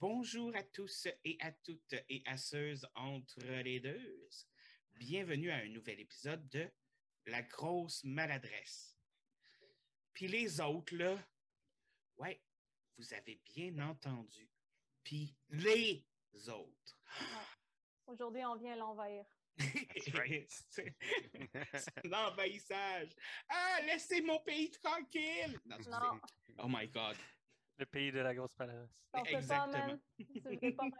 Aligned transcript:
Bonjour 0.00 0.54
à 0.54 0.62
tous 0.62 1.08
et 1.24 1.36
à 1.40 1.50
toutes 1.50 1.96
et 2.08 2.22
à 2.24 2.36
ceux 2.36 2.76
entre 2.94 3.40
les 3.40 3.80
deux. 3.80 4.28
Bienvenue 4.94 5.50
à 5.50 5.56
un 5.56 5.68
nouvel 5.70 5.98
épisode 5.98 6.48
de 6.50 6.70
La 7.26 7.42
grosse 7.42 8.04
maladresse. 8.04 8.96
Puis 10.12 10.28
les 10.28 10.60
autres, 10.60 10.94
là, 10.94 11.18
ouais, 12.18 12.40
vous 12.96 13.12
avez 13.12 13.40
bien 13.44 13.76
entendu. 13.80 14.48
Puis 15.02 15.36
les 15.48 16.04
autres. 16.48 16.96
Aujourd'hui, 18.06 18.44
on 18.44 18.54
vient 18.54 18.76
l'envahir. 18.76 19.24
C'est 19.58 20.94
l'envahissage. 22.04 23.08
Ah, 23.48 23.80
laissez 23.84 24.20
mon 24.20 24.38
pays 24.44 24.70
tranquille. 24.70 25.58
Non, 25.66 25.76
excusez. 25.76 25.90
Non. 25.90 26.20
Oh 26.58 26.68
my 26.68 26.86
God. 26.86 27.16
Le 27.78 27.86
pays 27.86 28.10
de 28.10 28.18
la 28.18 28.34
grosse 28.34 28.54
pas, 28.54 28.66
Exactement. 29.26 29.86
man. 29.86 30.00
Pas. 30.76 30.84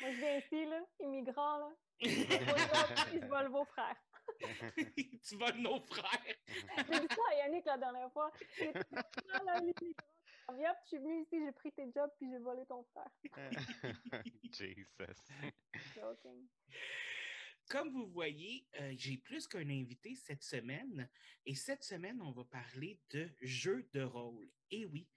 Moi, 0.00 0.10
je 0.12 0.18
viens 0.18 0.38
ici, 0.38 0.64
là, 0.66 0.80
immigrant, 1.00 1.58
là. 1.58 1.70
Je 2.00 3.26
vole 3.26 3.48
vos 3.48 3.64
frères. 3.64 3.96
tu 4.76 5.36
voles 5.36 5.58
nos 5.58 5.80
frères. 5.80 6.36
J'ai 6.46 7.00
dit 7.00 7.14
ça 7.14 7.22
à 7.30 7.34
Yannick 7.36 7.64
la 7.64 7.78
dernière 7.78 8.12
fois. 8.12 8.30
Dit, 8.58 8.66
là. 9.44 9.60
Viens, 10.54 10.74
je 10.82 10.88
suis 10.88 10.98
venue 10.98 11.22
ici, 11.22 11.40
j'ai 11.44 11.52
pris 11.52 11.72
tes 11.72 11.90
jobs, 11.92 12.10
puis 12.18 12.30
j'ai 12.30 12.38
volé 12.38 12.64
ton 12.66 12.84
frère. 12.84 13.10
Jesus. 14.52 14.86
Joking. 15.94 16.46
Comme 17.68 17.90
vous 17.90 18.06
voyez, 18.06 18.64
euh, 18.80 18.94
j'ai 18.96 19.16
plus 19.16 19.48
qu'un 19.48 19.68
invité 19.68 20.14
cette 20.14 20.44
semaine. 20.44 21.08
Et 21.44 21.54
cette 21.56 21.82
semaine, 21.82 22.20
on 22.22 22.30
va 22.30 22.44
parler 22.44 23.00
de 23.10 23.28
jeux 23.40 23.88
de 23.92 24.02
rôle. 24.02 24.48
Et 24.70 24.86
oui. 24.86 25.08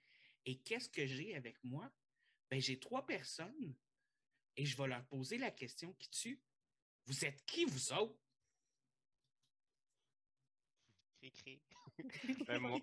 Et 0.46 0.58
qu'est-ce 0.60 0.88
que 0.88 1.06
j'ai 1.06 1.34
avec 1.36 1.62
moi? 1.64 1.90
Ben, 2.50 2.60
j'ai 2.60 2.78
trois 2.80 3.06
personnes 3.06 3.74
et 4.56 4.64
je 4.64 4.76
vais 4.76 4.88
leur 4.88 5.04
poser 5.06 5.38
la 5.38 5.50
question 5.50 5.92
qui 5.94 6.10
tue. 6.10 6.40
Vous 7.06 7.24
êtes 7.24 7.44
qui, 7.46 7.64
vous 7.64 7.92
autres? 7.92 8.18
Cri-cri. 11.18 11.60
Ben, 12.46 12.58
moi, 12.58 12.78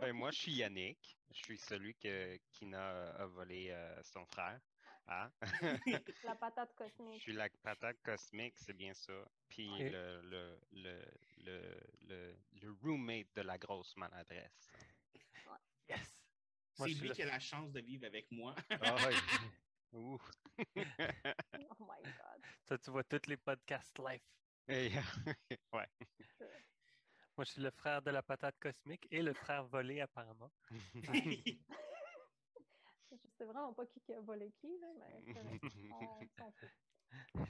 ben, 0.00 0.12
moi, 0.12 0.30
je 0.30 0.38
suis 0.38 0.52
Yannick. 0.52 1.18
Je 1.32 1.38
suis 1.38 1.58
celui 1.58 1.94
que, 1.96 2.36
qui 2.52 2.66
n'a 2.66 3.10
a 3.16 3.26
volé 3.26 3.70
euh, 3.70 4.00
son 4.04 4.24
frère. 4.26 4.60
Ah. 5.06 5.30
La 6.22 6.34
patate 6.36 6.70
je 6.78 6.84
cosmique. 6.84 7.22
suis 7.22 7.32
la 7.32 7.48
patate 7.62 8.00
cosmique, 8.02 8.54
c'est 8.58 8.72
bien 8.74 8.94
ça. 8.94 9.12
Puis 9.48 9.68
Ok. 9.68 9.80
le, 9.90 10.22
le, 10.22 10.60
le, 10.72 11.04
le, 11.38 11.80
le, 12.02 12.36
le 12.62 12.70
roommate 12.82 13.26
de 13.34 13.42
la 13.42 13.58
grosse 13.58 13.96
maladresse. 13.96 14.70
Yes! 15.88 16.13
C'est 16.76 16.88
lui 16.88 17.10
qui 17.10 17.22
a 17.22 17.26
la 17.26 17.38
chance 17.38 17.72
de 17.72 17.80
vivre 17.80 18.06
avec 18.06 18.30
moi. 18.30 18.54
Ah. 18.70 18.96
Ouh. 19.92 20.18
Oh 21.78 21.84
my 21.84 22.02
God. 22.02 22.42
Toi, 22.66 22.78
tu 22.78 22.90
vois 22.90 23.04
tous 23.04 23.26
les 23.28 23.36
podcasts 23.36 23.98
live. 23.98 24.20
Ouais. 25.72 25.88
Moi, 27.36 27.44
je 27.44 27.50
suis 27.50 27.62
le 27.62 27.70
frère 27.70 28.00
de 28.00 28.10
la 28.10 28.22
patate 28.22 28.58
cosmique 28.60 29.06
et 29.10 29.20
le 29.20 29.34
frère 29.34 29.64
volé, 29.66 30.00
apparemment. 30.00 30.52
Je 33.10 33.28
sais 33.38 33.44
vraiment 33.44 33.72
pas 33.74 33.86
qui, 33.86 34.00
qui 34.00 34.12
a 34.14 34.20
volé 34.20 34.52
qui, 34.60 34.78
là, 34.78 34.88
mais 34.96 35.34
on 37.34 37.44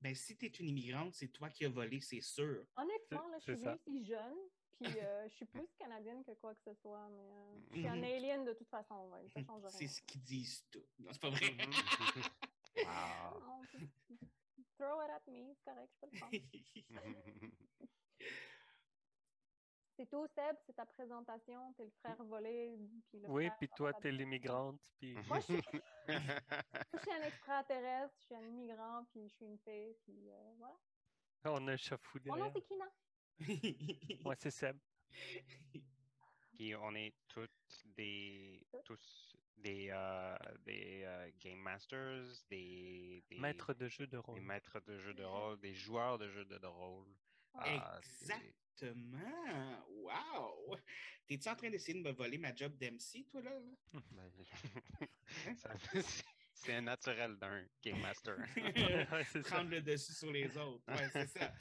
ben, 0.00 0.14
si 0.14 0.36
tu 0.36 0.46
es 0.46 0.48
une 0.48 0.68
immigrante, 0.68 1.14
c'est 1.14 1.28
toi 1.28 1.50
qui 1.50 1.64
as 1.64 1.68
volé, 1.68 2.00
c'est 2.00 2.20
sûr. 2.20 2.64
Honnêtement, 2.76 3.28
là, 3.28 3.38
je 3.38 3.52
suis 3.52 3.62
ça. 3.62 3.76
venue 3.84 3.98
ici 3.98 4.06
jeune, 4.06 4.38
puis 4.80 5.00
euh, 5.00 5.28
je 5.28 5.34
suis 5.34 5.46
plus 5.46 5.66
canadienne 5.78 6.22
que 6.24 6.32
quoi 6.32 6.54
que 6.54 6.62
ce 6.62 6.74
soit, 6.74 7.08
mais 7.10 7.30
euh, 7.30 7.60
je 7.70 7.78
suis 7.78 7.88
un 7.88 8.02
alien 8.02 8.44
de 8.44 8.52
toute 8.52 8.68
façon, 8.68 9.08
ouais, 9.08 9.28
ça 9.34 9.42
change 9.42 9.62
rien. 9.62 9.70
C'est 9.70 9.88
ce 9.88 10.02
qu'ils 10.02 10.22
disent 10.22 10.64
tout. 10.70 10.84
Non, 10.98 11.10
c'est 11.12 11.20
pas 11.20 11.30
vrai. 11.30 11.56
wow. 12.76 13.40
Non, 13.40 13.60
Throw 14.78 15.02
it 15.02 15.10
at 15.10 15.22
me, 15.26 15.54
c'est 15.54 15.64
correct, 15.64 15.92
je 15.92 15.98
peux 16.00 16.08
le 16.12 16.20
prendre. 16.20 16.32
C'est 19.98 20.06
tout, 20.06 20.28
Seb, 20.28 20.56
c'est 20.64 20.74
ta 20.74 20.86
présentation, 20.86 21.72
t'es 21.72 21.82
le 21.84 21.90
frère 21.90 22.22
volé, 22.22 22.78
puis 23.08 23.18
le 23.18 23.28
Oui, 23.28 23.46
frère 23.46 23.56
puis 23.58 23.68
toi, 23.70 23.92
t'es 23.94 24.12
l'immigrante, 24.12 24.80
puis 24.96 25.16
Moi, 25.26 25.40
je 25.40 25.44
suis, 25.44 25.56
je 26.08 26.98
suis 27.00 27.10
un 27.10 27.22
extraterrestre, 27.22 28.14
je 28.20 28.24
suis 28.26 28.34
un 28.36 28.46
immigrant, 28.46 29.04
puis 29.10 29.28
je 29.28 29.34
suis 29.34 29.46
une 29.46 29.58
fille, 29.58 29.96
puis 30.04 30.30
euh, 30.30 30.54
voilà. 30.56 30.76
on 31.46 31.66
a 31.66 31.76
fou 31.76 32.18
Mon 32.26 32.36
nom, 32.36 32.52
c'est 32.54 32.62
Kina. 32.62 32.84
Ouais, 33.40 34.36
c'est 34.38 34.50
Seb. 34.50 34.76
Puis 36.56 36.74
on 36.74 36.94
est 36.94 37.14
toutes 37.28 37.50
des 37.96 38.60
tous 38.84 39.36
des 39.56 39.88
euh, 39.90 40.36
des 40.64 41.02
euh, 41.04 41.30
game 41.38 41.58
masters, 41.58 42.24
des, 42.50 43.22
des 43.28 43.38
Maître 43.38 43.74
de 43.74 43.88
jeu 43.88 44.06
de 44.06 44.12
des 44.12 44.16
rôle. 44.18 44.40
maîtres 44.40 44.80
de 44.80 44.98
jeux 44.98 45.14
de 45.14 45.24
rôle, 45.24 45.58
des 45.60 45.74
joueurs 45.74 46.18
de 46.18 46.28
jeux 46.28 46.44
de, 46.44 46.58
de 46.58 46.66
rôle. 46.66 47.06
Ah, 47.54 47.98
Exactement. 48.02 49.84
Wow. 49.88 50.76
T'es-tu 51.26 51.48
en 51.48 51.56
train 51.56 51.70
d'essayer 51.70 52.00
de 52.00 52.08
me 52.08 52.12
voler 52.12 52.38
ma 52.38 52.54
job 52.54 52.76
d'MC, 52.76 53.26
toi, 53.30 53.42
là? 53.42 53.50
là? 53.50 54.00
ben, 54.10 54.30
c'est- 56.54 56.72
un 56.74 56.82
naturel 56.82 57.36
d'un 57.36 57.64
game 57.82 58.00
master. 58.00 58.36
Prendre 59.44 59.70
le 59.70 59.80
dessus 59.80 60.12
sur 60.12 60.32
les 60.32 60.56
autres. 60.56 60.84
Ouais, 60.88 61.08
c'est 61.12 61.26
ça. 61.26 61.52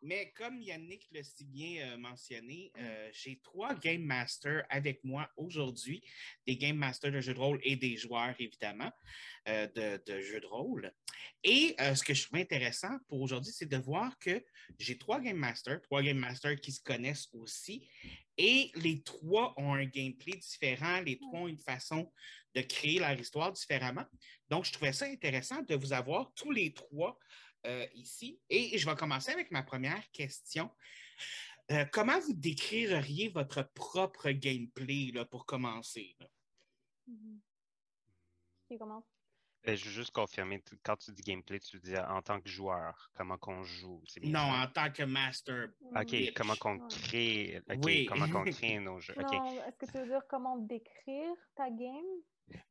Mais 0.00 0.32
comme 0.36 0.62
Yannick 0.62 1.08
l'a 1.10 1.24
si 1.24 1.44
bien 1.44 1.92
euh, 1.92 1.96
mentionné, 1.96 2.70
euh, 2.78 3.10
j'ai 3.12 3.40
trois 3.42 3.74
Game 3.74 4.02
Masters 4.02 4.64
avec 4.70 5.02
moi 5.02 5.28
aujourd'hui, 5.36 6.02
des 6.46 6.56
Game 6.56 6.76
Masters 6.76 7.10
de 7.10 7.20
jeux 7.20 7.34
de 7.34 7.38
rôle 7.38 7.60
et 7.64 7.74
des 7.74 7.96
joueurs, 7.96 8.34
évidemment, 8.38 8.92
euh, 9.48 9.66
de, 9.74 10.00
de 10.06 10.20
jeux 10.20 10.40
de 10.40 10.46
rôle. 10.46 10.92
Et 11.42 11.74
ce 11.78 12.02
que 12.02 12.14
je 12.14 12.26
trouve 12.26 12.38
intéressant 12.38 12.96
pour 13.08 13.20
aujourd'hui, 13.20 13.52
c'est 13.52 13.68
de 13.68 13.76
voir 13.76 14.18
que 14.18 14.44
j'ai 14.78 14.98
trois 14.98 15.20
Game 15.20 15.36
Masters, 15.36 15.80
trois 15.82 16.02
Game 16.02 16.18
Masters 16.18 16.60
qui 16.60 16.72
se 16.72 16.80
connaissent 16.80 17.28
aussi, 17.32 17.88
et 18.36 18.70
les 18.76 19.02
trois 19.02 19.52
ont 19.56 19.74
un 19.74 19.84
gameplay 19.84 20.36
différent, 20.36 21.00
les 21.00 21.18
trois 21.18 21.40
ont 21.40 21.48
une 21.48 21.58
façon 21.58 22.12
de 22.54 22.60
créer 22.62 23.00
leur 23.00 23.18
histoire 23.18 23.52
différemment. 23.52 24.04
Donc, 24.48 24.64
je 24.64 24.72
trouvais 24.72 24.92
ça 24.92 25.06
intéressant 25.06 25.62
de 25.62 25.74
vous 25.74 25.92
avoir 25.92 26.32
tous 26.34 26.50
les 26.50 26.72
trois 26.72 27.18
euh, 27.66 27.86
ici. 27.94 28.40
Et 28.48 28.78
je 28.78 28.88
vais 28.88 28.96
commencer 28.96 29.32
avec 29.32 29.50
ma 29.50 29.62
première 29.62 30.10
question. 30.12 30.70
Euh, 31.70 31.84
comment 31.92 32.18
vous 32.20 32.32
décririez 32.32 33.28
votre 33.28 33.62
propre 33.74 34.30
gameplay 34.30 35.10
là, 35.12 35.24
pour 35.24 35.44
commencer? 35.44 36.16
Mhm. 37.06 37.40
Commence? 38.78 39.17
Ben, 39.64 39.76
je 39.76 39.84
veux 39.86 39.90
juste 39.90 40.12
confirmer, 40.12 40.62
quand 40.82 40.96
tu 40.96 41.12
dis 41.12 41.22
gameplay, 41.22 41.58
tu 41.58 41.78
dis 41.80 41.96
en 41.96 42.22
tant 42.22 42.40
que 42.40 42.48
joueur, 42.48 43.10
comment 43.14 43.36
qu'on 43.36 43.62
joue. 43.64 44.02
Non, 44.22 44.38
ça? 44.38 44.62
en 44.62 44.66
tant 44.68 44.90
que 44.92 45.02
master. 45.02 45.68
OK, 45.94 46.32
comment 46.34 46.54
qu'on 46.56 46.78
crée, 46.88 47.60
OK, 47.68 47.78
Oui. 47.84 48.06
comment 48.06 48.28
qu'on 48.28 48.44
crée 48.50 48.78
nos 48.78 49.00
jeux. 49.00 49.14
Est-ce 49.18 49.76
que 49.76 49.86
tu 49.90 49.98
veux 49.98 50.06
dire 50.06 50.22
comment 50.28 50.56
décrire 50.58 51.34
ta 51.54 51.68
game? 51.70 52.04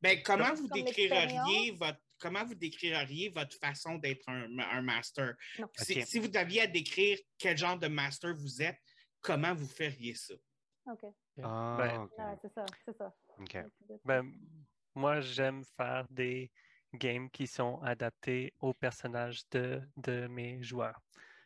Ben, 0.00 0.20
comment 0.24 0.46
Comme 0.48 0.56
vous 0.56 0.68
décririez 0.68 1.70
votre 1.72 2.00
comment 2.18 2.44
vous 2.44 2.54
décririez 2.56 3.28
votre 3.28 3.56
façon 3.58 3.96
d'être 3.96 4.28
un, 4.28 4.58
un 4.58 4.82
master? 4.82 5.36
Si, 5.76 6.18
vous 6.18 6.36
aviez 6.36 6.62
à 6.62 6.66
décrire 6.66 7.18
quel 7.38 7.56
genre 7.56 7.78
de 7.78 7.86
master 7.86 8.34
vous 8.34 8.60
êtes, 8.60 8.80
comment 9.20 9.54
vous 9.54 9.68
feriez 9.68 10.14
ça? 10.14 10.34
OK. 10.86 11.04
Ah, 11.42 11.76
Ben. 11.78 12.08
Ouais, 12.18 12.36
c'est 12.42 12.52
ça, 12.52 12.64
c'est 12.84 12.96
ça. 12.96 13.14
OK. 13.38 13.56
Ben, 14.04 14.32
moi, 14.94 15.20
j'aime 15.20 15.62
faire 15.76 16.06
des 16.10 16.50
games 16.98 17.30
qui 17.30 17.46
sont 17.46 17.80
adaptés 17.82 18.52
aux 18.60 18.74
personnages 18.74 19.48
de, 19.50 19.80
de 19.96 20.26
mes 20.28 20.62
joueurs. 20.62 21.00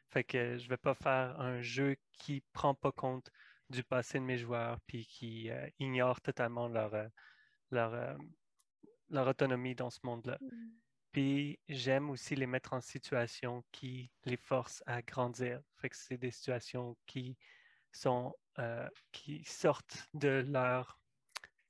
Fait 0.08 0.24
que 0.24 0.58
je 0.58 0.68
vais 0.68 0.76
pas 0.76 0.94
faire 0.94 1.40
un 1.40 1.62
jeu 1.62 1.96
qui 2.12 2.42
prend 2.52 2.74
pas 2.74 2.92
compte 2.92 3.30
du 3.70 3.82
passé 3.82 4.18
de 4.18 4.24
mes 4.24 4.38
joueurs 4.38 4.80
puis 4.86 5.06
qui 5.06 5.50
euh, 5.50 5.68
ignore 5.78 6.20
totalement 6.20 6.68
leur, 6.68 6.94
euh, 6.94 7.08
leur, 7.70 7.94
euh, 7.94 8.14
leur 9.08 9.26
autonomie 9.28 9.74
dans 9.74 9.90
ce 9.90 10.00
monde-là. 10.02 10.38
Mhm. 10.40 10.72
Puis 11.12 11.58
j'aime 11.68 12.10
aussi 12.10 12.34
les 12.34 12.46
mettre 12.46 12.72
en 12.72 12.80
situation 12.80 13.64
qui 13.70 14.10
les 14.24 14.38
forcent 14.38 14.82
à 14.86 15.02
grandir. 15.02 15.60
Fait 15.76 15.90
que 15.90 15.96
c'est 15.96 16.16
des 16.16 16.30
situations 16.30 16.96
qui 17.06 17.36
sont 17.92 18.34
euh, 18.58 18.88
qui 19.12 19.44
sortent 19.44 20.08
de 20.14 20.44
leur, 20.46 20.98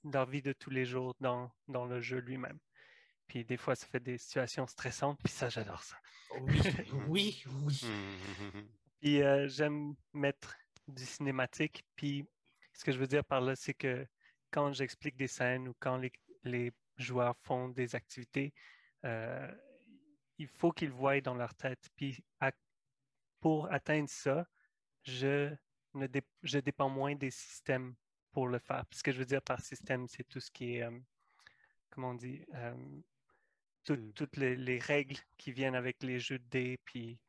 leur 0.04 0.26
vie 0.26 0.42
de 0.42 0.52
tous 0.52 0.70
les 0.70 0.84
jours 0.84 1.14
dans, 1.20 1.50
dans 1.68 1.84
le 1.84 2.00
jeu 2.00 2.18
lui-même. 2.18 2.58
Puis 3.32 3.46
des 3.46 3.56
fois, 3.56 3.74
ça 3.74 3.86
fait 3.86 3.98
des 3.98 4.18
situations 4.18 4.66
stressantes, 4.66 5.18
puis 5.24 5.32
ça, 5.32 5.48
j'adore 5.48 5.82
ça. 5.82 5.96
Oui, 6.38 6.60
oui, 7.08 7.42
oui. 7.64 7.80
Mhm. 7.82 8.68
Puis 9.00 9.22
euh, 9.22 9.48
j'aime 9.48 9.94
mettre 10.12 10.54
du 10.86 11.02
cinématique. 11.06 11.82
Puis 11.96 12.26
ce 12.74 12.84
que 12.84 12.92
je 12.92 12.98
veux 12.98 13.06
dire 13.06 13.24
par 13.24 13.40
là, 13.40 13.56
c'est 13.56 13.72
que 13.72 14.06
quand 14.50 14.74
j'explique 14.74 15.16
des 15.16 15.28
scènes 15.28 15.66
ou 15.66 15.74
quand 15.80 15.96
les, 15.96 16.12
les 16.44 16.72
joueurs 16.98 17.34
font 17.38 17.70
des 17.70 17.94
activités, 17.94 18.52
euh, 19.06 19.50
il 20.36 20.46
faut 20.46 20.70
qu'ils 20.70 20.90
voient 20.90 21.22
dans 21.22 21.34
leur 21.34 21.54
tête. 21.54 21.88
Puis 21.96 22.22
à- 22.38 22.52
pour 23.40 23.72
atteindre 23.72 24.10
ça, 24.10 24.46
je, 25.04 25.54
ne 25.94 26.06
dé- 26.06 26.20
je 26.42 26.58
dépends 26.58 26.90
moins 26.90 27.14
des 27.14 27.30
systèmes 27.30 27.94
pour 28.30 28.46
le 28.46 28.58
faire. 28.58 28.84
Puis 28.90 28.98
Ce 28.98 29.02
que 29.02 29.10
je 29.10 29.16
veux 29.16 29.24
dire 29.24 29.40
par 29.40 29.62
système, 29.62 30.06
c'est 30.06 30.24
tout 30.24 30.38
ce 30.40 30.50
qui 30.50 30.74
est 30.76 30.82
euh, 30.82 31.00
comment 31.88 32.10
on 32.10 32.14
dit, 32.14 32.44
euh, 32.52 32.74
tout- 33.84 34.12
toutes 34.14 34.36
les, 34.36 34.56
les 34.56 34.78
règles 34.78 35.16
qui 35.38 35.52
viennent 35.52 35.74
avec 35.74 36.02
les 36.02 36.18
jeux 36.20 36.38
de 36.38 36.44
dés, 36.48 36.78
puis 36.84 37.20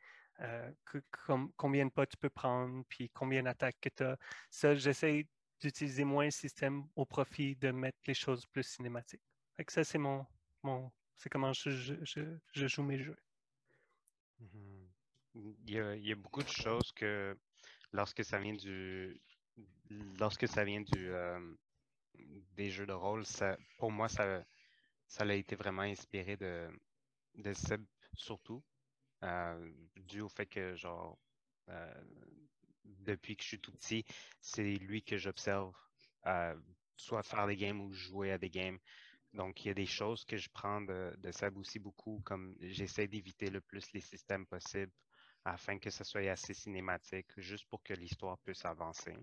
euh, 0.42 0.72
que- 0.86 1.00
com- 1.26 1.52
combien 1.58 1.86
de 1.86 1.92
pas 1.92 2.06
tu 2.08 2.18
peux 2.18 2.30
prendre, 2.30 2.84
puis 2.90 3.10
combien 3.12 3.44
d'attaques 3.44 3.80
que 3.82 3.90
tu 3.90 4.04
as. 4.04 4.18
Ça, 4.52 4.76
j'essaie 4.76 5.28
d'utiliser 5.60 6.04
moins 6.06 6.26
le 6.26 6.32
système 6.32 6.84
au 6.96 7.06
profit 7.06 7.56
de 7.56 7.72
mettre 7.72 8.00
les 8.08 8.14
choses 8.16 8.46
plus 8.48 8.64
cinématiques. 8.64 9.22
Fait 9.58 9.66
que 9.66 9.74
ça, 9.74 9.84
c'est 9.84 9.98
mon, 10.00 10.26
mon 10.64 10.92
c'est 11.16 11.30
comment 11.30 11.54
je, 11.54 11.70
je, 11.70 11.96
je- 12.04 12.38
je 12.54 12.68
joue 12.68 12.84
mes 12.84 13.00
jeux. 13.00 13.18
Mhm. 14.40 14.92
Il 15.36 15.72
y 15.72 15.80
a, 15.80 15.96
il 15.96 16.06
y 16.06 16.12
a 16.12 16.16
beaucoup 16.16 16.44
de 16.44 16.50
choses 16.50 16.92
que 16.92 17.38
lorsque 17.92 18.24
ça 18.24 18.40
vient 18.40 18.54
du 18.54 19.22
lorsque 19.90 20.48
ça 20.48 20.64
vient 20.64 20.82
du 20.82 21.10
euh, 21.12 21.56
des 22.56 22.70
jeux 22.70 22.86
de 22.86 22.94
rôle, 22.94 23.26
ça, 23.26 23.58
pour 23.78 23.92
moi, 23.92 24.10
ça, 24.10 24.44
ça 25.14 25.26
a 25.26 25.34
été 25.34 25.56
vraiment 25.56 25.84
inspiré 25.84 26.38
de, 26.38 26.72
Seb 27.54 27.86
surtout. 28.16 28.64
euh, 29.24 29.72
dû 29.96 30.22
au 30.22 30.28
fait 30.28 30.48
que 30.48 30.76
genre 30.76 31.20
euh, 31.70 32.04
depuis 32.84 33.36
que 33.36 33.44
je 33.44 33.50
suis 33.50 33.60
tout 33.60 33.72
petit, 33.72 34.06
c'est 34.42 34.64
lui 34.64 35.04
que 35.04 35.18
j'observe 35.18 35.76
euh, 36.26 36.56
soit 36.98 37.22
faire 37.22 37.46
des 37.46 37.56
games 37.56 37.80
ou 37.80 37.94
jouer 37.94 38.32
à 38.32 38.40
des 38.40 38.50
games. 38.50 38.80
Donc, 39.34 39.64
il 39.64 39.68
y 39.68 39.72
a 39.72 39.76
des 39.76 39.86
choses 39.86 40.26
que 40.26 40.38
je 40.38 40.50
prends 40.50 40.82
de, 40.82 41.32
Seb 41.32 41.58
aussi 41.58 41.78
beaucoup, 41.80 42.22
comme 42.26 42.56
j'essaie 42.60 43.08
d'éviter 43.08 43.52
le 43.52 43.62
plus 43.62 43.94
les 43.94 44.02
systèmes 44.02 44.48
possibles 44.48 44.92
afin 45.46 45.78
que 45.78 45.92
ce 45.92 46.04
soit 46.04 46.28
assez 46.30 46.54
cinématique, 46.56 47.28
juste 47.38 47.68
pour 47.70 47.84
que 47.84 47.94
l'histoire 47.94 48.40
puisse 48.40 48.66
avancer. 48.66 49.16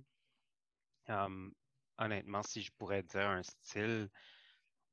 Honnêtement, 1.98 2.42
si 2.42 2.62
je 2.62 2.72
pourrais 2.72 3.02
dire 3.02 3.28
un 3.28 3.42
style, 3.42 4.08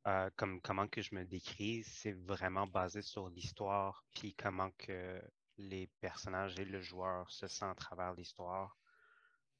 euh, 0.07 0.29
comme 0.35 0.61
comment 0.61 0.87
que 0.87 1.01
je 1.01 1.13
me 1.15 1.25
décris, 1.25 1.83
c'est 1.83 2.13
vraiment 2.13 2.65
basé 2.65 3.01
sur 3.01 3.29
l'histoire, 3.29 4.05
puis 4.13 4.33
comment 4.33 4.71
que 4.77 5.21
les 5.57 5.87
personnages 5.99 6.57
et 6.59 6.65
le 6.65 6.81
joueur 6.81 7.29
se 7.29 7.47
sentent 7.47 7.71
à 7.71 7.75
travers 7.75 8.13
l'histoire. 8.13 8.77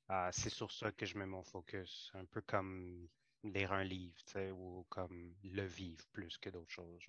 Euh, 0.09 0.29
c'est 0.31 0.49
sur 0.49 0.71
ça 0.71 0.91
que 0.91 1.05
je 1.05 1.17
mets 1.17 1.25
mon 1.25 1.43
focus, 1.43 2.11
un 2.13 2.25
peu 2.25 2.41
comme 2.41 3.07
lire 3.43 3.73
un 3.73 3.83
livre, 3.83 4.15
ou 4.51 4.85
comme 4.89 5.33
le 5.43 5.65
vivre 5.65 6.05
plus 6.13 6.37
que 6.37 6.49
d'autres 6.49 6.71
choses. 6.71 7.05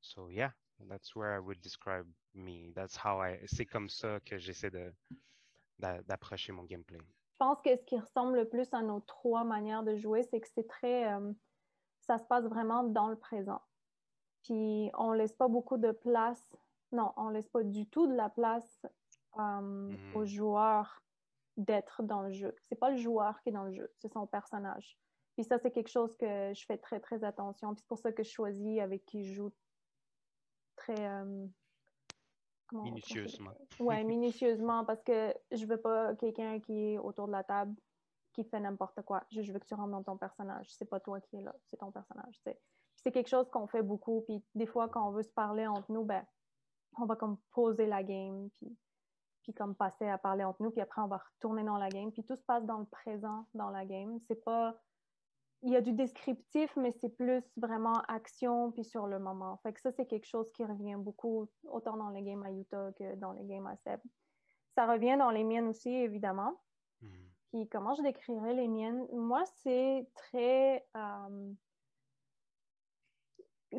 So 0.00 0.30
yeah, 0.30 0.54
that's 0.88 1.14
where 1.16 1.34
I 1.34 1.40
would 1.40 1.60
describe 1.60 2.06
me. 2.34 2.72
That's 2.74 2.96
how 2.96 3.20
I. 3.22 3.40
C'est 3.46 3.66
comme 3.66 3.88
ça 3.88 4.20
que 4.20 4.38
j'essaie 4.38 4.70
de 4.70 4.92
d'a- 5.78 6.02
d'approcher 6.02 6.52
mon 6.52 6.64
gameplay. 6.64 6.98
Je 6.98 7.36
pense 7.38 7.60
que 7.62 7.76
ce 7.76 7.84
qui 7.84 7.98
ressemble 7.98 8.36
le 8.36 8.48
plus 8.48 8.68
à 8.72 8.82
nos 8.82 9.00
trois 9.00 9.44
manières 9.44 9.82
de 9.82 9.96
jouer, 9.96 10.22
c'est 10.22 10.40
que 10.40 10.48
c'est 10.54 10.68
très. 10.68 11.12
euh, 11.12 11.32
ça 12.10 12.18
se 12.18 12.24
passe 12.24 12.44
vraiment 12.44 12.82
dans 12.82 13.06
le 13.08 13.14
présent. 13.14 13.62
Puis 14.42 14.90
on 14.98 15.12
laisse 15.12 15.32
pas 15.32 15.46
beaucoup 15.46 15.76
de 15.76 15.92
place. 15.92 16.44
Non, 16.90 17.12
on 17.16 17.28
laisse 17.28 17.46
pas 17.48 17.62
du 17.62 17.86
tout 17.86 18.08
de 18.08 18.14
la 18.16 18.28
place 18.28 18.84
euh, 19.38 19.60
Mhm. 19.60 19.96
au 20.16 20.24
joueur 20.24 21.04
d'être 21.56 22.02
dans 22.02 22.22
le 22.22 22.32
jeu. 22.32 22.56
C'est 22.68 22.74
pas 22.74 22.90
le 22.90 22.96
joueur 22.96 23.40
qui 23.42 23.50
est 23.50 23.52
dans 23.52 23.62
le 23.62 23.72
jeu, 23.72 23.92
c'est 23.98 24.12
son 24.12 24.26
personnage. 24.26 24.98
Puis 25.36 25.44
ça, 25.44 25.58
c'est 25.60 25.70
quelque 25.70 25.88
chose 25.90 26.16
que 26.16 26.52
je 26.52 26.64
fais 26.66 26.78
très, 26.78 26.98
très 26.98 27.22
attention. 27.22 27.74
Puis 27.74 27.82
c'est 27.82 27.86
pour 27.86 27.98
ça 27.98 28.10
que 28.10 28.24
je 28.24 28.30
choisis 28.30 28.80
avec 28.80 29.04
qui 29.04 29.24
je 29.24 29.34
joue 29.34 29.52
très. 30.74 30.98
euh, 30.98 31.46
Minutieusement. 32.72 33.52
Ouais, 33.78 34.02
minutieusement, 34.04 34.84
parce 34.84 35.02
que 35.04 35.32
je 35.52 35.64
veux 35.66 35.80
pas 35.80 36.14
quelqu'un 36.16 36.58
qui 36.60 36.94
est 36.94 36.98
autour 36.98 37.26
de 37.28 37.32
la 37.32 37.44
table 37.44 37.74
qui 38.44 38.50
fait 38.50 38.60
n'importe 38.60 39.02
quoi. 39.02 39.22
Je, 39.30 39.40
veux 39.52 39.58
que 39.58 39.66
tu 39.66 39.74
rentres 39.74 39.90
dans 39.90 40.02
ton 40.02 40.16
personnage. 40.16 40.66
C'est 40.70 40.88
pas 40.88 41.00
toi 41.00 41.20
qui 41.20 41.36
es 41.36 41.42
là, 41.42 41.54
c'est 41.66 41.76
ton 41.76 41.90
personnage. 41.90 42.40
C'est 42.96 43.12
quelque 43.12 43.28
chose 43.28 43.48
qu'on 43.50 43.66
fait 43.66 43.82
beaucoup. 43.82 44.22
Puis 44.22 44.44
des 44.54 44.66
fois, 44.66 44.88
quand 44.88 45.08
on 45.08 45.12
veut 45.12 45.22
se 45.22 45.32
parler 45.32 45.66
entre 45.66 45.90
nous, 45.90 46.04
ben, 46.04 46.24
on 46.98 47.06
va 47.06 47.16
comme 47.16 47.38
poser 47.52 47.86
la 47.86 48.02
game, 48.02 48.50
puis, 48.56 48.76
puis 49.42 49.54
comme 49.54 49.74
passer 49.74 50.08
à 50.08 50.18
parler 50.18 50.44
entre 50.44 50.62
nous, 50.62 50.70
puis 50.70 50.80
après 50.80 51.00
on 51.00 51.06
va 51.06 51.18
retourner 51.18 51.64
dans 51.64 51.78
la 51.78 51.88
game. 51.88 52.12
Puis 52.12 52.24
tout 52.24 52.36
se 52.36 52.42
passe 52.42 52.64
dans 52.64 52.78
le 52.78 52.86
présent, 52.86 53.46
dans 53.54 53.70
la 53.70 53.84
game. 53.84 54.18
C'est 54.26 54.42
pas 54.44 54.76
il 55.62 55.72
y 55.72 55.76
a 55.76 55.80
du 55.82 55.92
descriptif, 55.92 56.74
mais 56.76 56.90
c'est 56.90 57.10
plus 57.10 57.42
vraiment 57.56 58.00
action 58.08 58.72
puis 58.72 58.84
sur 58.84 59.06
le 59.06 59.18
moment. 59.18 59.58
Fait 59.58 59.72
que 59.72 59.80
ça, 59.80 59.92
c'est 59.92 60.06
quelque 60.06 60.26
chose 60.26 60.50
qui 60.52 60.64
revient 60.64 60.96
beaucoup, 60.96 61.48
autant 61.64 61.96
dans 61.96 62.08
les 62.08 62.22
games 62.22 62.42
à 62.44 62.50
Utah 62.50 62.92
que 62.92 63.14
dans 63.16 63.32
les 63.32 63.44
games 63.44 63.66
à 63.66 63.76
Seb. 63.76 64.00
Ça 64.74 64.90
revient 64.90 65.16
dans 65.18 65.30
les 65.30 65.44
miennes 65.44 65.68
aussi, 65.68 65.90
évidemment. 65.90 66.58
Mhm. 67.02 67.29
Comment 67.70 67.94
je 67.94 68.02
décrirais 68.02 68.54
les 68.54 68.68
miennes? 68.68 69.06
Moi, 69.12 69.44
c'est 69.62 70.06
très... 70.14 70.86
euh, 70.96 71.52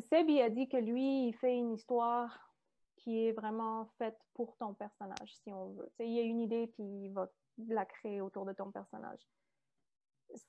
Seb, 0.00 0.30
a 0.30 0.50
dit 0.50 0.68
que 0.68 0.76
lui, 0.76 1.28
il 1.28 1.32
fait 1.34 1.56
une 1.56 1.72
histoire 1.72 2.54
qui 2.96 3.26
est 3.26 3.32
vraiment 3.32 3.86
faite 3.98 4.18
pour 4.34 4.56
ton 4.56 4.74
personnage, 4.74 5.34
si 5.36 5.52
on 5.52 5.70
veut. 5.70 5.88
Tu 5.90 5.96
sais, 5.96 6.06
il 6.06 6.12
y 6.12 6.20
a 6.20 6.22
une 6.22 6.40
idée, 6.40 6.66
puis 6.68 6.84
il 6.84 7.12
va 7.12 7.28
la 7.68 7.84
créer 7.84 8.20
autour 8.20 8.44
de 8.44 8.52
ton 8.52 8.70
personnage. 8.70 9.20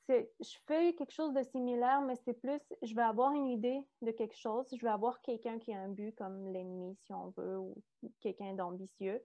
Je 0.08 0.58
fais 0.66 0.94
quelque 0.96 1.12
chose 1.12 1.34
de 1.34 1.44
similaire, 1.44 2.02
mais 2.02 2.16
c'est 2.16 2.34
plus, 2.34 2.62
je 2.82 2.96
vais 2.96 3.02
avoir 3.02 3.34
une 3.34 3.48
idée 3.48 3.82
de 4.02 4.12
quelque 4.12 4.38
chose, 4.38 4.66
je 4.74 4.82
vais 4.82 4.92
avoir 4.92 5.22
quelqu'un 5.22 5.60
qui 5.60 5.74
a 5.74 5.80
un 5.82 5.90
but 5.90 6.16
comme 6.16 6.48
l'ennemi, 6.48 6.96
si 7.06 7.14
on 7.14 7.30
veut, 7.32 7.60
ou 7.60 7.76
quelqu'un 8.22 8.54
d'ambitieux. 8.54 9.22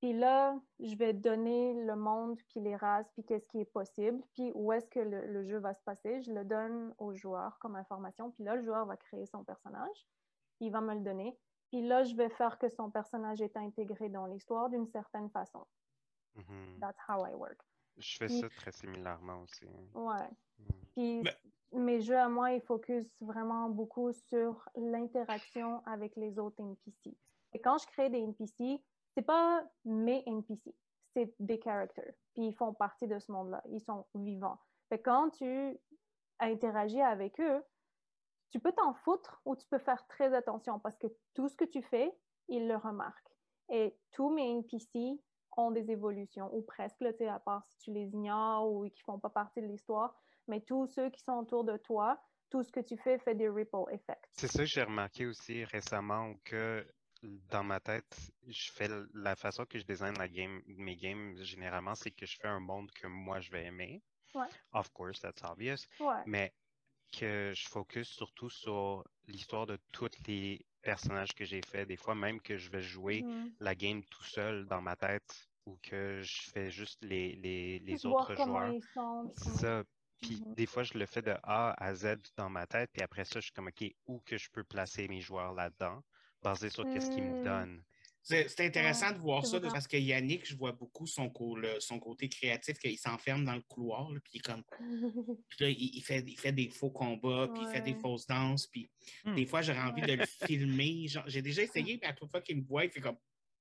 Puis 0.00 0.14
là, 0.14 0.58
je 0.78 0.96
vais 0.96 1.12
donner 1.12 1.74
le 1.74 1.94
monde, 1.94 2.38
puis 2.48 2.60
les 2.60 2.74
races, 2.74 3.10
puis 3.12 3.22
qu'est-ce 3.24 3.46
qui 3.48 3.60
est 3.60 3.64
possible, 3.70 4.22
puis 4.32 4.50
où 4.54 4.72
est-ce 4.72 4.88
que 4.88 5.00
le, 5.00 5.26
le 5.26 5.44
jeu 5.44 5.58
va 5.58 5.74
se 5.74 5.82
passer. 5.82 6.22
Je 6.22 6.32
le 6.32 6.44
donne 6.44 6.94
au 6.98 7.12
joueur 7.14 7.58
comme 7.58 7.76
information, 7.76 8.30
puis 8.30 8.44
là, 8.44 8.56
le 8.56 8.62
joueur 8.62 8.86
va 8.86 8.96
créer 8.96 9.26
son 9.26 9.44
personnage, 9.44 10.06
il 10.60 10.72
va 10.72 10.80
me 10.80 10.94
le 10.94 11.00
donner. 11.00 11.38
Puis 11.68 11.82
là, 11.86 12.02
je 12.02 12.14
vais 12.16 12.30
faire 12.30 12.58
que 12.58 12.68
son 12.70 12.90
personnage 12.90 13.42
est 13.42 13.56
intégré 13.56 14.08
dans 14.08 14.26
l'histoire 14.26 14.70
d'une 14.70 14.86
certaine 14.88 15.28
façon. 15.30 15.66
Mhm. 16.34 16.78
That's 16.80 16.98
how 17.08 17.26
I 17.26 17.34
work. 17.34 17.60
Je 17.98 18.16
fais 18.16 18.26
Puis- 18.26 18.40
ça 18.40 18.48
très 18.48 18.72
similairement 18.72 19.42
aussi. 19.42 19.66
Ouais. 19.94 20.28
Mhm. 20.58 20.66
Puis 20.96 21.22
Mais- 21.22 21.36
mes 21.72 22.00
jeux 22.00 22.16
à 22.18 22.28
moi, 22.28 22.52
ils 22.52 22.62
focus 22.62 23.06
vraiment 23.20 23.68
beaucoup 23.68 24.10
sur 24.12 24.66
l'interaction 24.76 25.82
avec 25.86 26.16
les 26.16 26.38
autres 26.38 26.58
NPC. 26.60 27.14
Et 27.52 27.60
quand 27.60 27.78
je 27.78 27.86
crée 27.88 28.08
des 28.10 28.18
NPC, 28.20 28.82
c'est 29.14 29.22
pas 29.22 29.64
mes 29.84 30.22
NPC, 30.26 30.74
c'est 31.14 31.34
des 31.38 31.60
characters. 31.62 32.14
Puis 32.34 32.48
ils 32.48 32.54
font 32.54 32.72
partie 32.72 33.06
de 33.06 33.18
ce 33.18 33.32
monde-là. 33.32 33.62
Ils 33.70 33.80
sont 33.80 34.06
vivants. 34.14 34.58
Fait 34.88 35.00
quand 35.00 35.30
tu 35.30 35.78
interagis 36.38 37.02
avec 37.02 37.40
eux, 37.40 37.62
tu 38.50 38.60
peux 38.60 38.72
t'en 38.72 38.94
foutre 38.94 39.40
ou 39.44 39.56
tu 39.56 39.66
peux 39.68 39.78
faire 39.78 40.04
très 40.08 40.34
attention 40.34 40.78
parce 40.80 40.96
que 40.96 41.06
tout 41.34 41.48
ce 41.48 41.56
que 41.56 41.64
tu 41.64 41.82
fais, 41.82 42.12
ils 42.48 42.66
le 42.66 42.76
remarquent. 42.76 43.30
Et 43.68 43.96
tous 44.12 44.30
mes 44.30 44.50
NPC 44.50 45.20
ont 45.56 45.70
des 45.70 45.90
évolutions, 45.90 46.52
ou 46.54 46.62
presque, 46.62 47.00
là, 47.00 47.10
à 47.32 47.38
part 47.38 47.64
si 47.66 47.78
tu 47.78 47.92
les 47.92 48.08
ignores 48.08 48.70
ou 48.70 48.88
qui 48.88 49.02
font 49.02 49.18
pas 49.18 49.30
partie 49.30 49.60
de 49.60 49.66
l'histoire. 49.66 50.14
Mais 50.48 50.60
tous 50.60 50.86
ceux 50.86 51.10
qui 51.10 51.20
sont 51.20 51.34
autour 51.34 51.64
de 51.64 51.76
toi, 51.76 52.20
tout 52.50 52.62
ce 52.62 52.72
que 52.72 52.80
tu 52.80 52.96
fais 52.96 53.18
fait 53.18 53.34
des 53.34 53.48
ripple 53.48 53.84
effects. 53.92 54.28
C'est 54.32 54.48
ça 54.48 54.60
que 54.60 54.64
j'ai 54.64 54.82
remarqué 54.82 55.26
aussi 55.26 55.64
récemment 55.64 56.34
que 56.44 56.84
dans 57.22 57.64
ma 57.64 57.80
tête, 57.80 58.32
je 58.46 58.70
fais 58.72 58.88
la 59.14 59.36
façon 59.36 59.64
que 59.66 59.78
je 59.78 59.84
design 59.84 60.16
la 60.18 60.28
game, 60.28 60.62
mes 60.66 60.96
games 60.96 61.36
généralement, 61.42 61.94
c'est 61.94 62.10
que 62.10 62.26
je 62.26 62.36
fais 62.40 62.48
un 62.48 62.60
monde 62.60 62.90
que 62.92 63.06
moi 63.06 63.40
je 63.40 63.50
vais 63.50 63.64
aimer. 63.66 64.02
Ouais. 64.34 64.46
Of 64.72 64.90
course, 64.90 65.20
that's 65.20 65.42
obvious. 65.44 65.86
Ouais. 65.98 66.22
Mais 66.26 66.54
que 67.12 67.52
je 67.54 67.68
focus 67.68 68.08
surtout 68.08 68.48
sur 68.50 69.04
l'histoire 69.26 69.66
de 69.66 69.78
tous 69.92 70.10
les 70.26 70.64
personnages 70.82 71.34
que 71.34 71.44
j'ai 71.44 71.60
fait. 71.62 71.84
Des 71.86 71.96
fois 71.96 72.14
même 72.14 72.40
que 72.40 72.56
je 72.56 72.70
vais 72.70 72.82
jouer 72.82 73.22
Mhm. 73.22 73.52
la 73.60 73.74
game 73.74 74.02
tout 74.04 74.24
seul 74.24 74.66
dans 74.66 74.80
ma 74.80 74.96
tête 74.96 75.48
ou 75.66 75.78
que 75.82 76.20
je 76.22 76.42
fais 76.50 76.70
juste 76.70 77.02
les, 77.02 77.34
les, 77.36 77.78
les 77.80 78.06
autres 78.06 78.34
joueurs. 78.34 78.74
C'est 79.36 79.50
ça. 79.56 79.84
Puis 80.20 80.42
des 80.54 80.66
fois, 80.66 80.82
je 80.82 80.96
le 80.98 81.06
fais 81.06 81.22
de 81.22 81.34
A 81.42 81.72
à 81.82 81.94
Z 81.94 82.16
dans 82.36 82.50
ma 82.50 82.66
tête, 82.66 82.90
puis 82.92 83.02
après 83.02 83.24
ça, 83.24 83.40
je 83.40 83.44
suis 83.46 83.52
comme, 83.52 83.68
OK, 83.68 83.84
où 84.06 84.20
que 84.20 84.36
je 84.38 84.48
peux 84.50 84.64
placer 84.64 85.08
mes 85.08 85.20
joueurs 85.20 85.52
là-dedans, 85.54 86.02
basé 86.42 86.68
sur 86.70 86.84
qu'est-ce 86.84 87.10
qu'ils 87.10 87.22
me 87.24 87.40
Hmm. 87.40 87.44
donnent. 87.44 87.82
C'est 88.22 88.48
c'est 88.48 88.66
intéressant 88.66 89.08
Ouais, 89.08 89.14
de 89.14 89.18
voir 89.18 89.46
ça 89.46 89.58
parce 89.60 89.88
que 89.88 89.96
Yannick, 89.96 90.46
je 90.46 90.54
vois 90.54 90.72
beaucoup 90.72 91.06
son, 91.06 91.30
co- 91.30 91.56
le- 91.56 91.80
son 91.80 91.98
côté 91.98 92.28
créatif, 92.28 92.78
qu'il 92.78 92.98
s'enferme 92.98 93.46
dans 93.46 93.54
le 93.54 93.62
couloir, 93.62 94.10
là, 94.10 94.20
puis 94.22 94.32
il, 94.34 94.38
est 94.38 94.42
comme, 94.42 94.62
puis 95.48 95.56
là, 95.64 95.68
il, 95.70 95.96
il 95.96 96.02
fait, 96.02 96.22
il 96.26 96.38
fait 96.38 96.52
des 96.52 96.68
faux 96.68 96.90
combats, 96.90 97.48
puis 97.52 97.62
il 97.62 97.68
fait 97.68 97.80
des 97.80 97.92
Ouais. 97.94 97.98
fausses 98.00 98.26
danses, 98.26 98.66
puis 98.66 98.90
Hmm. 99.24 99.34
des 99.34 99.46
fois, 99.46 99.62
j'aurais 99.62 99.80
envie 99.80 100.02
de 100.02 100.12
le 100.12 100.26
filmer. 100.46 101.06
J'ai 101.26 101.40
déjà 101.42 101.62
essayé, 101.62 101.98
mais 102.02 102.08
à 102.08 102.14
chaque 102.14 102.30
fois 102.30 102.42
qu'il 102.42 102.58
me 102.58 102.62
voit, 102.64 102.84
il 102.84 102.90
fait 102.90 103.00
comme 103.00 103.16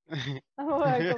ouais! 0.09 1.15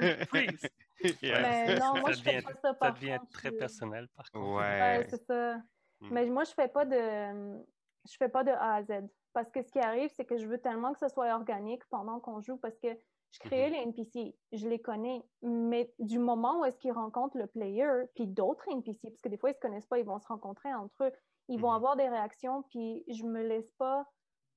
Yeah. 1.22 1.42
Mais 1.42 1.80
non, 1.80 2.00
moi, 2.00 2.14
ça 2.14 2.20
je 2.20 2.22
fais 2.24 2.34
devient, 2.36 2.44
pas 2.46 2.54
ça 2.54 2.62
ça 2.62 2.74
par 2.76 2.94
devient 2.94 3.18
contre, 3.20 3.32
très 3.32 3.50
je- 3.50 3.56
personnel, 3.56 4.08
par 4.16 4.30
contre. 4.30 4.50
Ouais, 4.62 4.98
Ouais. 5.00 5.08
c'est 5.10 5.26
ça. 5.26 5.58
Mm. 6.00 6.10
Mais 6.12 6.26
moi, 6.28 6.44
je 6.44 6.52
fais 6.52 6.68
pas 6.68 6.86
de 6.86 7.64
je 8.10 8.16
fais 8.18 8.30
pas 8.30 8.44
de 8.44 8.52
A 8.52 8.76
à 8.76 8.84
Z. 8.84 9.08
Parce 9.34 9.50
que 9.52 9.62
ce 9.62 9.72
qui 9.72 9.80
arrive, 9.80 10.10
c'est 10.14 10.26
que 10.26 10.38
je 10.38 10.48
veux 10.48 10.60
tellement 10.60 10.92
que 10.94 11.00
ce 11.00 11.08
soit 11.08 11.34
organique 11.34 11.86
pendant 11.90 12.20
qu'on 12.20 12.42
joue 12.42 12.58
parce 12.58 12.78
que 12.80 12.90
Je 13.34 13.40
créais 13.40 13.70
les 13.70 13.78
NPC, 13.78 14.38
je 14.52 14.68
les 14.68 14.82
connais, 14.82 15.24
mais 15.42 15.94
du 16.00 16.20
moment 16.20 16.60
où 16.60 16.66
est-ce 16.66 16.78
qu'ils 16.80 16.92
rencontrent 16.92 17.38
le 17.38 17.48
player, 17.48 17.88
puis 18.14 18.28
d'autres 18.28 18.68
NPC, 18.70 19.10
parce 19.10 19.22
que 19.22 19.30
des 19.30 19.38
fois, 19.38 19.50
ils 19.52 19.54
ne 19.54 19.56
se 19.56 19.60
connaissent 19.62 19.88
pas, 19.88 20.00
ils 20.00 20.06
vont 20.06 20.20
se 20.20 20.28
rencontrer 20.28 20.74
entre 20.74 21.06
eux, 21.06 21.12
ils 21.48 21.58
vont 21.58 21.72
Mhm. 21.72 21.78
avoir 21.78 21.96
des 21.96 22.10
réactions, 22.10 22.64
puis 22.64 23.06
je 23.08 23.24
me 23.24 23.42
laisse 23.42 23.72
pas 23.72 24.06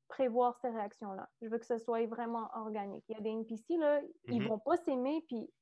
prévoir 0.08 0.56
ces 0.58 0.68
réactions-là. 0.70 1.30
Je 1.40 1.48
veux 1.48 1.58
que 1.58 1.66
ce 1.66 1.78
soit 1.78 2.06
vraiment 2.06 2.48
organique. 2.54 3.04
Il 3.08 3.16
y 3.16 3.18
a 3.18 3.22
des 3.22 3.30
NPC, 3.30 3.76
là, 3.76 4.00
ils 4.30 4.40
Mhm. 4.40 4.48
vont 4.48 4.58
pas 4.58 4.76
s'aimer, 4.76 5.24
puis 5.28 5.52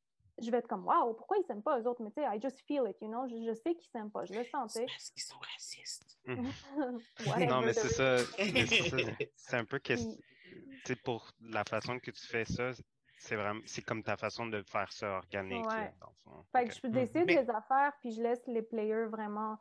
je 0.42 0.50
vais 0.50 0.58
être 0.58 0.68
comme, 0.68 0.86
waouh, 0.86 1.14
pourquoi 1.14 1.38
ils 1.38 1.44
s'aiment 1.44 1.62
pas 1.62 1.78
eux 1.80 1.86
autres? 1.86 2.02
Mais 2.02 2.10
tu 2.10 2.20
sais, 2.22 2.26
I 2.36 2.40
just 2.40 2.60
feel 2.66 2.84
it, 2.88 2.96
you 3.00 3.08
know? 3.08 3.26
Je, 3.28 3.36
je 3.36 3.54
sais 3.54 3.74
qu'ils 3.74 3.90
s'aiment 3.90 4.10
pas, 4.10 4.24
je 4.24 4.34
le 4.34 4.44
sens, 4.44 4.74
tu 4.74 4.84
parce 4.84 5.10
qu'ils 5.10 5.22
sont 5.22 5.38
racistes. 5.38 6.18
Whatever 7.26 7.46
Non, 7.46 7.60
mais 7.62 7.72
c'est 7.72 7.88
ça. 7.88 8.16
mais 8.38 8.66
c'est 9.36 9.56
un 9.56 9.64
peu 9.64 9.78
question. 9.78 10.10
Puis- 10.10 10.24
Tu 10.84 10.94
sais, 10.94 10.96
pour 10.96 11.30
la 11.40 11.64
façon 11.64 11.98
que 11.98 12.10
tu 12.10 12.26
fais 12.26 12.44
ça, 12.44 12.72
c'est 13.18 13.36
vraiment, 13.36 13.60
c'est 13.66 13.82
comme 13.82 14.02
ta 14.02 14.16
façon 14.16 14.46
de 14.46 14.62
faire 14.64 14.90
ça 14.92 15.16
organique. 15.18 15.64
là, 15.66 15.76
Ouais. 15.82 15.94
dans. 16.00 16.44
Fait 16.52 16.66
que 16.66 16.74
je 16.74 16.80
Mhm. 16.86 16.92
décide 16.92 17.24
Mais- 17.26 17.42
les 17.42 17.50
affaires, 17.50 17.92
puis 18.00 18.10
je 18.12 18.20
laisse 18.22 18.42
les 18.48 18.62
players 18.62 19.06
vraiment 19.06 19.58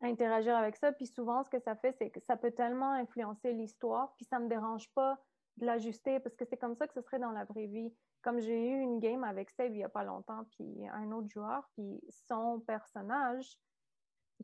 interagir 0.00 0.56
avec 0.56 0.76
ça. 0.76 0.90
Puis 0.92 1.06
souvent, 1.06 1.44
ce 1.44 1.50
que 1.50 1.60
ça 1.60 1.76
fait, 1.76 1.92
c'est 1.98 2.10
que 2.10 2.20
ça 2.20 2.36
peut 2.36 2.50
tellement 2.52 2.92
influencer 2.94 3.52
l'histoire, 3.52 4.14
puis 4.16 4.24
ça 4.24 4.38
me 4.38 4.48
dérange 4.48 4.88
pas 4.94 5.18
de 5.58 5.66
l'ajuster, 5.66 6.18
parce 6.20 6.34
que 6.34 6.44
c'est 6.46 6.56
comme 6.56 6.74
ça 6.74 6.86
que 6.88 6.94
ce 6.94 7.02
serait 7.02 7.18
dans 7.18 7.30
la 7.32 7.44
vraie 7.44 7.66
vie. 7.66 7.94
Comme 8.22 8.40
j'ai 8.40 8.56
eu 8.70 8.80
une 8.80 9.00
game 9.00 9.24
avec 9.24 9.50
Seb 9.50 9.74
il 9.74 9.80
y 9.80 9.84
a 9.84 9.88
pas 9.88 10.04
longtemps, 10.04 10.44
puis 10.52 10.86
un 10.88 11.10
autre 11.12 11.28
joueur, 11.28 11.68
puis 11.74 12.00
son 12.28 12.60
personnage, 12.60 13.58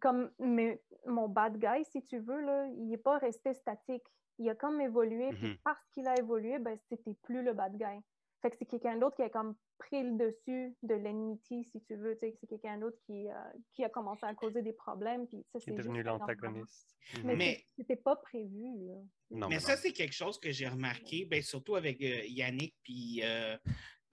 comme 0.00 0.30
mais, 0.38 0.82
mon 1.06 1.28
bad 1.28 1.58
guy, 1.58 1.85
si 1.85 2.02
tu 2.04 2.18
veux, 2.18 2.40
là, 2.40 2.66
il 2.66 2.88
n'est 2.88 2.97
pas 2.99 3.18
resté 3.18 3.54
statique. 3.54 4.04
Il 4.38 4.49
a 4.50 4.54
comme 4.54 4.80
évolué, 4.80 5.32
puis 5.32 5.49
Mhm. 5.49 5.56
parce 5.64 5.85
qu'il 5.90 6.06
a 6.08 6.16
évolué, 6.18 6.58
ben, 6.58 6.76
c'était 6.88 7.14
plus 7.23 7.42
le 7.42 7.52
bad 7.54 7.76
guy. 7.76 8.00
Fait 8.40 8.50
que 8.50 8.57
c'est 8.59 8.66
quelqu'un 8.66 8.97
d'autre 8.99 9.16
qui 9.16 9.23
a 9.23 9.28
comme 9.30 9.57
pris 9.78 10.02
le 10.02 10.16
dessus 10.16 10.76
de 10.83 10.95
l'enmity, 10.95 11.68
si 11.73 11.80
tu 11.83 11.97
veux. 11.97 12.16
C'est 12.21 12.35
quelqu'un 12.49 12.78
d'autre 12.78 12.97
qui, 13.07 13.28
euh, 13.28 13.35
qui 13.75 13.85
a 13.85 13.88
commencé 13.88 14.25
à 14.25 14.35
causer 14.35 14.62
des 14.62 14.73
problèmes. 14.73 15.26
Puis 15.26 15.38
ça, 15.52 15.59
Qui 15.59 15.71
est 15.71 15.73
c'est 15.73 15.78
devenu 15.78 16.02
l'antagoniste. 16.02 16.97
Mais, 17.25 17.35
Mais- 17.37 17.64
c'était 17.76 17.97
pas 17.97 18.16
prévu. 18.16 18.62
là. 18.87 18.95
Non, 19.30 19.49
mais 19.49 19.57
mais 19.57 19.61
ça, 19.61 19.75
non. 19.75 19.78
c'est 19.83 19.92
quelque 19.92 20.14
chose 20.14 20.38
que 20.38 20.50
j'ai 20.52 20.68
remarqué, 20.68 21.25
ben, 21.26 21.42
surtout 21.42 21.75
avec 21.76 22.00
euh, 22.00 22.23
Yannick 22.26 22.76
puis 22.83 23.21
euh, 23.25 23.57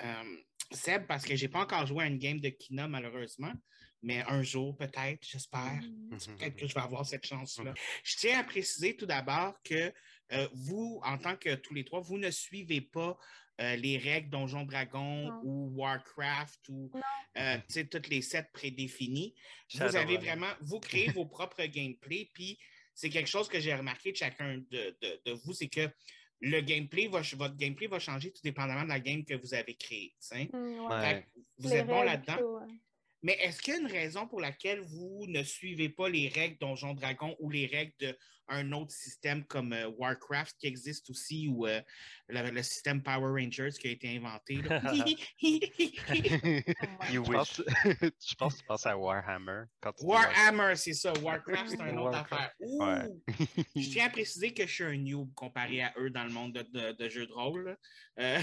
euh, 0.02 0.24
Seb, 0.72 1.06
parce 1.08 1.24
que 1.26 1.36
j'ai 1.36 1.48
pas 1.48 1.60
encore 1.62 1.86
joué 1.86 2.04
à 2.06 2.08
une 2.08 2.18
game 2.18 2.40
de 2.40 2.50
Kina, 2.50 2.88
malheureusement. 2.88 3.54
Mais 4.02 4.22
un 4.28 4.44
jour, 4.44 4.76
peut-être, 4.76 5.20
j'espère. 5.22 5.82
Mhm. 5.82 6.10
Mhm, 6.12 6.38
Peut-être 6.38 6.56
que 6.56 6.68
je 6.68 6.74
vais 6.76 6.82
avoir 6.82 7.06
cette 7.06 7.26
chance-là. 7.26 7.74
Je 8.04 8.18
tiens 8.18 8.40
à 8.40 8.44
préciser 8.44 8.96
tout 8.96 9.06
d'abord 9.08 9.56
que 9.64 9.92
euh, 10.34 10.48
vous, 10.54 11.00
en 11.04 11.18
tant 11.18 11.36
que 11.36 11.56
tous 11.56 11.74
les 11.74 11.84
trois, 11.86 12.00
vous 12.02 12.18
ne 12.18 12.32
suivez 12.32 12.82
pas 12.82 13.18
euh, 13.62 13.76
les 13.78 13.98
règles 13.98 14.30
Donjon 14.30 14.64
Dragon 14.66 15.28
Non. 15.30 15.42
ou 15.44 15.72
Warcraft 15.76 16.68
ou 16.70 16.92
euh, 17.38 17.58
toutes 17.90 18.08
les 18.10 18.22
sets 18.22 18.50
prédéfinis. 18.52 19.34
Vous 19.76 19.96
avez 19.96 20.18
vraiment, 20.18 20.52
vous 20.62 20.80
créez 20.80 21.10
vos 21.12 21.26
propres 21.26 21.64
gameplays, 21.66 22.30
puis 22.34 22.58
c'est 22.94 23.10
quelque 23.10 23.30
chose 23.30 23.48
que 23.48 23.60
j'ai 23.60 23.74
remarqué 23.76 24.12
de 24.12 24.18
chacun 24.18 24.58
de, 24.58 24.98
de- 25.02 25.22
de 25.26 25.32
vous, 25.32 25.54
c'est 25.54 25.68
que 25.70 25.90
le 26.42 26.60
gameplay, 26.62 27.08
va, 27.08 27.22
votre 27.36 27.56
gameplay 27.56 27.88
va 27.88 27.98
changer 28.00 28.32
tout 28.32 28.42
dépendamment 28.44 28.84
de 28.84 28.90
la 28.90 29.00
game 29.00 29.24
que 29.24 29.36
vous 29.36 29.54
avez 29.54 29.74
créée. 29.76 30.14
Mm, 30.32 30.80
ouais. 30.90 31.26
Vous 31.58 31.70
Les 31.70 31.76
êtes 31.78 31.88
bon 31.88 32.02
là-dedans. 32.04 32.38
ouais. 32.42 32.74
Mais 33.26 33.34
est-ce 33.42 33.60
qu'il 33.60 33.74
y 33.74 33.78
a 33.78 33.80
une 33.80 33.88
raison 33.88 34.28
pour 34.28 34.40
laquelle 34.40 34.82
vous 34.82 35.26
ne 35.28 35.42
suivez 35.42 35.90
pas 35.90 36.08
les 36.10 36.28
règles 36.28 36.60
Donjon 36.60 36.94
Dragon 36.94 37.36
ou 37.40 37.50
les 37.50 37.66
règles 37.66 38.16
d'un 38.48 38.72
autre 38.74 38.92
système 38.92 39.44
comme 39.46 39.74
euh, 39.74 39.88
Warcraft 39.98 40.56
qui 40.60 40.68
existe 40.68 41.10
aussi 41.10 41.48
ou 41.48 41.66
euh, 41.66 41.82
le, 42.28 42.52
le 42.52 42.62
système 42.62 43.02
Power 43.02 43.42
Rangers 43.42 43.72
qui 43.80 43.88
a 43.88 43.92
été 43.92 44.16
inventé? 44.16 44.58
je, 45.42 47.12
You 47.12 47.24
pense, 47.24 47.64
je 47.84 48.36
pense 48.36 48.54
que 48.54 48.60
tu 48.60 48.66
penses 48.68 48.86
à 48.86 48.96
Warhammer 48.96 49.64
quand 49.82 49.92
tu 49.94 50.04
dis 50.06 50.12
Warhammer, 50.12 50.76
c'est 50.76 50.94
ça. 50.94 51.12
Warcraft, 51.24 51.70
c'est 51.70 51.80
une 51.80 51.98
autre 51.98 52.12
Warcraft. 52.12 52.32
affaire. 52.34 52.52
Ouh! 52.60 52.84
Ouais. 52.84 53.10
Je 53.76 53.90
tiens 53.90 54.06
à 54.06 54.10
préciser 54.12 54.54
que 54.54 54.68
je 54.68 54.72
suis 54.72 54.84
un 54.84 54.98
noob 54.98 55.34
comparé 55.34 55.82
à 55.82 55.92
eux 55.98 56.12
dans 56.12 56.26
le 56.26 56.30
monde 56.32 56.54
de, 56.54 56.62
de, 56.62 56.92
de 56.92 57.10
jeux 57.10 57.26
de 57.26 57.34
rôle. 57.34 57.76
Euh, 58.20 58.40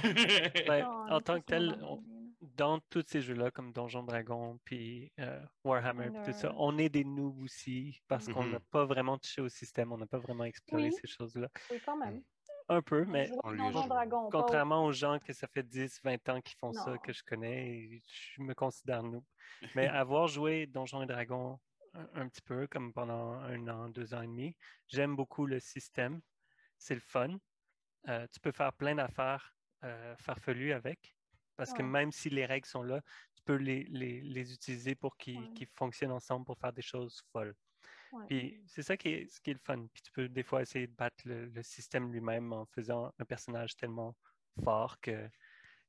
Ben, 0.67 0.85
en 1.09 1.21
tant 1.21 1.41
que 1.41 1.47
tel, 1.47 1.79
on- 1.83 2.03
dans 2.43 2.81
tous 2.91 3.05
ces 3.07 3.23
jeux-là, 3.23 3.51
comme 3.51 3.73
Donjon 3.73 4.03
Dragon, 4.03 4.59
puis 4.65 5.13
euh, 5.21 5.41
Warhammer, 5.65 6.11
puis 6.11 6.33
tout 6.33 6.39
ça, 6.39 6.53
on 6.57 6.77
est 6.77 6.89
des 6.89 7.05
noobs 7.05 7.41
aussi 7.43 8.03
parce 8.09 8.27
qu'on 8.29 8.45
n'a 8.45 8.61
pas 8.61 8.85
vraiment 8.85 9.17
touché 9.17 9.41
au 9.41 9.49
système, 9.49 9.93
on 9.93 9.99
n'a 9.99 10.07
pas 10.07 10.19
vraiment 10.19 10.45
exploré 10.45 10.85
Oui. 10.85 10.93
ces 10.93 11.07
choses-là. 11.07 11.49
Oui, 11.71 11.81
quand 11.85 11.97
même. 11.97 12.23
Un 12.69 12.83
peu, 12.83 13.05
mais 13.05 13.31
on 13.45 13.55
Donjon. 13.55 13.87
Dragon, 13.87 14.29
contrairement 14.31 14.85
aux 14.85 14.93
gens 14.93 15.19
que 15.19 15.33
ça 15.33 15.47
fait 15.47 15.63
10, 15.63 16.01
20 16.03 16.29
ans 16.29 16.41
qu'ils 16.41 16.57
font 16.59 16.73
ça, 16.73 16.97
que 16.99 17.13
je 17.13 17.23
connais, 17.23 18.01
je 18.07 18.43
me 18.43 18.55
considère 18.55 19.03
noob. 19.03 19.25
Mais 19.75 19.87
avoir 19.89 20.27
joué 20.29 20.67
Donjon 20.67 21.03
et 21.03 21.07
Dragon 21.07 21.59
un, 21.95 22.09
un 22.15 22.29
petit 22.29 22.43
peu, 22.43 22.67
comme 22.67 22.93
pendant 22.93 23.33
un 23.35 23.69
an, 23.69 23.89
deux 23.89 24.15
ans 24.15 24.23
et 24.23 24.27
demi, 24.27 24.57
j'aime 24.89 25.15
beaucoup 25.17 25.47
le 25.47 25.61
système. 25.61 26.21
C'est 26.79 26.95
le 26.95 27.01
fun. 27.01 27.37
Euh, 28.09 28.27
tu 28.33 28.41
peux 28.41 28.53
faire 28.53 28.73
plein 28.73 28.95
d'affaires 28.95 29.55
euh, 29.85 30.17
farfelues 30.17 30.73
avec. 30.73 31.15
Parce 31.57 31.73
que 31.73 31.83
même 31.83 32.13
si 32.13 32.31
les 32.31 32.47
règles 32.47 32.67
sont 32.67 32.83
là, 32.83 33.01
tu 33.35 33.43
peux 33.45 33.57
les, 33.57 33.85
les- 33.85 34.21
les 34.23 34.53
utiliser 34.55 34.95
pour 34.95 35.17
qu'ils 35.17 35.39
Ouais. 35.39 35.69
fonctionnent 35.75 36.13
ensemble 36.13 36.45
pour 36.47 36.59
faire 36.59 36.73
des 36.73 36.83
choses 36.83 37.21
folles. 37.33 37.55
Ouais. 38.13 38.27
Puis 38.27 38.63
c'est 38.67 38.83
ça 38.83 38.97
qui 38.97 39.09
est, 39.09 39.29
ce 39.29 39.41
qui 39.41 39.51
est 39.51 39.55
le 39.55 39.61
fun. 39.61 39.87
Puis 39.93 40.03
tu 40.03 40.13
peux 40.13 40.29
des 40.29 40.43
fois 40.43 40.63
essayer 40.63 40.87
de 40.87 40.95
battre 40.95 41.27
le, 41.27 41.47
le 41.47 41.63
système 41.63 42.13
lui-même 42.13 42.53
en 42.53 42.67
faisant 42.67 43.13
un 43.19 43.25
personnage 43.25 43.77
tellement 43.77 44.17
fort 44.63 44.99
que, 45.01 45.29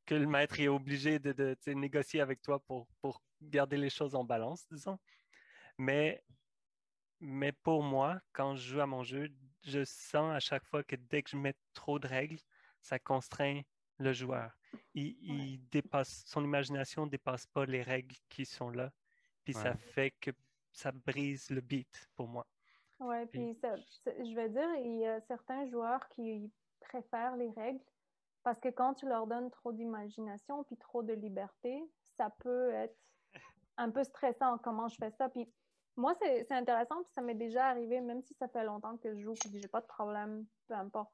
que 0.06 0.16
le 0.16 0.28
maître 0.28 0.60
est 0.60 0.68
obligé 0.68 1.20
de, 1.20 1.32
de, 1.34 1.56
sais, 1.60 1.76
négocier 1.76 2.22
avec 2.22 2.42
toi 2.42 2.60
pour, 2.60 2.88
pour 3.02 3.22
garder 3.42 3.78
les 3.78 3.90
choses 3.90 4.16
en 4.16 4.24
balance, 4.24 4.66
disons. 4.72 5.00
Mais, 5.78 6.24
mais 7.20 7.52
pour 7.52 7.84
moi, 7.84 8.20
quand 8.34 8.56
je 8.56 8.70
joue 8.74 8.82
à 8.82 8.86
mon 8.88 9.04
jeu, 9.04 9.30
je 9.64 9.84
sens 9.86 10.34
à 10.36 10.40
chaque 10.40 10.66
fois 10.66 10.84
que 10.84 10.96
dès 10.96 11.24
que 11.24 11.30
je 11.32 11.38
mets 11.38 11.56
trop 11.74 12.00
de 12.00 12.08
règles, 12.08 12.38
ça 12.82 13.00
contraint 13.00 13.62
le 13.98 14.14
joueur. 14.14 14.52
Il, 14.94 15.18
il 15.22 15.70
dépasse, 15.70 16.24
son 16.26 16.44
imagination 16.44 17.06
ne 17.06 17.12
dépasse 17.12 17.46
pas 17.48 17.66
les 17.66 17.82
règles 17.82 18.16
qui 18.30 18.46
sont 18.46 18.70
là. 18.70 18.92
Puis 19.44 19.54
ça 19.54 19.76
fait 19.76 20.12
que 20.12 20.32
ça 20.72 20.92
brise 20.92 21.50
le 21.50 21.62
beat 21.62 22.10
pour 22.16 22.28
moi. 22.28 22.48
Oui, 23.00 23.26
Puis- 23.28 23.56
ça- 23.56 23.76
je 23.76 24.36
vais 24.36 24.50
dire, 24.50 24.76
il 24.76 25.00
y 25.00 25.06
a 25.06 25.20
certains 25.22 25.66
joueurs 25.66 26.08
qui 26.10 26.54
préfèrent 26.80 27.36
les 27.36 27.50
règles 27.52 27.84
parce 28.44 28.60
que 28.60 28.70
quand 28.70 28.94
tu 28.94 29.08
leur 29.08 29.28
donnes 29.28 29.50
trop 29.52 29.72
d'imagination 29.74 30.64
puis 30.64 30.78
trop 30.78 31.04
de 31.04 31.14
liberté, 31.14 31.82
ça 32.18 32.30
peut 32.30 32.72
être 32.72 32.98
un 33.78 33.92
peu 33.92 34.04
stressant 34.04 34.58
comment 34.60 34.88
je 34.88 34.96
fais 34.98 35.12
ça? 35.12 35.30
Puis 35.30 35.52
moi, 35.96 36.14
c'est 36.16 36.52
intéressant, 36.52 37.04
puis 37.04 37.12
ça 37.14 37.22
m'est 37.22 37.36
déjà 37.36 37.68
arrivé, 37.68 38.02
même 38.02 38.22
si 38.22 38.34
ça 38.34 38.48
fait 38.48 38.64
longtemps 38.64 38.98
que 38.98 39.16
je 39.16 39.22
joue, 39.22 39.38
puis 39.38 39.52
j'ai 39.60 39.68
pas 39.68 39.82
de 39.82 39.86
problème, 39.88 40.48
peu 40.68 40.74
importe 40.76 41.14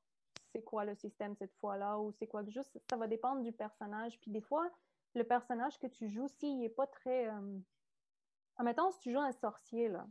c'est 0.52 0.64
quoi 0.64 0.86
le 0.86 0.96
système 0.96 1.36
cette 1.36 1.54
fois-là 1.56 2.00
ou 2.00 2.12
c'est 2.14 2.28
quoi 2.28 2.44
que 2.44 2.52
joue, 2.52 2.64
ça- 2.64 2.98
va 2.98 3.08
dépendre 3.08 3.42
du 3.42 3.52
personnage. 3.52 4.20
Puis 4.20 4.32
des 4.32 4.42
fois, 4.42 4.70
le 5.16 5.24
personnage 5.24 5.80
que 5.80 5.88
tu 5.88 6.10
joues, 6.10 6.28
s'il 6.28 6.60
n'est 6.60 6.70
pas 6.70 6.88
très... 6.88 7.28
euh, 7.28 7.60
Admettons, 8.58 8.92
si 8.92 9.00
tu 9.00 9.12
joues 9.14 9.20
un 9.20 9.32
sorcier, 9.32 9.88
là, 9.88 10.06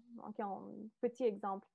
petit 1.01 1.25
exemple, 1.25 1.69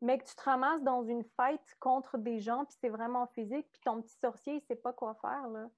mais 0.00 0.18
que 0.18 0.24
tu 0.24 0.34
te 0.36 0.42
ramasses 0.42 0.82
dans 0.82 1.02
une 1.02 1.24
fight 1.24 1.60
contre 1.80 2.18
des 2.18 2.38
gens, 2.38 2.64
puis 2.64 2.76
c'est 2.80 2.88
vraiment 2.88 3.26
physique, 3.28 3.66
puis 3.72 3.80
ton 3.82 4.02
petit 4.02 4.16
sorcier, 4.20 4.54
il 4.54 4.60
sait 4.60 4.76
pas 4.76 4.92
quoi 4.92 5.14
faire, 5.14 5.48
là, 5.48 5.68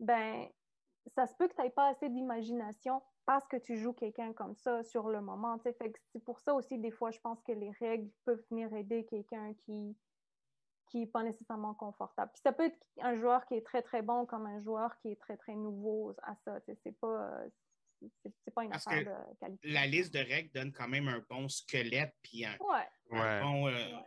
ben, 0.00 0.48
ça 1.14 1.26
se 1.26 1.34
peut 1.34 1.48
que 1.48 1.54
tu 1.54 1.60
n'aies 1.60 1.70
pas 1.70 1.88
assez 1.88 2.08
d'imagination 2.08 3.02
parce 3.26 3.46
que 3.48 3.56
tu 3.56 3.76
joues 3.76 3.92
quelqu'un 3.92 4.32
comme 4.32 4.54
ça 4.54 4.82
sur 4.84 5.08
le 5.08 5.20
moment. 5.20 5.58
c'est 5.62 6.24
pour 6.24 6.40
ça 6.40 6.54
aussi, 6.54 6.78
des 6.78 6.90
fois, 6.90 7.10
je 7.10 7.20
pense 7.20 7.42
que 7.42 7.52
les 7.52 7.70
règles 7.72 8.10
peuvent 8.24 8.42
venir 8.50 8.72
aider 8.72 9.04
quelqu'un 9.04 9.52
qui 9.54 9.96
qui 10.88 10.98
n'est 11.00 11.06
pas 11.06 11.22
nécessairement 11.22 11.74
confortable. 11.74 12.30
Puis 12.32 12.40
ça 12.42 12.52
peut 12.52 12.66
être 12.66 12.78
un 13.00 13.16
joueur 13.16 13.44
qui 13.46 13.54
est 13.54 13.62
très, 13.64 13.82
très 13.82 14.02
bon 14.02 14.24
comme 14.26 14.46
un 14.46 14.62
joueur 14.62 14.96
qui 15.00 15.08
est 15.12 15.20
très, 15.20 15.36
très 15.36 15.54
nouveau 15.54 16.14
à 16.22 16.34
ça. 16.44 16.58
C'est 16.82 16.96
pas, 16.98 17.40
c'est 18.22 18.32
c'est 18.44 18.50
pas 18.54 18.64
une 18.64 18.70
Parce 18.70 18.86
affaire 18.86 19.04
que 19.04 19.08
de 19.32 19.36
qualité. 19.40 19.68
la 19.68 19.86
liste 19.86 20.12
de 20.14 20.18
règles 20.20 20.50
donne 20.52 20.72
quand 20.72 20.88
même 20.88 21.08
un 21.08 21.24
bon 21.28 21.48
squelette 21.48 22.14
puis 22.22 22.44
un, 22.44 22.56
Ouais, 22.60 22.88
un 23.10 23.20
Ouais. 23.20 23.40
bon. 23.42 23.68
euh, 23.68 23.98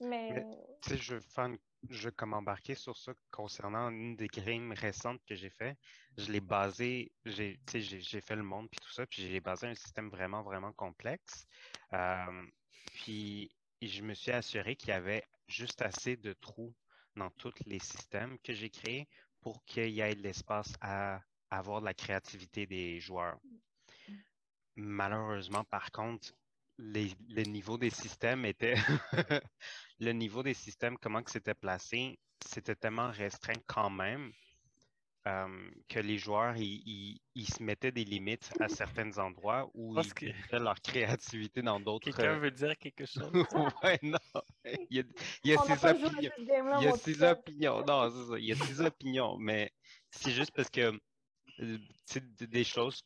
mais... 0.00 0.32
Mais- 0.32 0.46
Tu 0.82 0.90
sais, 0.90 0.96
je 0.96 1.14
veux 1.14 1.20
faire 1.20 1.46
une- 1.46 1.58
je 1.90 2.08
comme 2.10 2.32
embarquer 2.34 2.74
sur 2.74 2.96
ça 2.96 3.12
concernant 3.30 3.88
une 3.90 4.14
des 4.16 4.28
games 4.28 4.72
récentes 4.72 5.20
que 5.26 5.34
j'ai 5.34 5.50
fait. 5.50 5.76
Je 6.16 6.30
l'ai 6.30 6.40
basé, 6.40 7.12
j'ai, 7.24 7.58
tu 7.66 7.72
sais, 7.72 7.80
j'ai, 7.80 8.00
j'ai 8.00 8.20
fait 8.20 8.36
le 8.36 8.42
monde 8.42 8.68
puis 8.70 8.80
tout 8.80 8.92
ça, 8.92 9.06
puis 9.06 9.22
j'ai 9.22 9.40
basé 9.40 9.66
un 9.66 9.74
système 9.74 10.08
vraiment, 10.10 10.42
vraiment 10.42 10.72
complexe. 10.72 11.46
Euh, 11.92 12.46
puis 12.86 13.50
je 13.80 14.02
me 14.02 14.14
suis 14.14 14.30
assuré 14.30 14.76
qu'il 14.76 14.90
y 14.90 14.92
avait 14.92 15.24
juste 15.52 15.82
assez 15.82 16.16
de 16.16 16.32
trous 16.32 16.74
dans 17.16 17.30
tous 17.30 17.52
les 17.66 17.78
systèmes 17.78 18.38
que 18.40 18.52
j'ai 18.52 18.70
créés 18.70 19.08
pour 19.40 19.64
qu'il 19.64 19.90
y 19.90 20.00
ait 20.00 20.14
de 20.14 20.22
l'espace 20.22 20.72
à 20.80 21.20
avoir 21.50 21.80
de 21.80 21.86
la 21.86 21.94
créativité 21.94 22.66
des 22.66 23.00
joueurs. 23.00 23.38
Malheureusement, 24.76 25.64
par 25.64 25.90
contre, 25.92 26.32
le 26.78 27.42
niveau 27.42 27.76
des 27.76 27.90
systèmes 27.90 28.46
était 28.46 28.74
le 30.00 30.12
niveau 30.12 30.42
des 30.42 30.54
systèmes, 30.54 30.96
comment 30.96 31.22
que 31.22 31.30
c'était 31.30 31.54
placé, 31.54 32.18
c'était 32.44 32.74
tellement 32.74 33.10
restreint 33.10 33.60
quand 33.66 33.90
même 33.90 34.32
euh, 35.26 35.70
que 35.88 36.00
les 36.00 36.18
joueurs, 36.18 36.56
ils, 36.56 37.20
ils, 37.34 37.46
se 37.46 37.62
mettaient 37.62 37.92
des 37.92 38.04
limites 38.04 38.52
à 38.58 38.68
certains 38.68 39.16
endroits 39.18 39.70
où 39.74 39.94
Parce 39.94 40.08
ils 40.08 40.14
que- 40.14 40.26
mettaient 40.26 40.58
leur 40.58 40.80
créativité 40.80 41.62
dans 41.62 41.78
d'autres... 41.78 42.10
Quelqu'un 42.10 42.38
veut 42.38 42.50
dire 42.50 42.76
quelque 42.76 43.06
chose? 43.06 43.32
ouais, 43.84 43.98
non. 44.02 44.18
Il 44.64 44.96
y 44.96 45.00
a, 45.00 45.04
il 45.44 45.50
y 45.50 45.54
a 45.54 45.58
ses 45.58 45.86
opinions. 45.86 46.30
Il 46.78 46.82
y 46.82 46.86
a 46.88 46.92
ses 46.96 47.22
opinions. 47.22 47.84
Non, 47.84 48.10
c'est 48.10 48.30
ça. 48.30 48.38
Il 48.38 48.44
y 48.46 48.52
a 48.52 48.56
ses 48.56 48.80
opinions, 48.80 49.36
mais 49.38 49.72
c'est 50.10 50.32
juste 50.32 50.50
parce 50.52 50.70
que 50.70 50.98
euh, 51.60 51.78
c'est 52.06 52.24
des 52.48 52.64
choses 52.64 53.02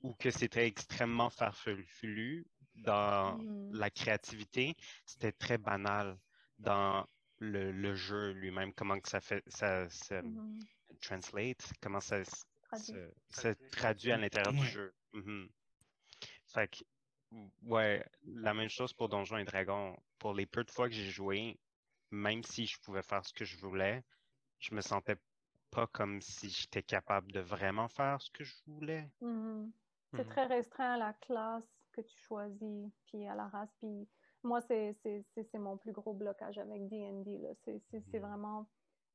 où 0.00 0.14
que 0.14 0.30
c'était 0.30 0.66
extrêmement 0.66 1.30
farfelu 1.30 2.46
dans 2.74 3.38
Mhm. 3.38 3.70
la 3.74 3.90
créativité, 3.90 4.74
c'était 5.06 5.30
très 5.32 5.58
banal 5.58 6.18
dans 6.58 7.06
le, 7.38 7.70
le 7.70 7.94
jeu 7.94 8.32
lui-même, 8.32 8.72
comment 8.74 8.98
que 8.98 9.08
ça 9.08 9.20
fait 9.20 9.42
ça 9.46 9.88
se 9.88 10.14
Mhm. 10.14 10.58
Translate, 11.02 11.72
comment 11.82 12.00
ça 12.00 12.22
Traduit. 12.62 12.86
se, 12.86 13.12
se 13.30 13.48
traduit 13.70 14.12
à 14.12 14.16
l'intérieur 14.16 14.52
du 14.52 14.66
jeu. 14.66 14.94
Mhm. 15.12 15.48
Fait 16.46 16.68
que, 16.68 16.84
ouais, 17.66 18.04
la 18.24 18.54
même 18.54 18.68
chose 18.68 18.92
pour 18.92 19.08
Donjons 19.08 19.38
et 19.38 19.44
Dragons. 19.44 19.96
Pour 20.18 20.32
les 20.34 20.46
peu 20.46 20.64
de 20.64 20.70
fois 20.70 20.88
que 20.88 20.94
j'ai 20.94 21.10
joué, 21.10 21.58
même 22.10 22.42
si 22.42 22.66
je 22.66 22.78
pouvais 22.80 23.02
faire 23.02 23.24
ce 23.26 23.32
que 23.32 23.44
je 23.44 23.56
voulais, 23.58 24.04
je 24.58 24.74
me 24.74 24.80
sentais 24.80 25.16
pas 25.70 25.86
comme 25.86 26.20
si 26.20 26.48
j'étais 26.50 26.82
capable 26.82 27.32
de 27.32 27.40
vraiment 27.40 27.88
faire 27.88 28.20
ce 28.20 28.30
que 28.30 28.44
je 28.44 28.54
voulais. 28.66 29.08
Mhm. 29.20 29.72
C'est 30.14 30.24
Mhm. 30.24 30.30
très 30.30 30.46
restreint 30.46 30.92
à 30.94 30.98
la 30.98 31.14
classe 31.14 31.64
que 31.92 32.02
tu 32.02 32.18
choisis, 32.18 32.90
puis 33.06 33.26
à 33.26 33.34
la 33.34 33.48
race. 33.48 33.70
Puis 33.78 34.06
moi, 34.42 34.60
c'est 34.60 34.92
c'est- 35.02 35.24
c'est- 35.34 35.44
c'est 35.50 35.58
mon 35.58 35.78
plus 35.78 35.92
gros 35.92 36.12
blocage 36.14 36.58
avec 36.58 36.88
D&D. 36.88 37.38
là. 37.38 37.54
C'est 37.64 37.78
c'est- 37.90 38.02
c'est 38.10 38.18
Mhm. 38.18 38.26
vraiment... 38.26 38.66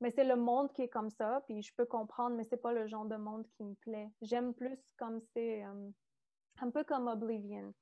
Mais 0.01 0.11
c'est 0.11 0.23
le 0.25 0.35
monde 0.35 0.73
qui 0.73 0.83
est 0.83 0.89
comme 0.89 1.09
ça, 1.09 1.41
puis 1.47 1.61
je 1.63 1.73
peux 1.75 1.85
comprendre, 1.85 2.35
mais 2.35 2.43
c'est 2.43 2.57
pas 2.61 2.73
le 2.73 2.87
genre 2.87 3.05
de 3.05 3.15
monde 3.17 3.47
qui 3.49 3.63
me 3.63 3.75
plaît. 3.75 4.11
J'aime 4.21 4.53
plus 4.53 4.93
comme 4.97 5.19
c'est... 5.21 5.63
euh, 5.65 5.91
un 6.59 6.71
peu 6.71 6.83
comme 6.83 7.07
Oblivion. 7.07 7.73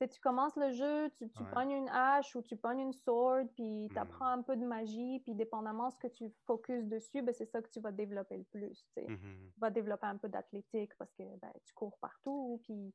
Tu 0.00 0.08
tu 0.08 0.20
commences 0.20 0.56
le 0.56 0.72
jeu, 0.72 1.10
tu, 1.16 1.30
tu 1.30 1.44
Ouais. 1.44 1.46
pognes 1.46 1.70
une 1.72 1.88
hache 1.88 2.34
ou 2.36 2.42
tu 2.42 2.56
pognes 2.56 2.80
une 2.80 2.92
sword, 2.92 3.46
puis 3.54 3.90
tu 3.94 3.98
Mhm. 3.98 4.00
apprends 4.00 4.26
un 4.26 4.42
peu 4.42 4.56
de 4.56 4.64
magie, 4.66 5.20
puis 5.20 5.34
dépendamment 5.34 5.88
de 5.88 5.92
ce 5.94 5.98
que 5.98 6.08
tu 6.08 6.30
focuses 6.46 6.86
dessus, 6.88 7.22
ben, 7.22 7.32
c'est 7.34 7.46
ça 7.46 7.62
que 7.62 7.70
tu 7.70 7.80
vas 7.80 7.92
développer 7.92 8.38
le 8.38 8.44
plus. 8.44 8.86
tu. 8.96 9.02
Mhm. 9.06 9.52
Tu 9.54 9.60
vas 9.60 9.70
développer 9.70 10.06
un 10.06 10.16
peu 10.18 10.28
d'athlétique 10.28 10.96
parce 10.98 11.12
que 11.14 11.22
ben, 11.38 11.52
tu 11.64 11.74
cours 11.74 11.98
partout, 12.00 12.60
puis 12.64 12.94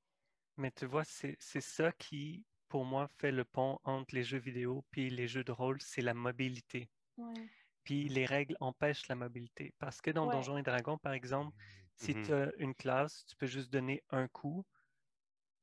Mais 0.57 0.72
tu 0.72 0.86
vois, 0.86 1.05
c'est 1.05 1.36
c'est 1.39 1.62
ça 1.62 1.91
qui, 1.93 2.46
pour 2.67 2.86
moi, 2.86 3.07
fait 3.07 3.31
le 3.31 3.46
pont 3.46 3.79
entre 3.86 4.13
les 4.13 4.24
jeux 4.24 4.38
vidéo 4.39 4.86
puis 4.91 5.10
les 5.10 5.27
jeux 5.27 5.43
de 5.46 5.51
rôle, 5.53 5.81
c'est 5.81 6.01
la 6.01 6.13
mobilité. 6.13 6.91
ouais. 7.17 7.50
Puis 7.88 8.10
les 8.10 8.25
règles 8.25 8.58
empêchent 8.60 9.08
la 9.08 9.15
mobilité. 9.15 9.74
Parce 9.79 10.01
que 10.01 10.12
dans 10.12 10.27
Ouais. 10.27 10.34
Donjons 10.34 10.58
et 10.58 10.62
Dragons, 10.62 10.98
par 10.98 11.13
exemple, 11.13 11.56
si 11.96 12.13
Mhm. 12.13 12.25
tu 12.25 12.34
as 12.34 12.51
une 12.58 12.75
classe, 12.75 13.25
tu 13.25 13.34
peux 13.38 13.46
juste 13.46 13.72
donner 13.72 14.03
un 14.10 14.27
coup. 14.27 14.65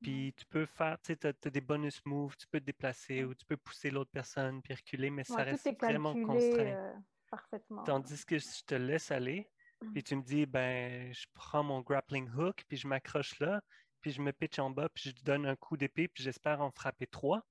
Puis 0.00 0.32
tu 0.34 0.46
peux 0.46 0.64
faire, 0.64 0.96
tu 1.02 1.12
sais, 1.12 1.34
tu 1.34 1.48
as, 1.48 1.50
des 1.50 1.60
bonus 1.60 2.00
moves, 2.06 2.34
tu 2.38 2.46
peux 2.46 2.60
te 2.60 2.64
déplacer 2.64 3.24
ou 3.24 3.34
tu 3.34 3.44
peux 3.44 3.58
pousser 3.58 3.90
l'autre 3.90 4.10
personne 4.10 4.62
puis 4.62 4.72
reculer, 4.72 5.10
mais 5.10 5.22
ça 5.22 5.36
Ouais, 5.36 5.44
reste 5.44 5.66
est 5.66 5.78
vraiment 5.78 6.14
calculé 6.14 6.26
constraint. 6.26 6.64
euh, 6.64 6.94
parfaitement. 7.30 7.84
Tandis 7.84 8.24
que 8.24 8.38
si 8.38 8.60
je 8.60 8.64
te 8.64 8.74
laisse 8.74 9.10
aller, 9.10 9.50
Mm. 9.82 9.92
puis 9.92 10.02
tu 10.02 10.16
me 10.16 10.22
dis, 10.22 10.46
ben, 10.46 11.12
je 11.12 11.26
prends 11.34 11.62
mon 11.62 11.82
grappling 11.82 12.26
hook, 12.30 12.64
puis 12.66 12.78
je 12.78 12.88
m'accroche 12.88 13.38
là, 13.38 13.62
puis 14.00 14.12
je 14.12 14.22
me 14.22 14.32
pitch 14.32 14.58
en 14.58 14.70
bas, 14.70 14.88
puis 14.88 15.10
je 15.10 15.14
te 15.14 15.22
donne 15.24 15.44
un 15.44 15.56
coup 15.56 15.76
d'épée, 15.76 16.08
puis 16.08 16.24
j'espère 16.24 16.62
en 16.62 16.70
frapper 16.70 17.06
trois. 17.06 17.44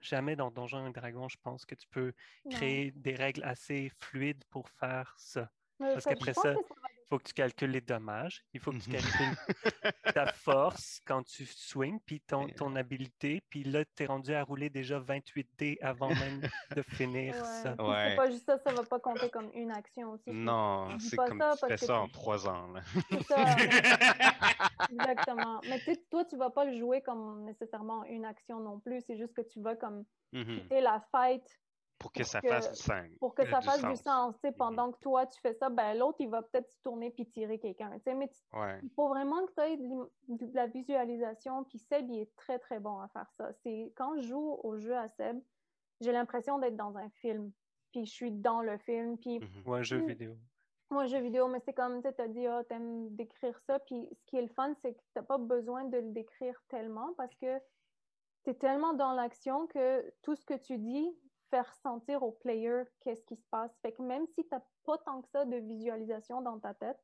Jamais 0.00 0.36
dans 0.36 0.50
Donjons 0.50 0.86
et 0.86 0.92
Dragons, 0.92 1.28
je 1.28 1.36
pense 1.42 1.66
que 1.66 1.74
tu 1.74 1.88
peux 1.88 2.12
Non. 2.44 2.50
créer 2.50 2.92
des 2.92 3.14
règles 3.14 3.42
assez 3.44 3.90
fluides 3.90 4.44
pour 4.50 4.68
faire 4.70 5.14
ça. 5.18 5.52
Parce 5.78 6.04
qu'après 6.04 6.34
ça, 6.34 6.54
Il 6.54 7.08
faut 7.14 7.18
que 7.20 7.24
tu 7.28 7.32
calcules 7.32 7.70
les 7.70 7.80
dommages, 7.80 8.44
il 8.52 8.60
faut 8.60 8.70
que 8.70 8.76
tu 8.76 8.90
Mhm. 8.90 8.96
calcules 8.96 9.36
ta 10.26 10.26
force 10.34 11.00
quand 11.06 11.22
tu 11.22 11.46
swings, 11.46 11.98
puis 12.04 12.20
ton, 12.20 12.46
ton 12.48 12.76
habilité, 12.76 13.40
puis 13.48 13.64
là, 13.64 13.82
tu 13.96 14.02
es 14.02 14.06
rendu 14.06 14.34
à 14.34 14.42
rouler 14.42 14.68
déjà 14.68 14.98
28 14.98 15.48
dés 15.56 15.78
avant 15.80 16.14
même 16.14 16.42
de 16.76 16.82
finir 16.82 17.34
Ouais. 17.34 17.40
ça. 17.42 17.74
Ouais. 17.82 18.10
C'est 18.10 18.16
pas 18.16 18.30
juste 18.30 18.44
ça, 18.44 18.58
ça 18.58 18.72
va 18.74 18.82
pas 18.82 19.00
compter 19.00 19.30
comme 19.30 19.50
une 19.54 19.70
action 19.70 20.10
aussi. 20.10 20.24
je 20.26 20.32
Non, 20.32 20.98
c'est 20.98 21.16
pas 21.16 21.28
comme 21.28 21.40
ça 21.40 21.56
tu 21.58 21.66
fais 21.68 21.76
ça 21.78 21.98
en 22.00 22.08
trois 22.08 22.46
ans. 22.46 22.72
là. 22.72 22.82
C'est 23.10 23.22
ça. 23.22 23.44
Exactement. 24.90 25.60
Mais 25.66 25.82
toi, 26.10 26.24
tu 26.26 26.36
vas 26.36 26.50
pas 26.50 26.64
le 26.66 26.76
jouer 26.78 27.00
comme 27.02 27.44
nécessairement 27.44 28.04
une 28.04 28.24
action 28.26 28.60
non 28.60 28.80
plus. 28.80 29.00
C'est 29.06 29.16
juste 29.16 29.34
que 29.34 29.42
tu 29.42 29.60
vas 29.62 29.76
comme 29.76 30.04
Mhm. 30.32 30.44
quitter 30.60 30.80
la 30.82 31.00
fight 31.10 31.42
Pour 31.98 32.12
que 32.12 32.18
Pour 32.22 32.26
ça 32.28 32.40
que- 32.40 32.48
fasse 32.48 32.70
du 32.70 32.76
sens. 32.76 33.18
pour 33.18 33.34
que 33.34 33.42
Euh, 33.42 33.50
ça 33.50 33.60
fasse 33.60 33.82
du 33.82 33.96
sens. 33.96 34.02
sens. 34.02 34.34
Tu 34.36 34.40
sais, 34.42 34.50
Mhm. 34.50 34.56
pendant 34.56 34.92
que 34.92 34.98
toi, 35.00 35.26
tu 35.26 35.40
fais 35.40 35.52
ça, 35.54 35.68
ben 35.68 35.94
l'autre, 35.98 36.18
il 36.20 36.28
va 36.28 36.42
peut-être 36.42 36.70
se 36.70 36.80
tourner 36.82 37.10
puis 37.10 37.26
tirer 37.26 37.58
quelqu'un. 37.58 37.90
Tu 37.94 38.00
sais, 38.04 38.14
mais 38.14 38.28
tu- 38.28 38.40
Ouais. 38.56 38.78
il 38.82 38.90
faut 38.90 39.08
vraiment 39.08 39.44
que 39.46 39.52
tu 39.52 39.60
aies 39.60 39.76
de, 39.76 40.54
la 40.54 40.66
visualisation. 40.68 41.64
Puis 41.64 41.78
Seb, 41.78 42.08
il 42.10 42.20
est 42.20 42.36
très, 42.36 42.58
très 42.58 42.78
bon 42.80 43.00
à 43.00 43.08
faire 43.08 43.28
ça. 43.36 43.52
C'est 43.62 43.92
quand 43.96 44.16
je 44.16 44.28
joue 44.28 44.58
au 44.62 44.78
jeu 44.78 44.96
à 44.96 45.08
Seb, 45.08 45.40
j'ai 46.00 46.12
l'impression 46.12 46.58
d'être 46.58 46.76
dans 46.76 46.96
un 46.96 47.08
film. 47.10 47.50
Puis 47.92 48.04
je 48.04 48.12
suis 48.12 48.30
dans 48.32 48.60
le 48.62 48.78
film. 48.78 49.18
Puis 49.18 49.40
Mhm. 49.40 49.62
Ou 49.66 49.74
un 49.74 49.82
jeu 49.82 49.98
Mm. 50.02 50.06
vidéo. 50.06 50.34
moi, 50.90 51.04
jeu 51.06 51.18
vidéo, 51.20 51.48
mais 51.48 51.60
c'est 51.60 51.74
comme, 51.74 52.00
tu 52.00 52.08
as 52.08 52.28
dit, 52.28 52.46
ah, 52.46 52.62
t'aimes 52.64 53.14
décrire 53.14 53.58
ça. 53.66 53.78
Puis 53.80 54.08
ce 54.12 54.24
qui 54.24 54.36
est 54.38 54.42
le 54.42 54.48
fun, 54.48 54.72
c'est 54.80 54.94
que 54.94 55.00
t'as 55.12 55.22
pas 55.22 55.36
besoin 55.36 55.84
de 55.84 55.98
le 55.98 56.12
décrire 56.12 56.58
tellement 56.68 57.12
parce 57.18 57.34
que 57.34 57.58
tu 58.44 58.50
es 58.50 58.54
tellement 58.54 58.94
dans 58.94 59.12
l'action 59.12 59.66
que 59.66 60.08
tout 60.22 60.34
ce 60.34 60.46
que 60.46 60.54
tu 60.54 60.78
dis 60.78 61.14
fait 61.50 61.60
ressentir 61.60 62.22
au 62.22 62.32
player 62.32 62.82
qu'est-ce 63.00 63.24
qui 63.24 63.36
se 63.36 63.44
passe. 63.50 63.70
Fait 63.82 63.92
que 63.92 64.02
même 64.02 64.26
si 64.26 64.46
t'as 64.48 64.62
pas 64.84 64.98
tant 64.98 65.22
que 65.22 65.28
ça 65.28 65.44
de 65.44 65.56
visualisation 65.56 66.40
dans 66.42 66.58
ta 66.58 66.74
tête, 66.74 66.98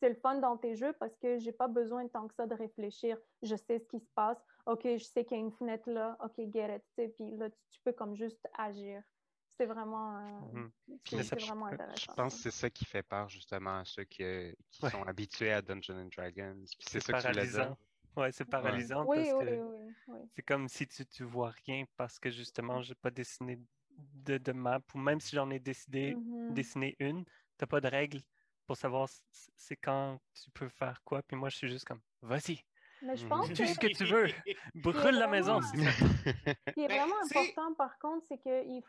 c'est 0.00 0.08
le 0.08 0.14
fun 0.14 0.36
dans 0.36 0.56
tes 0.56 0.76
jeux 0.76 0.92
parce 0.94 1.16
que 1.16 1.38
j'ai 1.38 1.52
pas 1.52 1.66
besoin 1.68 2.06
tant 2.08 2.28
que 2.28 2.34
ça 2.34 2.46
de 2.46 2.54
réfléchir. 2.54 3.18
Je 3.42 3.56
sais 3.56 3.78
ce 3.80 3.86
qui 3.88 3.98
se 4.00 4.10
passe. 4.14 4.38
OK, 4.66 4.82
je 4.84 4.98
sais 5.04 5.24
qu'il 5.24 5.36
y 5.36 5.40
a 5.40 5.42
une 5.44 5.52
fenêtre 5.52 5.90
là. 5.90 6.16
OK, 6.24 6.34
get 6.52 6.76
it. 6.76 6.82
tu 6.96 7.02
sais, 7.02 7.08
Puis 7.08 7.30
là, 7.36 7.50
tu, 7.50 7.58
tu 7.70 7.80
peux 7.84 7.92
comme 7.92 8.14
juste 8.14 8.46
agir. 8.56 9.02
C'est 9.50 9.66
vraiment, 9.66 10.18
euh, 10.18 10.40
Mhm. 10.52 10.72
ça, 11.04 11.22
c'est 11.24 11.40
je- 11.40 11.46
vraiment 11.46 11.66
je 11.66 11.70
Je 11.76 11.82
intéressant. 11.82 12.14
pense 12.14 12.34
que 12.36 12.40
c'est 12.42 12.50
ça 12.52 12.70
qui 12.70 12.84
fait 12.84 13.02
peur 13.02 13.28
justement 13.28 13.78
à 13.80 13.84
ceux 13.84 14.04
qui, 14.04 14.22
qui 14.70 14.84
Ouais. 14.84 14.90
sont 14.90 15.02
habitués 15.02 15.52
à 15.52 15.60
Dungeons 15.62 15.98
and 16.00 16.10
Dragons. 16.16 16.62
Puis 16.78 16.86
C'est 16.88 17.00
ça 17.00 17.14
que 17.14 17.18
tu. 17.32 17.74
Ouais, 18.18 18.32
c'est 18.32 18.44
paralysant 18.44 19.06
parce 19.06 19.32
oui, 19.32 19.46
que 19.46 19.62
oui, 19.62 19.94
oui. 20.08 20.18
c'est 20.34 20.42
comme 20.42 20.68
si 20.68 20.86
tu, 20.88 21.06
tu 21.06 21.22
vois 21.24 21.52
rien 21.66 21.84
parce 21.96 22.18
que 22.18 22.30
justement, 22.30 22.82
j'ai 22.82 22.94
pas 22.96 23.10
dessiné 23.10 23.60
de, 23.90 24.38
de 24.38 24.52
map 24.52 24.80
ou 24.94 24.98
même 24.98 25.20
si 25.20 25.36
j'en 25.36 25.48
ai 25.50 25.60
décidé, 25.60 26.14
Mhm. 26.14 26.54
dessiné 26.54 26.96
une, 26.98 27.24
t'as 27.56 27.66
pas 27.66 27.80
de 27.80 27.88
règles 27.88 28.20
pour 28.66 28.76
savoir 28.76 29.08
c'est 29.56 29.76
quand 29.76 30.18
tu 30.34 30.50
peux 30.50 30.68
faire 30.68 31.00
quoi. 31.04 31.22
Puis 31.22 31.36
moi, 31.36 31.48
je 31.48 31.56
suis 31.56 31.68
juste 31.68 31.86
comme, 31.86 32.00
vas-y, 32.22 32.60
Mais 33.02 33.16
je 33.16 33.22
Mhm. 33.24 33.28
pense 33.28 33.46
ce 33.54 33.78
que 33.78 33.86
tu 33.96 34.04
veux. 34.04 34.26
brûle 34.74 35.14
la 35.14 35.28
maison. 35.28 35.60
ça. 35.62 35.68
ce 35.68 36.72
qui 36.72 36.80
est 36.80 36.88
Ben, 36.88 36.96
vraiment 36.96 37.14
c'est- 37.22 37.38
important, 37.38 37.74
par 37.74 37.98
contre, 37.98 38.26
c'est 38.26 38.38
qu'il 38.38 38.82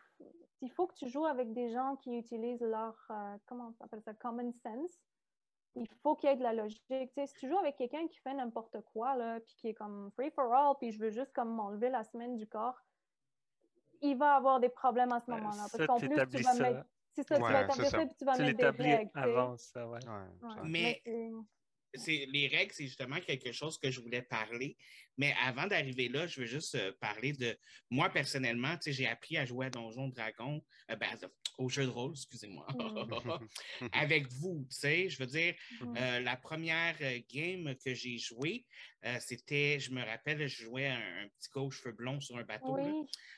il 0.62 0.72
faut 0.72 0.88
que 0.88 0.96
tu 0.96 1.08
joues 1.08 1.26
avec 1.26 1.54
des 1.54 1.72
gens 1.72 1.96
qui 1.98 2.18
utilisent 2.18 2.62
leur, 2.62 2.98
euh, 3.12 3.38
comment 3.46 3.74
on 3.80 3.86
appelle 3.86 4.02
ça, 4.02 4.14
common 4.14 4.52
sense. 4.52 5.00
Il 5.76 5.88
faut 6.02 6.16
qu'il 6.16 6.30
y 6.30 6.34
ait 6.34 6.36
de 6.36 6.44
la 6.44 6.54
logique. 6.54 6.84
Tu 6.88 7.08
sais, 7.14 7.28
si 7.28 7.34
tu 7.36 7.48
joues 7.48 7.58
avec 7.58 7.76
quelqu'un 7.78 8.08
qui 8.08 8.18
fait 8.20 8.34
n'importe 8.34 8.82
quoi, 8.92 9.16
là, 9.16 9.40
puis 9.40 9.56
qui 9.56 9.68
est 9.70 9.74
comme 9.74 10.12
free 10.12 10.32
for 10.32 10.54
all, 10.54 10.76
puis 10.80 10.92
je 10.92 11.00
veux 11.00 11.10
juste 11.12 11.32
comme 11.34 11.54
m'enlever 11.54 11.90
la 11.90 12.04
semaine 12.04 12.36
du 12.36 12.48
corps, 12.48 12.80
il 14.02 14.18
va 14.18 14.36
avoir 14.36 14.60
des 14.60 14.70
problèmes 14.70 15.12
à 15.12 15.20
ce 15.20 15.28
Ben, 15.28 15.38
moment-là. 15.38 15.66
Parce 15.72 15.86
qu'en 15.88 15.98
plus, 16.00 16.10
tu 16.10 16.16
vas 16.44 16.54
ça. 16.54 16.64
mettre... 16.64 16.86
C'est 17.12 17.28
ça, 17.28 17.36
tu 17.36 17.42
vas 17.42 17.48
c'est 17.50 17.64
établir 17.66 17.90
ça. 17.90 17.98
puis 18.06 18.16
tu 18.18 18.26
vas 18.26 18.36
Tu 18.36 18.42
mettre 18.44 18.58
des 18.78 18.84
règles. 18.96 19.12
avant 19.14 19.58
ça, 19.58 19.88
ouais. 19.88 20.00
Ouais, 20.06 20.48
Ouais. 20.48 20.56
ça. 20.56 20.62
Mais- 20.64 21.02
c'est 21.06 21.32
les 22.08 22.48
règles, 22.48 22.72
c'est 22.74 22.86
justement 22.86 23.20
quelque 23.20 23.52
chose 23.52 23.78
que 23.78 23.90
je 23.92 24.00
voulais 24.02 24.22
parler. 24.22 24.78
Mais 25.18 25.34
avant 25.44 25.68
d'arriver 25.68 26.08
là, 26.08 26.28
je 26.28 26.40
veux 26.40 26.46
juste 26.46 26.76
euh, 26.76 26.94
parler 27.02 27.34
de 27.34 27.58
moi 27.90 28.10
personnellement. 28.10 28.76
Tu 28.78 28.84
sais, 28.84 28.94
j'ai 28.94 29.08
appris 29.08 29.36
à 29.38 29.46
jouer 29.46 29.66
à 29.66 29.70
Donjon 29.70 30.08
Dragon, 30.08 30.64
euh, 30.90 30.96
ben, 30.96 31.10
au 31.58 31.68
jeu 31.68 31.84
de 31.84 31.90
rôle, 31.90 32.12
excusez-moi, 32.14 32.66
avec 33.92 34.32
vous. 34.32 34.66
Tu 34.70 34.78
sais, 34.78 35.10
je 35.10 35.18
veux 35.20 35.26
dire, 35.26 35.56
Mhm. 35.82 35.98
euh, 35.98 36.20
la 36.22 36.38
première 36.38 36.96
game 37.30 37.76
que 37.84 37.94
j'ai 37.94 38.18
jouée, 38.18 38.66
euh, 39.06 39.18
c'était, 39.20 39.80
je 39.80 39.92
me 39.92 40.02
rappelle, 40.04 40.48
je 40.48 40.64
jouais 40.64 40.88
un, 40.88 41.24
un 41.24 41.28
petit 41.28 41.50
gars 41.54 41.62
aux 41.62 41.72
cheveux 41.72 41.94
blonds 41.94 42.22
sur 42.22 42.38
un 42.38 42.44
bateau. 42.44 42.78
Oui, 42.78 42.92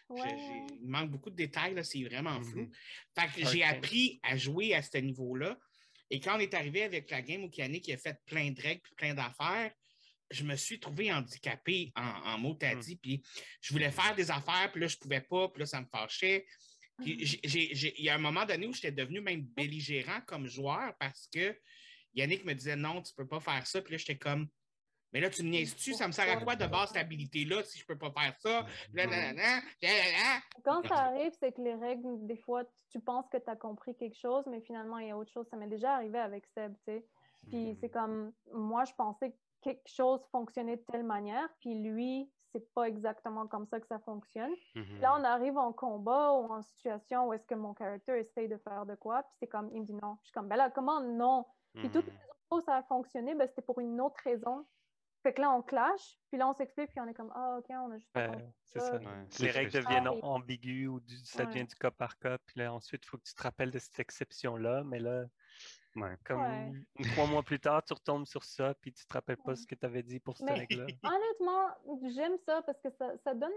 ouais, 0.10 0.68
il 0.82 0.88
manque 0.88 1.10
beaucoup 1.10 1.30
de 1.32 1.36
détails, 1.36 1.74
là, 1.74 1.84
c'est 1.84 2.04
vraiment 2.04 2.42
flou. 2.44 2.62
Mhm. 2.62 2.72
Fait 3.18 3.42
que 3.42 3.48
j'ai 3.50 3.64
appris 3.64 4.20
à 4.24 4.38
jouer 4.38 4.76
à 4.76 4.82
ce 4.84 4.98
niveau-là. 5.00 5.58
Et 6.12 6.19
quand 6.19 6.36
on 6.36 6.39
est 6.39 6.54
arrivé 6.54 6.84
avec 6.84 7.10
la 7.10 7.21
game 7.21 7.43
où 7.43 7.50
Yannick 7.52 7.89
a 7.89 7.97
fait 7.97 8.17
plein 8.26 8.52
de 8.52 8.62
règles 8.62 8.82
puis 8.82 8.93
plein 8.95 9.13
d'affaires, 9.13 9.71
je 10.30 10.43
me 10.43 10.56
suis 10.56 10.80
trouvé 10.80 11.12
handicapé 11.12 11.91
en, 11.95 12.02
en 12.04 12.38
mots 12.38 12.54
t'as 12.54 12.76
Hmm. 12.76 12.80
dit. 12.80 12.95
Puis 12.97 13.24
je 13.62 13.74
voulais 13.74 13.91
faire 13.91 14.13
des 14.15 14.30
affaires, 14.30 14.69
puis 14.71 14.82
là, 14.82 14.88
je 14.88 14.97
pouvais 14.97 15.21
pas, 15.21 15.50
puis 15.50 15.62
là, 15.62 15.65
ça 15.65 15.82
me 15.82 15.88
fâchait. 15.91 16.45
J'ai- 17.04 17.93
il 18.00 18.06
y 18.06 18.10
a 18.10 18.15
un 18.15 18.19
moment 18.19 18.45
donné 18.45 18.67
où 18.67 18.74
j'étais 18.74 18.91
devenu 18.91 19.21
même 19.21 19.41
belligérant 19.41 20.21
comme 20.28 20.47
joueur 20.47 20.93
parce 21.00 21.28
que 21.34 21.58
Yannick 22.13 22.45
me 22.45 22.54
disait 22.54 22.76
non, 22.76 23.02
tu 23.02 23.13
peux 23.15 23.28
pas 23.28 23.39
faire 23.39 23.65
ça. 23.65 23.82
Puis 23.82 23.93
là, 23.93 23.97
j'étais 23.97 24.17
comme 24.17 24.47
Mais 25.13 25.19
là, 25.19 25.30
tu 25.30 25.43
me 25.43 25.50
niaises-tu? 25.50 25.93
Ça 25.93 26.08
me 26.08 26.12
sert 26.12 26.30
à 26.32 26.41
quoi 26.41 26.56
de 26.56 26.65
base 26.65 26.89
cette 26.89 26.97
habilité-là 26.97 27.63
si 27.63 27.80
je 27.80 27.86
peux 27.86 27.97
pas 27.97 28.12
faire 28.12 28.34
ça? 28.39 28.65
Là, 28.93 29.06
là, 29.06 29.34
là, 29.34 29.34
là, 29.34 29.60
là, 29.82 29.89
là. 29.89 30.39
Quand 30.63 30.88
ça 30.88 30.95
arrive, 31.06 31.34
c'est 31.39 31.52
que 31.52 31.62
les 31.62 31.76
règles, 31.76 32.26
des 32.26 32.38
fois, 32.38 32.63
tu 32.89 33.00
penses 33.00 33.28
que 33.30 33.38
tu 33.38 33.50
as 33.50 33.56
compris 33.56 33.95
quelque 33.95 34.17
chose, 34.17 34.45
mais 34.47 34.62
finalement, 34.62 34.97
il 35.00 35.08
y 35.08 35.12
a 35.12 35.17
autre 35.17 35.32
chose. 35.32 35.47
Ça 35.50 35.58
m'est 35.58 35.67
déjà 35.67 35.95
arrivé 35.95 36.19
avec 36.19 36.45
Seb, 36.47 36.74
tu 36.76 36.84
sais. 36.86 37.06
Puis 37.50 37.76
c'est 37.82 37.89
comme, 37.89 38.32
moi, 38.54 38.86
je 38.86 38.93
pensais 38.93 39.32
que 39.32 39.38
quelque 39.62 39.88
chose 39.88 40.21
fonctionnait 40.32 40.78
de 40.78 40.84
telle 40.91 41.04
manière, 41.04 41.47
puis 41.60 41.76
lui, 41.76 42.32
c'est 42.52 42.74
pas 42.74 42.86
exactement 42.86 43.47
comme 43.47 43.67
ça 43.67 43.80
que 43.80 43.88
ça 43.88 44.00
fonctionne. 44.00 44.52
Mhm. 44.76 45.00
Là, 45.02 45.15
on 45.19 45.24
arrive 45.24 45.58
en 45.58 45.71
combat 45.71 46.34
ou 46.34 46.52
en 46.52 46.62
situation 46.63 47.28
où 47.28 47.34
est-ce 47.34 47.45
que 47.45 47.54
mon 47.56 47.74
caractère 47.74 48.15
essaye 48.15 48.47
de 48.47 48.58
faire 48.58 48.86
de 48.86 48.95
quoi, 48.95 49.24
puis 49.24 49.36
c'est 49.39 49.47
comme, 49.47 49.69
il 49.74 49.82
me 49.82 49.86
dit 49.86 49.93
non. 49.93 50.17
Je 50.21 50.28
suis 50.28 50.34
comme, 50.34 50.47
ben 50.47 50.56
là, 50.56 50.71
comment 50.71 51.00
non? 51.00 51.45
Puis 51.76 51.89
toutes 51.89 52.08
les 52.08 52.12
Mhm. 52.12 52.17
autres 52.50 52.58
où 52.58 52.62
ça 52.62 52.78
a 52.78 52.84
fonctionné, 52.84 53.36
ben 53.36 53.47
c'était 53.47 53.62
pour 53.62 53.80
une 53.80 54.02
autre 54.02 54.19
raison. 54.24 54.65
Fait 55.24 55.34
que 55.34 55.42
là, 55.42 55.52
on 55.52 55.62
clash, 55.62 56.18
puis 56.30 56.38
là, 56.40 56.48
on 56.50 56.54
s'explique, 56.54 56.90
puis 56.90 57.00
on 57.00 57.08
est 57.08 57.14
comme, 57.14 57.32
ah, 57.36 57.58
OK, 57.60 57.66
on 57.70 57.92
a 57.92 57.98
juste 57.98 58.10
c'est 58.64 58.80
ça. 58.80 58.96
Ouais, 58.96 59.28
Les 59.40 59.52
règles 59.52 59.72
deviennent 59.72 60.08
Ah, 60.08 60.26
ambiguës 60.26 60.88
ou 60.90 61.00
du- 61.00 61.18
ça 61.18 61.46
devient 61.46 61.60
Ouais. 61.60 61.66
du 61.66 61.76
cas 61.76 61.92
par 61.92 62.18
cas. 62.18 62.38
Puis 62.40 62.60
là, 62.60 62.74
ensuite, 62.74 63.04
il 63.06 63.08
faut 63.08 63.18
que 63.18 63.24
tu 63.24 63.36
te 63.36 63.44
rappelles 63.44 63.70
de 63.72 63.78
cette 63.80 64.00
exception-là. 64.00 64.84
Mais 64.84 65.00
là, 65.00 65.26
Ouais. 65.96 66.16
comme 66.26 66.42
Ouais. 66.42 66.72
trois 67.14 67.28
mois 67.28 67.44
plus 67.44 67.60
tard, 67.60 67.84
tu 67.84 67.94
retombes 67.94 68.26
sur 68.26 68.44
ça, 68.44 68.74
puis 68.76 68.94
tu 68.94 69.06
te 69.06 69.14
rappelles 69.14 69.38
pas 69.38 69.56
ce 69.56 69.68
que 69.68 69.76
tu 69.76 69.86
avais 69.86 70.02
dit 70.04 70.20
pour 70.20 70.38
cette 70.38 70.50
règle-là. 70.50 70.86
Honnêtement, 71.04 71.68
j'aime 72.16 72.38
ça 72.46 72.62
parce 72.64 72.80
que 72.80 72.90
ça, 72.90 73.16
ça 73.18 73.36
donne 73.36 73.52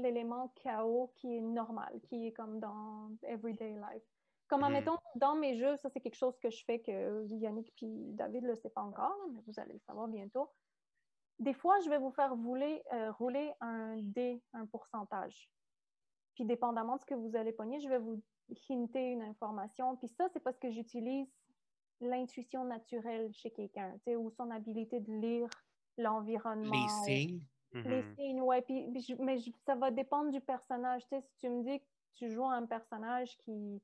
l'élément 0.00 0.48
chaos 0.62 1.12
qui 1.16 1.36
est 1.36 1.40
normal, 1.40 2.00
qui 2.04 2.28
est 2.28 2.32
comme 2.32 2.60
dans 2.60 3.10
everyday 3.24 3.74
life. 3.74 4.02
Comme 4.46 4.60
Mhm. 4.60 4.66
admettons, 4.66 4.98
dans 5.16 5.34
mes 5.34 5.58
jeux, 5.58 5.76
ça 5.78 5.88
c'est 5.90 6.00
quelque 6.00 6.16
chose 6.16 6.38
que 6.38 6.50
je 6.50 6.64
fais 6.64 6.80
que 6.80 7.26
Yannick 7.34 7.74
puis 7.76 8.12
David 8.12 8.44
ne 8.44 8.48
le 8.50 8.54
sait 8.56 8.70
pas 8.70 8.82
encore, 8.82 9.16
mais 9.32 9.40
vous 9.46 9.58
allez 9.58 9.72
le 9.72 9.80
savoir 9.80 10.06
bientôt. 10.06 10.50
Des 11.38 11.52
fois, 11.54 11.78
je 11.80 11.90
vais 11.90 11.98
vous 11.98 12.10
faire 12.10 12.34
rouler, 12.34 12.82
euh, 12.92 13.10
rouler 13.12 13.52
un 13.60 13.96
dé, 13.96 14.42
un 14.52 14.66
pourcentage. 14.66 15.50
Puis 16.34 16.44
dépendamment 16.44 16.96
de 16.96 17.00
ce 17.00 17.06
que 17.06 17.14
vous 17.14 17.36
allez 17.36 17.52
pogner, 17.52 17.80
je 17.80 17.88
vais 17.88 17.98
vous 17.98 18.22
hinter 18.70 19.12
une 19.12 19.22
information. 19.22 19.96
Puis 19.96 20.08
ça, 20.08 20.28
c'est 20.32 20.40
parce 20.40 20.58
que 20.58 20.70
j'utilise 20.70 21.28
l'intuition 22.00 22.64
naturelle 22.64 23.32
chez 23.32 23.50
quelqu'un, 23.50 23.96
ou 24.08 24.30
son 24.30 24.50
habilité 24.50 25.00
de 25.00 25.12
lire 25.12 25.48
l'environnement. 25.96 26.72
Les 26.72 26.88
signes? 26.88 27.40
les 27.72 28.02
Mhm. 28.02 28.14
signes, 28.16 28.40
ouais. 28.42 28.62
Puis, 28.62 28.86
mais 29.18 29.38
je- 29.38 29.50
ça 29.66 29.74
va 29.74 29.90
dépendre 29.90 30.30
du 30.30 30.40
personnage. 30.40 31.02
Tu 31.02 31.08
sais, 31.16 31.20
si 31.22 31.36
tu 31.36 31.48
me 31.48 31.62
dis 31.62 31.80
que 31.80 31.84
tu 32.14 32.30
joues 32.30 32.46
un 32.46 32.66
personnage 32.66 33.36
qui, 33.38 33.82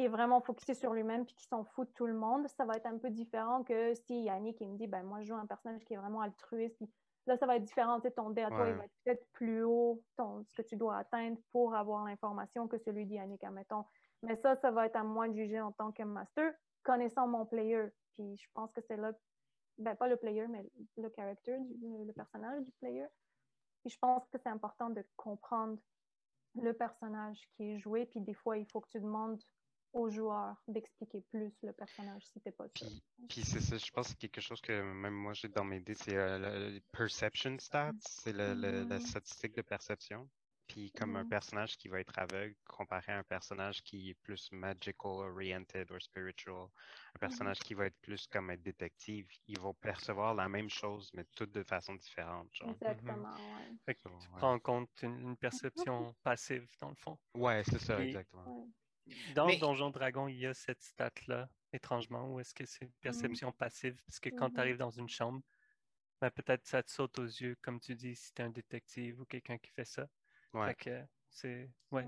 qui 0.00 0.06
est 0.06 0.08
vraiment 0.08 0.40
focusé 0.40 0.72
sur 0.72 0.94
lui-même 0.94 1.26
puis 1.26 1.34
qui 1.34 1.44
s'en 1.44 1.62
fout 1.62 1.86
de 1.86 1.92
tout 1.92 2.06
le 2.06 2.14
monde, 2.14 2.48
ça 2.48 2.64
va 2.64 2.78
être 2.78 2.86
un 2.86 2.96
peu 2.96 3.10
différent 3.10 3.62
que 3.62 3.92
si 3.92 4.22
Yannick 4.22 4.58
il 4.62 4.70
me 4.70 4.78
dit, 4.78 4.86
ben 4.86 5.02
moi 5.02 5.20
je 5.20 5.26
joue 5.26 5.34
un 5.34 5.44
personnage 5.44 5.84
qui 5.84 5.92
est 5.92 5.98
vraiment 5.98 6.22
altruiste. 6.22 6.78
Puis 6.78 6.88
là, 7.26 7.36
ça 7.36 7.44
va 7.44 7.56
être 7.56 7.64
différent. 7.64 8.00
Tu 8.00 8.10
ton 8.10 8.30
dé 8.30 8.40
à 8.40 8.48
toi, 8.48 8.66
il 8.66 8.76
va 8.76 8.84
être 8.86 8.94
peut-être 9.04 9.30
plus 9.32 9.62
haut, 9.62 10.02
ton, 10.16 10.42
ce 10.46 10.54
que 10.54 10.62
tu 10.62 10.76
dois 10.76 10.96
atteindre 10.96 11.36
pour 11.52 11.74
avoir 11.74 12.02
l'information 12.06 12.66
que 12.66 12.78
celui 12.78 13.04
d'Yannick, 13.04 13.44
admettons. 13.44 13.84
Mais 14.22 14.36
ça, 14.36 14.56
ça 14.56 14.70
va 14.70 14.86
être 14.86 14.96
à 14.96 15.04
moi 15.04 15.28
de 15.28 15.34
juger 15.34 15.60
en 15.60 15.72
tant 15.72 15.92
que 15.92 16.02
master, 16.02 16.50
connaissant 16.82 17.28
mon 17.28 17.44
player. 17.44 17.88
Puis 18.14 18.38
je 18.38 18.48
pense 18.54 18.72
que 18.72 18.80
c'est 18.80 18.96
là, 18.96 19.12
ben 19.76 19.94
pas 19.96 20.08
le 20.08 20.16
player, 20.16 20.48
mais 20.48 20.64
le 20.96 21.12
character, 21.14 21.58
du- 21.58 22.06
le 22.06 22.12
personnage 22.14 22.64
du 22.64 22.72
player. 22.80 23.04
Puis 23.82 23.90
je 23.90 23.98
pense 23.98 24.26
que 24.30 24.38
c'est 24.38 24.48
important 24.48 24.88
de 24.88 25.06
comprendre 25.16 25.76
le 26.54 26.72
personnage 26.72 27.46
qui 27.50 27.72
est 27.72 27.78
joué. 27.78 28.06
Puis 28.06 28.22
des 28.22 28.32
fois, 28.34 28.56
il 28.56 28.64
faut 28.64 28.80
que 28.80 28.88
tu 28.88 28.98
demandes 28.98 29.38
aux 29.92 30.10
joueurs 30.10 30.62
d'expliquer 30.68 31.20
plus 31.30 31.52
le 31.62 31.72
personnage 31.72 32.26
si 32.26 32.40
t'es 32.40 32.52
pas 32.52 32.68
sûr. 32.68 32.90
Puis, 32.90 33.02
puis 33.28 33.42
c'est 33.44 33.60
ça, 33.60 33.76
je 33.78 33.90
pense 33.90 34.06
que 34.08 34.10
c'est 34.12 34.18
quelque 34.28 34.40
chose 34.40 34.60
que 34.60 34.72
même 34.92 35.14
moi 35.14 35.32
j'ai 35.34 35.48
dans 35.48 35.64
mes 35.64 35.80
dés, 35.80 35.94
c'est 35.94 36.16
euh, 36.16 36.38
le, 36.38 36.80
perception 36.92 37.56
stats, 37.58 37.92
c'est 38.00 38.32
le- 38.32 38.54
le- 38.54 38.84
la 38.84 38.98
Mhm. 38.98 39.00
statistique 39.00 39.54
de 39.54 39.62
perception. 39.62 40.30
Puis 40.66 40.92
comme 40.92 41.16
un 41.16 41.24
Mhm. 41.24 41.26
personnage 41.26 41.76
qui 41.76 41.88
va 41.88 42.00
être 42.00 42.16
aveugle 42.18 42.54
comparé 42.64 43.12
à 43.12 43.18
un 43.18 43.24
personnage 43.24 43.82
qui 43.82 44.10
est 44.10 44.14
plus 44.14 44.50
magical 44.52 45.10
oriented 45.10 45.90
ou 45.90 45.98
spiritual, 46.00 46.68
un 47.16 47.18
personnage 47.18 47.58
qui 47.58 47.74
va 47.74 47.86
être 47.86 47.98
plus 48.00 48.26
comme 48.28 48.50
un 48.50 48.56
détective, 48.56 49.26
ils 49.48 49.58
vont 49.58 49.74
percevoir 49.74 50.34
la 50.34 50.48
même 50.48 50.70
chose 50.70 51.10
mais 51.14 51.24
toutes 51.34 51.52
de 51.52 51.64
façon 51.64 51.94
différente. 51.96 52.48
Genre. 52.54 52.70
Exactement, 52.70 53.54
ouais. 53.54 53.76
Fait 53.86 53.94
que 53.94 54.00
So, 54.00 54.08
tu 54.18 54.28
ouais. 54.34 54.40
prends 54.40 54.54
en 54.54 54.60
compte 54.60 54.90
une, 55.02 55.20
une 55.20 55.36
perception 55.36 56.14
passive, 56.22 56.68
dans 56.80 56.90
le 56.90 56.96
fond. 56.96 57.18
Ouais, 57.34 57.62
c'est 57.64 57.78
ça, 57.80 58.02
exactement. 58.02 58.46
ouais. 58.46 58.68
Dans 59.34 59.46
Mais- 59.46 59.56
Donjon 59.58 59.90
Dragon, 59.90 60.28
il 60.28 60.36
y 60.38 60.46
a 60.46 60.54
cette 60.54 60.82
stat-là, 60.82 61.48
étrangement, 61.72 62.32
ou 62.32 62.40
est-ce 62.40 62.54
que 62.54 62.64
c'est 62.66 62.84
une 62.84 62.92
perception 63.00 63.52
passive? 63.52 64.00
Parce 64.06 64.20
que 64.20 64.28
quand 64.30 64.50
tu 64.50 64.60
arrives 64.60 64.76
dans 64.76 64.90
une 64.90 65.08
chambre, 65.08 65.40
ben, 66.20 66.30
peut-être 66.30 66.66
ça 66.66 66.82
te 66.82 66.90
saute 66.90 67.18
aux 67.18 67.24
yeux, 67.26 67.56
comme 67.62 67.80
tu 67.80 67.94
dis, 67.94 68.14
si 68.14 68.32
tu 68.34 68.42
es 68.42 68.44
un 68.44 68.50
détective 68.50 69.20
ou 69.20 69.24
quelqu'un 69.24 69.58
qui 69.58 69.70
fait 69.70 69.84
ça. 69.84 70.06
Ouais. 70.52 70.68
Fait 70.68 70.74
que 70.74 71.04
c'est. 71.28 71.70
Ouais. 71.90 72.06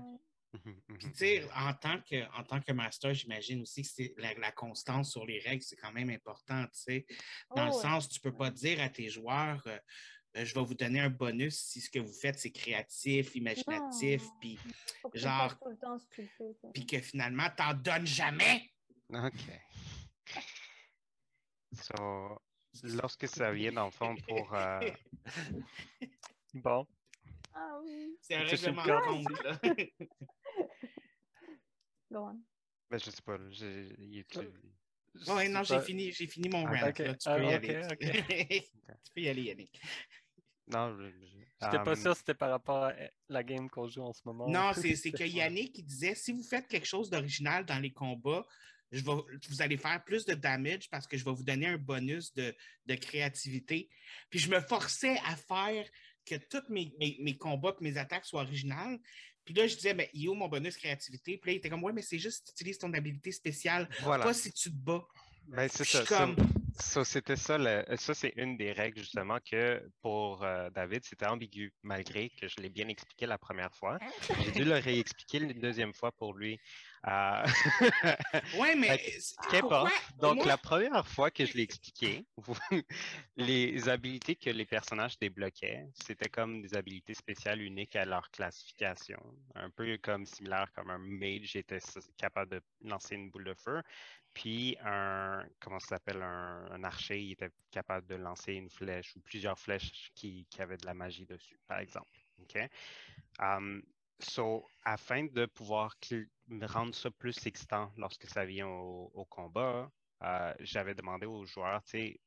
Mhm, 0.53 0.81
Puis, 0.99 1.11
tu 1.11 1.17
sais, 1.17 1.49
en 1.55 1.73
tant 1.73 1.99
que, 2.01 2.29
en 2.37 2.43
tant 2.43 2.61
que 2.61 2.71
master, 2.73 3.11
j'imagine 3.15 3.61
aussi 3.63 3.81
que 3.81 3.87
c'est 3.87 4.13
la, 4.17 4.35
la 4.35 4.51
constance 4.51 5.11
sur 5.11 5.25
les 5.25 5.39
règles, 5.39 5.63
c'est 5.63 5.77
quand 5.77 5.91
même 5.91 6.11
important, 6.11 6.63
tu 6.65 6.79
sais. 6.79 7.05
Dans 7.55 7.63
Oh, 7.63 7.69
le 7.69 7.75
ouais. 7.75 7.81
sens, 7.81 8.07
tu 8.07 8.19
peux 8.19 8.35
pas 8.35 8.51
dire 8.51 8.79
à 8.79 8.89
tes 8.89 9.09
joueurs, 9.09 9.65
euh, 9.65 9.79
je 10.35 10.53
vais 10.53 10.63
vous 10.63 10.73
donner 10.73 10.99
un 10.99 11.09
bonus 11.09 11.55
si 11.57 11.79
ce 11.81 11.89
que 11.89 11.99
vous 11.99 12.11
faites, 12.13 12.39
c'est 12.39 12.51
créatif, 12.51 13.35
imaginatif, 13.35 14.23
Non. 14.23 14.31
puis, 14.39 14.59
genre- 15.13 15.49
fasses 15.51 15.59
tout 15.59 15.69
le 15.69 15.77
temps 15.77 15.99
si 15.99 16.07
tu 16.09 16.21
le 16.23 16.27
fais. 16.37 16.53
ça. 16.61 16.67
puis 16.73 16.85
que 16.85 16.99
finalement, 16.99 17.49
t'en 17.55 17.73
donnes 17.73 18.07
jamais. 18.07 18.69
OK. 19.09 19.33
So, 21.81 22.39
lorsque 22.83 23.27
ça 23.27 23.51
vient 23.51 23.71
dans 23.73 23.85
le 23.85 23.91
fond 23.91 24.15
pour 24.27 24.53
euh, 24.55 24.79
Bon. 26.53 26.87
Ah 27.53 27.79
oui. 27.83 28.15
C'est 28.21 28.35
un 28.35 28.43
règlement 28.43 28.83
compte, 28.83 29.43
là. 29.43 29.59
Go 32.11 32.17
on. 32.27 32.39
ben, 32.89 32.99
je 32.99 33.09
sais 33.09 33.21
pas, 33.23 33.37
j'ai- 33.49 33.95
Ouais, 35.27 35.47
non, 35.49 35.63
j'ai 35.63 35.75
pas- 35.75 35.81
fini, 35.81 36.11
j'ai 36.11 36.25
fini 36.27 36.49
mon 36.49 36.65
Ah, 36.65 36.69
rant. 36.71 36.81
là. 36.81 36.91
Tu 36.93 37.03
Ah, 37.25 37.35
peux 37.35 37.43
y 37.43 37.47
ok, 37.47 37.53
aller. 37.53 37.89
tu 39.03 39.11
peux 39.13 39.21
y 39.21 39.29
aller, 39.29 39.43
Yannick. 39.43 39.79
Non, 40.67 40.95
je- 40.97 41.09
je- 41.09 41.33
J'étais 41.61 41.83
pas 41.83 41.91
um, 41.93 41.95
sûr 42.01 42.13
si 42.13 42.19
c'était 42.19 42.33
par 42.33 42.49
rapport 42.49 42.83
à 42.85 42.93
la 43.29 43.43
game 43.43 43.69
qu'on 43.69 43.87
joue 43.87 44.01
en 44.01 44.11
ce 44.13 44.21
moment. 44.25 44.49
Non, 44.49 44.71
c'est 44.73 45.11
que 45.11 45.23
Yannick 45.23 45.73
qui 45.73 45.83
disait 45.83 46.13
si 46.15 46.31
vous 46.33 46.43
faites 46.43 46.67
quelque 46.67 46.87
chose 46.87 47.09
d'original 47.09 47.65
dans 47.65 47.79
les 47.79 47.91
combats, 47.91 48.45
je 48.91 49.03
vais, 49.03 49.11
vous 49.49 49.61
allez 49.61 49.77
faire 49.77 50.03
plus 50.03 50.25
de 50.25 50.33
damage 50.33 50.89
parce 50.89 51.07
que 51.07 51.17
je 51.17 51.23
vais 51.25 51.31
vous 51.31 51.43
donner 51.43 51.67
un 51.67 51.77
bonus 51.77 52.33
de, 52.33 52.53
de 52.85 52.95
créativité. 52.95 53.89
Puis 54.29 54.39
je 54.39 54.49
me 54.49 54.59
forçais 54.59 55.17
à 55.25 55.35
faire 55.35 55.85
que 56.25 56.35
tous 56.35 56.63
mes, 56.69 56.93
mes, 56.99 57.17
mes 57.21 57.37
combats 57.37 57.75
et 57.79 57.83
mes 57.83 57.97
attaques 57.97 58.25
soient 58.25 58.41
originales. 58.41 58.99
Puis 59.45 59.53
là, 59.53 59.67
je 59.67 59.75
disais, 59.75 59.93
mais 59.93 60.09
il 60.13 60.25
est 60.25 60.27
où 60.29 60.35
mon 60.35 60.47
bonus 60.47 60.77
créativité? 60.77 61.37
Puis 61.37 61.49
là, 61.49 61.53
il 61.53 61.57
était 61.57 61.69
comme, 61.69 61.83
ouais, 61.83 61.91
mais 61.93 62.01
c'est 62.01 62.19
juste 62.19 62.37
si 62.39 62.43
tu 62.45 62.51
utilises 62.51 62.77
ton 62.77 62.93
habilité 62.93 63.31
spéciale, 63.31 63.89
Voilà. 64.01 64.23
pas 64.23 64.33
si 64.33 64.51
tu 64.53 64.69
te 64.69 64.75
bats. 64.75 65.05
Ben, 65.47 65.67
c'est 65.69 65.83
ça- 65.85 66.05
comme, 66.05 66.35
Ça, 66.79 67.03
c'était 67.05 67.35
ça, 67.35 67.57
le- 67.57 67.85
ça 67.97 68.13
c'est 68.13 68.33
une 68.35 68.57
des 68.57 68.71
règles 68.71 68.99
justement 68.99 69.37
que 69.39 69.87
pour 70.01 70.43
euh, 70.43 70.69
David, 70.71 71.03
c'était 71.05 71.27
ambigu, 71.27 71.71
malgré 71.83 72.29
que 72.29 72.47
je 72.47 72.55
l'ai 72.61 72.69
bien 72.69 72.87
expliqué 72.87 73.25
la 73.25 73.37
première 73.37 73.73
fois. 73.75 73.99
J'ai 74.43 74.51
dû 74.51 74.63
le 74.65 74.73
réexpliquer 74.73 75.39
une 75.39 75.53
deuxième 75.53 75.93
fois 75.93 76.11
pour 76.11 76.33
lui. 76.33 76.59
Euh, 77.07 77.43
ouais, 78.59 78.75
mais. 78.75 78.87
Qu'importe. 79.51 79.91
Donc, 80.19 80.37
moi- 80.37 80.45
la 80.47 80.57
première 80.57 81.07
fois 81.07 81.29
que 81.31 81.45
je 81.45 81.53
l'ai 81.53 81.63
expliqué, 81.63 82.25
les 83.35 83.89
habilités 83.89 84.35
que 84.35 84.49
les 84.49 84.65
personnages 84.65 85.17
débloquaient, 85.19 85.85
c'était 85.93 86.29
comme 86.29 86.61
des 86.61 86.75
habilités 86.75 87.13
spéciales 87.13 87.61
uniques 87.61 87.95
à 87.95 88.05
leur 88.05 88.29
classification. 88.31 89.19
Un 89.55 89.69
peu 89.69 89.97
comme 89.97 90.25
similaire 90.25 90.71
comme 90.73 90.89
un 90.89 90.97
mage 90.97 91.55
était 91.55 91.79
capable 92.17 92.51
de 92.51 92.61
lancer 92.81 93.15
une 93.15 93.29
boule 93.29 93.45
de 93.45 93.53
feu. 93.53 93.81
Puis 94.33 94.75
un, 94.83 95.45
comment 95.59 95.79
ça 95.79 95.89
s'appelle, 95.89 96.21
un, 96.21 96.83
archer, 96.83 97.21
il 97.21 97.31
était 97.33 97.51
capable 97.71 98.07
de 98.07 98.15
lancer 98.15 98.53
une 98.53 98.69
flèche 98.69 99.15
ou 99.15 99.21
plusieurs 99.21 99.59
flèches 99.59 100.11
qui, 100.15 100.47
qui 100.49 100.61
avaient 100.61 100.77
de 100.77 100.85
la 100.85 100.93
magie 100.93 101.25
dessus, 101.25 101.59
par 101.67 101.79
exemple. 101.79 102.17
OK? 102.41 102.57
So, 104.19 104.65
afin 104.85 105.25
de 105.25 105.45
pouvoir 105.47 105.95
rendre 106.61 106.95
ça 106.95 107.11
plus 107.11 107.45
excitant 107.45 107.91
lorsque 107.97 108.25
ça 108.27 108.45
vient 108.45 108.67
au, 108.67 109.25
combat, 109.29 109.91
euh, 110.23 110.53
j'avais 110.59 110.95
demandé 110.95 111.25
aux 111.25 111.45
joueurs, 111.45 111.83
tu 111.83 111.91
sais, 111.91 112.19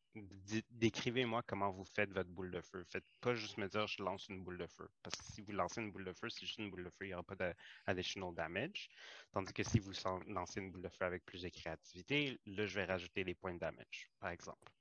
décrivez-moi 0.70 1.42
comment 1.46 1.70
vous 1.70 1.85
faites 1.85 2.12
votre 2.12 2.31
boule 2.31 2.50
de 2.50 2.61
feu. 2.61 2.85
Faites 2.88 3.05
pas 3.20 3.35
juste 3.35 3.59
me 3.59 3.68
dire 3.68 3.87
je 3.87 4.02
lance 4.02 4.29
une 4.29 4.42
boule 4.42 4.59
de 4.59 4.66
feu. 4.66 4.88
Parce 5.02 5.16
que 5.16 5.24
si 5.24 5.40
vous 5.40 5.52
lancez 5.52 5.81
une 5.81 5.90
boule 5.92 6.05
de 6.05 6.12
feu, 6.12 6.29
c'est 6.29 6.46
juste 6.46 6.59
une 6.59 6.70
boule 6.70 6.85
de 6.85 6.90
feu, 6.90 7.05
il 7.05 7.09
n'y 7.09 7.14
aura 7.14 7.22
pas 7.22 7.37
d'additional 7.87 8.35
damage. 8.35 8.88
Tandis 9.33 9.52
que 9.52 9.62
si 9.62 9.79
vous 9.79 9.92
lancez 10.29 10.61
une 10.61 10.70
boule 10.70 10.83
de 10.83 10.88
feu 10.88 11.05
avec 11.05 11.24
plus 11.24 11.42
de 11.42 11.48
créativité, 11.48 12.38
là, 12.46 12.66
je 12.66 12.74
vais 12.74 12.85
rajouter 12.85 13.24
des 13.24 13.35
points 13.35 13.55
de 13.55 13.59
damage, 13.59 14.11
par 14.18 14.31
exemple. 14.31 14.72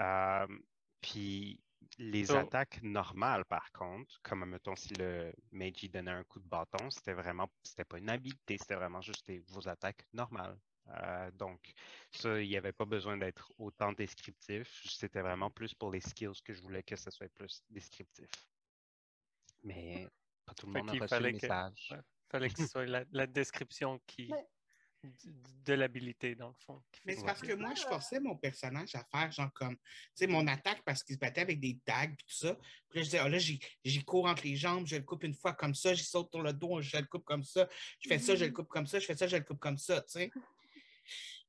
Euh, 0.00 0.46
puis 1.00 1.60
les 1.98 2.26
So- 2.26 2.36
attaques 2.36 2.82
normales, 2.82 3.44
par 3.44 3.70
contre, 3.72 4.20
comme 4.22 4.44
mettons 4.46 4.76
si 4.76 4.94
le 4.94 5.32
Meiji 5.50 5.88
donnait 5.88 6.12
un 6.12 6.24
coup 6.24 6.40
de 6.40 6.48
bâton, 6.48 6.90
c'était 6.90 7.12
vraiment, 7.12 7.50
c'était 7.62 7.84
pas 7.84 7.98
une 7.98 8.08
habilité, 8.08 8.56
c'était 8.58 8.76
vraiment 8.76 9.00
juste 9.00 9.26
des- 9.26 9.40
vos 9.48 9.68
attaques 9.68 10.06
normales. 10.12 10.58
Euh, 10.88 11.30
donc, 11.32 11.72
ça, 12.10 12.40
il 12.40 12.48
n'y 12.48 12.56
avait 12.56 12.72
pas 12.72 12.84
besoin 12.84 13.16
d'être 13.16 13.52
autant 13.58 13.92
descriptif. 13.92 14.82
C'était 14.84 15.22
vraiment 15.22 15.50
plus 15.50 15.74
pour 15.74 15.90
les 15.90 16.00
skills 16.00 16.40
que 16.44 16.52
je 16.52 16.60
voulais 16.60 16.82
que 16.82 16.96
ça 16.96 17.10
soit 17.10 17.32
plus 17.34 17.62
descriptif. 17.70 18.28
Mais 19.62 20.08
pas 20.44 20.54
tout 20.54 20.66
le 20.66 20.72
monde 20.72 20.90
a 20.90 20.92
reçu 20.92 21.22
le 21.22 21.32
message. 21.32 21.88
Il 21.90 22.30
fallait 22.30 22.50
que 22.50 22.62
ce 22.62 22.66
soit 22.66 22.86
la, 22.86 23.26
description 23.26 24.00
qui. 24.06 24.30
De, 25.64 25.74
l'habilité, 25.74 26.36
dans 26.36 26.46
le 26.46 26.54
fond. 26.64 26.80
Mais 27.04 27.16
c'est 27.16 27.24
parce 27.24 27.40
que 27.40 27.54
moi, 27.54 27.74
je 27.74 27.82
forçais 27.82 28.20
mon 28.20 28.36
personnage 28.36 28.94
à 28.94 29.02
faire, 29.02 29.32
genre, 29.32 29.52
comme, 29.52 29.76
tu 29.76 29.82
sais, 30.14 30.26
mon 30.28 30.46
attaque 30.46 30.80
parce 30.84 31.02
qu'il 31.02 31.16
se 31.16 31.18
battait 31.18 31.40
avec 31.40 31.58
des 31.58 31.76
dagues 31.84 32.12
et 32.12 32.16
tout 32.24 32.36
ça. 32.36 32.54
Puis 32.88 33.00
là, 33.00 33.02
je 33.02 33.10
disais, 33.10 33.20
oh, 33.24 33.28
là, 33.28 33.38
j'y 33.38 34.04
cours 34.04 34.26
entre 34.26 34.44
les 34.44 34.54
jambes, 34.54 34.86
je 34.86 34.94
le 34.94 35.02
coupe 35.02 35.24
une 35.24 35.34
fois 35.34 35.54
comme 35.54 35.74
ça, 35.74 35.92
j'y 35.92 36.04
saute 36.04 36.30
sur 36.30 36.40
le 36.40 36.52
dos, 36.52 36.80
je 36.80 36.98
le 36.98 37.06
coupe 37.06 37.24
comme 37.24 37.42
ça, 37.42 37.68
je 37.98 38.08
fais 38.08 38.20
ça, 38.20 38.36
je 38.36 38.44
le 38.44 38.52
coupe 38.52 38.68
comme 38.68 38.86
ça, 38.86 39.00
je 39.00 39.06
fais 39.06 39.16
ça, 39.16 39.26
je 39.26 39.36
le 39.36 39.42
coupe 39.42 39.58
comme 39.58 39.76
ça, 39.76 40.02
tu 40.02 40.10
sais 40.12 40.30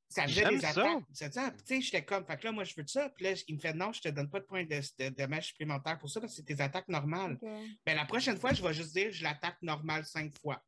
ça 0.08 0.24
faisait 0.24 0.48
des 0.48 0.64
attaques. 0.64 1.02
C'est 1.12 1.32
ça. 1.32 1.50
Tu 1.50 1.58
sais, 1.64 1.80
j'étais 1.80 2.04
comme, 2.04 2.24
fait 2.24 2.36
que 2.36 2.44
là, 2.44 2.52
moi, 2.52 2.64
je 2.64 2.74
veux 2.76 2.86
ça. 2.86 3.08
Puis 3.10 3.24
là, 3.24 3.32
il 3.48 3.56
me 3.56 3.60
fait 3.60 3.72
non, 3.72 3.92
je 3.92 4.00
te 4.00 4.08
donne 4.08 4.30
pas 4.30 4.40
de 4.40 4.44
points 4.44 4.64
de, 4.64 4.80
de, 4.98 5.08
dommage 5.10 5.48
supplémentaire 5.48 5.98
pour 5.98 6.08
ça 6.08 6.20
parce 6.20 6.32
que 6.32 6.36
c'est 6.36 6.54
tes 6.54 6.62
attaques 6.62 6.88
normales. 6.88 7.38
Ben, 7.84 7.96
la 7.96 8.04
prochaine 8.04 8.36
fois, 8.36 8.52
je 8.52 8.62
vais 8.62 8.72
juste 8.72 8.92
dire, 8.92 9.10
je 9.10 9.24
l'attaque 9.24 9.60
normale 9.62 10.04
cinq 10.04 10.36
fois. 10.38 10.62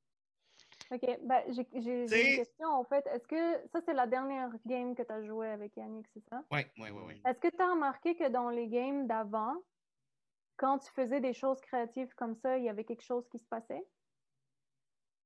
OK. 0.90 1.18
Ben, 1.22 1.42
j'ai 1.49 2.03
une 2.03 2.09
question, 2.09 2.68
en 2.68 2.85
fait. 2.85 3.07
Est-ce 3.07 3.27
que 3.27 3.68
ça, 3.68 3.81
c'est 3.85 3.94
la 3.94 4.07
dernière 4.07 4.51
game 4.66 4.94
que 4.94 5.03
tu 5.03 5.12
as 5.12 5.25
joué 5.25 5.49
avec 5.49 5.77
Yannick, 5.77 6.07
c'est 6.12 6.25
ça? 6.29 6.42
Oui, 6.51 6.61
oui, 6.79 6.90
oui. 6.90 7.03
oui. 7.07 7.22
Est-ce 7.25 7.40
que 7.40 7.49
tu 7.49 7.62
as 7.62 7.70
remarqué 7.70 8.16
que 8.16 8.29
dans 8.29 8.51
les 8.51 8.68
games 8.68 9.07
d'avant, 9.07 9.55
quand 10.57 10.79
tu 10.79 10.90
faisais 10.92 11.20
des 11.20 11.35
choses 11.35 11.61
créatives 11.61 12.12
comme 12.14 12.37
ça, 12.37 12.57
il 12.59 12.64
y 12.64 12.68
avait 12.68 12.85
quelque 12.85 13.05
chose 13.05 13.29
qui 13.29 13.38
se 13.38 13.46
passait? 13.46 13.85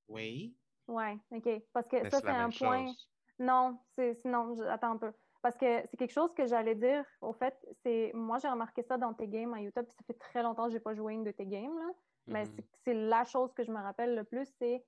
Oui. 0.08 0.56
Oui, 0.88 1.20
OK. 1.30 1.48
Parce 1.72 1.88
que 1.88 2.08
ça, 2.10 2.20
c'est 2.20 2.28
un 2.28 2.50
point. 2.50 2.92
Non, 3.40 3.78
c'est 3.96 4.22
non, 4.24 4.60
attends 4.68 4.92
un 4.92 4.98
peu. 4.98 5.12
Parce 5.42 5.56
que 5.56 5.80
c'est 5.86 5.96
quelque 5.96 6.12
chose 6.12 6.32
que 6.34 6.46
j'allais 6.46 6.74
dire, 6.74 7.04
au 7.22 7.32
fait, 7.32 7.56
c'est 7.82 8.12
moi 8.14 8.38
j'ai 8.38 8.48
remarqué 8.48 8.82
ça 8.82 8.98
dans 8.98 9.14
tes 9.14 9.26
games 9.26 9.54
à 9.54 9.60
YouTube, 9.60 9.86
ça 9.88 10.04
fait 10.06 10.18
très 10.18 10.42
longtemps 10.42 10.64
que 10.64 10.72
je 10.72 10.76
n'ai 10.76 10.80
pas 10.80 10.94
joué 10.94 11.14
une 11.14 11.24
de 11.24 11.30
tes 11.30 11.46
games, 11.46 11.76
là, 11.78 11.92
mais 12.26 12.44
mm-hmm. 12.44 12.64
c'est 12.84 12.94
la 12.94 13.24
chose 13.24 13.52
que 13.54 13.64
je 13.64 13.72
me 13.72 13.80
rappelle 13.80 14.14
le 14.14 14.24
plus, 14.24 14.46
c'est 14.58 14.84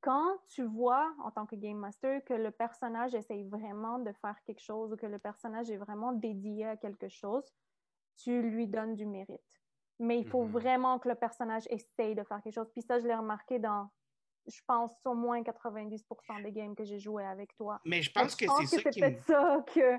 quand 0.00 0.38
tu 0.48 0.62
vois 0.62 1.12
en 1.22 1.30
tant 1.30 1.44
que 1.44 1.56
game 1.56 1.76
master 1.76 2.24
que 2.24 2.32
le 2.32 2.50
personnage 2.50 3.14
essaye 3.14 3.44
vraiment 3.44 3.98
de 3.98 4.12
faire 4.12 4.36
quelque 4.44 4.62
chose 4.62 4.92
ou 4.92 4.96
que 4.96 5.06
le 5.06 5.18
personnage 5.18 5.70
est 5.70 5.76
vraiment 5.76 6.12
dédié 6.12 6.66
à 6.66 6.76
quelque 6.76 7.08
chose, 7.08 7.44
tu 8.16 8.40
lui 8.40 8.68
donnes 8.68 8.94
du 8.94 9.04
mérite. 9.04 9.60
Mais 9.98 10.18
il 10.18 10.26
faut 10.26 10.44
mm-hmm. 10.44 10.50
vraiment 10.50 10.98
que 10.98 11.08
le 11.08 11.14
personnage 11.14 11.66
essaye 11.68 12.14
de 12.14 12.22
faire 12.22 12.40
quelque 12.40 12.54
chose. 12.54 12.70
Puis 12.72 12.82
ça, 12.82 12.98
je 12.98 13.06
l'ai 13.06 13.14
remarqué 13.14 13.58
dans 13.58 13.90
je 14.48 14.60
pense, 14.66 14.92
au 15.04 15.14
moins 15.14 15.42
90% 15.42 16.42
des 16.42 16.52
games 16.52 16.74
que 16.74 16.84
j'ai 16.84 16.98
joué 16.98 17.24
avec 17.24 17.54
toi. 17.56 17.80
Mais 17.84 18.02
je 18.02 18.10
pense 18.10 18.36
que 18.36 18.46
c'est 18.60 18.80
ça 18.80 18.90
qui 18.90 19.00
me... 19.00 19.16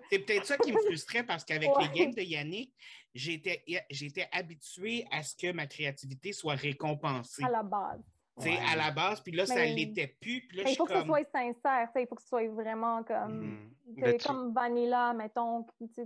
C'est 0.09 0.19
peut-être 0.19 0.45
ça 0.45 0.57
qui 0.57 0.71
me 0.71 0.77
frustrait 0.85 1.23
parce 1.23 1.43
qu'avec 1.43 1.69
les 1.79 1.99
games 1.99 2.13
de 2.13 2.21
Yannick, 2.21 2.73
j'étais 3.13 4.29
habitué 4.31 5.05
à 5.11 5.23
ce 5.23 5.35
que 5.35 5.51
ma 5.51 5.67
créativité 5.67 6.33
soit 6.33 6.55
récompensée. 6.55 7.43
À 7.43 7.49
la 7.49 7.63
base. 7.63 8.01
Ouais. 8.37 8.57
À 8.71 8.75
la 8.75 8.91
base, 8.91 9.21
puis 9.21 9.31
là, 9.31 9.47
ça 9.47 9.65
ne 9.65 9.73
l'était 9.73 10.07
plus. 10.07 10.45
Puis 10.47 10.57
là, 10.57 10.69
il 10.69 10.75
faut 10.75 10.85
que 10.85 10.93
ce 10.93 11.05
soit 11.05 11.23
sincère, 11.31 11.89
il 11.95 12.07
faut 12.07 12.15
que 12.15 12.21
ce 12.21 12.27
soit 12.27 12.47
vraiment 12.49 13.03
comme. 13.03 13.67
Mm-hmm. 13.89 14.27
Comme 14.27 14.53
Vanilla, 14.53 15.13
mettons, 15.13 15.65
ça 15.95 16.03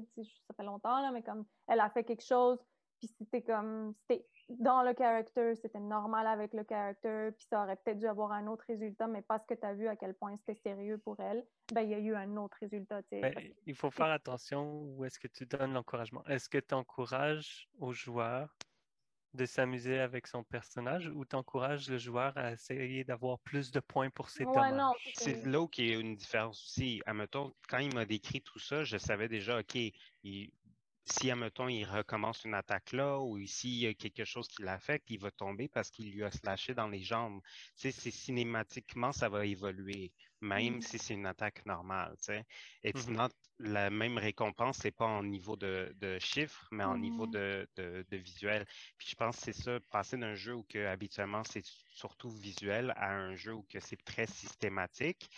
fait 0.56 0.64
longtemps, 0.64 1.02
là, 1.02 1.12
mais 1.12 1.22
comme 1.24 1.46
elle 1.68 1.82
a 1.82 1.90
fait 1.90 2.06
quelque 2.06 2.24
chose, 2.24 2.58
puis 3.00 3.10
c'était 3.20 3.42
comme. 3.42 3.94
C'était 4.08 4.26
dans 4.60 4.84
le 4.84 4.94
character, 4.98 5.56
c'était 5.56 5.80
normal 5.80 6.28
avec 6.28 6.54
le 6.54 6.64
character, 6.68 7.30
puis 7.36 7.46
ça 7.50 7.64
aurait 7.64 7.76
peut-être 7.78 8.00
dû 8.00 8.08
avoir 8.08 8.32
un 8.32 8.48
autre 8.48 8.64
résultat, 8.68 9.08
mais 9.08 9.22
parce 9.22 9.46
que 9.46 9.54
tu 9.54 9.66
as 9.66 9.74
vu 9.74 9.88
à 9.88 9.96
quel 9.96 10.14
point 10.14 10.36
c'était 10.38 10.60
sérieux 10.62 10.98
pour 10.98 11.20
elle, 11.20 11.46
ben, 11.74 11.82
il 11.82 11.90
y 11.90 11.94
a 11.94 12.00
eu 12.00 12.16
un 12.16 12.38
autre 12.38 12.58
résultat. 12.60 13.02
Ben, 13.12 13.34
il 13.66 13.76
faut 13.76 13.92
faire 13.92 14.12
attention 14.12 14.82
où 14.82 15.06
est-ce 15.06 15.20
que 15.20 15.28
tu 15.28 15.46
donnes 15.46 15.74
l'encouragement. 15.74 16.24
Est-ce 16.26 16.50
que 16.50 16.58
tu 16.58 16.74
encourages 16.74 17.70
au 17.80 17.94
joueur 17.94 18.56
de 19.34 19.46
s'amuser 19.46 20.00
avec 20.00 20.28
son 20.28 20.44
personnage 20.44 21.08
ou 21.08 21.24
tu 21.26 21.36
encourages 21.36 21.90
le 21.90 21.98
joueur 21.98 22.38
à 22.38 22.52
essayer 22.52 23.04
d'avoir 23.04 23.40
plus 23.40 23.72
de 23.72 23.80
points 23.80 24.10
pour 24.10 24.30
ses 24.30 24.44
ouais, 24.44 24.54
C'est 25.14 25.46
là 25.46 25.62
où 25.62 25.70
il 25.78 25.90
y 25.90 25.96
a 25.96 26.00
une 26.00 26.16
différence 26.16 26.62
aussi. 26.66 27.02
Admettons, 27.06 27.54
quand 27.70 27.78
il 27.78 27.94
m'a 27.94 28.06
décrit 28.06 28.42
tout 28.42 28.60
ça, 28.60 28.84
je 28.84 28.98
savais 28.98 29.30
déjà, 29.30 29.60
OK, 29.60 29.76
il, 30.24 30.52
si, 31.06 31.32
admettons, 31.32 31.68
il 31.68 31.84
recommence 31.86 32.44
une 32.46 32.54
attaque 32.54 32.92
là, 32.92 33.20
ou 33.20 33.44
s'il 33.46 33.76
y 33.76 33.88
a 33.88 33.94
quelque 33.94 34.24
chose 34.24 34.48
qui 34.48 34.62
l'affecte, 34.64 35.10
il 35.10 35.20
va 35.20 35.32
tomber 35.32 35.68
parce 35.68 35.90
qu'il 35.90 36.12
lui 36.12 36.24
a 36.24 36.32
slashé 36.32 36.74
dans 36.74 36.88
les 36.88 37.02
jambes. 37.02 37.42
Tu 37.76 37.82
sais, 37.82 37.92
c'est 37.92 38.12
cinématiquement, 38.12 39.12
ça 39.12 39.28
va 39.28 39.46
évoluer, 39.46 40.12
même 40.42 40.78
mmh. 40.78 40.82
si 40.82 41.00
c'est 41.00 41.14
une 41.14 41.26
attaque 41.26 41.66
normale. 41.66 42.16
Tu 42.18 42.26
sais. 42.26 42.46
Et 42.84 42.94
mmh 42.94 43.30
la 43.64 43.92
même 43.92 44.18
récompense, 44.18 44.80
c'est 44.82 44.90
pas 44.90 45.06
en 45.06 45.22
niveau 45.22 45.56
de, 45.56 45.94
chiffres, 46.20 46.68
mais 46.72 46.84
en 46.84 46.98
niveau 46.98 47.28
mmh. 47.28 47.68
de, 47.76 48.18
visuel. 48.18 48.66
Puis 48.98 49.10
je 49.12 49.16
pense 49.16 49.36
que 49.38 49.44
c'est 49.44 49.54
ça, 49.54 49.80
passer 49.92 50.18
d'un 50.18 50.34
jeu 50.34 50.56
où 50.56 50.64
que 50.64 50.84
habituellement 50.88 51.44
c'est 51.44 51.64
surtout 51.94 52.32
visuel 52.32 52.92
à 52.98 53.12
un 53.12 53.36
jeu 53.36 53.54
où 53.54 53.62
que 53.70 53.80
c'est 53.80 54.04
très 54.04 54.26
systématique 54.26 55.30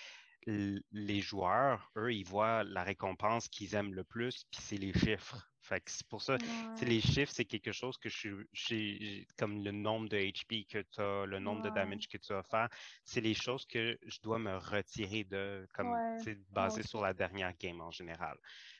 les 0.46 1.22
joueurs, 1.22 1.92
eux, 1.98 2.14
ils 2.14 2.26
voient 2.26 2.64
la 2.64 2.84
récompense 2.84 3.48
qu'ils 3.48 3.76
aiment 3.76 3.94
le 3.94 4.04
plus, 4.04 4.46
puis 4.52 4.62
c'est 4.62 4.78
les 4.78 4.94
chiffres. 4.94 5.50
Fait 5.62 5.80
que 5.80 5.90
c'est 5.90 6.06
pour 6.08 6.22
ça, 6.22 6.38
les 6.82 7.00
chiffres, 7.00 7.32
c'est 7.34 7.46
quelque 7.46 7.72
chose 7.72 7.98
que 7.98 8.10
je 8.10 8.44
suis, 8.54 9.26
comme 9.38 9.64
le 9.64 9.72
nombre 9.72 10.10
de 10.10 10.18
HP 10.18 10.68
que 10.68 10.80
tu 10.80 11.00
as, 11.00 11.26
le 11.26 11.40
nombre 11.40 11.62
de 11.62 11.70
damage 11.70 12.10
que 12.10 12.18
tu 12.18 12.34
as 12.34 12.44
fait, 12.44 12.70
c'est 13.06 13.22
les 13.22 13.34
choses 13.34 13.66
que 13.66 13.98
je 14.06 14.20
dois 14.22 14.40
me 14.40 14.58
retirer 14.58 15.24
de, 15.24 15.66
comme, 15.74 15.96
c'est 16.22 16.38
basé 16.52 16.84
sur 16.84 17.02
la 17.02 17.14
dernière 17.14 17.54
game 17.58 17.80
en 17.80 17.92
général. 17.92 18.38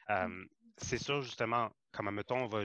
Mmh. 0.10 0.44
c'est 0.78 1.02
sûr, 1.02 1.22
justement, 1.22 1.72
comme 1.94 2.12
mettons, 2.12 2.44
on 2.44 2.48
va 2.48 2.64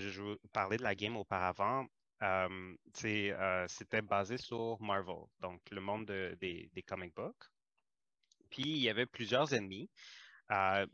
parler 0.53 0.79
de 0.79 0.83
la 0.83 0.97
game 0.97 1.17
auparavant, 1.17 1.87
euh, 2.23 2.75
c'était 2.93 4.03
basé 4.03 4.37
sur 4.37 4.79
Marvel, 4.81 5.27
donc 5.39 5.61
le 5.71 5.81
monde 5.81 6.07
des, 6.07 6.69
des 6.73 6.83
comic 6.83 7.15
books. 7.15 7.45
Puis 8.51 8.63
il 8.63 8.79
y 8.79 8.89
avait 8.89 9.07
plusieurs 9.07 9.53
ennemis. 9.55 9.91
Euh, 10.51 10.87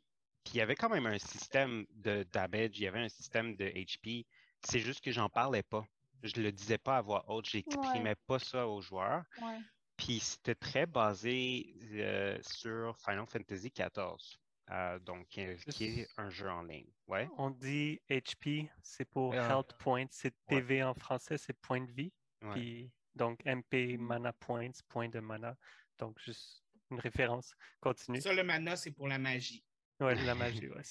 puis 0.45 0.55
il 0.55 0.57
y 0.59 0.61
avait 0.61 0.75
quand 0.75 0.91
même 0.91 1.07
un 1.07 1.19
système 1.19 1.87
de 1.91 2.25
damage, 2.33 2.79
il 2.79 2.83
y 2.83 2.87
avait 2.87 3.01
un 3.01 3.09
système 3.09 3.57
de 3.57 3.65
HP. 3.67 4.27
C'est 4.63 4.81
juste 4.81 5.03
que 5.03 5.11
j'en 5.11 5.29
parlais 5.29 5.63
pas. 5.63 5.87
Je 6.23 6.41
le 6.41 6.53
disais 6.53 6.79
pas 6.79 6.99
à 6.99 7.03
voix 7.03 7.25
haute, 7.29 7.49
j'exprimais 7.49 8.17
pas 8.27 8.39
ça 8.39 8.67
aux 8.67 8.81
joueurs. 8.81 9.25
Puis 9.97 10.21
c'était 10.21 10.55
très 10.55 10.87
basé 10.87 11.75
euh, 11.93 12.39
sur 12.43 12.97
Final 12.99 13.27
Fantasy 13.27 13.71
XIV. 13.71 14.39
Euh, 14.71 14.99
donc, 15.01 15.29
qui 15.29 15.41
est 15.43 16.09
un 16.17 16.31
jeu 16.31 16.49
en 16.49 16.63
ligne. 16.63 16.89
Ouais. 17.07 17.29
On 17.37 17.51
dit 17.51 18.01
HP, 18.09 18.71
c'est 18.83 19.05
pour 19.05 19.35
Health 19.35 19.75
Points, 19.79 20.07
c'est 20.11 20.35
PV 20.47 20.83
en 20.83 20.95
français, 20.95 21.37
c'est 21.37 21.53
point 21.53 21.83
de 21.83 21.93
vie. 21.93 22.13
Puis, 22.53 22.91
donc, 23.15 23.45
MP, 23.45 23.99
mana 23.99 24.33
points, 24.33 24.71
point 24.89 25.09
de 25.09 25.21
mana. 25.21 25.57
Donc, 25.99 26.19
juste 26.19 26.64
une 26.91 27.01
référence. 27.01 27.55
Continue. 27.81 28.21
Ça, 28.21 28.33
le 28.33 28.45
mana, 28.45 28.77
c'est 28.77 28.93
pour 28.93 29.09
la 29.09 29.19
magie. 29.19 29.65
Oui, 30.01 30.15
la 30.25 30.35
magie, 30.35 30.69
oui. 30.69 30.83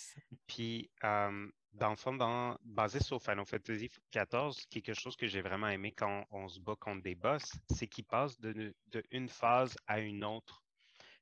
Puis, 0.47 0.91
euh, 1.03 1.47
dans 1.73 1.89
le 1.89 1.95
fond, 1.95 2.13
dans, 2.13 2.57
basé 2.63 2.99
sur 2.99 3.21
Final 3.21 3.45
Fantasy 3.45 3.89
XIV, 4.11 4.65
quelque 4.69 4.93
chose 4.93 5.15
que 5.15 5.27
j'ai 5.27 5.41
vraiment 5.41 5.67
aimé 5.67 5.91
quand 5.91 6.25
on 6.31 6.47
se 6.47 6.59
bat 6.59 6.75
contre 6.79 7.01
des 7.01 7.15
boss, 7.15 7.43
c'est 7.69 7.87
qu'il 7.87 8.05
passe 8.05 8.39
de, 8.39 8.73
une 9.11 9.29
phase 9.29 9.75
à 9.87 9.99
une 9.99 10.23
autre. 10.23 10.63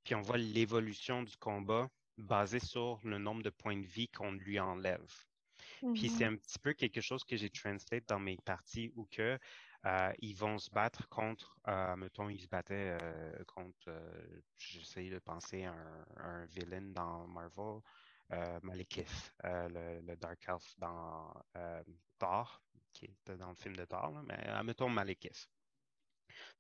Puis 0.04 0.16
on 0.16 0.22
voit 0.22 0.38
l'évolution 0.38 1.24
du 1.24 1.36
combat 1.38 1.90
basé 2.18 2.60
sur 2.60 3.00
le 3.04 3.18
nombre 3.18 3.44
de 3.44 3.50
points 3.50 3.78
de 3.78 3.86
vie 3.86 4.10
qu'on 4.10 4.32
lui 4.32 4.60
enlève. 4.60 5.08
Puis 5.94 6.10
c'est 6.10 6.26
mm-hmm. 6.26 6.34
un 6.34 6.36
petit 6.36 6.60
peu 6.60 6.74
quelque 6.74 7.02
chose 7.02 7.24
que 7.24 7.36
j'ai 7.36 7.50
translate 7.50 8.08
dans 8.08 8.20
mes 8.20 8.38
parties 8.46 8.92
où 8.96 9.06
que 9.06 9.40
euh, 9.86 10.14
ils 10.20 10.36
vont 10.36 10.60
se 10.60 10.70
battre 10.70 11.08
contre, 11.10 11.58
euh, 11.68 11.96
mettons, 11.96 12.30
ils 12.30 12.40
se 12.40 12.48
battaient 12.48 12.98
euh, 13.02 13.44
contre, 13.46 13.92
j'essaye 14.58 15.10
de 15.10 15.20
penser 15.20 15.66
à 15.66 15.76
un, 16.18 16.46
villain 16.46 16.82
dans 16.82 17.28
Marvel, 17.28 17.82
Malekith, 18.62 19.34
le, 19.44 20.16
Dark 20.16 20.48
Elf 20.48 20.76
dans 20.78 21.34
Thor, 22.18 22.62
qui 22.94 23.06
était 23.06 23.38
dans 23.38 23.50
le 23.50 23.56
film 23.56 23.76
de 23.76 23.86
Thor, 23.86 24.12
mais 24.24 24.64
mettons 24.64 24.88
Malekith. 24.88 25.50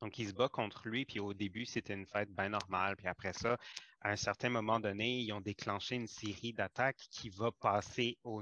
Donc, 0.01 0.17
il 0.19 0.27
se 0.27 0.33
bat 0.33 0.49
contre 0.49 0.87
lui, 0.87 1.05
puis 1.05 1.19
au 1.19 1.33
début, 1.33 1.65
c'était 1.65 1.93
une 1.93 2.05
fête 2.05 2.29
bien 2.29 2.49
normale. 2.49 2.95
Puis 2.97 3.07
après 3.07 3.33
ça, 3.33 3.57
à 4.01 4.11
un 4.11 4.15
certain 4.15 4.49
moment 4.49 4.79
donné, 4.79 5.19
ils 5.19 5.31
ont 5.31 5.41
déclenché 5.41 5.95
une 5.95 6.07
série 6.07 6.53
d'attaques 6.53 7.07
qui 7.09 7.29
va 7.29 7.51
passer 7.51 8.17
aux 8.23 8.41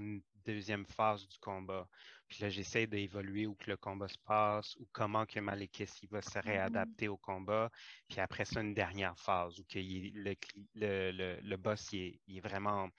deuxième 0.53 0.85
phase 0.85 1.27
du 1.27 1.37
combat. 1.39 1.87
Puis 2.27 2.43
là, 2.43 2.49
j'essaie 2.49 2.85
d'évoluer 2.85 3.47
où 3.47 3.55
que 3.55 3.69
le 3.69 3.77
combat 3.77 4.07
se 4.07 4.17
passe, 4.19 4.75
ou 4.77 4.87
comment 4.91 5.25
que 5.25 5.39
Malekith 5.39 6.01
il 6.03 6.09
va 6.09 6.21
se 6.21 6.29
mm-hmm. 6.29 6.45
réadapter 6.45 7.07
au 7.07 7.17
combat. 7.17 7.71
Puis 8.07 8.19
après 8.19 8.45
ça, 8.45 8.61
une 8.61 8.73
dernière 8.73 9.17
phase 9.17 9.59
où 9.59 9.63
que 9.63 9.79
le, 9.79 10.35
le, 10.75 11.39
le, 11.41 11.57
boss 11.57 11.91
il 11.91 12.19
est, 12.27 12.39
vraiment 12.39 12.89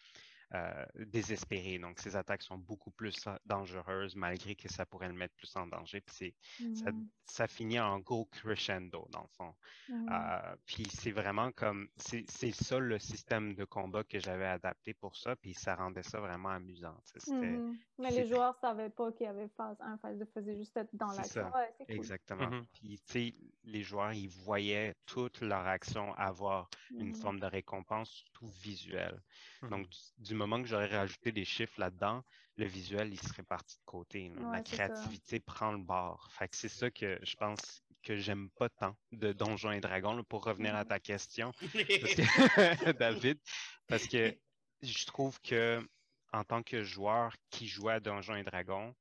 euh, 0.55 0.85
désespéré. 1.07 1.79
Donc, 1.79 1.99
ses 2.01 2.17
attaques 2.17 2.43
sont 2.43 2.59
beaucoup 2.59 2.91
plus 2.91 3.17
dangereuses 3.47 4.17
malgré 4.17 4.55
que 4.57 4.69
ça 4.69 4.85
pourrait 4.87 5.09
le 5.09 5.15
mettre 5.15 5.35
plus 5.37 5.55
en 5.57 5.67
danger. 5.67 6.01
Puis 6.01 6.35
ça, 6.75 6.91
Mhm. 6.91 7.09
ça 7.25 7.47
finit 7.47 7.79
en 7.79 7.99
go 8.01 8.25
crescendo, 8.27 9.07
dans 9.11 9.23
le 9.23 9.29
fond. 9.29 9.55
Mhm. 9.89 10.09
Euh, 10.11 10.57
puis 10.67 10.85
c'est 10.91 11.13
vraiment 11.13 11.53
comme, 11.53 11.89
c'est 11.97 12.25
c'est 12.29 12.51
ça 12.53 12.79
le 12.79 12.99
système 12.99 13.55
de 13.55 13.65
combat 13.65 14.03
que 14.05 14.19
j'avais 14.19 14.47
adapté 14.47 14.93
pour 14.95 15.17
ça, 15.17 15.37
puis 15.37 15.55
ça 15.55 15.75
rendait 15.77 16.03
ça 16.03 16.19
vraiment 16.21 16.51
amusant. 16.51 16.97
Mhm. 17.29 17.77
Mais 17.99 18.11
les 18.11 18.27
joueurs 18.27 18.55
ne 18.55 18.59
savaient 18.69 18.91
pas 18.91 19.13
qu'il 19.13 19.27
y 19.27 19.29
avait 19.29 19.49
phase 19.57 19.77
1, 19.81 19.99
phase 19.99 20.19
2, 20.19 20.25
faisaient 20.27 20.57
juste 20.57 20.77
être 20.77 20.95
dans 20.95 21.13
l'action. 21.13 21.49
ça. 21.51 21.57
Ouais, 21.57 21.73
cool. 21.87 21.87
exactement. 21.97 22.51
Mhm. 22.51 22.67
Puis 22.73 23.01
tu 23.07 23.13
sais, 23.13 23.35
les 23.65 23.83
joueurs, 23.83 24.13
ils 24.13 24.29
voyaient 24.29 24.95
toute 25.07 25.41
leur 25.43 25.67
action 25.67 26.13
avoir 26.15 26.69
une 26.91 27.15
forme 27.15 27.39
de 27.41 27.47
récompense, 27.47 28.11
surtout 28.11 28.47
visuelle. 28.49 29.23
Donc, 29.71 29.89
du, 29.89 29.99
du 30.19 30.35
moment 30.41 30.63
que 30.63 30.69
j'aurais 30.69 30.97
rajouté 30.97 31.33
des 31.33 31.45
chiffres 31.45 31.79
là-dedans, 31.79 32.25
le 32.57 32.67
visuel, 32.67 33.13
il 33.13 33.21
serait 33.21 33.43
parti 33.43 33.77
de 33.77 33.85
côté. 33.85 34.31
Ouais, 34.31 34.43
La 34.53 34.59
ça. 34.59 34.63
créativité 34.63 35.41
prend 35.41 35.73
le 35.73 35.79
bord. 35.79 36.29
Fait 36.33 36.49
que 36.49 36.57
c'est 36.57 36.69
ça 36.69 36.91
que 36.91 37.19
je 37.23 37.37
pense 37.37 37.83
que 38.03 38.17
j'aime 38.17 38.51
pas 38.51 38.69
tant 38.69 38.97
de 39.13 39.33
Donjons 39.33 39.73
et 39.73 39.81
Dragons, 39.81 40.17
là, 40.17 40.23
pour 40.25 40.45
revenir 40.45 40.75
à 40.75 40.85
ta 40.85 40.99
question. 41.01 41.53
Parce 41.53 42.15
que, 42.15 42.93
David, 42.99 43.39
parce 43.87 44.07
que 44.07 44.35
je 44.83 45.05
trouve 45.07 45.41
que 45.43 45.87
en 46.33 46.45
tant 46.45 46.63
que 46.63 46.83
joueur 46.83 47.35
qui 47.51 47.67
jouait 47.67 47.95
à 47.95 48.01
Donjons 48.01 48.37
et 48.37 48.45
Dragons, 48.45 48.95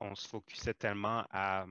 on 0.00 0.14
se 0.14 0.28
focusait 0.28 0.74
tellement 0.74 1.24
à 1.30 1.66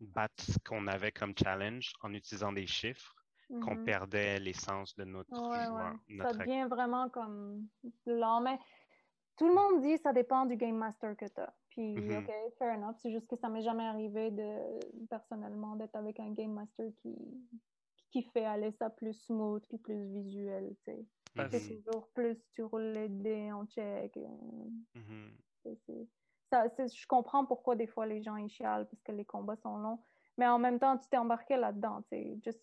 battre 0.00 0.44
ce 0.44 0.58
qu'on 0.64 0.86
avait 0.86 1.12
comme 1.12 1.34
challenge 1.36 1.92
en 2.00 2.12
utilisant 2.14 2.52
des 2.52 2.66
chiffres 2.66 3.14
qu'on 3.48 3.76
Mhm. 3.76 3.84
perdait 3.84 4.38
l'essence 4.38 4.94
de 4.96 5.04
notre 5.04 5.32
Ouais, 5.32 5.64
joueur. 5.64 5.92
ouais. 5.92 6.16
notre 6.16 6.36
Ça 6.36 6.44
devient 6.44 6.66
vraiment 6.68 7.08
comme 7.08 7.66
l'art. 8.06 8.40
Mais 8.40 8.58
tout 9.36 9.46
le 9.48 9.54
monde 9.54 9.82
dit 9.82 9.94
que 9.94 10.00
ça 10.00 10.12
dépend 10.12 10.44
du 10.46 10.56
Game 10.56 10.76
Master 10.76 11.16
que 11.16 11.24
tu 11.26 11.40
as. 11.40 11.54
Puis, 11.70 11.94
Mhm. 11.96 12.18
OK, 12.18 12.30
fair 12.58 12.76
enough. 12.76 12.96
C'est 12.98 13.10
juste 13.12 13.26
que 13.28 13.36
ça 13.36 13.48
m'est 13.48 13.62
jamais 13.62 13.84
arrivé 13.86 14.30
de, 14.30 15.06
personnellement 15.06 15.76
d'être 15.76 15.94
avec 15.96 16.18
un 16.20 16.32
Game 16.32 16.52
Master 16.52 16.86
qui, 16.96 17.14
qui 18.10 18.22
fait 18.22 18.44
aller 18.44 18.72
ça 18.72 18.90
plus 18.90 19.12
smooth 19.14 19.64
puis 19.68 19.78
plus 19.78 20.06
visuel. 20.12 20.74
tu 20.84 20.92
sais. 20.92 21.06
Parce- 21.34 21.50
C'est 21.52 21.74
Mhm, 21.74 21.82
toujours 21.84 22.08
plus, 22.08 22.36
tu 22.52 22.62
roules 22.64 22.92
les 22.92 23.08
dés, 23.08 23.52
on 23.52 23.64
check. 23.66 24.16
euh, 24.16 24.24
ça, 26.50 26.66
je 26.68 27.06
comprends 27.06 27.44
pourquoi 27.44 27.76
des 27.76 27.86
fois 27.86 28.06
les 28.06 28.22
gens 28.22 28.36
ils 28.36 28.48
chialent 28.48 28.88
parce 28.88 29.02
que 29.02 29.12
les 29.12 29.24
combats 29.24 29.56
sont 29.56 29.76
longs. 29.76 30.02
Mais 30.38 30.46
en 30.48 30.58
même 30.58 30.78
temps, 30.78 30.96
tu 30.96 31.08
t'es 31.08 31.16
embarqué 31.18 31.56
là-dedans. 31.56 32.02
Juste 32.42 32.62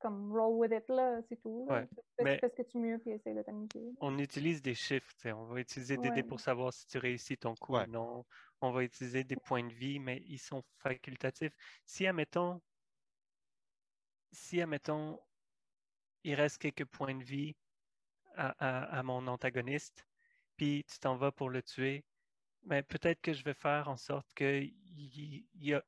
comme 0.00 0.32
roll 0.32 0.56
with 0.58 0.72
it, 0.72 0.88
là, 0.88 1.20
c'est 1.28 1.36
tout. 1.40 1.66
là. 1.68 1.86
Ouais, 2.18 2.40
Fais, 2.40 2.48
ce 2.48 2.54
que 2.54 2.62
tu 2.62 2.78
mieux 2.78 2.98
puis 2.98 3.10
essaye 3.12 3.34
de 3.34 3.42
t'amuser. 3.42 3.92
On 4.00 4.18
utilise 4.18 4.62
des 4.62 4.74
chiffres, 4.74 5.12
on 5.26 5.44
va 5.46 5.60
utiliser 5.60 5.96
des 5.98 6.08
Ouais. 6.08 6.14
dés 6.16 6.22
pour 6.24 6.40
savoir 6.40 6.72
si 6.72 6.86
tu 6.86 6.98
réussis 6.98 7.36
ton 7.38 7.54
coup 7.56 7.74
Ouais. 7.74 7.84
ou 7.84 7.86
non. 7.86 8.26
On 8.60 8.72
va 8.72 8.82
utiliser 8.84 9.24
des 9.24 9.36
points 9.36 9.64
de 9.66 9.72
vie, 9.74 10.00
mais 10.00 10.18
ils 10.26 10.38
sont 10.38 10.62
facultatifs. 10.78 11.52
Si, 11.86 12.06
admettons, 12.06 12.60
si, 14.32 14.60
admettons, 14.60 15.20
il 16.24 16.34
reste 16.34 16.58
quelques 16.58 16.86
points 16.86 17.14
de 17.14 17.24
vie 17.24 17.56
à, 18.36 18.50
à- 18.58 18.98
à 19.00 19.02
mon 19.02 19.26
antagoniste, 19.28 20.06
puis 20.56 20.84
tu 20.86 20.98
t'en 21.00 21.16
vas 21.16 21.32
pour 21.32 21.50
le 21.50 21.62
tuer, 21.62 22.06
mais 22.62 22.82
peut-être 22.84 23.20
que 23.22 23.32
je 23.34 23.44
vais 23.44 23.54
faire 23.54 23.88
en 23.88 23.96
sorte 23.96 24.34
qu'il 24.34 24.64
y, 24.74 25.48
y 25.54 25.74
a 25.74 25.84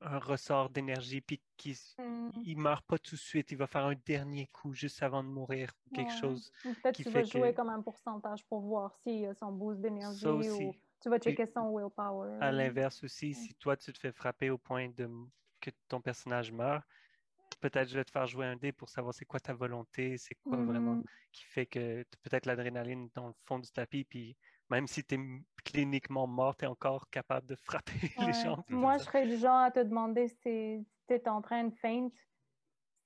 un 0.00 0.18
ressort 0.18 0.70
d'énergie, 0.70 1.20
puis 1.20 1.42
qu'il 1.56 1.76
il 2.44 2.58
meurt 2.58 2.86
pas 2.86 2.98
tout 2.98 3.14
de 3.16 3.20
suite, 3.20 3.50
il 3.52 3.56
va 3.58 3.66
faire 3.66 3.84
un 3.86 3.94
dernier 3.94 4.46
coup 4.48 4.72
juste 4.74 5.02
avant 5.02 5.24
de 5.24 5.28
mourir, 5.28 5.72
ou 5.86 5.90
quelque 5.90 6.12
Ouais. 6.12 6.12
chose. 6.12 6.52
Peut-être 6.62 6.98
tu 7.00 7.10
vas 7.10 7.24
jouer 7.24 7.52
que- 7.52 7.56
comme 7.56 7.68
un 7.70 7.80
pourcentage 7.82 8.46
pour 8.48 8.60
voir 8.60 8.98
a 9.06 9.34
son 9.34 9.52
boost 9.52 9.80
d'énergie 9.80 10.50
ou 10.50 10.74
tu 11.00 11.08
vas 11.08 11.18
Puis, 11.24 11.32
checker 11.36 11.46
son 11.46 11.74
willpower. 11.76 12.30
À 12.40 12.52
l'inverse 12.52 13.02
aussi, 13.04 13.34
si 13.34 13.54
toi 13.54 13.76
tu 13.76 13.92
te 13.92 13.98
fais 13.98 14.12
frapper 14.12 14.50
au 14.50 14.58
point 14.58 14.88
de 14.90 15.08
que 15.60 15.70
ton 15.88 16.00
personnage 16.02 16.52
meurt, 16.52 16.84
peut-être 17.60 17.88
je 17.90 17.96
vais 17.98 18.04
te 18.04 18.10
faire 18.12 18.26
jouer 18.26 18.46
un 18.46 18.56
dé 18.56 18.72
pour 18.72 18.90
savoir 18.90 19.14
c'est 19.14 19.24
quoi 19.26 19.40
ta 19.40 19.54
volonté, 19.54 20.18
c'est 20.18 20.36
quoi 20.36 20.62
vraiment 20.64 20.98
Mhm. 20.98 21.06
qui 21.32 21.44
fait 21.44 21.66
que 21.66 22.04
peut-être 22.22 22.46
l'adrénaline 22.46 23.10
dans 23.14 23.28
le 23.28 23.34
fond 23.46 23.58
du 23.60 23.70
tapis, 23.72 24.04
puis 24.04 24.36
même 24.70 24.86
si 24.86 25.04
tu 25.04 25.14
es 25.14 25.20
cliniquement 25.64 26.26
mort, 26.26 26.56
tu 26.56 26.64
es 26.64 26.68
encore 26.68 27.08
capable 27.10 27.46
de 27.46 27.56
frapper 27.56 27.92
les 28.18 28.32
gens. 28.32 28.64
Moi, 28.68 28.98
je 28.98 29.04
serais 29.04 29.26
du 29.26 29.36
genre 29.36 29.60
à 29.62 29.70
te 29.70 29.80
demander 29.80 30.28
si 30.28 30.86
tu 31.06 31.14
es 31.14 31.28
en 31.28 31.40
train 31.42 31.64
de 31.64 31.74
feint, 31.76 32.08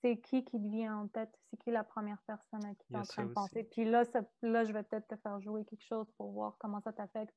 c'est 0.02 0.18
qui 0.18 0.44
qui 0.44 0.58
te 0.60 0.68
vient 0.68 0.98
en 1.00 1.08
tête? 1.08 1.30
C'est 1.50 1.58
qui 1.58 1.70
la 1.70 1.84
première 1.84 2.22
personne 2.26 2.64
à 2.64 2.74
qui 2.74 2.86
tu 2.86 2.94
es 2.94 2.98
en 2.98 3.02
train 3.02 3.24
de 3.26 3.32
penser? 3.32 3.64
Puis 3.64 3.84
là, 3.84 4.04
ça- 4.04 4.24
là, 4.42 4.64
je 4.64 4.72
vais 4.72 4.82
peut-être 4.82 5.08
te 5.08 5.16
faire 5.16 5.38
jouer 5.40 5.64
quelque 5.66 5.84
chose 5.84 6.06
pour 6.16 6.32
voir 6.32 6.56
comment 6.58 6.80
ça 6.80 6.92
t'affecte. 6.92 7.34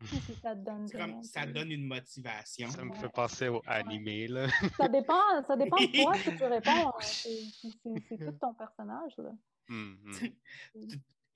si 0.04 0.34
ça 0.34 0.54
te 0.54 0.60
donne 0.60 0.90
comme- 0.90 1.22
ça 1.22 1.44
une 1.44 1.86
motivation. 1.86 2.68
Ça 2.70 2.84
me 2.84 2.90
Ouais. 2.90 2.98
fait 2.98 3.08
penser 3.08 3.48
au 3.48 3.62
animé, 3.66 4.28
là. 4.28 4.46
Ça 4.76 4.88
dépend, 4.88 5.42
ça 5.46 5.56
dépend 5.56 5.76
de 5.76 6.02
toi 6.02 6.14
ce 6.14 6.30
que 6.30 6.36
tu 6.36 6.44
réponds. 6.44 6.88
hein. 6.88 7.00
C'est 7.00 8.18
tout 8.18 8.32
ton 8.38 8.52
personnage. 8.54 9.14
Là. 9.16 9.30
Mhm. 9.68 10.32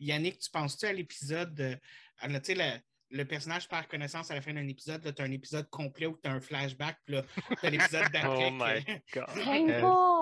Yannick, 0.00 0.38
tu 0.40 0.50
penses-tu 0.50 0.86
à 0.86 0.92
l'épisode, 0.92 1.60
euh, 1.60 1.76
la- 2.26 2.40
tu 2.40 2.54
sais, 2.54 2.54
le, 2.54 2.80
le 3.16 3.24
personnage 3.24 3.68
perd 3.68 3.86
connaissance 3.88 4.30
à 4.30 4.34
la 4.34 4.40
fin 4.42 4.52
d'un 4.54 4.66
épisode, 4.68 5.14
tu 5.14 5.22
as 5.22 5.24
un 5.24 5.30
épisode 5.32 5.68
complet 5.70 6.06
où 6.06 6.16
tu 6.22 6.28
as 6.28 6.32
un 6.32 6.40
flashback, 6.40 6.98
puis 7.04 7.14
là, 7.16 7.24
tu 7.60 7.66
as 7.66 7.70
l'épisode 7.70 8.08
d'après. 8.12 8.50
Oh 8.50 8.52
my 8.52 9.02
god. 9.12 9.28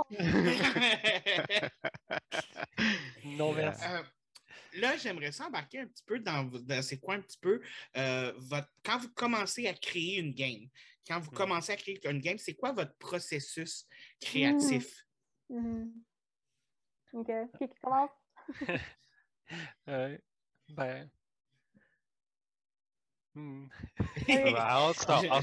Non, 3.24 3.52
merci. 3.52 3.84
Euh, 3.86 4.02
là, 4.74 4.96
j'aimerais 4.96 5.32
ça 5.32 5.46
embarquer 5.46 5.80
un 5.80 5.86
petit 5.86 6.02
peu 6.04 6.18
dans, 6.20 6.44
dans 6.44 6.82
c'est 6.82 6.98
quoi 6.98 7.14
un 7.14 7.20
petit 7.20 7.38
peu 7.38 7.60
euh, 7.96 8.32
votre 8.36 8.68
quand 8.84 8.98
vous 8.98 9.10
commencez 9.10 9.66
à 9.66 9.74
créer 9.74 10.18
une 10.18 10.32
game, 10.32 10.68
quand 11.06 11.20
vous 11.20 11.30
Hmm. 11.30 11.34
commencez 11.34 11.72
à 11.72 11.76
créer 11.76 12.00
une 12.08 12.20
game, 12.20 12.38
c'est 12.38 12.54
quoi 12.54 12.72
votre 12.72 12.96
processus 12.96 13.86
créatif? 14.20 15.04
Mhm. 15.50 15.92
OK. 17.14 17.30
Qui 17.58 17.68
qui 17.68 17.74
commence? 17.82 18.10
Euh, 19.88 20.16
ben. 20.68 21.08
hmm. 23.34 23.66
Oui. 24.28 24.52
Bah, 24.52 24.68
I'll 24.88 24.94
start. 24.94 25.24
I'll. 25.24 25.42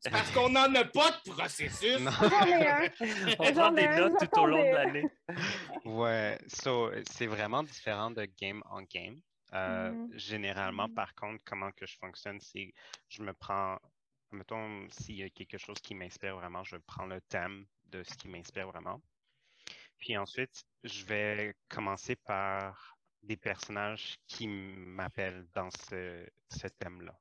C'est 0.00 0.10
parce 0.10 0.30
qu'on 0.32 0.48
n'en 0.50 0.74
a 0.74 0.84
pas 0.84 1.10
de 1.12 1.30
processus. 1.30 2.00
Non. 2.00 2.10
J'en 2.10 2.46
ai 2.46 2.66
un. 2.68 2.88
On 3.38 3.52
prend 3.52 3.72
des 3.72 3.88
notes 3.88 4.14
tout 4.32 4.40
au 4.40 4.46
long 4.46 4.62
de 4.64 4.74
l'année. 4.74 5.04
Ouais, 5.84 6.38
so, 6.48 6.90
c'est 7.10 7.26
vraiment 7.26 7.62
différent 7.62 8.10
de 8.10 8.24
game 8.40 8.62
en 8.66 8.82
game. 8.82 9.20
Euh, 9.54 9.90
Mhm. 9.92 10.10
Généralement, 10.18 10.88
Mhm. 10.88 10.94
par 10.94 11.14
contre, 11.14 11.42
comment 11.44 11.70
que 11.72 11.86
je 11.86 11.96
fonctionne, 11.98 12.40
c'est 12.40 12.72
je 13.08 13.22
me 13.22 13.32
prends, 13.32 13.78
mettons, 14.32 14.88
s'il 14.90 15.16
y 15.16 15.22
a 15.22 15.30
quelque 15.30 15.56
chose 15.58 15.78
qui 15.80 15.94
m'inspire 15.94 16.34
vraiment, 16.36 16.64
je 16.64 16.76
prends 16.78 17.06
le 17.06 17.20
thème 17.22 17.64
de 17.84 18.02
ce 18.02 18.14
qui 18.16 18.28
m'inspire 18.28 18.66
vraiment. 18.68 19.00
Puis 19.98 20.16
ensuite, 20.16 20.64
je 20.84 21.04
vais 21.04 21.54
commencer 21.68 22.16
par 22.16 22.96
des 23.22 23.36
personnages 23.36 24.16
qui 24.26 24.46
m'appellent 24.46 25.46
dans 25.54 25.70
ce, 25.70 26.26
thème-là. 26.78 27.18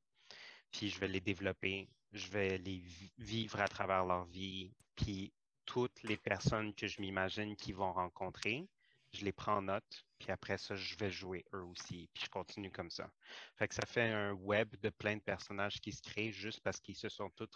Puis 0.72 0.90
je 0.90 1.00
vais 1.00 1.08
les 1.08 1.22
développer, 1.22 1.90
je 2.12 2.28
vais 2.30 2.58
les 2.58 2.78
vi- 2.78 3.12
vivre 3.18 3.60
à 3.62 3.68
travers 3.68 4.06
leur 4.06 4.26
vie, 4.26 4.74
puis 4.96 5.34
toutes 5.66 6.04
les 6.04 6.18
personnes 6.18 6.74
que 6.76 6.88
je 6.88 7.02
m'imagine 7.02 7.56
qu'ils 7.56 7.76
vont 7.76 7.92
rencontrer, 7.92 8.68
je 9.14 9.24
les 9.24 9.32
prends 9.32 9.58
en 9.58 9.62
note, 9.64 10.06
puis 10.20 10.32
après 10.32 10.58
ça, 10.58 10.76
je 10.76 10.96
vais 10.98 11.10
jouer 11.10 11.46
eux 11.54 11.64
aussi, 11.64 12.10
puis 12.14 12.26
je 12.26 12.30
continue 12.30 12.72
comme 12.72 12.92
ça. 12.92 13.10
Fait 13.56 13.68
que 13.68 13.76
ça 13.76 13.86
fait 13.86 14.10
un 14.10 14.34
web 14.34 14.76
de 14.82 14.90
plein 14.90 15.16
de 15.16 15.22
personnages 15.22 15.80
qui 15.80 15.92
se 15.92 16.02
créent 16.02 16.32
juste 16.32 16.62
parce 16.62 16.80
qu'ils 16.80 16.98
se 16.98 17.10
sont 17.10 17.30
tous 17.32 17.50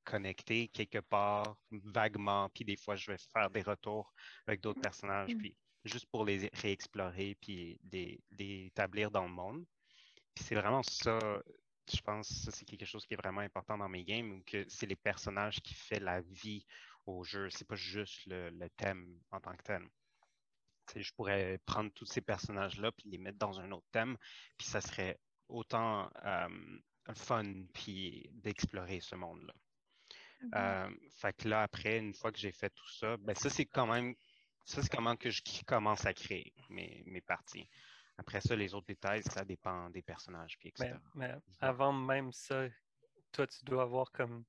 interconnectés 0.00 0.68
quelque 0.68 0.98
part, 0.98 1.56
vaguement, 1.70 2.48
puis 2.50 2.64
des 2.64 2.76
fois, 2.76 2.96
je 2.96 3.10
vais 3.12 3.18
faire 3.32 3.50
des 3.50 3.62
retours 3.62 4.12
avec 4.46 4.60
d'autres 4.60 4.80
personnages, 4.80 5.34
Mm. 5.34 5.38
puis 5.38 5.56
juste 5.84 6.06
pour 6.06 6.24
les 6.24 6.50
réexplorer, 6.52 7.36
puis 7.40 7.78
les, 7.92 8.20
les 8.32 8.66
établir 8.66 9.10
dans 9.10 9.24
le 9.24 9.32
monde. 9.32 9.64
Puis 10.34 10.44
c'est 10.44 10.54
vraiment 10.54 10.82
ça, 10.82 11.18
je 11.92 12.00
pense, 12.00 12.28
ça 12.28 12.50
c'est 12.50 12.64
quelque 12.64 12.84
chose 12.86 13.06
qui 13.06 13.14
est 13.14 13.16
vraiment 13.16 13.40
important 13.40 13.78
dans 13.78 13.88
mes 13.88 14.04
games, 14.04 14.32
ou 14.32 14.42
que 14.44 14.64
c'est 14.68 14.86
les 14.86 14.96
personnages 14.96 15.60
qui 15.60 15.74
fait 15.74 16.00
la 16.00 16.20
vie 16.20 16.64
au 17.06 17.24
jeu, 17.24 17.48
c'est 17.50 17.66
pas 17.66 17.76
juste 17.76 18.26
le, 18.26 18.50
le 18.50 18.68
thème 18.70 19.18
en 19.30 19.40
tant 19.40 19.56
que 19.56 19.62
tel. 19.62 19.88
Sais, 20.92 21.02
je 21.02 21.12
pourrais 21.14 21.58
prendre 21.66 21.90
tous 21.92 22.06
ces 22.06 22.20
personnages-là 22.20 22.92
puis 22.92 23.08
les 23.08 23.18
mettre 23.18 23.38
dans 23.38 23.60
un 23.60 23.70
autre 23.70 23.86
thème, 23.92 24.16
puis 24.58 24.66
ça 24.66 24.80
serait 24.80 25.18
autant 25.48 26.10
euh, 26.24 26.48
fun 27.14 27.64
puis 27.72 28.28
d'explorer 28.32 29.00
ce 29.00 29.16
monde-là. 29.16 29.54
Euh, 30.54 30.90
fait 31.10 31.32
que 31.36 31.48
là, 31.48 31.62
après, 31.62 31.98
une 31.98 32.14
fois 32.14 32.32
que 32.32 32.38
j'ai 32.38 32.52
fait 32.52 32.70
tout 32.70 32.88
ça, 32.88 33.16
ben 33.18 33.34
ça, 33.34 33.50
c'est 33.50 33.66
quand 33.66 33.86
même, 33.86 34.14
ça, 34.64 34.82
c'est 34.82 34.88
comment 34.88 35.16
que 35.16 35.30
je 35.30 35.42
commence 35.66 36.06
à 36.06 36.14
créer 36.14 36.54
mes, 36.68 37.02
mes 37.06 37.20
parties. 37.20 37.68
Après 38.16 38.40
ça, 38.40 38.54
les 38.54 38.74
autres 38.74 38.86
détails, 38.86 39.22
ça 39.22 39.44
dépend 39.44 39.88
des 39.90 40.02
personnages, 40.02 40.58
puis 40.58 40.72
Mais, 40.78 40.88
etc. 40.88 41.00
mais 41.14 41.34
avant 41.60 41.92
même 41.92 42.32
ça, 42.32 42.68
toi, 43.32 43.46
tu 43.46 43.64
dois 43.64 43.82
avoir 43.82 44.12
comme 44.12 44.44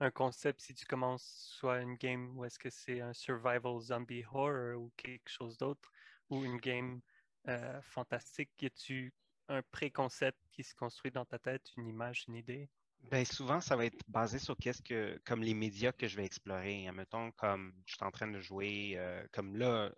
un 0.00 0.10
concept 0.10 0.60
si 0.60 0.74
tu 0.74 0.86
commences 0.86 1.24
soit 1.58 1.80
une 1.80 1.96
game 1.96 2.36
où 2.36 2.44
est-ce 2.44 2.58
que 2.58 2.70
c'est 2.70 3.00
un 3.00 3.12
survival 3.12 3.80
zombie 3.80 4.24
horror 4.30 4.80
ou 4.80 4.92
quelque 4.96 5.28
chose 5.28 5.56
d'autre, 5.58 5.90
ou 6.30 6.44
une 6.44 6.58
game 6.58 7.00
euh, 7.48 7.80
fantastique? 7.82 8.50
Y 8.60 8.66
a-tu 8.66 9.14
un 9.48 9.62
pré-concept 9.62 10.38
qui 10.52 10.64
se 10.64 10.74
construit 10.74 11.10
dans 11.10 11.24
ta 11.24 11.38
tête, 11.38 11.70
une 11.76 11.86
image, 11.86 12.24
une 12.28 12.34
idée? 12.34 12.70
Ben, 13.10 13.24
souvent, 13.24 13.60
ça 13.60 13.76
va 13.76 13.84
être 13.84 14.02
basé 14.08 14.38
sur 14.38 14.56
qu'est-ce 14.56 14.82
que, 14.82 15.20
comme 15.24 15.40
les 15.40 15.54
médias 15.54 15.92
que 15.92 16.08
je 16.08 16.16
vais 16.16 16.24
explorer. 16.24 16.90
Mettons, 16.92 17.30
comme 17.32 17.72
je 17.86 17.94
suis 17.94 18.04
en 18.04 18.10
train 18.10 18.26
de 18.26 18.40
jouer, 18.40 18.94
euh, 18.96 19.24
comme 19.32 19.56
là, 19.56 19.92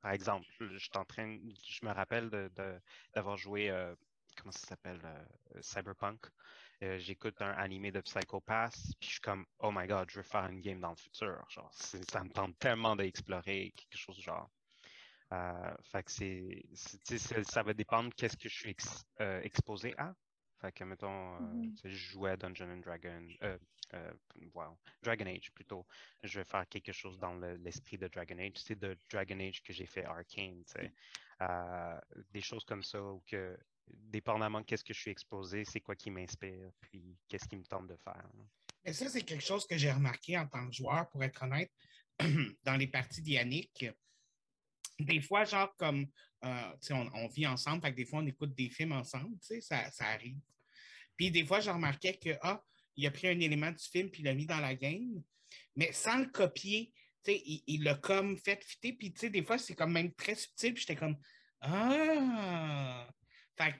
par 0.00 0.12
exemple, 0.12 0.46
je 0.60 0.78
suis 0.78 0.90
en 0.96 1.04
train, 1.04 1.38
je 1.68 1.84
me 1.84 1.92
rappelle 1.92 2.30
d'avoir 3.14 3.36
joué, 3.36 3.68
euh, 3.70 3.94
comment 4.36 4.52
ça 4.52 4.66
s'appelle, 4.66 5.00
euh, 5.04 5.60
Cyberpunk. 5.60 6.26
J'écoute 6.80 7.40
un 7.40 7.52
animé 7.52 7.90
de 7.90 8.00
Psychopath, 8.00 8.74
puis 9.00 9.08
je 9.08 9.12
suis 9.12 9.20
comme, 9.20 9.46
oh 9.60 9.70
my 9.72 9.86
god, 9.86 10.10
je 10.10 10.18
veux 10.18 10.22
faire 10.22 10.46
une 10.46 10.60
game 10.60 10.80
dans 10.80 10.90
le 10.90 10.96
futur. 10.96 11.42
Genre, 11.48 11.72
ça 11.72 12.22
me 12.22 12.30
tente 12.30 12.58
tellement 12.58 12.96
d'explorer 12.96 13.72
quelque 13.74 13.98
chose 13.98 14.16
du 14.16 14.22
genre. 14.22 14.50
fait 15.82 16.02
que 16.02 16.12
c'est, 16.12 17.44
ça 17.44 17.62
va 17.62 17.72
dépendre 17.72 18.14
qu'est-ce 18.14 18.36
que 18.36 18.48
je 18.48 18.54
suis 18.54 18.76
exposé 19.42 19.94
à. 19.98 20.14
Fait 20.60 20.72
que, 20.72 20.84
mettons, 20.84 21.36
euh, 21.36 21.40
Mhm. 21.40 21.76
je 21.84 21.88
jouais 21.88 22.30
à 22.30 22.36
Dungeon 22.36 22.70
and 22.70 22.78
Dragon, 22.78 23.28
euh, 23.42 23.58
euh, 23.94 24.12
wow, 24.54 24.78
Dragon 25.02 25.26
Age 25.26 25.52
plutôt. 25.52 25.86
Je 26.22 26.38
vais 26.38 26.44
faire 26.44 26.66
quelque 26.68 26.92
chose 26.92 27.18
dans 27.18 27.34
le- 27.34 27.56
l'esprit 27.56 27.98
de 27.98 28.08
Dragon 28.08 28.38
Age. 28.38 28.52
C'est 28.56 28.78
de 28.78 28.98
Dragon 29.10 29.38
Age 29.38 29.62
que 29.62 29.72
j'ai 29.72 29.86
fait 29.86 30.04
Arcane, 30.04 30.64
tu 30.64 30.72
sais. 30.72 30.92
Euh, 31.42 32.00
des 32.30 32.40
choses 32.40 32.64
comme 32.64 32.82
ça, 32.82 33.02
ou 33.02 33.22
que, 33.26 33.58
dépendamment 33.86 34.60
de 34.60 34.64
qu'est-ce 34.64 34.82
que 34.82 34.94
je 34.94 35.00
suis 35.00 35.10
exposé, 35.10 35.64
c'est 35.64 35.80
quoi 35.80 35.94
qui 35.94 36.10
m'inspire, 36.10 36.70
puis 36.80 37.16
qu'est-ce 37.28 37.46
qui 37.46 37.56
me 37.56 37.64
tente 37.64 37.86
de 37.86 37.96
faire. 37.96 38.14
là. 38.34 38.44
Mais 38.84 38.92
ça, 38.92 39.08
c'est 39.08 39.22
quelque 39.22 39.44
chose 39.44 39.66
que 39.66 39.76
j'ai 39.76 39.92
remarqué 39.92 40.38
en 40.38 40.46
tant 40.48 40.66
que 40.66 40.72
joueur, 40.72 41.08
pour 41.10 41.22
être 41.22 41.42
honnête, 41.42 41.72
dans 42.64 42.76
les 42.76 42.86
parties 42.86 43.20
d'Yannick. 43.20 43.86
Des 44.98 45.20
fois, 45.20 45.44
genre 45.44 45.74
comme, 45.76 46.06
euh, 46.46 46.76
on, 46.90 47.10
on 47.14 47.28
vit 47.28 47.46
ensemble, 47.46 47.82
fait 47.82 47.92
que 47.92 47.96
des 47.96 48.04
fois, 48.04 48.20
on 48.20 48.26
écoute 48.26 48.54
des 48.54 48.70
films 48.70 48.92
ensemble, 48.92 49.38
tu 49.40 49.46
sais, 49.46 49.60
ça, 49.60 49.90
ça 49.90 50.06
arrive. 50.06 50.38
Puis 51.16 51.30
des 51.30 51.44
fois, 51.44 51.60
je 51.60 51.70
remarquais 51.70 52.16
que, 52.16 52.30
ah, 52.42 52.62
il 52.96 53.06
a 53.06 53.10
pris 53.10 53.28
un 53.28 53.38
élément 53.40 53.70
du 53.70 53.84
film 53.84 54.10
puis 54.10 54.22
il 54.22 54.24
l'a 54.24 54.34
mis 54.34 54.46
dans 54.46 54.60
la 54.60 54.74
game, 54.74 55.22
mais 55.74 55.92
sans 55.92 56.18
le 56.18 56.26
copier, 56.26 56.92
tu 57.24 57.32
sais, 57.32 57.42
il 57.66 57.82
l'a 57.82 57.94
comme 57.94 58.36
fait 58.38 58.62
fitter, 58.64 58.92
puis 58.92 59.12
tu 59.12 59.20
sais, 59.20 59.30
des 59.30 59.44
fois, 59.44 59.58
c'est 59.58 59.74
comme 59.74 59.92
même 59.92 60.12
très 60.14 60.34
subtil, 60.34 60.74
puis 60.74 60.82
j'étais 60.82 60.96
comme, 60.96 61.16
ah! 61.60 63.08
Fait 63.56 63.72
que 63.72 63.78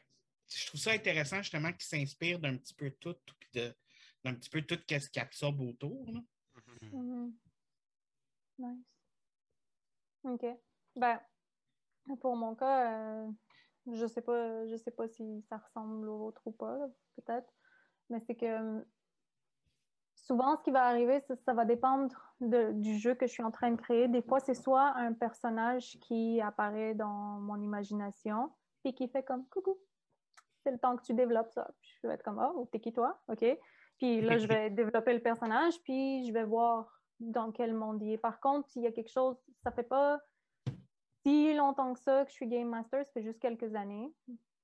je 0.55 0.67
trouve 0.67 0.81
ça 0.81 0.93
intéressant, 0.93 1.43
justement, 1.43 1.73
qu'il 1.73 1.83
s'inspire 1.83 2.39
d'un 2.39 2.57
petit 2.57 2.75
peu 2.75 2.91
tout, 3.01 3.17
puis 3.39 3.49
de, 3.55 3.75
d'un 4.25 4.35
petit 4.35 4.51
peu 4.51 4.63
tout 4.63 4.79
ce 4.89 5.09
qu'il 5.09 5.23
absorbe 5.23 5.61
autour. 5.61 6.11
là. 6.13 6.21
Mhm. 6.83 7.35
Nice. 8.59 8.85
OK. 10.25 10.45
Ben, 10.97 11.21
pour 12.21 12.37
mon 12.37 12.55
cas, 12.55 12.93
euh, 12.93 13.31
je 13.93 14.07
sais 14.07 14.21
pas, 14.21 14.67
je 14.67 14.77
sais 14.77 14.91
pas 14.91 15.09
si 15.09 15.43
ça 15.49 15.59
ressemble 15.59 16.09
au 16.09 16.19
vôtre 16.19 16.43
ou 16.47 16.53
pas, 16.53 16.79
peut-être. 17.17 17.53
Mais 18.11 18.21
c'est 18.21 18.35
que 18.37 18.47
euh, 18.47 18.81
souvent, 20.15 20.57
ce 20.57 20.63
qui 20.63 20.71
va 20.71 20.85
arriver, 20.85 21.21
ça, 21.21 21.35
ça 21.37 21.55
va 21.55 21.65
dépendre 21.65 22.15
du 22.41 22.99
jeu 22.99 23.15
que 23.15 23.27
je 23.27 23.33
suis 23.33 23.43
en 23.43 23.51
train 23.51 23.71
de 23.71 23.81
créer. 23.81 24.09
Des 24.09 24.23
fois, 24.23 24.41
c'est 24.41 24.55
soit 24.55 24.95
un 24.97 25.13
personnage 25.13 25.99
qui 26.01 26.41
apparaît 26.41 26.95
dans 26.95 27.41
mon 27.41 27.61
imagination, 27.61 28.53
puis 28.83 28.95
qui 28.95 29.09
fait 29.09 29.23
comme 29.23 29.47
coucou. 29.49 29.79
C'est 30.63 30.71
le 30.71 30.79
temps 30.79 30.97
que 30.97 31.03
tu 31.03 31.15
développes 31.15 31.51
ça. 31.51 31.71
Puis 31.81 31.91
je 32.03 32.09
vais 32.09 32.15
être 32.15 32.23
comme 32.23 32.39
oh, 32.39 32.69
t'es 32.71 32.81
qui 32.81 32.93
toi? 32.93 33.21
OK. 33.29 33.45
Puis 33.99 34.21
là, 34.21 34.37
je 34.37 34.47
vais 34.47 34.69
développer 34.71 35.15
le 35.15 35.23
personnage, 35.23 35.81
puis 35.83 36.27
je 36.27 36.33
vais 36.33 36.45
voir 36.45 37.01
dans 37.19 37.51
quel 37.51 37.73
monde 37.73 38.03
il 38.03 38.13
est. 38.13 38.19
Par 38.19 38.41
contre, 38.41 38.69
il 38.77 38.83
y 38.83 38.87
a 38.87 38.93
quelque 38.93 39.11
chose, 39.11 39.37
ça 39.63 39.71
fait 39.71 39.85
pas 39.85 40.21
si 41.27 41.55
longtemps 41.55 41.93
que 41.93 41.99
ça 41.99 42.25
que 42.25 42.31
je 42.31 42.37
suis 42.37 42.47
Game 42.47 42.69
Master, 42.69 43.05
ça 43.05 43.11
fait 43.13 43.23
juste 43.23 43.41
quelques 43.41 43.75
années, 43.75 44.15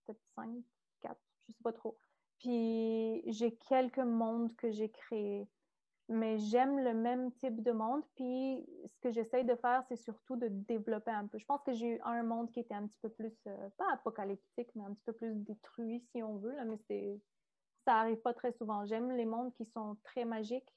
peut-être 0.05 0.23
5, 0.37 0.49
4, 1.01 1.19
je 1.49 1.53
sais 1.55 1.63
pas 1.65 1.73
trop. 1.73 1.99
Puis 2.39 3.23
j'ai 3.27 3.57
quelques 3.57 3.99
mondes 3.99 4.55
que 4.55 4.71
j'ai 4.71 4.89
créés, 4.89 5.49
mais 6.09 6.39
j'aime 6.39 6.79
le 6.79 6.95
même 6.95 7.33
type 7.33 7.65
de 7.65 7.73
monde. 7.73 8.03
Puis 8.15 8.65
ce 8.87 9.01
que 9.01 9.11
j'essaye 9.11 9.45
de 9.45 9.57
faire, 9.57 9.83
c'est 9.89 9.97
surtout 9.97 10.37
de 10.37 10.47
développer 10.49 11.11
un 11.11 11.27
peu. 11.27 11.39
Je 11.39 11.47
pense 11.47 11.63
que 11.65 11.73
j'ai 11.73 11.97
eu 11.97 12.01
un 12.05 12.23
monde 12.23 12.53
qui 12.53 12.61
était 12.61 12.75
un 12.75 12.87
petit 12.87 12.99
peu 13.03 13.09
plus, 13.09 13.35
euh, 13.49 13.69
pas 13.77 13.93
apocalyptique, 13.93 14.71
mais 14.77 14.85
un 14.85 14.95
petit 14.95 15.05
peu 15.05 15.15
plus 15.15 15.35
détruit, 15.35 16.01
si 16.13 16.23
on 16.23 16.37
veut, 16.37 16.55
là, 16.55 16.65
mais 16.65 16.79
c'est 16.87 17.21
ça 17.85 17.97
arrive 17.97 18.21
pas 18.21 18.35
très 18.35 18.53
souvent. 18.53 18.85
J'aime 18.85 19.11
les 19.11 19.25
mondes 19.25 19.53
qui 19.55 19.65
sont 19.65 19.97
très 20.05 20.25
magiques, 20.25 20.73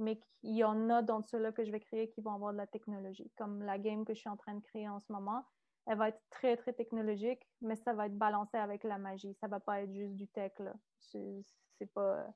mais 0.00 0.20
il 0.42 0.56
y 0.56 0.64
en 0.64 0.90
a 0.90 1.02
dans 1.02 1.22
ceux-là 1.22 1.52
que 1.52 1.64
je 1.64 1.70
vais 1.70 1.80
créer 1.80 2.08
qui 2.10 2.20
vont 2.20 2.32
avoir 2.32 2.52
de 2.52 2.58
la 2.58 2.66
technologie. 2.66 3.30
Comme 3.36 3.62
la 3.62 3.78
game 3.78 4.04
que 4.04 4.14
je 4.14 4.20
suis 4.20 4.28
en 4.28 4.36
train 4.36 4.54
de 4.54 4.62
créer 4.62 4.88
en 4.88 4.98
ce 4.98 5.12
moment, 5.12 5.44
elle 5.86 5.98
va 5.98 6.08
être 6.08 6.20
très, 6.30 6.56
très 6.56 6.72
technologique, 6.72 7.46
mais 7.60 7.76
ça 7.76 7.92
va 7.92 8.06
être 8.06 8.16
balancé 8.16 8.56
avec 8.56 8.84
la 8.84 8.98
magie. 8.98 9.34
Ça 9.34 9.48
va 9.48 9.60
pas 9.60 9.82
être 9.82 9.92
juste 9.92 10.14
du 10.14 10.28
tech, 10.28 10.52
là. 10.58 10.74
C'est 10.98 11.92
pas... 11.94 12.26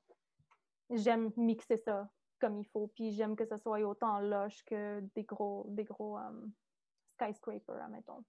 J'aime 0.91 1.31
mixer 1.35 1.77
ça 1.77 2.09
comme 2.39 2.57
il 2.57 2.65
faut, 2.65 2.87
puis 2.87 3.11
j'aime 3.11 3.35
que 3.35 3.45
ça 3.45 3.57
soit 3.57 3.79
autant 3.79 4.19
lush 4.19 4.63
que 4.65 4.99
des 5.15 5.23
gros, 5.23 5.65
des 5.69 5.83
gros 5.83 6.17
um, 6.17 6.51
skyscrapers, 7.13 7.81
admettons. 7.81 8.23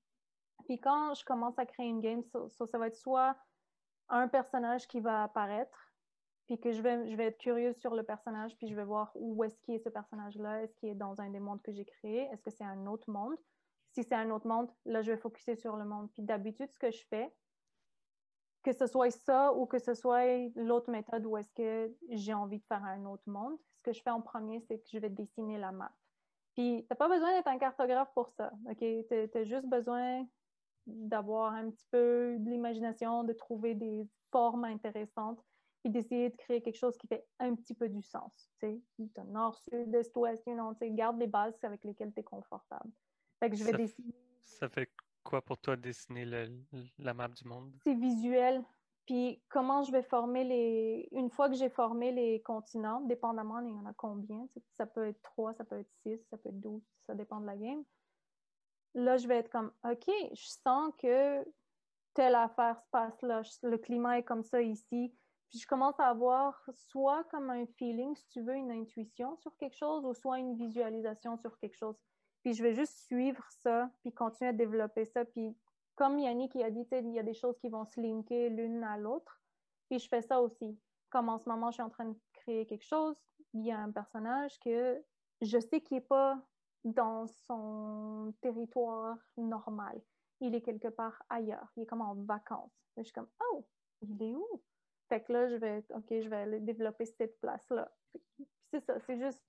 Puis 0.64 0.80
quand 0.80 1.14
je 1.14 1.24
commence 1.24 1.58
à 1.58 1.66
créer 1.66 1.88
une 1.88 2.00
game, 2.00 2.22
ça 2.22 2.78
va 2.78 2.86
être 2.86 2.96
soit 2.96 3.36
un 4.08 4.28
personnage 4.28 4.86
qui 4.86 5.00
va 5.00 5.24
apparaître, 5.24 5.85
puis 6.46 6.60
que 6.60 6.72
je 6.72 6.80
vais, 6.80 7.10
je 7.10 7.16
vais 7.16 7.26
être 7.26 7.38
curieuse 7.38 7.76
sur 7.76 7.94
le 7.94 8.02
personnage, 8.02 8.56
puis 8.56 8.68
je 8.68 8.74
vais 8.74 8.84
voir 8.84 9.10
où 9.14 9.42
est-ce 9.44 9.58
qu'il 9.60 9.74
est 9.74 9.78
ce 9.78 9.88
personnage-là, 9.88 10.62
est-ce 10.62 10.74
qu'il 10.76 10.90
est 10.90 10.94
dans 10.94 11.20
un 11.20 11.30
des 11.30 11.40
mondes 11.40 11.62
que 11.62 11.72
j'ai 11.72 11.84
créés, 11.84 12.28
est-ce 12.32 12.42
que 12.42 12.50
c'est 12.50 12.64
un 12.64 12.86
autre 12.86 13.10
monde? 13.10 13.36
Si 13.92 14.04
c'est 14.04 14.14
un 14.14 14.30
autre 14.30 14.46
monde, 14.46 14.70
là, 14.84 15.02
je 15.02 15.10
vais 15.10 15.16
focuser 15.16 15.56
sur 15.56 15.76
le 15.76 15.84
monde. 15.84 16.10
Puis 16.12 16.22
d'habitude, 16.22 16.70
ce 16.70 16.78
que 16.78 16.90
je 16.90 17.04
fais, 17.08 17.34
que 18.62 18.72
ce 18.72 18.86
soit 18.86 19.10
ça 19.10 19.52
ou 19.54 19.66
que 19.66 19.78
ce 19.78 19.94
soit 19.94 20.50
l'autre 20.54 20.90
méthode 20.90 21.24
où 21.24 21.36
est-ce 21.36 21.52
que 21.52 21.94
j'ai 22.10 22.34
envie 22.34 22.58
de 22.58 22.64
faire 22.64 22.84
un 22.84 23.04
autre 23.06 23.22
monde, 23.26 23.56
ce 23.76 23.82
que 23.82 23.92
je 23.92 24.02
fais 24.02 24.10
en 24.10 24.20
premier, 24.20 24.60
c'est 24.60 24.78
que 24.78 24.88
je 24.92 24.98
vais 24.98 25.08
dessiner 25.08 25.58
la 25.58 25.72
map. 25.72 25.92
Puis, 26.54 26.82
tu 26.82 26.86
n'as 26.90 26.96
pas 26.96 27.08
besoin 27.08 27.32
d'être 27.32 27.48
un 27.48 27.58
cartographe 27.58 28.12
pour 28.14 28.28
ça, 28.30 28.52
OK? 28.68 28.78
Tu 28.78 29.38
as 29.38 29.44
juste 29.44 29.66
besoin 29.66 30.26
d'avoir 30.86 31.52
un 31.52 31.70
petit 31.70 31.86
peu 31.90 32.36
de 32.38 32.48
l'imagination, 32.50 33.24
de 33.24 33.32
trouver 33.32 33.74
des 33.74 34.08
formes 34.30 34.64
intéressantes, 34.64 35.42
puis 35.86 35.92
d'essayer 35.92 36.30
de 36.30 36.36
créer 36.36 36.60
quelque 36.62 36.76
chose 36.76 36.96
qui 36.98 37.06
fait 37.06 37.24
un 37.38 37.54
petit 37.54 37.74
peu 37.74 37.88
du 37.88 38.02
sens. 38.02 38.50
Tu 38.58 38.82
sais, 38.98 39.24
nord, 39.26 39.56
sud, 39.56 39.94
est, 39.94 40.16
ouest, 40.16 40.44
you 40.46 40.54
know, 40.54 40.74
garde 40.80 41.18
les 41.18 41.28
bases 41.28 41.56
avec 41.62 41.84
lesquelles 41.84 42.12
tu 42.12 42.20
es 42.20 42.24
confortable. 42.24 42.90
Fait 43.38 43.50
que 43.50 43.56
je 43.56 43.62
vais 43.62 43.70
Ça, 43.70 43.76
dessiner. 43.76 44.14
ça 44.42 44.68
fait 44.68 44.90
quoi 45.22 45.42
pour 45.42 45.58
toi 45.58 45.76
dessiner 45.76 46.24
le, 46.24 46.48
la 46.98 47.14
map 47.14 47.28
du 47.28 47.46
monde? 47.46 47.72
C'est 47.84 47.94
visuel. 47.94 48.64
Puis 49.06 49.40
comment 49.48 49.84
je 49.84 49.92
vais 49.92 50.02
former 50.02 50.42
les. 50.42 51.08
Une 51.12 51.30
fois 51.30 51.48
que 51.48 51.54
j'ai 51.54 51.68
formé 51.68 52.10
les 52.10 52.42
continents, 52.42 53.00
dépendamment, 53.02 53.60
il 53.60 53.68
y 53.68 53.78
en 53.78 53.86
a 53.86 53.92
combien. 53.94 54.48
Ça 54.72 54.86
peut 54.86 55.06
être 55.06 55.22
3, 55.22 55.54
ça 55.54 55.64
peut 55.64 55.78
être 55.78 55.92
6, 56.02 56.18
ça 56.28 56.36
peut 56.38 56.48
être 56.48 56.60
12, 56.60 56.82
ça 57.06 57.14
dépend 57.14 57.38
de 57.38 57.46
la 57.46 57.56
game. 57.56 57.84
Là, 58.94 59.18
je 59.18 59.28
vais 59.28 59.36
être 59.36 59.50
comme 59.50 59.70
OK, 59.84 60.10
je 60.32 60.48
sens 60.64 60.92
que 60.98 61.44
telle 62.14 62.34
affaire 62.34 62.80
se 62.80 62.88
passe 62.90 63.22
là, 63.22 63.42
le 63.62 63.78
climat 63.78 64.18
est 64.18 64.24
comme 64.24 64.42
ça 64.42 64.60
ici. 64.60 65.14
Puis 65.50 65.60
je 65.60 65.66
commence 65.66 65.98
à 66.00 66.06
avoir 66.06 66.62
soit 66.72 67.24
comme 67.24 67.50
un 67.50 67.66
feeling, 67.66 68.14
si 68.16 68.26
tu 68.28 68.42
veux, 68.42 68.54
une 68.54 68.72
intuition 68.72 69.36
sur 69.36 69.56
quelque 69.56 69.76
chose, 69.76 70.04
ou 70.04 70.14
soit 70.14 70.38
une 70.38 70.56
visualisation 70.56 71.36
sur 71.36 71.56
quelque 71.58 71.76
chose. 71.76 71.96
Puis 72.42 72.54
je 72.54 72.62
vais 72.62 72.74
juste 72.74 72.96
suivre 73.06 73.44
ça, 73.50 73.90
puis 74.02 74.12
continuer 74.12 74.50
à 74.50 74.52
développer 74.52 75.04
ça. 75.04 75.24
Puis 75.24 75.56
comme 75.94 76.18
Yannick 76.18 76.54
a 76.56 76.70
dit, 76.70 76.86
il 76.92 77.12
y 77.12 77.18
a 77.18 77.22
des 77.22 77.34
choses 77.34 77.58
qui 77.58 77.68
vont 77.68 77.84
se 77.84 78.00
linker 78.00 78.50
l'une 78.50 78.84
à 78.84 78.98
l'autre. 78.98 79.40
Puis 79.88 79.98
je 79.98 80.08
fais 80.08 80.22
ça 80.22 80.40
aussi. 80.40 80.78
Comme 81.10 81.28
en 81.28 81.38
ce 81.38 81.48
moment, 81.48 81.70
je 81.70 81.74
suis 81.74 81.82
en 81.82 81.90
train 81.90 82.06
de 82.06 82.16
créer 82.32 82.66
quelque 82.66 82.84
chose, 82.84 83.16
il 83.54 83.64
y 83.64 83.72
a 83.72 83.78
un 83.78 83.90
personnage 83.90 84.58
que 84.60 85.02
je 85.40 85.58
sais 85.58 85.80
qu'il 85.80 85.96
n'est 85.96 86.02
pas 86.02 86.38
dans 86.84 87.26
son 87.26 88.32
territoire 88.40 89.16
normal. 89.36 90.00
Il 90.40 90.54
est 90.54 90.62
quelque 90.62 90.88
part 90.88 91.22
ailleurs. 91.30 91.72
Il 91.76 91.82
est 91.82 91.86
comme 91.86 92.02
en 92.02 92.14
vacances. 92.14 92.72
je 92.96 93.02
suis 93.02 93.12
comme, 93.12 93.28
oh, 93.52 93.66
il 94.02 94.22
est 94.22 94.34
où? 94.34 94.62
Fait 95.08 95.22
que 95.22 95.32
là, 95.32 95.48
je 95.48 95.56
vais, 95.56 95.84
OK, 95.94 96.06
je 96.10 96.28
vais 96.28 96.36
aller 96.36 96.60
développer 96.60 97.06
cette 97.06 97.38
place-là. 97.40 97.90
C'est 98.72 98.80
ça, 98.80 98.98
c'est 99.06 99.18
juste 99.18 99.42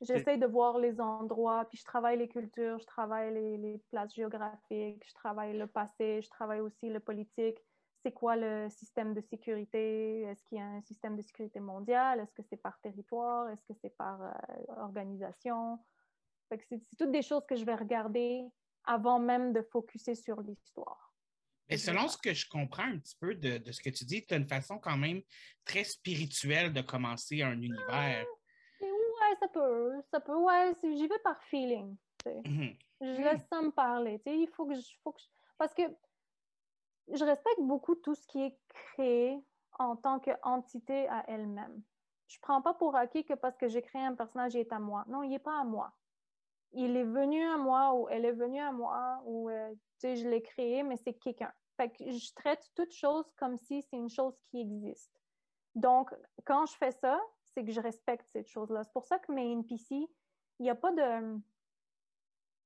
J'essaie 0.00 0.38
de 0.38 0.46
voir 0.46 0.78
les 0.78 0.98
endroits, 0.98 1.66
puis 1.66 1.76
je 1.76 1.84
travaille 1.84 2.16
les 2.16 2.28
cultures, 2.28 2.78
je 2.78 2.86
travaille 2.86 3.34
les, 3.34 3.58
les, 3.58 3.78
places 3.90 4.14
géographiques, 4.14 5.06
je 5.06 5.12
travaille 5.12 5.56
le 5.58 5.66
passé, 5.66 6.22
je 6.22 6.30
travaille 6.30 6.60
aussi 6.60 6.88
le 6.88 7.00
politique. 7.00 7.58
C'est 8.02 8.12
quoi 8.12 8.34
le 8.34 8.70
système 8.70 9.12
de 9.12 9.20
sécurité? 9.20 10.22
Est-ce 10.22 10.42
qu'il 10.44 10.56
y 10.56 10.60
a 10.60 10.64
un 10.64 10.80
système 10.80 11.16
de 11.16 11.22
sécurité 11.22 11.60
mondial? 11.60 12.18
Est-ce 12.18 12.32
que 12.32 12.42
c'est 12.42 12.56
par 12.56 12.80
territoire? 12.80 13.50
Est-ce 13.50 13.62
que 13.64 13.74
c'est 13.74 13.94
par 13.96 14.22
euh, 14.22 14.32
organisation? 14.78 15.78
C'est 16.50 16.80
toutes 16.98 17.12
des 17.12 17.20
choses 17.20 17.44
que 17.46 17.54
je 17.54 17.64
vais 17.66 17.74
regarder 17.74 18.42
avant 18.84 19.18
même 19.18 19.52
de 19.52 19.60
focuser 19.60 20.14
sur 20.14 20.40
l'histoire. 20.40 21.09
Mais 21.70 21.78
selon 21.78 22.08
ce 22.08 22.18
que 22.18 22.34
je 22.34 22.48
comprends 22.48 22.84
un 22.84 22.98
petit 22.98 23.16
peu 23.20 23.34
de, 23.34 23.58
de 23.58 23.72
ce 23.72 23.80
que 23.80 23.90
tu 23.90 24.04
dis, 24.04 24.26
tu 24.26 24.34
as 24.34 24.38
une 24.38 24.48
façon 24.48 24.78
quand 24.78 24.96
même 24.96 25.22
très 25.64 25.84
spirituelle 25.84 26.72
de 26.72 26.80
commencer 26.82 27.42
un 27.42 27.52
univers. 27.52 28.26
Ouais, 28.80 29.36
ça 29.38 29.48
peut. 29.48 30.02
Ça 30.10 30.20
peut, 30.20 30.34
ouais. 30.34 30.74
J'y 30.82 31.06
vais 31.06 31.18
par 31.22 31.40
feeling. 31.44 31.96
Mm 32.26 32.40
-hmm. 32.42 32.76
Je 33.00 33.22
laisse 33.22 33.46
ça 33.48 33.62
me 33.62 33.70
parler. 33.70 34.20
Il 34.26 34.48
faut 34.48 34.66
que 34.66 34.74
je. 34.74 34.88
Faut 35.02 35.12
que 35.12 35.20
je... 35.20 35.28
Parce 35.58 35.74
que 35.74 35.82
je 37.12 37.24
respecte 37.24 37.60
beaucoup 37.60 37.94
tout 37.94 38.14
ce 38.14 38.26
qui 38.26 38.40
est 38.46 38.56
créé 38.68 39.38
en 39.78 39.96
tant 39.96 40.20
qu'entité 40.20 41.08
à 41.08 41.24
elle-même. 41.28 41.82
Je 42.28 42.36
ne 42.36 42.42
prends 42.42 42.62
pas 42.62 42.74
pour 42.74 42.94
acquis 42.94 43.24
que 43.24 43.34
parce 43.34 43.56
que 43.56 43.68
j'ai 43.68 43.82
créé 43.82 44.02
un 44.02 44.14
personnage, 44.14 44.54
il 44.54 44.60
est 44.60 44.72
à 44.72 44.78
moi. 44.78 45.04
Non, 45.08 45.22
il 45.22 45.30
n'est 45.30 45.46
pas 45.50 45.58
à 45.60 45.64
moi. 45.64 45.92
Il 46.72 46.96
est 46.96 47.10
venu 47.18 47.42
à 47.54 47.56
moi 47.56 47.94
ou 47.94 48.08
elle 48.08 48.24
est 48.24 48.38
venue 48.44 48.60
à 48.60 48.70
moi 48.70 49.20
ou 49.24 49.50
euh, 49.50 49.74
je 50.02 50.28
l'ai 50.28 50.42
créé, 50.42 50.82
mais 50.82 50.96
c'est 50.96 51.14
quelqu'un. 51.14 51.52
Fait 51.80 51.88
que 51.88 52.10
je 52.10 52.34
traite 52.34 52.70
toute 52.74 52.92
chose 52.92 53.24
comme 53.38 53.56
si 53.56 53.80
c'est 53.80 53.96
une 53.96 54.10
chose 54.10 54.38
qui 54.50 54.60
existe. 54.60 55.18
Donc, 55.74 56.14
quand 56.44 56.66
je 56.66 56.76
fais 56.76 56.90
ça, 56.90 57.18
c'est 57.42 57.64
que 57.64 57.72
je 57.72 57.80
respecte 57.80 58.28
cette 58.28 58.48
chose-là. 58.48 58.84
C'est 58.84 58.92
pour 58.92 59.06
ça 59.06 59.18
que 59.18 59.32
mes 59.32 59.50
NPC, 59.50 59.94
il 59.94 60.62
n'y 60.62 60.68
a 60.68 60.74
pas 60.74 60.92
de. 60.92 61.40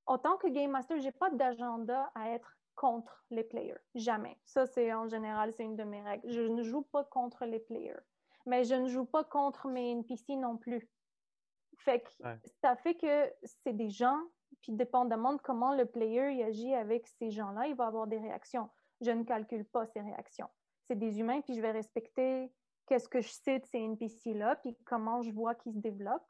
Autant 0.08 0.36
que 0.36 0.48
Game 0.48 0.72
Master, 0.72 0.98
je 0.98 1.04
n'ai 1.04 1.12
pas 1.12 1.30
d'agenda 1.30 2.10
à 2.16 2.30
être 2.30 2.58
contre 2.74 3.24
les 3.30 3.44
players. 3.44 3.78
Jamais. 3.94 4.36
Ça, 4.44 4.66
c'est 4.66 4.92
en 4.92 5.06
général, 5.06 5.52
c'est 5.52 5.62
une 5.62 5.76
de 5.76 5.84
mes 5.84 6.02
règles. 6.02 6.28
Je 6.28 6.40
ne 6.40 6.64
joue 6.64 6.82
pas 6.82 7.04
contre 7.04 7.44
les 7.44 7.60
players. 7.60 8.02
Mais 8.46 8.64
je 8.64 8.74
ne 8.74 8.88
joue 8.88 9.04
pas 9.04 9.22
contre 9.22 9.68
mes 9.68 9.92
NPC 9.92 10.34
non 10.34 10.56
plus. 10.56 10.90
Fait 11.78 12.00
que 12.00 12.10
ça 12.60 12.74
fait 12.74 12.96
que 12.96 13.32
c'est 13.44 13.76
des 13.76 13.90
gens, 13.90 14.20
puis 14.60 14.72
dépendamment 14.72 15.34
de 15.34 15.40
comment 15.40 15.72
le 15.72 15.86
player 15.86 16.42
agit 16.42 16.74
avec 16.74 17.06
ces 17.06 17.30
gens-là, 17.30 17.68
il 17.68 17.76
va 17.76 17.86
avoir 17.86 18.08
des 18.08 18.18
réactions. 18.18 18.68
Je 19.04 19.10
ne 19.10 19.22
calcule 19.24 19.64
pas 19.64 19.86
ces 19.86 20.00
réactions. 20.00 20.48
C'est 20.88 20.98
des 20.98 21.20
humains, 21.20 21.40
puis 21.40 21.54
je 21.54 21.60
vais 21.60 21.70
respecter 21.70 22.50
qu'est-ce 22.86 23.08
que 23.08 23.20
je 23.20 23.28
sais 23.28 23.58
de 23.58 23.66
ces 23.66 23.78
NPC-là, 23.78 24.56
puis 24.56 24.76
comment 24.84 25.22
je 25.22 25.30
vois 25.30 25.54
qu'ils 25.54 25.72
se 25.72 25.78
développent. 25.78 26.26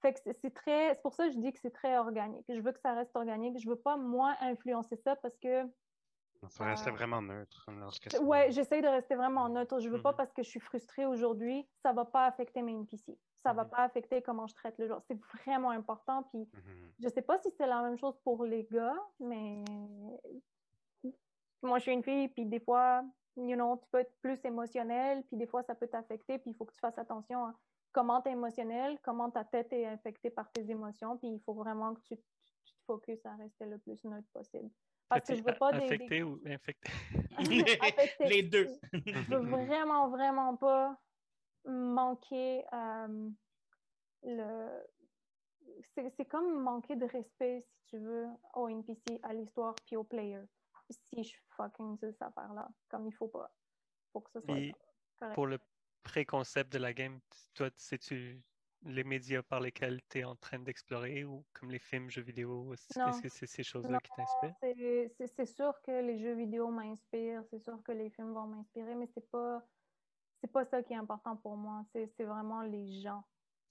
Fait 0.00 0.12
que 0.12 0.20
c'est 0.32 0.54
très, 0.54 0.94
c'est 0.94 1.02
pour 1.02 1.14
ça 1.14 1.26
que 1.26 1.32
je 1.32 1.38
dis 1.38 1.52
que 1.52 1.58
c'est 1.58 1.72
très 1.72 1.96
organique. 1.98 2.44
Je 2.48 2.60
veux 2.60 2.72
que 2.72 2.78
ça 2.78 2.94
reste 2.94 3.14
organique. 3.16 3.58
Je 3.58 3.68
veux 3.68 3.76
pas, 3.76 3.96
moi, 3.96 4.36
influencer 4.40 4.96
ça 4.96 5.16
parce 5.16 5.36
que. 5.38 5.64
Il 6.40 6.48
faut 6.50 6.62
rester 6.62 6.92
vraiment 6.92 7.20
neutre. 7.20 7.66
Ouais, 8.20 8.52
j'essaie 8.52 8.80
de 8.80 8.86
rester 8.86 9.16
vraiment 9.16 9.48
neutre. 9.48 9.80
Je 9.80 9.88
veux 9.88 10.00
pas 10.00 10.12
mhm. 10.12 10.18
parce 10.18 10.32
que 10.32 10.44
je 10.44 10.48
suis 10.48 10.60
frustrée 10.60 11.04
aujourd'hui, 11.04 11.66
ça 11.82 11.92
va 11.92 12.04
pas 12.04 12.26
affecter 12.26 12.62
mes 12.62 12.74
NPC. 12.74 13.18
Ça 13.38 13.52
va 13.52 13.64
mhm. 13.64 13.70
pas 13.70 13.78
affecter 13.78 14.22
comment 14.22 14.46
je 14.46 14.54
traite 14.54 14.78
le 14.78 14.86
joueur. 14.86 15.02
C'est 15.08 15.18
vraiment 15.34 15.70
important. 15.70 16.22
Puis 16.30 16.48
mhm. 16.52 16.92
je 17.00 17.08
sais 17.08 17.22
pas 17.22 17.38
si 17.38 17.50
c'est 17.56 17.66
la 17.66 17.82
même 17.82 17.98
chose 17.98 18.16
pour 18.22 18.44
les 18.44 18.62
gars, 18.70 18.94
mais 19.18 19.64
moi, 21.62 21.78
je 21.78 21.82
suis 21.82 21.92
une 21.92 22.02
fille, 22.02 22.28
puis 22.28 22.46
des 22.46 22.60
fois, 22.60 23.02
you 23.36 23.54
know, 23.54 23.76
tu 23.76 23.88
peux 23.90 23.98
être 23.98 24.14
plus 24.20 24.38
émotionnel, 24.44 25.22
puis 25.24 25.36
des 25.36 25.46
fois, 25.46 25.62
ça 25.62 25.74
peut 25.74 25.88
t'affecter, 25.88 26.38
puis 26.38 26.50
il 26.50 26.54
faut 26.54 26.64
que 26.64 26.72
tu 26.72 26.80
fasses 26.80 26.98
attention 26.98 27.46
à 27.46 27.54
comment 27.92 28.20
tu 28.22 28.28
es 28.28 28.32
émotionnel, 28.32 28.98
comment 29.02 29.30
ta 29.30 29.44
tête 29.44 29.72
est 29.72 29.86
infectée 29.86 30.30
par 30.30 30.50
tes 30.52 30.70
émotions, 30.70 31.16
puis 31.18 31.28
il 31.28 31.40
faut 31.40 31.54
vraiment 31.54 31.94
que 31.94 32.00
tu, 32.02 32.16
te 32.16 32.84
focuses 32.86 33.24
à 33.24 33.34
rester 33.36 33.66
le 33.66 33.78
plus 33.78 34.02
neutre 34.04 34.28
possible. 34.32 34.70
Parce 35.08 35.26
que 35.26 35.34
je 35.34 35.42
veux 35.42 35.54
pas 35.54 35.70
affecté 35.70 36.22
ou 36.22 36.38
infecté? 36.46 36.90
Les 38.20 38.42
deux. 38.42 38.68
je 38.92 39.34
veux 39.36 39.64
vraiment, 39.66 40.08
vraiment 40.08 40.56
pas 40.56 40.98
manquer 41.64 42.64
euh, 42.72 43.30
le... 44.22 44.68
C'est 45.94 46.24
comme 46.26 46.60
manquer 46.60 46.96
de 46.96 47.04
respect, 47.06 47.64
si 47.66 47.84
tu 47.86 47.98
veux, 47.98 48.26
au 48.54 48.68
NPC, 48.68 49.20
à 49.22 49.32
l'histoire, 49.32 49.74
puis 49.86 49.96
au 49.96 50.04
player 50.04 50.42
si 50.90 51.24
je 51.24 51.36
fucking 51.56 51.96
cette 51.98 52.20
affaire-là, 52.22 52.68
comme 52.88 53.06
il 53.06 53.12
faut 53.12 53.28
pas. 53.28 53.52
Faut 54.12 54.20
que 54.20 54.30
ce 54.30 54.40
soit 54.40 54.54
correct. 55.18 55.34
Pour 55.34 55.46
le 55.46 55.58
préconcept 56.02 56.72
de 56.72 56.78
la 56.78 56.92
game, 56.92 57.20
toi, 57.54 57.70
sais-tu 57.76 58.42
les 58.82 59.04
médias 59.04 59.42
par 59.42 59.60
lesquels 59.60 60.00
tu 60.08 60.20
es 60.20 60.24
en 60.24 60.36
train 60.36 60.60
d'explorer 60.60 61.24
ou 61.24 61.44
comme 61.52 61.70
les 61.70 61.80
films, 61.80 62.08
jeux 62.10 62.22
vidéo? 62.22 62.72
Est-ce 62.72 63.20
que 63.20 63.28
c'est 63.28 63.46
ces 63.46 63.64
choses-là 63.64 63.98
qui 64.00 64.10
t'inspirent? 64.12 64.54
C'est 65.36 65.46
sûr 65.46 65.74
que 65.82 65.90
les 65.90 66.18
jeux 66.18 66.34
vidéo 66.34 66.68
m'inspirent, 66.68 67.44
c'est 67.50 67.58
sûr 67.58 67.82
que 67.82 67.92
les 67.92 68.10
films 68.10 68.32
vont 68.32 68.46
m'inspirer, 68.46 68.94
mais 68.94 69.08
c'est 69.08 69.28
pas 69.30 69.62
c'est 70.40 70.52
pas 70.52 70.64
ça 70.64 70.82
qui 70.82 70.92
est 70.92 70.96
important 70.96 71.36
pour 71.36 71.56
moi. 71.56 71.84
C'est 71.92 72.24
vraiment 72.24 72.62
les 72.62 73.00
gens 73.00 73.24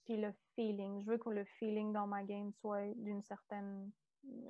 puis 0.04 0.16
le 0.16 0.32
feeling. 0.54 1.00
Je 1.00 1.06
veux 1.06 1.18
que 1.18 1.30
le 1.30 1.44
feeling 1.44 1.92
dans 1.92 2.06
ma 2.06 2.22
game 2.24 2.52
soit 2.52 2.92
d'une 2.96 3.22
certaine. 3.22 3.90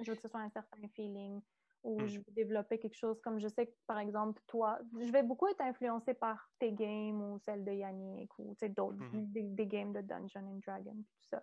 Je 0.01 0.11
veux 0.11 0.17
que 0.17 0.23
ce 0.23 0.29
soit 0.29 0.41
un 0.41 0.51
certain 0.51 0.89
feeling 0.89 1.41
ou 1.89 2.03
hmm. 2.03 2.07
je 2.07 2.19
veux 2.19 2.33
développer 2.33 2.79
quelque 2.79 2.97
chose 2.97 3.19
comme 3.23 3.41
je 3.41 3.49
sais 3.49 3.67
que, 3.67 3.75
par 3.87 3.99
exemple, 3.99 4.41
toi, 4.47 4.79
je 5.01 5.11
vais 5.11 5.23
beaucoup 5.23 5.47
être 5.49 5.63
influencée 5.63 6.13
par 6.13 6.51
tes 6.59 6.73
games 6.73 7.21
ou 7.23 7.39
celles 7.39 7.65
de 7.65 7.73
Yannick 7.73 8.31
ou 8.39 8.55
d'autres, 8.77 9.03
hmm. 9.03 9.33
des, 9.33 9.67
games 9.67 9.95
de 9.95 10.03
Dungeon 10.03 10.47
and 10.47 10.61
Dragon, 10.67 10.95
tout 10.95 11.29
ça. 11.31 11.43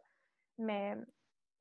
Mais 0.60 0.96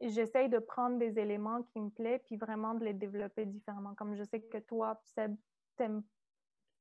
j'essaye 0.03 0.51
de 0.51 0.59
prendre 0.59 0.99
des 0.99 1.19
éléments 1.19 1.63
qui 1.63 1.81
me 1.81 1.89
plaisent 1.89 2.23
puis 2.27 2.37
vraiment 2.37 2.75
de 2.75 2.85
les 2.85 2.93
développer 2.93 3.47
différemment. 3.47 3.95
Comme 3.95 4.15
je 4.15 4.23
sais 4.23 4.43
que 4.43 4.59
toi, 4.59 5.01
Seb, 5.03 5.35
t'aimes 5.77 6.03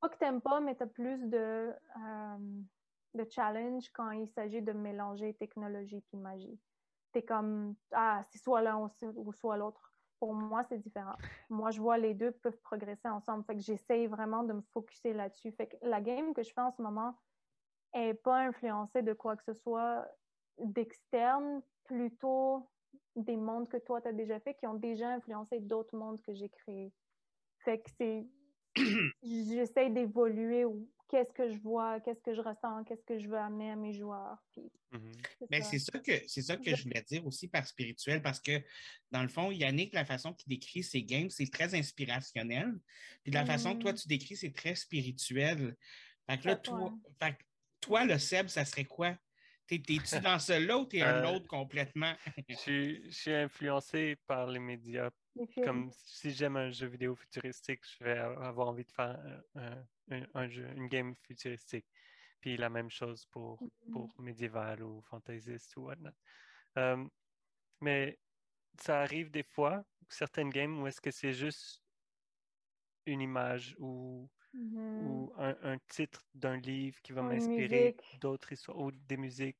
pas 0.01 0.09
que 0.09 0.17
t'aimes 0.17 0.41
pas, 0.41 0.59
mais 0.59 0.75
tu 0.75 0.83
as 0.83 0.87
plus 0.87 1.29
de, 1.29 1.73
euh, 1.97 2.61
de 3.13 3.25
challenge 3.29 3.89
quand 3.93 4.11
il 4.11 4.27
s'agit 4.27 4.61
de 4.61 4.73
mélanger 4.73 5.33
technologie 5.35 6.01
puis 6.01 6.17
magie. 6.17 6.59
Tu 7.13 7.19
es 7.19 7.23
comme, 7.23 7.75
ah, 7.93 8.21
c'est 8.29 8.39
soit 8.39 8.61
l'un 8.61 8.91
ou 9.15 9.31
soit 9.31 9.55
l'autre 9.55 9.92
pour 10.23 10.33
moi, 10.33 10.63
c'est 10.69 10.77
différent. 10.77 11.17
Moi, 11.49 11.71
je 11.71 11.81
vois 11.81 11.97
les 11.97 12.13
deux 12.13 12.31
peuvent 12.31 12.61
progresser 12.61 13.09
ensemble. 13.09 13.43
Fait 13.43 13.55
que 13.55 13.61
j'essaye 13.61 14.07
vraiment 14.07 14.43
de 14.43 14.53
me 14.53 14.61
focuser 14.71 15.11
là-dessus. 15.11 15.51
Fait 15.51 15.67
que 15.67 15.75
la 15.81 15.99
game 15.99 16.33
que 16.33 16.43
je 16.43 16.53
fais 16.53 16.61
en 16.61 16.71
ce 16.71 16.81
moment 16.81 17.13
n'est 17.93 18.13
pas 18.13 18.37
influencée 18.37 19.01
de 19.01 19.11
quoi 19.11 19.35
que 19.35 19.43
ce 19.43 19.51
soit 19.53 20.07
d'externe, 20.59 21.61
plutôt 21.83 22.69
des 23.17 23.35
mondes 23.35 23.67
que 23.67 23.75
toi, 23.75 23.99
tu 23.99 24.07
as 24.07 24.13
déjà 24.13 24.39
fait, 24.39 24.53
qui 24.53 24.65
ont 24.65 24.75
déjà 24.75 25.09
influencé 25.09 25.59
d'autres 25.59 25.97
mondes 25.97 26.21
que 26.21 26.33
j'ai 26.33 26.47
créés. 26.47 26.93
Fait 27.65 27.79
que 27.79 27.89
c'est... 27.97 28.25
J'essaie 29.23 29.89
d'évoluer 29.89 30.63
qu'est-ce 31.13 31.33
que 31.33 31.47
je 31.47 31.59
vois, 31.59 31.99
qu'est-ce 31.99 32.21
que 32.21 32.33
je 32.33 32.41
ressens, 32.41 32.83
qu'est-ce 32.85 33.03
que 33.03 33.19
je 33.19 33.27
veux 33.27 33.37
amener 33.37 33.69
à 33.69 33.75
mes 33.75 33.93
joueurs. 33.93 34.43
Mhm. 34.91 35.11
Mais 35.51 35.61
c'est 35.61 35.77
ça 35.77 35.99
que 35.99 36.11
c'est 36.27 36.41
ça 36.41 36.57
que 36.57 36.75
je 36.75 36.83
voulais 36.83 37.03
dire 37.03 37.23
aussi 37.27 37.47
par 37.47 37.67
spirituel, 37.67 38.23
parce 38.23 38.39
que 38.39 38.63
dans 39.11 39.21
le 39.21 39.27
fond, 39.27 39.51
Yannick, 39.51 39.93
la 39.93 40.05
façon 40.05 40.33
qu'il 40.33 40.49
décrit 40.49 40.81
ses 40.81 41.03
games, 41.03 41.29
c'est 41.29 41.51
très 41.51 41.75
inspirationnel. 41.75 42.73
Puis 43.21 43.31
de 43.31 43.35
la 43.35 43.45
façon 43.45 43.75
que 43.75 43.83
toi, 43.83 43.93
mm. 43.93 43.97
tu 43.97 44.07
décris, 44.07 44.35
c'est 44.35 44.53
très 44.53 44.73
spirituel. 44.73 45.75
Fait 46.27 46.39
que 46.39 46.47
là, 46.47 46.55
toi, 46.55 46.91
toi, 47.79 48.05
le 48.05 48.17
Seb, 48.17 48.47
ça 48.47 48.65
serait 48.65 48.85
quoi? 48.85 49.15
T'es-tu 49.67 50.19
dans 50.19 50.39
celui-là 50.39 50.77
ou 50.77 50.85
t'es 50.85 51.01
un 51.01 51.23
euh, 51.23 51.35
autre 51.35 51.47
complètement? 51.47 52.13
je, 52.49 53.07
suis 53.09 53.33
influencé 53.33 54.17
par 54.25 54.47
les 54.47 54.59
médias. 54.59 55.11
Comme 55.63 55.91
si 55.91 56.31
j'aime 56.31 56.57
un 56.57 56.69
jeu 56.71 56.87
vidéo 56.87 57.15
futuristique, 57.15 57.81
je 57.83 58.03
vais 58.03 58.17
avoir 58.17 58.67
envie 58.67 58.83
de 58.83 58.91
faire 58.91 59.19
un, 59.55 59.83
jeu, 60.49 60.69
une 60.75 60.87
game 60.87 61.15
futuristique. 61.15 61.85
Puis 62.39 62.57
la 62.57 62.69
même 62.69 62.89
chose 62.89 63.25
pour, 63.31 63.61
mm-hmm. 63.61 63.91
pour 63.91 64.19
médiéval 64.19 64.83
ou 64.83 65.01
fantaisiste 65.03 65.75
ou 65.77 65.83
whatnot. 65.83 66.11
Euh, 66.77 67.05
mais 67.81 68.19
ça 68.79 69.01
arrive 69.01 69.31
des 69.31 69.43
fois, 69.43 69.83
certaines 70.09 70.49
games, 70.49 70.81
où 70.81 70.87
est-ce 70.87 71.01
que 71.01 71.11
c'est 71.11 71.33
juste 71.33 71.81
une 73.05 73.21
image 73.21 73.75
ou 73.79 74.29
Mm-hmm. 74.55 75.07
ou 75.07 75.33
un, 75.39 75.77
titre 75.87 76.21
d'un 76.35 76.57
livre 76.57 77.01
qui 77.01 77.11
va 77.11 77.23
m'inspirer 77.23 77.97
d'autres 78.21 78.51
histoires 78.51 78.77
ou 78.77 78.91
des 78.91 79.17
musiques. 79.17 79.57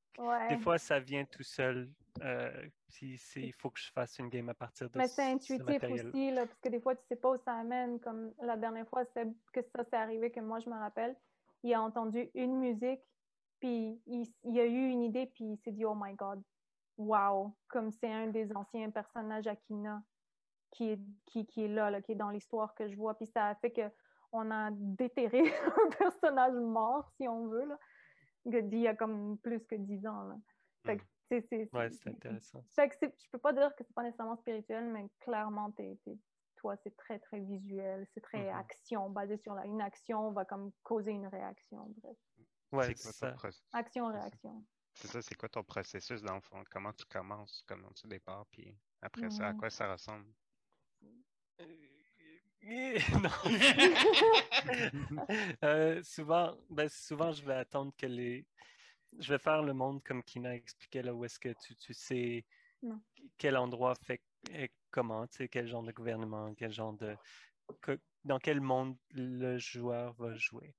Des 0.49 0.57
fois, 0.59 0.77
ça 0.77 0.99
vient 0.99 1.25
tout 1.25 1.41
seul. 1.41 1.89
Euh, 2.21 2.67
il 3.01 3.53
faut 3.53 3.71
que 3.71 3.79
je 3.79 3.91
fasse 3.91 4.19
une 4.19 4.29
game 4.29 4.47
à 4.49 4.53
partir 4.53 4.87
de 4.91 4.99
Mais 4.99 5.07
c'est 5.07 5.31
intuitif 5.31 5.83
aussi, 5.83 6.29
là, 6.29 6.45
parce 6.45 6.59
que 6.59 6.69
des 6.69 6.79
fois, 6.79 6.95
tu 6.95 7.01
sais 7.07 7.15
pas 7.15 7.31
où 7.31 7.37
ça 7.37 7.55
amène. 7.55 7.99
Comme 7.99 8.33
la 8.39 8.55
dernière 8.55 8.87
fois 8.87 9.03
que 9.05 9.61
ça 9.75 9.83
s'est 9.83 9.95
arrivé, 9.95 10.29
que 10.29 10.39
moi, 10.41 10.59
je 10.59 10.69
me 10.69 10.77
rappelle, 10.77 11.15
il 11.63 11.73
a 11.73 11.81
entendu 11.81 12.29
une 12.35 12.59
musique, 12.59 13.01
puis 13.59 13.99
il, 14.05 14.31
il 14.43 14.59
a 14.59 14.65
eu 14.65 14.89
une 14.89 15.01
idée, 15.01 15.25
puis 15.25 15.45
il 15.45 15.57
s'est 15.57 15.71
dit, 15.71 15.85
oh 15.85 15.95
my 15.99 16.13
God, 16.13 16.43
wow, 16.97 17.51
comme 17.67 17.91
c'est 17.91 18.11
un 18.11 18.27
des 18.27 18.55
anciens 18.55 18.91
personnages 18.91 19.47
Akina 19.47 20.03
qui 20.69 20.91
est, 20.91 20.99
qui, 21.25 21.45
qui 21.47 21.65
est 21.65 21.67
là, 21.67 21.89
là, 21.89 22.01
qui 22.01 22.11
est 22.11 22.15
dans 22.15 22.29
l'histoire 22.29 22.75
que 22.75 22.87
je 22.87 22.95
vois. 22.95 23.15
Puis 23.15 23.27
ça 23.27 23.47
a 23.47 23.55
fait 23.55 23.71
que 23.71 23.89
on 24.33 24.51
a 24.51 24.69
déterré 24.71 25.41
un 25.65 25.89
personnage 25.97 26.55
mort, 26.55 27.09
si 27.15 27.27
on 27.27 27.47
veut, 27.47 27.65
là, 27.65 27.77
d'il 28.45 28.79
y 28.79 28.87
a 28.87 28.95
comme 28.95 29.37
plus 29.37 29.63
que 29.65 29.75
dix 29.75 30.05
ans. 30.05 30.23
Là. 30.23 30.35
Fait 30.85 30.97
que, 30.97 31.03
c'est, 31.29 31.69
ouais, 31.73 31.89
c'est 31.89 32.09
intéressant. 32.09 32.61
Fait 32.75 32.89
que 32.89 32.95
je 33.01 33.29
peux 33.31 33.39
pas 33.39 33.53
dire 33.53 33.73
que 33.75 33.83
c'est 33.83 33.93
pas 33.93 34.03
nécessairement 34.03 34.35
spirituel, 34.35 34.85
mais 34.89 35.07
clairement, 35.21 35.73
toi, 36.57 36.75
c'est 36.83 36.95
très, 36.97 37.19
très 37.19 37.39
visuel, 37.39 38.05
c'est 38.13 38.21
très 38.21 38.45
mm-hmm. 38.45 38.59
action, 38.59 39.09
basé 39.09 39.37
sur 39.37 39.53
la, 39.53 39.65
une 39.65 39.81
action 39.81 40.31
va 40.31 40.45
comme 40.45 40.71
causer 40.83 41.11
une 41.11 41.27
réaction, 41.27 41.93
bref. 42.01 42.17
Ouais, 42.71 42.93
c'est 42.95 43.13
ça. 43.13 43.35
Action-réaction. 43.71 44.65
C'est 44.95 45.07
ça, 45.07 45.21
c'est 45.21 45.35
quoi 45.35 45.49
ton 45.49 45.63
processus 45.63 46.21
dans 46.21 46.35
le 46.35 46.41
fond? 46.41 46.63
Comment 46.69 46.93
tu 46.93 47.05
commences, 47.05 47.63
comment 47.67 47.91
tu 47.93 48.07
départs, 48.07 48.45
puis 48.51 48.75
après 49.01 49.29
ça, 49.29 49.47
à 49.47 49.53
mm. 49.53 49.57
quoi 49.57 49.69
ça 49.69 49.91
ressemble? 49.91 50.27
Euh, 55.63 56.01
souvent, 56.03 56.57
ben, 56.69 56.89
souvent, 56.89 57.31
je 57.31 57.43
vais 57.43 57.55
attendre 57.55 57.93
que 57.97 58.05
les. 58.05 58.45
Je 59.19 59.33
vais 59.33 59.39
faire 59.39 59.61
le 59.61 59.73
monde 59.73 60.01
comme 60.03 60.23
Kina 60.23 60.55
expliquait, 60.55 61.03
là, 61.03 61.13
où 61.13 61.23
est-ce 61.25 61.39
que 61.39 61.53
tu, 61.65 61.75
tu 61.75 61.93
sais 61.93 62.45
quel 63.37 63.57
endroit 63.57 63.95
fait 63.95 64.21
et 64.51 64.71
comment, 64.91 65.25
tu 65.27 65.37
sais, 65.37 65.47
quel 65.47 65.67
genre 65.67 65.83
de 65.83 65.91
gouvernement, 65.91 66.53
quel 66.55 66.71
genre 66.71 66.93
de. 66.93 67.15
dans 68.23 68.39
quel 68.39 68.61
monde 68.61 68.97
le 69.11 69.57
joueur 69.57 70.13
va 70.13 70.35
jouer. 70.35 70.75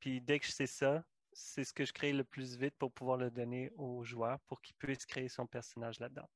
Puis 0.00 0.20
dès 0.20 0.38
que 0.38 0.46
je 0.46 0.52
sais 0.52 0.66
ça, 0.66 1.04
c'est 1.32 1.64
ce 1.64 1.72
que 1.72 1.84
je 1.84 1.92
crée 1.92 2.12
le 2.12 2.24
plus 2.24 2.56
vite 2.56 2.74
pour 2.78 2.92
pouvoir 2.92 3.16
le 3.16 3.30
donner 3.30 3.70
au 3.76 4.04
joueur 4.04 4.38
pour 4.46 4.60
qu'il 4.60 4.76
puisse 4.76 5.06
créer 5.06 5.28
son 5.28 5.46
personnage 5.46 5.98
là-dedans. 6.00 6.28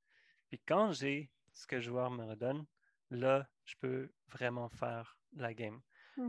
Puis 0.48 0.60
quand 0.66 0.92
j'ai 0.92 1.30
ce 1.52 1.66
que 1.66 1.76
le 1.76 1.82
joueur 1.82 2.10
me 2.10 2.24
redonne, 2.24 2.64
là, 3.12 3.48
je 3.64 3.74
peux 3.80 4.10
vraiment 4.28 4.68
faire 4.68 5.16
la 5.34 5.54
game 5.54 5.80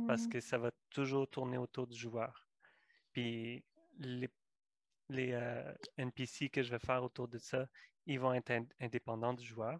parce 0.07 0.23
Mhm. 0.23 0.29
que 0.29 0.39
ça 0.39 0.57
va 0.57 0.71
toujours 0.89 1.27
tourner 1.29 1.57
autour 1.57 1.87
du 1.87 1.97
joueur. 1.97 2.47
Puis 3.11 3.65
les, 3.99 4.29
les 5.09 5.31
euh, 5.33 5.73
NPC 5.97 6.49
que 6.49 6.63
je 6.63 6.71
vais 6.71 6.79
faire 6.79 7.03
autour 7.03 7.27
de 7.27 7.37
ça, 7.37 7.67
ils 8.05 8.19
vont 8.19 8.33
être 8.33 8.49
ind- 8.51 8.71
indépendants 8.79 9.33
du 9.33 9.43
joueur. 9.45 9.79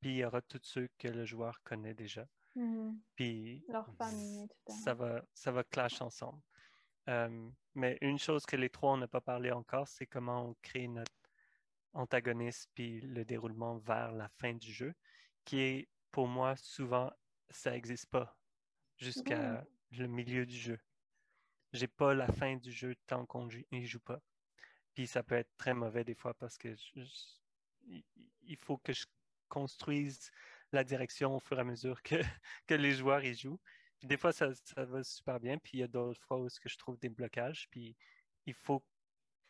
Puis 0.00 0.10
il 0.10 0.16
y 0.18 0.24
aura 0.24 0.40
tous 0.42 0.60
ceux 0.62 0.88
que 0.98 1.08
le 1.08 1.24
joueur 1.24 1.60
connaît 1.62 1.94
déjà. 1.94 2.26
Mhm. 2.54 3.00
Puis 3.14 3.64
Leur 3.68 3.92
famille, 3.94 4.48
tout 4.48 4.72
ça 4.72 4.94
va, 4.94 5.24
ça 5.34 5.50
va 5.52 5.64
clash 5.64 6.00
ensemble. 6.02 6.40
Euh, 7.08 7.50
mais 7.74 7.98
une 8.00 8.18
chose 8.18 8.46
que 8.46 8.56
les 8.56 8.70
trois, 8.70 8.92
on 8.92 8.96
n'a 8.98 9.08
pas 9.08 9.20
parlé 9.20 9.50
encore, 9.50 9.88
c'est 9.88 10.06
comment 10.06 10.46
on 10.50 10.54
crée 10.62 10.86
notre 10.88 11.10
antagoniste 11.94 12.70
puis 12.74 13.00
le 13.00 13.24
déroulement 13.24 13.78
vers 13.78 14.12
la 14.12 14.28
fin 14.28 14.54
du 14.54 14.72
jeu, 14.72 14.94
qui 15.44 15.60
est 15.60 15.88
pour 16.12 16.28
moi 16.28 16.54
souvent, 16.56 17.12
ça 17.50 17.72
n'existe 17.72 18.06
pas 18.06 18.38
jusqu'à 18.96 19.64
le 19.90 20.06
milieu 20.06 20.46
du 20.46 20.56
jeu. 20.56 20.78
J'ai 21.72 21.88
pas 21.88 22.14
la 22.14 22.28
fin 22.30 22.56
du 22.56 22.70
jeu 22.70 22.94
tant 23.06 23.26
qu'on 23.26 23.48
n'y 23.72 23.86
joue 23.86 24.00
pas. 24.00 24.22
Puis 24.94 25.06
ça 25.06 25.22
peut 25.22 25.34
être 25.36 25.50
très 25.56 25.74
mauvais 25.74 26.04
des 26.04 26.14
fois 26.14 26.34
parce 26.34 26.58
que 26.58 26.74
je- 26.76 27.00
je- 27.02 28.00
il- 28.42 28.56
faut 28.56 28.76
que 28.78 28.92
je 28.92 29.06
construise 29.48 30.30
la 30.70 30.84
direction 30.84 31.34
au 31.36 31.40
fur 31.40 31.58
et 31.58 31.62
à 31.62 31.64
mesure 31.64 32.02
que, 32.02 32.16
que 32.66 32.74
les 32.74 32.92
joueurs 32.92 33.24
y 33.24 33.34
jouent. 33.34 33.60
Puis 33.98 34.08
des 34.08 34.16
fois, 34.16 34.32
ça, 34.32 34.54
ça 34.54 34.84
va 34.84 35.02
super 35.02 35.40
bien. 35.40 35.58
Puis 35.58 35.78
il 35.78 35.80
y 35.80 35.82
a 35.82 35.88
d'autres 35.88 36.20
fois 36.22 36.38
où 36.40 36.48
que 36.48 36.68
je 36.68 36.76
trouve 36.76 36.98
des 36.98 37.08
blocages. 37.08 37.68
Puis 37.70 37.96
il 38.46 38.54
faut 38.54 38.84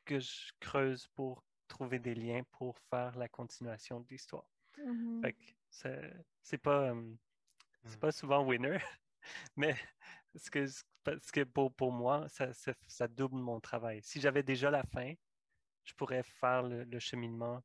que 0.04 0.20
je 0.20 0.52
creuse 0.60 1.08
pour 1.08 1.44
trouver 1.68 1.98
des 1.98 2.14
liens 2.14 2.42
pour 2.52 2.78
faire 2.78 3.16
la 3.16 3.28
continuation 3.28 4.00
de 4.00 4.08
l'histoire. 4.08 4.46
Mhm. 4.78 5.20
Que 5.22 5.52
c'est 5.72 6.12
c'est 6.42 6.58
pas, 6.58 6.90
euh, 6.92 7.14
c'est 7.84 7.96
Mm. 7.96 8.00
pas 8.00 8.12
souvent 8.12 8.44
winner, 8.46 8.78
mais 9.56 9.74
ce 10.36 10.50
que, 10.50 10.66
parce 11.02 11.30
que 11.32 11.42
pour, 11.44 11.72
pour 11.74 11.90
moi, 11.92 12.28
ça, 12.28 12.52
ça, 12.54 12.72
ça 12.86 13.08
double 13.08 13.38
mon 13.38 13.58
travail. 13.60 14.00
Si 14.02 14.20
j'avais 14.20 14.42
déjà 14.44 14.70
la 14.70 14.84
fin, 14.84 15.14
je 15.84 15.94
pourrais 15.94 16.22
faire 16.22 16.62
le, 16.62 16.84
le 16.84 16.98
cheminement 17.00 17.60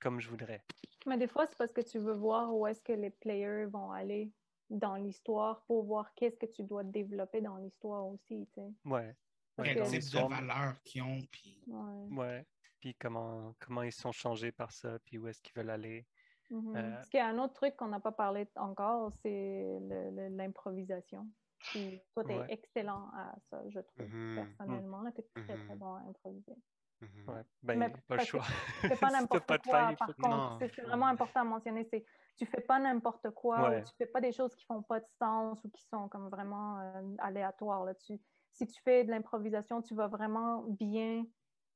comme 0.00 0.20
je 0.20 0.28
voudrais. 0.30 0.64
Mais 1.06 1.18
des 1.18 1.26
fois, 1.28 1.46
c'est 1.46 1.56
parce 1.58 1.72
que 1.72 1.80
tu 1.80 1.98
veux 1.98 2.14
voir 2.14 2.54
où 2.54 2.66
est-ce 2.66 2.80
que 2.82 2.92
les 2.92 3.10
players 3.10 3.66
vont 3.66 3.90
aller 3.92 4.32
dans 4.70 4.96
l'histoire 4.96 5.62
pour 5.64 5.84
voir 5.84 6.12
qu'est-ce 6.14 6.36
que 6.36 6.46
tu 6.46 6.62
dois 6.64 6.82
développer 6.84 7.40
dans 7.40 7.56
l'histoire 7.56 8.06
aussi, 8.06 8.46
tu 8.52 8.60
sais. 8.60 8.72
Ouais. 8.84 9.16
Ouais, 9.58 9.64
Quel 9.64 9.82
type 9.82 9.90
de 9.92 9.96
l'histoire, 9.96 10.28
valeur 10.28 10.82
qu'ils 10.82 11.02
ont. 11.02 11.20
Puis... 11.30 11.62
Ouais. 11.66 12.06
Ouais. 12.16 12.46
Puis 12.80 12.94
comment, 12.94 13.54
comment 13.58 13.82
ils 13.82 13.92
sont 13.92 14.12
changés 14.12 14.52
par 14.52 14.70
ça, 14.72 14.98
puis 15.04 15.18
où 15.18 15.26
est-ce 15.28 15.40
qu'ils 15.42 15.54
veulent 15.54 15.70
aller. 15.70 16.06
Mhm. 16.50 16.76
Euh, 16.76 16.94
Parce 16.94 17.08
qu'il 17.08 17.18
y 17.18 17.22
a 17.22 17.26
un 17.28 17.38
autre 17.38 17.54
truc 17.54 17.76
qu'on 17.76 17.88
n'a 17.88 18.00
pas 18.00 18.12
parlé 18.12 18.48
encore, 18.56 19.12
c'est 19.22 19.78
le- 19.80 20.10
le- 20.10 20.36
l'improvisation. 20.36 21.26
Puis 21.58 22.00
toi, 22.14 22.24
tu 22.24 22.32
es 22.32 22.38
Ouais. 22.38 22.46
excellent 22.50 23.08
à 23.14 23.34
ça, 23.50 23.62
je 23.68 23.80
trouve, 23.80 24.06
Mhm. 24.06 24.36
personnellement. 24.36 25.02
Tu 25.12 25.20
es 25.20 25.24
très, 25.42 25.56
très 25.56 25.72
Mhm. 25.74 25.78
bon 25.78 25.94
à 25.94 26.00
improviser. 26.08 26.56
Ouais. 27.02 27.42
Ben, 27.62 27.78
Mais 27.78 27.92
pas 28.08 28.16
le 28.16 28.24
choix. 28.24 28.42
Tu 28.80 28.88
fais 28.88 28.96
pas 29.10 29.10
n'importe 29.10 29.46
pas 29.46 29.58
de 29.58 29.62
quoi, 29.64 29.72
fin, 29.72 29.90
il 29.90 29.96
par 29.96 30.06
faut 30.08 30.12
que- 30.14 30.22
contre. 30.22 30.36
Non, 30.36 30.58
C'est 30.60 30.80
vraiment 30.82 31.06
important 31.06 31.40
à 31.40 31.44
mentionner. 31.44 31.84
C'est 31.90 32.04
tu 32.38 32.46
fais 32.46 32.60
pas 32.62 32.78
n'importe 32.78 33.30
quoi 33.30 33.68
Ouais. 33.68 33.80
ou 33.80 33.84
tu 33.84 33.94
fais 33.96 34.06
pas 34.06 34.20
des 34.20 34.32
choses 34.32 34.54
qui 34.54 34.64
font 34.66 34.82
pas 34.82 35.00
de 35.00 35.06
sens 35.18 35.62
ou 35.64 35.70
qui 35.70 35.82
sont 35.88 36.08
comme 36.08 36.28
vraiment 36.28 36.78
euh, 36.80 37.02
aléatoires 37.18 37.84
là-dessus. 37.84 38.18
Si 38.52 38.66
tu 38.66 38.80
fais 38.82 39.04
de 39.04 39.10
l'improvisation, 39.10 39.82
tu 39.82 39.94
vas 39.94 40.06
vraiment 40.06 40.62
bien 40.68 41.26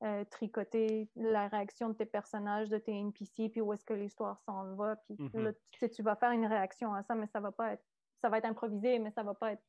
euh, 0.02 0.24
tricoter 0.24 1.08
la 1.14 1.48
réaction 1.48 1.90
de 1.90 1.94
tes 1.94 2.06
personnages, 2.06 2.68
de 2.70 2.78
tes 2.78 2.92
NPC, 2.92 3.50
puis 3.50 3.60
où 3.60 3.72
est-ce 3.72 3.84
que 3.84 3.92
l'histoire 3.94 4.38
s'en 4.40 4.74
va. 4.74 4.96
Puis 4.96 5.16
là, 5.34 5.52
tu, 5.70 5.78
sais, 5.78 5.90
tu 5.90 6.02
vas 6.02 6.16
faire 6.16 6.30
une 6.32 6.46
réaction 6.46 6.94
à 6.94 7.02
ça, 7.02 7.14
mais 7.14 7.26
ça 7.26 7.40
va 7.40 7.52
pas 7.52 7.74
être, 7.74 7.84
ça 8.22 8.28
va 8.30 8.38
être 8.38 8.46
improvisé, 8.46 8.98
mais 8.98 9.10
ça 9.10 9.22
va 9.22 9.34
pas 9.34 9.52
être. 9.52 9.62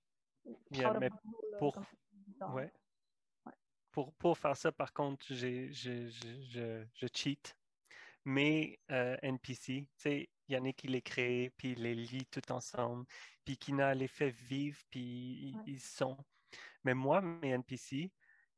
Yeah, 0.72 0.94
mais 1.00 1.10
là, 1.10 1.58
pour- 1.60 1.74
comme- 1.74 1.86
Ouais. 2.54 2.72
Ouais. 3.46 3.52
Pour, 3.92 4.14
pour 4.14 4.38
faire 4.38 4.56
ça, 4.58 4.72
par 4.72 4.94
contre, 4.94 5.26
j'ai, 5.30 5.72
je, 5.72 6.08
je, 6.10 6.86
je, 6.94 7.08
cheat. 7.14 7.56
Mes 8.24 8.80
euh, 8.92 9.18
NPC, 9.22 9.82
tu 9.84 9.88
sais, 9.98 10.30
Yannick, 10.48 10.84
il 10.84 10.92
les 10.92 11.02
crée, 11.02 11.52
puis 11.58 11.72
il 11.74 11.84
les 11.84 11.94
lit 11.96 12.26
tout 12.28 12.52
ensemble, 12.52 13.06
puis 13.44 13.58
Kina 13.58 13.94
les 13.94 14.08
fait 14.08 14.30
vivre, 14.32 14.80
puis 14.90 15.54
Ouais. 15.56 15.64
ils 15.68 15.80
sont. 15.80 16.18
Mais 16.84 16.94
moi, 16.94 17.22
mes 17.22 17.50
NPC, 17.50 18.12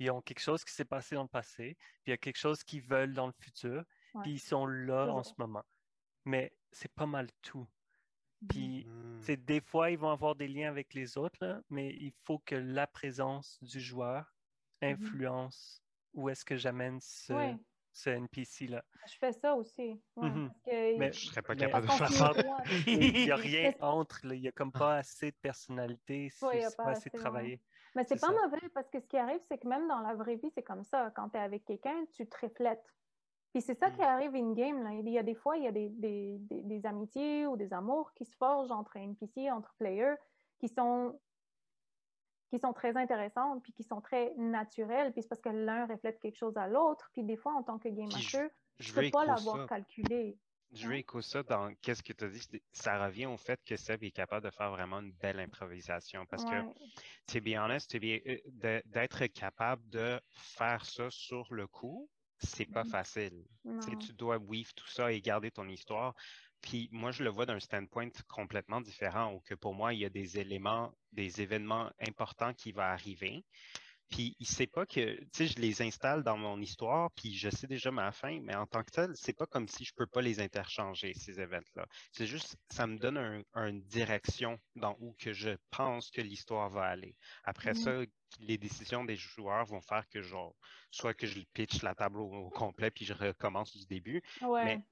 ils 0.03 0.11
ont 0.11 0.21
quelque 0.21 0.39
chose 0.41 0.63
qui 0.63 0.73
s'est 0.73 0.85
passé 0.85 1.15
dans 1.15 1.23
le 1.23 1.27
passé, 1.27 1.75
puis 2.03 2.07
il 2.07 2.09
y 2.11 2.13
a 2.13 2.17
quelque 2.17 2.37
chose 2.37 2.63
qu'ils 2.63 2.81
veulent 2.81 3.13
dans 3.13 3.27
le 3.27 3.33
futur, 3.39 3.83
Ouais. 4.13 4.21
puis 4.23 4.31
ils 4.33 4.39
sont 4.39 4.65
là 4.65 5.07
en 5.07 5.23
ce 5.23 5.33
moment. 5.37 5.63
Mais 6.25 6.53
c'est 6.71 6.91
pas 6.93 7.05
mal 7.07 7.27
tout. 7.41 7.67
Puis 8.49 8.85
Mhm. 8.85 9.19
c'est 9.21 9.37
des 9.45 9.61
fois, 9.61 9.89
ils 9.91 9.97
vont 9.97 10.09
avoir 10.11 10.35
des 10.35 10.47
liens 10.47 10.69
avec 10.69 10.93
les 10.93 11.17
autres, 11.17 11.37
là, 11.41 11.61
mais 11.69 11.89
il 11.93 12.11
faut 12.23 12.39
que 12.39 12.55
la 12.55 12.87
présence 12.87 13.57
du 13.61 13.79
joueur 13.79 14.33
Mhm. 14.81 14.89
influence 14.91 15.81
où 16.13 16.29
est-ce 16.29 16.43
que 16.45 16.57
j'amène 16.57 16.99
ce, 17.01 17.33
Ouais, 17.33 17.55
ce 17.93 18.09
NPC-là. 18.09 18.83
je 19.07 19.13
fais 19.17 19.31
ça 19.31 19.55
aussi. 19.55 20.01
Ouais, 20.17 20.29
Mhm. 20.29 20.47
parce 20.49 20.61
que- 20.63 20.97
Mais- 20.99 21.13
Je 21.13 21.19
serais 21.27 21.41
pas 21.41 21.53
Mais- 21.55 21.61
capable 21.61 21.87
de 21.87 21.91
faire 21.93 22.11
ça. 22.11 22.31
Il 22.87 23.13
n'y 23.25 23.31
a 23.31 23.35
rien 23.71 23.73
entre, 23.79 24.27
là. 24.27 24.35
il 24.35 24.41
n'y 24.41 24.47
a 24.47 24.51
comme 24.51 24.71
pas 24.73 24.97
assez 24.97 25.31
de 25.31 25.37
personnalité, 25.41 26.29
c'est 26.29 26.45
Ouais, 26.45 26.59
il 26.59 26.75
pas 26.75 26.83
pas 26.83 26.89
assez 26.91 27.07
assez, 27.07 27.11
ouais. 27.13 27.19
travaillé. 27.19 27.61
Mais 27.95 28.03
c'est 28.05 28.19
pas 28.19 28.27
ça. 28.27 28.33
mauvais 28.33 28.69
parce 28.73 28.89
que 28.89 28.99
ce 28.99 29.05
qui 29.07 29.17
arrive, 29.17 29.41
c'est 29.47 29.57
que 29.59 29.67
même 29.67 29.87
dans 29.87 29.99
la 29.99 30.15
vraie 30.15 30.35
vie, 30.35 30.49
c'est 30.55 30.63
comme 30.63 30.83
ça. 30.83 31.11
Quand 31.15 31.29
tu 31.29 31.37
es 31.37 31.41
avec 31.41 31.63
quelqu'un, 31.65 32.05
tu 32.13 32.27
te 32.27 32.37
reflètes. 32.45 32.85
Puis 33.53 33.61
c'est 33.61 33.75
ça 33.75 33.89
Mm. 33.89 33.95
qui 33.95 34.01
arrive 34.01 34.35
in-game. 34.35 34.83
là. 34.83 34.93
Il 34.93 35.07
y 35.09 35.19
a 35.19 35.23
des 35.23 35.35
fois, 35.35 35.57
il 35.57 35.63
y 35.63 35.67
a 35.67 35.71
des, 35.71 35.89
des, 35.89 36.37
des, 36.39 36.61
des 36.63 36.85
amitiés 36.87 37.45
ou 37.45 37.55
des 37.55 37.71
amours 37.71 38.11
qui 38.13 38.25
se 38.25 38.35
forgent 38.35 38.71
entre 38.71 38.97
NPC, 38.97 39.51
entre 39.51 39.73
players, 39.75 40.15
qui 40.59 40.67
sont, 40.69 41.19
qui 42.49 42.59
sont 42.59 42.73
très 42.73 42.97
intéressantes, 42.97 43.61
puis 43.63 43.73
qui 43.73 43.83
sont 43.83 44.01
très 44.01 44.33
naturelles. 44.37 45.11
Puis 45.13 45.21
c'est 45.21 45.29
parce 45.29 45.41
que 45.41 45.49
l'un 45.49 45.85
reflète 45.85 46.19
quelque 46.19 46.37
chose 46.37 46.57
à 46.57 46.67
l'autre. 46.67 47.09
Puis 47.13 47.23
des 47.23 47.37
fois, 47.37 47.53
en 47.53 47.63
tant 47.63 47.77
que 47.77 47.89
game 47.89 48.09
master, 48.11 48.49
Je 48.79 48.91
veux 48.93 49.03
peux 49.03 49.11
pas 49.11 49.25
l'avoir 49.25 49.67
calculé. 49.67 50.39
Je 50.74 50.91
écho 50.91 51.21
ça 51.21 51.43
dans 51.43 51.74
qu'est-ce 51.82 52.01
que 52.01 52.13
tu 52.13 52.24
as 52.24 52.30
dit. 52.30 52.41
Ça 52.71 53.05
revient 53.05 53.28
au 53.28 53.38
fait 53.38 53.63
que 53.63 53.78
Seb 53.78 54.03
est 54.03 54.11
capable 54.11 54.45
de 54.45 54.51
faire 54.51 54.71
vraiment 54.71 54.99
une 55.01 55.13
belle 55.13 55.39
improvisation. 55.39 56.26
Parce 56.26 56.45
que, 56.45 56.55
Ouais. 56.55 56.74
to 57.28 57.41
be 57.41 57.55
honest, 57.55 57.95
euh, 57.95 58.82
d'être 58.86 59.28
capable 59.28 59.88
de 59.89 60.19
faire 60.32 60.86
ça 60.86 61.09
sur 61.11 61.53
le 61.53 61.67
coup, 61.67 62.09
c'est 62.39 62.65
pas 62.65 62.84
Mhm. 62.84 62.89
facile. 62.91 63.43
Tu 63.99 64.13
dois 64.13 64.38
weave 64.39 64.74
tout 64.76 64.88
ça 64.88 65.11
et 65.11 65.21
garder 65.21 65.51
ton 65.51 65.67
histoire. 65.67 66.15
Puis 66.61 66.89
moi, 66.91 67.11
je 67.11 67.24
le 67.24 67.30
vois 67.30 67.45
d'un 67.45 67.59
standpoint 67.59 68.09
complètement 68.30 68.82
différent, 68.82 69.34
où 69.34 69.41
que 69.41 69.55
pour 69.55 69.76
moi, 69.76 69.93
il 69.93 69.99
y 69.99 70.05
a 70.05 70.09
des 70.09 70.39
éléments, 70.39 70.93
des 71.11 71.41
événements 71.41 71.91
importants 71.99 72.53
qui 72.53 72.71
vont 72.71 72.82
arriver. 72.82 73.45
Puis 74.14 74.36
il 74.39 74.45
sait 74.45 74.68
pas 74.68 74.86
que, 74.86 75.16
tu 75.22 75.28
sais, 75.34 75.47
je 75.47 75.55
les 75.59 75.82
installe 75.82 76.22
dans 76.24 76.38
mon 76.38 76.61
histoire, 76.61 77.09
puis 77.16 77.34
je 77.34 77.49
sais 77.49 77.66
déjà 77.66 77.89
ma 77.89 78.11
fin, 78.11 78.39
mais 78.41 78.53
en 78.53 78.68
tant 78.68 78.84
que 78.84 78.91
tel, 78.91 79.11
c'est 79.16 79.34
pas 79.34 79.47
comme 79.47 79.68
si 79.68 79.86
je 79.86 79.91
peux 79.95 80.05
pas 80.05 80.22
les 80.22 80.39
interchanger, 80.39 81.16
ces 81.16 81.39
événements-là. 81.41 81.88
C'est 82.11 82.28
juste, 82.28 82.55
ça 82.70 82.86
me 82.86 82.99
donne 82.99 83.18
un- 83.18 83.41
une 83.68 83.82
direction 83.82 84.59
dans 84.76 84.95
où 84.99 85.16
que 85.18 85.34
je 85.34 85.49
pense 85.72 86.11
que 86.11 86.22
l'histoire 86.22 86.70
va 86.70 86.84
aller. 86.86 87.16
Après 87.43 87.72
Mhm. 87.72 87.76
ça, 87.76 87.91
les 88.39 88.59
décisions 88.59 89.03
des 89.03 89.16
joueurs 89.16 89.66
vont 89.66 89.82
faire 89.82 90.07
que, 90.07 90.22
genre, 90.22 90.55
soit 90.91 91.16
que 91.16 91.26
je 91.26 91.39
pitch 91.53 91.82
la 91.82 91.95
table 91.95 92.20
au, 92.20 92.32
au 92.32 92.49
complet, 92.51 92.91
puis 92.91 93.05
je 93.05 93.14
recommence 93.14 93.76
du 93.76 93.86
début, 93.88 94.22
Ouais. 94.41 94.64
mais 94.64 94.86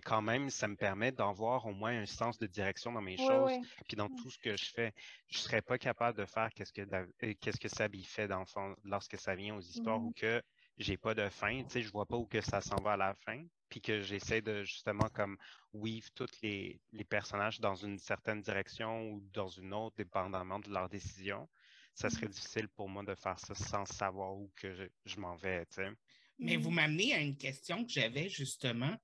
quand 0.00 0.22
même, 0.22 0.50
ça 0.50 0.68
me 0.68 0.76
permet 0.76 1.12
d'avoir 1.12 1.66
au 1.66 1.72
moins 1.72 1.98
un 2.00 2.06
sens 2.06 2.38
de 2.38 2.46
direction 2.46 2.92
dans 2.92 3.00
mes 3.02 3.16
choses, 3.16 3.58
puis 3.88 3.96
dans 3.96 4.08
Mm. 4.08 4.16
tout 4.16 4.30
ce 4.30 4.38
que 4.38 4.56
je 4.56 4.66
fais. 4.66 4.92
Je 5.28 5.38
serais 5.38 5.62
pas 5.62 5.78
capable 5.78 6.18
de 6.18 6.24
faire 6.26 6.50
qu'est-ce 6.54 6.72
que, 6.72 7.32
qu'est-ce 7.34 7.58
que 7.60 7.68
Sabi 7.68 8.04
fait 8.04 8.28
dans 8.28 8.40
le 8.40 8.46
fond, 8.46 8.74
lorsque 8.84 9.18
ça 9.18 9.34
vient 9.34 9.56
aux 9.56 9.60
histoires 9.60 10.00
Mhm. 10.00 10.06
où 10.06 10.12
que 10.12 10.42
j'ai 10.78 10.96
pas 10.96 11.14
de 11.14 11.28
fin, 11.28 11.62
tu 11.64 11.70
sais, 11.70 11.82
je 11.82 11.90
vois 11.90 12.06
pas 12.06 12.16
où 12.16 12.26
que 12.26 12.40
ça 12.40 12.60
s'en 12.60 12.80
va 12.82 12.92
à 12.92 12.96
la 12.96 13.14
fin, 13.14 13.44
puis 13.68 13.80
que 13.80 14.00
j'essaie 14.00 14.42
de 14.42 14.62
justement 14.64 15.08
comme 15.08 15.36
weave 15.72 16.10
tous 16.14 16.28
les, 16.42 16.80
les 16.92 17.04
personnages 17.04 17.60
dans 17.60 17.74
une 17.74 17.98
certaine 17.98 18.40
direction 18.42 19.10
ou 19.12 19.20
dans 19.32 19.48
une 19.48 19.72
autre, 19.74 19.96
dépendamment 19.96 20.58
de 20.60 20.70
leurs 20.70 20.88
décisions. 20.88 21.48
Ça 21.94 22.10
serait 22.10 22.26
Mhm. 22.26 22.32
difficile 22.32 22.68
pour 22.68 22.88
moi 22.88 23.02
de 23.04 23.14
faire 23.14 23.38
ça 23.38 23.54
sans 23.54 23.84
savoir 23.86 24.34
où 24.36 24.50
que 24.56 24.72
je, 24.74 24.84
je 25.04 25.16
m'en 25.20 25.36
vais, 25.36 25.66
tu 25.66 25.76
sais. 25.76 25.90
Mais 26.38 26.56
vous 26.56 26.70
m'amenez 26.70 27.14
à 27.14 27.20
une 27.20 27.36
question 27.36 27.84
que 27.84 27.90
j'avais 27.92 28.28
justement. 28.28 28.96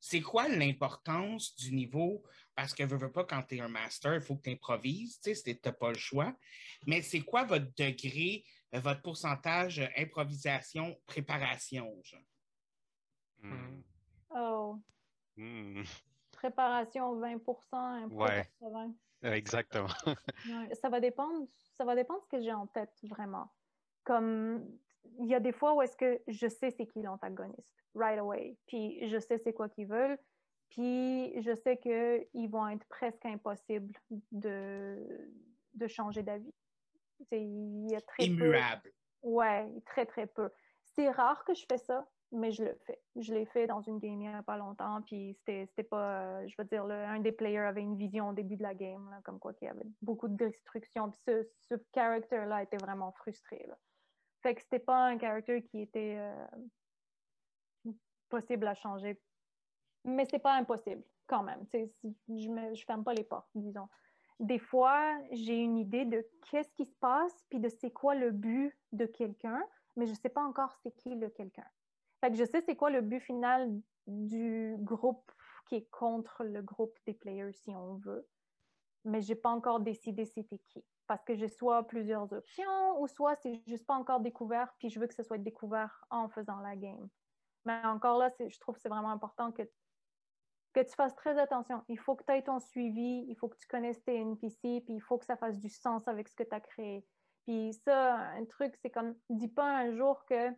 C'est 0.00 0.20
quoi 0.20 0.48
l'importance 0.48 1.54
du 1.56 1.72
niveau? 1.72 2.22
Parce 2.54 2.74
que 2.74 2.82
veux, 2.82 2.96
veux 2.96 3.12
pas, 3.12 3.24
quand 3.24 3.42
tu 3.42 3.56
es 3.56 3.60
un 3.60 3.68
master, 3.68 4.14
il 4.14 4.20
faut 4.20 4.36
que 4.36 4.42
tu 4.42 4.50
improvises, 4.50 5.20
tu 5.20 5.34
sais, 5.34 5.60
n'as 5.64 5.72
pas 5.72 5.88
le 5.88 5.98
choix. 5.98 6.34
Mais 6.86 7.02
c'est 7.02 7.20
quoi 7.20 7.44
votre 7.44 7.72
degré, 7.76 8.44
votre 8.72 9.02
pourcentage 9.02 9.80
improvisation, 9.96 10.98
préparation? 11.06 12.00
genre? 12.02 12.20
Hmm. 13.40 13.82
Oh. 14.30 14.78
Hmm. 15.36 15.82
préparation 16.30 17.18
20%, 17.20 18.04
impro 18.04 18.24
Ouais. 18.24 18.48
80%. 18.60 18.94
Euh, 19.24 19.32
Exactement. 19.32 19.88
Ça 20.80 20.88
va 20.88 21.00
dépendre, 21.00 21.46
ça 21.76 21.84
va 21.84 21.94
dépendre 21.94 22.20
de 22.20 22.24
ce 22.24 22.28
que 22.28 22.42
j'ai 22.42 22.52
en 22.52 22.66
tête 22.66 22.92
vraiment. 23.04 23.52
Comme 24.04 24.66
il 25.18 25.26
y 25.26 25.34
a 25.34 25.40
des 25.40 25.52
fois 25.52 25.74
où 25.74 25.82
est-ce 25.82 25.96
que 25.96 26.20
je 26.28 26.48
sais 26.48 26.70
c'est 26.70 26.86
qui 26.86 27.02
l'antagoniste 27.02 27.74
right 27.94 28.18
away, 28.18 28.56
puis 28.66 29.06
je 29.08 29.18
sais 29.18 29.38
c'est 29.38 29.52
quoi 29.52 29.68
qu'ils 29.68 29.86
veulent, 29.86 30.18
puis 30.70 31.40
je 31.42 31.54
sais 31.54 31.76
que 31.76 32.26
ils 32.34 32.48
vont 32.48 32.66
être 32.68 32.86
presque 32.88 33.24
impossibles 33.26 33.92
de 34.30 35.30
de 35.74 35.86
changer 35.86 36.22
d'avis. 36.22 36.54
Il 37.30 37.90
y 37.90 37.94
a 37.94 38.00
très 38.00 38.26
peu. 38.26 38.32
Immuable. 38.32 38.92
Ouais, 39.22 39.68
très 39.86 40.06
très 40.06 40.26
peu. 40.26 40.50
C'est 40.84 41.08
rare 41.10 41.44
que 41.44 41.54
je 41.54 41.64
fais 41.70 41.78
ça, 41.78 42.08
mais 42.32 42.50
je 42.50 42.64
le 42.64 42.74
fais. 42.86 43.00
Je 43.16 43.32
l'ai 43.32 43.46
fait 43.46 43.66
dans 43.66 43.80
une 43.80 43.98
game 43.98 44.20
il 44.20 44.28
n'y 44.28 44.34
a 44.34 44.42
pas 44.42 44.56
longtemps, 44.56 45.00
puis 45.02 45.34
c'était 45.38 45.66
c'était 45.66 45.84
pas, 45.84 46.22
euh, 46.40 46.48
je 46.48 46.54
veux 46.58 46.64
dire, 46.64 46.84
le- 46.86 46.94
un 46.94 47.20
des 47.20 47.32
players 47.32 47.58
avait 47.60 47.80
une 47.82 47.96
vision 47.96 48.30
au 48.30 48.32
début 48.32 48.56
de 48.56 48.62
la 48.62 48.74
game, 48.74 49.08
là, 49.10 49.20
comme 49.24 49.38
quoi 49.38 49.54
qu'il 49.54 49.68
y 49.68 49.70
avait 49.70 49.86
beaucoup 50.02 50.28
de 50.28 50.36
destruction, 50.36 51.10
puis 51.10 51.20
ce, 51.26 51.48
ce 51.60 51.74
character-là 51.94 52.62
était 52.64 52.78
vraiment 52.78 53.12
frustré. 53.12 53.64
Là. 53.68 53.78
Fait 54.42 54.54
que 54.54 54.62
c'était 54.62 54.78
pas 54.78 55.06
un 55.06 55.18
character 55.18 55.62
qui 55.62 55.80
était 55.80 56.16
euh, 56.18 57.92
possible 58.28 58.66
à 58.66 58.74
changer, 58.74 59.20
mais 60.04 60.24
c'est 60.24 60.38
pas 60.38 60.54
impossible 60.54 61.02
quand 61.26 61.42
même. 61.42 61.64
Je 61.72 61.86
je 62.28 62.84
ferme 62.84 63.04
pas 63.04 63.14
les 63.14 63.24
portes, 63.24 63.48
disons 63.54 63.88
des 64.42 64.58
fois, 64.58 65.16
j'ai 65.30 65.56
une 65.56 65.78
idée 65.78 66.04
de 66.04 66.26
qu'est-ce 66.50 66.72
qui 66.74 66.84
se 66.84 66.94
passe, 66.96 67.44
puis 67.48 67.60
de 67.60 67.68
c'est 67.68 67.92
quoi 67.92 68.16
le 68.16 68.32
but 68.32 68.76
de 68.90 69.06
quelqu'un, 69.06 69.62
mais 69.96 70.06
je 70.06 70.14
sais 70.14 70.28
pas 70.28 70.42
encore 70.42 70.74
c'est 70.82 70.90
qui 70.92 71.14
le 71.14 71.28
quelqu'un. 71.30 71.66
Fait 72.20 72.30
que 72.30 72.36
je 72.36 72.44
sais 72.44 72.60
c'est 72.60 72.76
quoi 72.76 72.90
le 72.90 73.02
but 73.02 73.20
final 73.20 73.70
du 74.08 74.74
groupe 74.80 75.30
qui 75.66 75.76
est 75.76 75.88
contre 75.90 76.42
le 76.42 76.60
groupe 76.60 76.98
des 77.06 77.14
players, 77.14 77.52
si 77.52 77.70
on 77.70 77.94
veut, 77.96 78.26
mais 79.04 79.22
j'ai 79.22 79.36
pas 79.36 79.50
encore 79.50 79.78
décidé 79.78 80.24
c'était 80.24 80.58
qui. 80.58 80.84
Parce 81.12 81.24
que 81.24 81.34
j'ai 81.34 81.48
soit 81.50 81.86
plusieurs 81.86 82.32
options, 82.32 82.98
ou 82.98 83.06
soit 83.06 83.36
c'est 83.36 83.60
juste 83.66 83.84
pas 83.84 83.96
encore 83.96 84.20
découvert, 84.20 84.72
puis 84.78 84.88
je 84.88 84.98
veux 84.98 85.06
que 85.06 85.12
ce 85.12 85.22
soit 85.22 85.36
découvert 85.36 86.06
en 86.08 86.30
faisant 86.30 86.58
la 86.60 86.74
game. 86.74 87.06
Mais 87.66 87.84
encore 87.84 88.16
là, 88.16 88.30
je 88.40 88.58
trouve 88.58 88.76
que 88.76 88.80
c'est 88.80 88.88
vraiment 88.88 89.10
important 89.10 89.52
que 89.52 89.62
que 90.72 90.80
tu 90.80 90.94
fasses 90.94 91.14
très 91.14 91.38
attention. 91.38 91.82
Il 91.90 91.98
faut 91.98 92.16
que 92.16 92.24
tu 92.24 92.32
aies 92.32 92.40
ton 92.40 92.60
suivi, 92.60 93.26
il 93.28 93.36
faut 93.36 93.50
que 93.50 93.58
tu 93.58 93.66
connaisses 93.66 94.02
tes 94.04 94.16
NPC, 94.16 94.80
puis 94.86 94.94
il 94.94 95.02
faut 95.02 95.18
que 95.18 95.26
ça 95.26 95.36
fasse 95.36 95.58
du 95.58 95.68
sens 95.68 96.08
avec 96.08 96.28
ce 96.28 96.34
que 96.34 96.44
tu 96.44 96.54
as 96.54 96.60
créé. 96.60 97.06
Puis 97.44 97.74
ça, 97.84 98.16
un 98.16 98.46
truc, 98.46 98.74
c'est 98.80 98.88
comme, 98.88 99.14
dis 99.28 99.48
pas 99.48 99.80
un 99.80 99.94
jour 99.94 100.24
que 100.24 100.48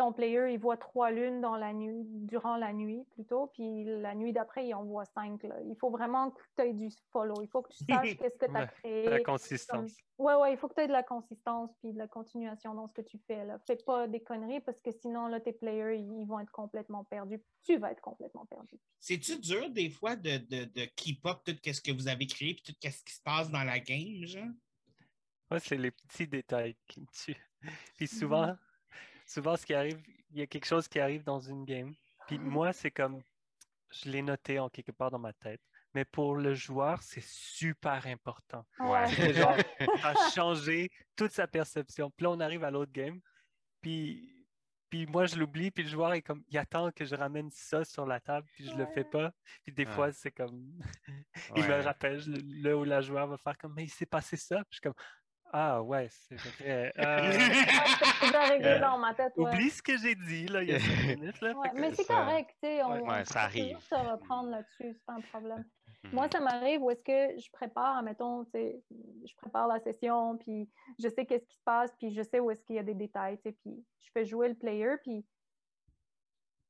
ton 0.00 0.14
player, 0.14 0.50
il 0.50 0.58
voit 0.58 0.78
trois 0.78 1.10
lunes 1.10 1.42
dans 1.42 1.56
la 1.56 1.74
nuit, 1.74 2.06
durant 2.06 2.56
la 2.56 2.72
nuit 2.72 3.04
plutôt, 3.10 3.48
puis 3.48 3.84
la 3.84 4.14
nuit 4.14 4.32
d'après, 4.32 4.66
il 4.66 4.72
en 4.72 4.82
voit 4.82 5.04
cinq. 5.04 5.42
là. 5.42 5.56
Il 5.66 5.76
faut 5.76 5.90
vraiment 5.90 6.30
que 6.30 6.40
tu 6.56 6.64
aies 6.64 6.72
du 6.72 6.88
follow. 7.12 7.42
Il 7.42 7.48
faut 7.48 7.60
que 7.60 7.70
tu 7.70 7.84
saches 7.84 8.16
qu'est-ce 8.18 8.38
que 8.38 8.46
tu 8.46 8.56
as 8.56 8.66
créé. 8.66 9.10
La 9.10 9.20
consistance. 9.20 9.92
Ouais, 10.16 10.34
ouais, 10.36 10.54
il 10.54 10.56
faut 10.56 10.68
que 10.68 10.74
tu 10.74 10.80
aies 10.80 10.86
de 10.86 10.92
la 10.92 11.02
consistance 11.02 11.70
puis 11.82 11.92
de 11.92 11.98
la 11.98 12.08
continuation 12.08 12.72
dans 12.72 12.88
ce 12.88 12.94
que 12.94 13.02
tu 13.02 13.18
fais. 13.26 13.44
Là. 13.44 13.58
Fais 13.66 13.76
pas 13.76 14.08
des 14.08 14.20
conneries 14.20 14.60
parce 14.60 14.80
que 14.80 14.90
sinon, 14.90 15.26
là, 15.26 15.38
tes 15.38 15.52
players, 15.52 15.98
ils 15.98 16.26
vont 16.26 16.40
être 16.40 16.52
complètement 16.52 17.04
perdus. 17.04 17.42
Tu 17.62 17.76
vas 17.76 17.92
être 17.92 18.00
complètement 18.00 18.46
perdu. 18.46 18.78
C'est-tu 19.00 19.38
dur 19.38 19.68
des 19.68 19.90
fois 19.90 20.16
de, 20.16 20.38
de, 20.38 20.64
de 20.64 20.84
keep 20.96 21.26
up 21.26 21.40
tout 21.44 21.52
ce 21.62 21.80
que 21.82 21.92
vous 21.92 22.08
avez 22.08 22.26
créé 22.26 22.54
puis 22.54 22.62
tout 22.62 22.90
ce 22.90 23.04
qui 23.04 23.12
se 23.12 23.22
passe 23.22 23.50
dans 23.50 23.64
la 23.64 23.78
game, 23.78 24.24
genre? 24.24 24.48
Ouais, 25.50 25.60
c'est 25.60 25.76
les 25.76 25.90
petits 25.90 26.26
détails 26.26 26.76
qui 26.86 27.02
me 27.02 27.06
tuent. 27.12 27.50
Puis 27.98 28.08
souvent, 28.08 28.56
souvent, 29.30 29.56
ce 29.56 29.64
qui 29.64 29.74
arrive, 29.74 30.00
il 30.30 30.38
y 30.38 30.42
a 30.42 30.46
quelque 30.46 30.66
chose 30.66 30.88
qui 30.88 30.98
arrive 30.98 31.22
dans 31.22 31.38
une 31.40 31.64
game. 31.64 31.94
Puis 32.26 32.38
moi, 32.38 32.72
c'est 32.72 32.90
comme, 32.90 33.22
je 33.90 34.10
l'ai 34.10 34.22
noté 34.22 34.58
en 34.58 34.68
quelque 34.68 34.92
part 34.92 35.10
dans 35.10 35.18
ma 35.18 35.32
tête. 35.32 35.60
Mais 35.94 36.04
pour 36.04 36.36
le 36.36 36.54
joueur, 36.54 37.02
c'est 37.02 37.24
super 37.24 38.06
important. 38.06 38.64
Ouais. 38.78 39.06
C'est 39.08 39.34
genre, 39.34 39.56
ça 40.00 40.08
a 40.10 40.14
changé 40.34 40.88
toute 41.16 41.32
sa 41.32 41.46
perception. 41.48 42.10
Puis 42.10 42.24
là, 42.24 42.30
on 42.30 42.40
arrive 42.40 42.62
à 42.64 42.70
l'autre 42.70 42.92
game. 42.92 43.20
Puis, 43.80 44.46
puis 44.88 45.06
moi, 45.06 45.26
je 45.26 45.36
l'oublie. 45.36 45.70
Puis 45.72 45.82
le 45.84 45.88
joueur 45.90 46.12
est 46.12 46.22
comme, 46.22 46.44
il 46.48 46.58
attend 46.58 46.92
que 46.92 47.04
je 47.04 47.16
ramène 47.16 47.50
ça 47.50 47.84
sur 47.84 48.06
la 48.06 48.20
table. 48.20 48.46
Puis 48.54 48.66
je 48.68 48.74
le 48.76 48.86
fais 48.86 49.02
pas. 49.04 49.32
Puis 49.64 49.72
des 49.74 49.84
Ouais. 49.84 49.92
fois, 49.92 50.12
c'est 50.12 50.30
comme, 50.30 50.60
il 51.56 51.62
me 51.64 51.68
Ouais. 51.68 51.80
rappelle, 51.80 52.22
le 52.26 52.76
ou 52.76 52.84
la 52.84 53.00
joueur 53.00 53.26
va 53.26 53.36
faire 53.36 53.58
comme, 53.58 53.74
mais 53.74 53.84
il 53.84 53.90
s'est 53.90 54.06
passé 54.06 54.36
ça. 54.36 54.56
Puis 54.58 54.66
je 54.70 54.74
suis 54.76 54.80
comme, 54.82 54.94
ah 55.52 55.82
ouais, 55.82 56.08
c'est 56.10 56.36
vrai. 56.36 56.92
Euh, 56.98 58.48
régler 58.48 58.68
Euh, 58.68 58.78
dans 58.80 58.98
ma 58.98 59.14
tête. 59.14 59.32
ouais. 59.36 59.50
oublie 59.52 59.70
ce 59.70 59.82
que 59.82 59.96
j'ai 59.96 60.14
dit 60.14 60.46
là, 60.46 60.62
il 60.62 60.70
y 60.70 60.74
a 60.74 60.78
cinq 60.80 61.06
minutes. 61.18 61.40
Là. 61.40 61.52
Ouais, 61.56 61.70
mais 61.74 61.92
c'est 61.94 62.04
ça- 62.04 62.14
correct, 62.14 62.50
tu 62.62 62.68
sais. 62.68 62.82
On, 62.82 62.90
Ouais. 62.92 63.00
Ouais, 63.02 63.24
ça 63.24 63.46
peut 63.48 63.58
toujours 63.58 63.74
arrive. 63.76 63.78
se 63.80 63.94
reprendre 63.94 64.50
là-dessus, 64.50 64.92
c'est 64.94 65.04
pas 65.06 65.14
un 65.14 65.20
problème. 65.20 65.64
Mhm. 66.04 66.12
Moi, 66.12 66.28
ça 66.32 66.40
m'arrive 66.40 66.82
où 66.82 66.90
est-ce 66.90 67.02
que 67.02 67.38
je 67.40 67.50
prépare, 67.52 68.02
mettons, 68.02 68.44
tu 68.46 68.50
sais, 68.52 68.82
je 68.90 69.34
prépare 69.36 69.68
la 69.68 69.80
session, 69.80 70.38
puis 70.38 70.70
je 70.98 71.08
sais 71.08 71.26
qu'est-ce 71.26 71.44
qui 71.46 71.56
se 71.56 71.62
passe, 71.64 71.90
puis 71.98 72.10
je 72.14 72.22
sais 72.22 72.40
où 72.40 72.50
est-ce 72.50 72.62
qu'il 72.64 72.76
y 72.76 72.78
a 72.78 72.82
des 72.82 72.94
détails, 72.94 73.36
tu 73.38 73.50
sais, 73.50 73.52
puis 73.62 73.84
je 74.00 74.10
fais 74.12 74.24
jouer 74.24 74.48
le 74.48 74.54
player, 74.54 74.94
puis, 75.02 75.26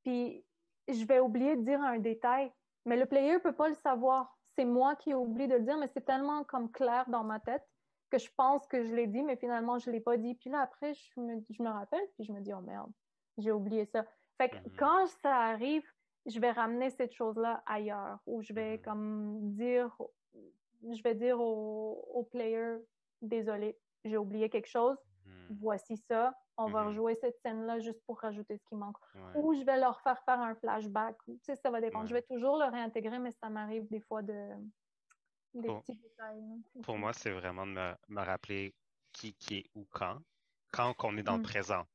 puis 0.03 0.45
je 0.89 1.05
vais 1.05 1.21
oublier 1.21 1.57
de 1.57 1.63
dire 1.63 1.81
un 1.81 1.99
détail, 1.99 2.51
mais 2.87 2.97
le 2.97 3.07
player 3.07 3.39
peut 3.39 3.53
pas 3.55 3.69
le 3.69 3.75
savoir. 3.77 4.37
C'est 4.57 4.65
moi 4.65 4.97
qui 4.97 5.11
ai 5.11 5.15
oublié 5.15 5.47
de 5.47 5.55
le 5.55 5.61
dire, 5.63 5.77
mais 5.79 5.89
c'est 5.95 6.05
tellement 6.05 6.43
comme 6.45 6.71
clair 6.71 7.05
dans 7.09 7.23
ma 7.25 7.39
tête 7.39 7.63
que 8.11 8.19
je 8.19 8.31
pense 8.37 8.67
que 8.67 8.83
je 8.85 8.95
l'ai 8.95 9.07
dit, 9.07 9.23
mais 9.23 9.37
finalement, 9.37 9.79
je 9.79 9.91
l'ai 9.91 10.01
pas 10.01 10.17
dit. 10.17 10.35
Puis 10.35 10.51
là, 10.51 10.61
après, 10.61 10.95
je 10.95 11.21
me, 11.21 11.41
je 11.51 11.63
me 11.63 11.69
rappelle, 11.71 12.07
puis 12.15 12.25
je 12.25 12.33
me 12.33 12.41
dis, 12.41 12.53
oh 12.53 12.61
merde, 12.61 12.91
j'ai 13.39 13.53
oublié 13.53 13.85
ça. 13.87 14.05
Fait 14.39 14.51
que 14.51 14.57
Mhm. 14.57 14.75
quand 14.77 15.07
ça 15.07 15.37
arrive, 15.37 15.87
je 16.27 16.39
vais 16.41 16.51
ramener 16.51 16.91
cette 16.91 17.13
chose-là 17.13 17.63
ailleurs, 17.67 18.21
ou 18.27 18.43
je 18.43 18.53
vais 18.53 18.77
Mhm. 18.77 18.83
comme 18.83 19.53
dire, 19.55 19.97
je 20.83 21.03
vais 21.03 21.15
dire 21.15 21.41
au, 21.41 22.05
au 22.15 22.25
player, 22.25 22.77
désolé, 23.23 23.79
j'ai 24.05 24.17
oublié 24.17 24.51
quelque 24.51 24.69
chose, 24.69 24.99
Mhm. 25.27 25.59
voici 25.61 25.97
ça, 25.97 26.35
on 26.57 26.69
va 26.69 26.85
rejouer 26.85 27.15
cette 27.15 27.39
scène-là 27.39 27.79
juste 27.81 28.03
pour 28.07 28.19
rajouter 28.21 28.57
ce 28.59 28.65
qui 28.65 28.75
manque. 28.75 28.97
Ouais. 29.15 29.21
Ou 29.35 29.55
je 29.55 29.65
vais 29.65 29.79
leur 29.79 30.01
faire 30.03 30.23
faire 30.25 30.41
un 30.41 30.55
flashback, 30.55 31.17
tu 31.27 31.39
sais, 31.43 31.57
ça 31.57 31.71
va 31.71 31.81
dépendre. 31.81 32.07
Je 32.07 32.15
vais 32.15 32.23
toujours 32.23 32.59
le 32.59 32.67
réintégrer, 32.67 33.19
mais 33.19 33.31
ça 33.31 33.49
m'arrive 33.49 33.89
des 33.89 34.01
fois 34.01 34.23
de 34.23 34.35
des 35.55 35.69
Pour- 35.69 35.83
petits 35.83 35.95
détails. 35.95 36.43
hein. 36.45 36.61
Pour 36.83 36.99
moi, 36.99 37.13
c'est 37.13 37.31
vraiment 37.31 37.67
de 37.67 37.73
me, 37.73 37.95
me 38.09 38.21
rappeler 38.23 38.75
qui, 39.13 39.35
qui 39.35 39.57
est 39.59 39.65
où 39.75 39.87
quand, 39.91 40.23
quand 40.73 40.95
qu'on 40.95 41.17
est 41.17 41.23
dans 41.23 41.35
le 41.35 41.41
Mm. 41.41 41.43
présent. 41.43 41.87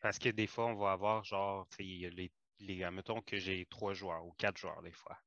Parce 0.00 0.18
que 0.18 0.28
des 0.28 0.46
fois, 0.46 0.66
on 0.66 0.76
va 0.76 0.92
avoir 0.92 1.24
genre, 1.24 1.66
les, 1.78 2.32
les, 2.58 2.84
admettons 2.84 3.20
que 3.22 3.38
j'ai 3.38 3.66
trois 3.66 3.94
joueurs 3.94 4.24
ou 4.26 4.32
quatre 4.32 4.56
joueurs 4.58 4.82
des 4.82 4.92
fois. 4.92 5.18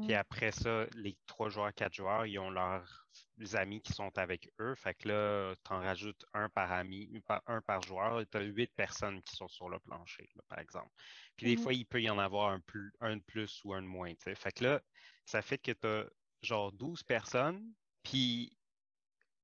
Puis 0.00 0.14
après 0.14 0.52
ça, 0.52 0.86
les 0.94 1.18
trois 1.26 1.48
joueurs, 1.48 1.74
quatre 1.74 1.94
joueurs, 1.94 2.26
ils 2.26 2.38
ont 2.38 2.50
leurs 2.50 3.06
amis 3.54 3.82
qui 3.82 3.92
sont 3.92 4.16
avec 4.18 4.50
eux. 4.60 4.74
Fait 4.74 4.94
que 4.94 5.08
là, 5.08 5.54
tu 5.64 5.72
en 5.72 5.80
rajoutes 5.80 6.24
un 6.34 6.48
par 6.48 6.70
ami, 6.72 7.10
un 7.46 7.60
par 7.62 7.82
joueur, 7.82 8.20
et 8.20 8.26
tu 8.26 8.36
as 8.36 8.42
huit 8.42 8.72
personnes 8.76 9.22
qui 9.22 9.34
sont 9.36 9.48
sur 9.48 9.68
le 9.68 9.80
plancher, 9.80 10.28
là, 10.36 10.42
par 10.48 10.58
exemple. 10.60 10.90
Puis 11.36 11.46
des 11.46 11.56
Mhm. 11.56 11.62
fois, 11.62 11.72
il 11.74 11.86
peut 11.86 12.00
y 12.02 12.10
en 12.10 12.18
avoir 12.18 12.50
un, 12.50 12.60
plus, 12.60 12.92
un 13.00 13.16
de 13.16 13.22
plus 13.22 13.60
ou 13.64 13.74
un 13.74 13.82
de 13.82 13.86
moins. 13.88 14.12
Fait 14.20 14.52
que 14.52 14.64
là, 14.64 14.82
ça 15.24 15.42
fait 15.42 15.58
que 15.58 15.72
tu 15.72 15.86
as 15.86 16.08
genre 16.44 16.72
12 16.72 17.02
personnes, 17.02 17.72
puis 18.02 18.56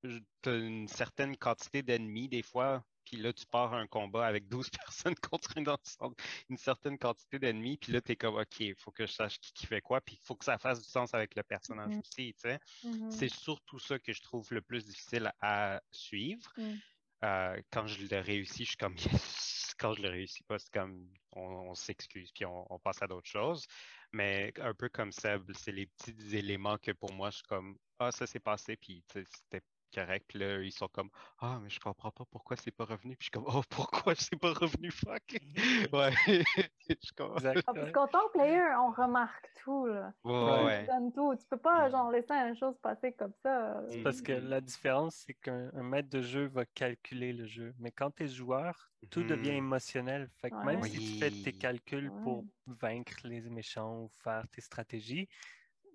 tu 0.02 0.48
as 0.48 0.54
une 0.54 0.88
certaine 0.88 1.36
quantité 1.36 1.82
d'ennemis 1.82 2.28
des 2.28 2.42
fois. 2.42 2.84
Puis 3.04 3.16
là, 3.16 3.32
tu 3.32 3.44
pars 3.46 3.74
un 3.74 3.88
combat 3.88 4.24
avec 4.26 4.46
12 4.48 4.70
personnes 4.86 5.16
contre 5.16 5.56
une, 5.58 5.66
une 6.48 6.56
certaine 6.56 6.96
quantité 6.96 7.38
d'ennemis. 7.40 7.76
Puis 7.76 7.92
là, 7.92 8.00
tu 8.00 8.12
es 8.12 8.16
comme, 8.16 8.36
OK, 8.36 8.60
il 8.60 8.74
faut 8.76 8.92
que 8.92 9.04
je 9.06 9.12
sache 9.12 9.40
qui, 9.40 9.52
qui 9.52 9.66
fait 9.66 9.80
quoi. 9.80 10.00
Puis 10.00 10.16
il 10.22 10.24
faut 10.24 10.36
que 10.36 10.44
ça 10.44 10.58
fasse 10.58 10.80
du 10.80 10.88
sens 10.88 11.12
avec 11.12 11.34
le 11.34 11.42
personnage 11.42 11.90
Mhm. 11.94 11.98
aussi. 12.00 12.34
tu 12.34 12.40
sais. 12.40 12.60
Mhm. 12.84 13.10
C'est 13.10 13.28
surtout 13.28 13.78
ça 13.80 13.98
que 13.98 14.12
je 14.12 14.22
trouve 14.22 14.46
le 14.52 14.60
plus 14.62 14.84
difficile 14.84 15.32
à 15.40 15.82
suivre. 15.90 16.52
Mm. 16.56 16.74
Euh, 17.24 17.60
quand 17.70 17.86
je 17.86 18.06
le 18.06 18.20
réussis, 18.20 18.64
je 18.64 18.68
suis 18.70 18.76
comme 18.76 18.96
yes. 19.24 19.74
Quand 19.78 19.94
je 19.94 20.02
le 20.02 20.08
réussis 20.10 20.42
pas, 20.44 20.58
c'est 20.58 20.72
comme 20.72 21.08
on, 21.32 21.42
on 21.42 21.74
s'excuse 21.74 22.30
puis 22.32 22.44
on, 22.44 22.72
on 22.72 22.78
passe 22.78 23.02
à 23.02 23.06
d'autres 23.06 23.28
choses. 23.28 23.66
Mais 24.12 24.52
un 24.60 24.74
peu 24.74 24.88
comme 24.88 25.12
Seb, 25.12 25.52
c'est 25.54 25.72
les 25.72 25.86
petits 25.86 26.36
éléments 26.36 26.78
que 26.78 26.92
pour 26.92 27.12
moi, 27.12 27.30
je 27.30 27.36
suis 27.36 27.46
comme 27.46 27.78
Ah, 27.98 28.10
ça 28.12 28.26
s'est 28.26 28.40
passé, 28.40 28.76
puis 28.76 29.04
c'était 29.12 29.62
correct. 29.94 30.24
Puis 30.28 30.38
là, 30.38 30.60
ils 30.62 30.72
sont 30.72 30.88
comme 30.88 31.10
Ah, 31.38 31.58
mais 31.62 31.68
je 31.70 31.80
comprends 31.80 32.10
pas 32.10 32.24
pourquoi 32.30 32.56
c'est 32.56 32.70
pas 32.70 32.84
revenu. 32.84 33.16
Puis 33.16 33.26
je 33.32 33.38
suis 33.38 33.44
comme 33.44 33.44
Oh, 33.46 33.62
pourquoi 33.70 34.14
c'est 34.14 34.36
pas 34.38 34.52
revenu? 34.52 34.90
Fuck! 34.90 35.38
Ouais. 35.92 36.12
je 36.88 37.12
comprends. 37.16 37.38
Ah, 37.66 37.72
parce 37.74 37.92
qu'en 37.92 38.06
tant 38.08 38.26
que 38.28 38.38
player, 38.38 38.62
on 38.78 38.90
remarque 38.92 39.48
tout. 39.62 39.86
Là. 39.86 40.12
Ouais. 40.24 40.80
Tu 40.80 40.86
donnes 40.86 41.12
tout. 41.12 41.34
Tu 41.36 41.46
peux 41.48 41.56
pas 41.58 41.88
Mm. 41.88 41.90
genre 41.92 42.10
laisser 42.10 42.32
une 42.34 42.56
chose 42.56 42.74
passer 42.82 43.12
comme 43.12 43.32
ça. 43.42 43.82
C'est 43.88 44.02
parce 44.02 44.22
que 44.22 44.32
la 44.32 44.60
différence, 44.60 45.24
c'est 45.26 45.34
qu'un 45.34 45.70
un 45.74 45.82
maître 45.82 46.08
de 46.08 46.22
jeu 46.22 46.46
va 46.48 46.64
calculer 46.66 47.32
le 47.32 47.46
jeu. 47.46 47.74
Mais 47.78 47.90
quand 47.90 48.10
tu 48.10 48.24
es 48.24 48.28
joueur, 48.28 48.90
tout 49.10 49.22
devient 49.24 49.50
Mhm. 49.52 49.56
émotionnel. 49.56 50.28
Fait 50.40 50.50
que 50.50 50.56
Ouais. 50.56 50.64
même 50.76 50.82
si 50.82 50.98
tu 50.98 51.18
fais 51.18 51.30
tes 51.30 51.52
calculs 51.52 52.10
Ouais. 52.10 52.22
pour 52.22 52.44
vaincre 52.66 53.16
les 53.24 53.40
méchants 53.48 54.02
ou 54.02 54.08
faire 54.22 54.46
tes 54.50 54.60
stratégies, 54.60 55.28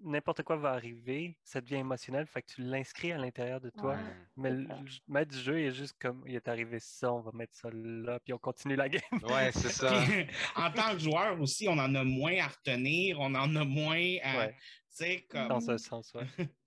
n'importe 0.04 0.44
quoi 0.44 0.56
va 0.58 0.72
arriver, 0.72 1.38
ça 1.44 1.62
devient 1.62 1.76
émotionnel, 1.76 2.28
fait 2.28 2.42
que 2.42 2.48
tu 2.54 2.62
l'inscris 2.62 3.12
à 3.12 3.18
l'intérieur 3.18 3.60
de 3.62 3.70
toi. 3.70 3.96
Ouais. 3.96 4.00
Mais 4.38 4.52
le 4.52 4.68
maître 5.08 5.32
du 5.32 5.38
jeu 5.40 5.60
il 5.60 5.68
est 5.68 5.72
juste 5.72 5.96
comme 6.00 6.24
il 6.28 6.36
est 6.36 6.48
arrivé 6.48 6.80
ça, 6.80 7.14
on 7.14 7.22
va 7.22 7.32
mettre 7.34 7.56
ça 7.56 7.70
là, 7.72 8.20
puis 8.20 8.34
on 8.34 8.38
continue 8.38 8.76
la 8.76 8.90
game. 8.90 9.02
Ouais, 9.24 9.52
c'est 9.52 9.70
ça. 9.70 9.92
Puis, 9.92 10.28
en 10.56 10.72
tant 10.72 10.92
que 10.94 11.00
joueur 11.00 11.40
aussi, 11.42 11.68
on 11.68 11.78
en 11.78 11.94
a 11.96 12.04
moins 12.04 12.38
à 12.40 12.48
retenir, 12.48 13.20
on 13.20 13.34
en 13.36 13.56
a 13.56 13.64
moins 13.66 14.16
à. 14.24 14.38
Ouais. 14.38 14.52
Tu 14.54 14.58
sais, 14.90 15.26
comme. 15.30 15.48
Dans 15.48 15.60
ce 15.60 15.78
sens, 15.78 16.14
ouais. 16.14 16.26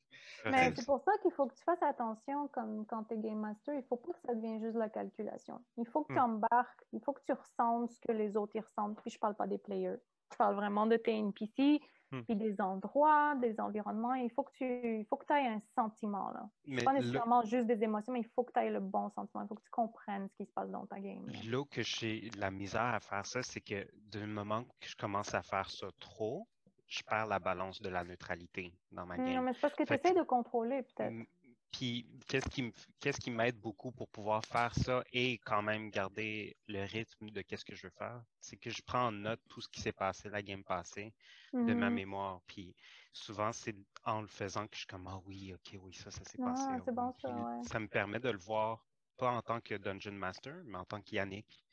Mais 0.44 0.72
c'est 0.74 0.86
pour 0.86 1.00
ça 1.02 1.10
qu'il 1.20 1.32
faut 1.32 1.46
que 1.46 1.54
tu 1.54 1.62
fasses 1.64 1.82
attention 1.82 2.46
comme 2.48 2.86
quand 2.86 3.04
tu 3.04 3.14
es 3.14 3.18
Game 3.18 3.40
Master. 3.40 3.74
Il 3.74 3.78
ne 3.78 3.82
faut 3.82 3.96
pas 3.96 4.12
que 4.12 4.20
ça 4.24 4.34
devienne 4.34 4.62
juste 4.62 4.76
la 4.76 4.88
calculation. 4.88 5.60
Il 5.76 5.86
faut 5.88 6.04
que 6.04 6.12
tu 6.12 6.18
Hmm. 6.18 6.22
embarques, 6.44 6.84
il 6.92 7.00
faut 7.04 7.12
que 7.12 7.22
tu 7.26 7.32
ressentes 7.32 7.90
ce 7.90 8.00
que 8.00 8.12
les 8.12 8.36
autres 8.36 8.54
y 8.54 8.60
ressentent. 8.60 8.98
Puis 9.02 9.10
je 9.10 9.18
parle 9.18 9.34
pas 9.34 9.46
des 9.48 9.58
players. 9.58 9.96
Je 10.32 10.36
parle 10.36 10.54
vraiment 10.54 10.86
de 10.86 10.96
tes 10.96 11.18
NPC, 11.18 11.80
Hmm. 12.10 12.22
puis 12.22 12.36
des 12.36 12.58
endroits, 12.60 13.34
des 13.36 13.60
environnements. 13.60 14.14
Il 14.14 14.30
faut 14.30 14.42
que 14.42 14.52
tu 14.52 14.98
il 15.00 15.04
faut 15.06 15.16
que 15.16 15.26
tu 15.26 15.32
aies 15.34 15.46
un 15.46 15.60
sentiment. 15.74 16.30
Là. 16.30 16.48
Mais 16.66 16.82
Pas 16.82 16.94
nécessairement 16.94 17.42
juste 17.42 17.66
des 17.66 17.82
émotions, 17.82 18.12
mais 18.14 18.20
il 18.20 18.28
faut 18.34 18.44
que 18.44 18.52
tu 18.52 18.60
aies 18.60 18.70
le 18.70 18.80
bon 18.80 19.10
sentiment. 19.10 19.42
Il 19.42 19.48
faut 19.48 19.54
que 19.56 19.62
tu 19.62 19.70
comprennes 19.70 20.26
ce 20.30 20.36
qui 20.36 20.46
se 20.46 20.52
passe 20.52 20.70
dans 20.70 20.86
ta 20.86 20.98
game. 21.00 21.26
là. 21.26 21.32
là 21.50 21.64
que 21.70 21.82
j'ai 21.82 22.30
la 22.38 22.50
misère 22.50 22.80
à 22.94 23.00
faire 23.00 23.26
ça, 23.26 23.42
c'est 23.42 23.60
que 23.60 23.86
du 24.10 24.24
moment 24.26 24.62
que 24.80 24.88
je 24.88 24.96
commence 24.96 25.34
à 25.34 25.42
faire 25.42 25.68
ça 25.70 25.88
trop, 26.00 26.46
je 26.86 27.02
perds 27.02 27.26
la 27.26 27.38
balance 27.38 27.82
de 27.82 27.90
la 27.90 28.02
neutralité 28.04 28.72
dans 28.90 29.04
ma 29.04 29.18
Non, 29.18 29.24
game. 29.26 29.44
mais 29.44 29.52
c'est 29.52 29.60
parce 29.60 29.74
que 29.74 29.82
tu 29.82 29.88
que- 29.88 29.94
essaies 29.94 30.14
de 30.14 30.22
contrôler, 30.22 30.82
peut-être. 30.84 31.26
Puis, 31.72 32.06
qu'est-ce 32.28 32.48
qui, 32.48 32.72
qu'est-ce 33.00 33.30
m'aide 33.30 33.58
beaucoup 33.60 33.92
pour 33.92 34.08
pouvoir 34.08 34.44
faire 34.44 34.74
ça 34.74 35.02
et 35.12 35.38
quand 35.38 35.62
même 35.62 35.90
garder 35.90 36.56
le 36.66 36.84
rythme 36.84 37.30
de 37.30 37.42
qu'est-ce 37.42 37.64
que 37.64 37.74
je 37.74 37.86
veux 37.86 37.92
faire? 37.98 38.22
C'est 38.40 38.56
que 38.56 38.70
je 38.70 38.82
prends 38.82 39.06
en 39.08 39.12
note 39.12 39.40
tout 39.48 39.60
ce 39.60 39.68
qui 39.68 39.80
s'est 39.80 39.92
passé 39.92 40.28
la 40.30 40.42
game 40.42 40.64
passée 40.64 41.14
de 41.62 41.74
ma 41.74 41.90
Mhm. 41.90 41.90
mémoire. 41.90 42.40
Puis, 42.46 42.74
souvent, 43.12 43.52
c'est 43.52 43.76
en 44.04 44.20
le 44.22 44.28
faisant 44.28 44.66
que 44.66 44.74
je 44.74 44.80
suis 44.80 44.86
comme, 44.86 45.06
ah 45.08 45.20
oui, 45.26 45.52
ok, 45.54 45.76
oui, 45.82 45.94
ça, 45.94 46.10
ça 46.10 46.24
s'est 46.24 46.38
Ah, 46.40 46.42
passé. 46.42 46.78
ah 46.86 46.90
bon, 46.92 47.12
oui. 47.24 47.24
ça, 47.24 47.30
ouais. 47.30 47.62
ça 47.62 47.78
me 47.80 47.88
permet 47.88 48.20
de 48.20 48.30
le 48.30 48.38
voir, 48.38 48.86
pas 49.16 49.30
en 49.32 49.42
tant 49.42 49.60
que 49.60 49.74
Dungeon 49.74 50.12
Master, 50.12 50.62
mais 50.64 50.78
en 50.78 50.84
tant 50.84 51.00
qu'Yannick. 51.02 51.67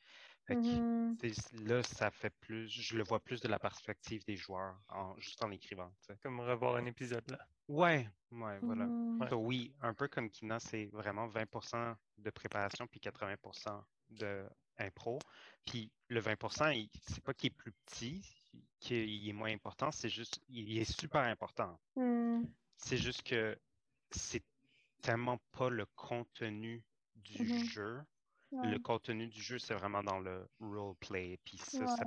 Sais, 1.22 1.58
Là, 1.64 1.82
ça 1.84 2.12
fait 2.12 2.30
plus, 2.42 2.68
je 2.70 2.98
le 2.98 3.04
vois 3.04 3.20
plus 3.20 3.42
de 3.42 3.48
la 3.48 3.58
perspective 3.60 4.24
des 4.26 4.36
joueurs, 4.36 4.78
en, 4.90 5.18
juste 5.18 5.44
en 5.44 5.50
sais. 5.52 6.18
Comme 6.22 6.40
revoir 6.40 6.76
un 6.76 6.86
épisode 6.86 7.30
là. 7.30 7.40
Ouais, 7.68 8.08
ouais, 8.32 8.60
voilà. 8.60 8.86
Ouais. 9.20 9.30
So, 9.30 9.38
oui, 9.38 9.74
un 9.82 9.94
peu 9.94 10.08
comme 10.08 10.30
Kina, 10.30 10.60
c'est 10.60 10.86
vraiment 10.88 11.28
20% 11.28 11.96
de 12.18 12.30
préparation 12.30 12.86
puis 12.88 13.00
80% 13.00 13.84
de 14.10 14.48
impro. 14.78 15.20
Puis 15.66 15.92
le 16.10 16.20
20%, 16.20 16.70
il- 16.70 16.90
c'est 17.08 17.24
pas 17.24 17.34
qu'il 17.34 17.48
est 17.48 17.56
plus 17.56 17.72
petit, 17.86 18.22
qu'il 18.80 19.28
est 19.28 19.34
moins 19.34 19.52
important, 19.52 19.92
c'est 19.92 20.10
juste, 20.10 20.42
il 20.48 20.78
est 20.78 20.84
super 21.00 21.22
important. 21.22 21.80
Mhm. 21.96 22.54
C'est 22.78 22.98
juste 22.98 23.24
que 23.24 23.58
c'est 24.12 24.44
tellement 25.02 25.40
pas 25.52 25.70
le 25.70 25.86
contenu 25.96 26.84
du 27.16 27.48
jeu. 27.66 28.02
Ouais. 28.62 28.68
Le 28.72 28.80
contenu 28.80 29.28
du 29.28 29.42
jeu, 29.42 29.60
c'est 29.60 29.74
vraiment 29.76 30.04
dans 30.04 30.20
le 30.20 30.48
roleplay. 30.60 31.38
Puis 31.44 31.58
ça, 31.58 31.88
ça 31.88 32.04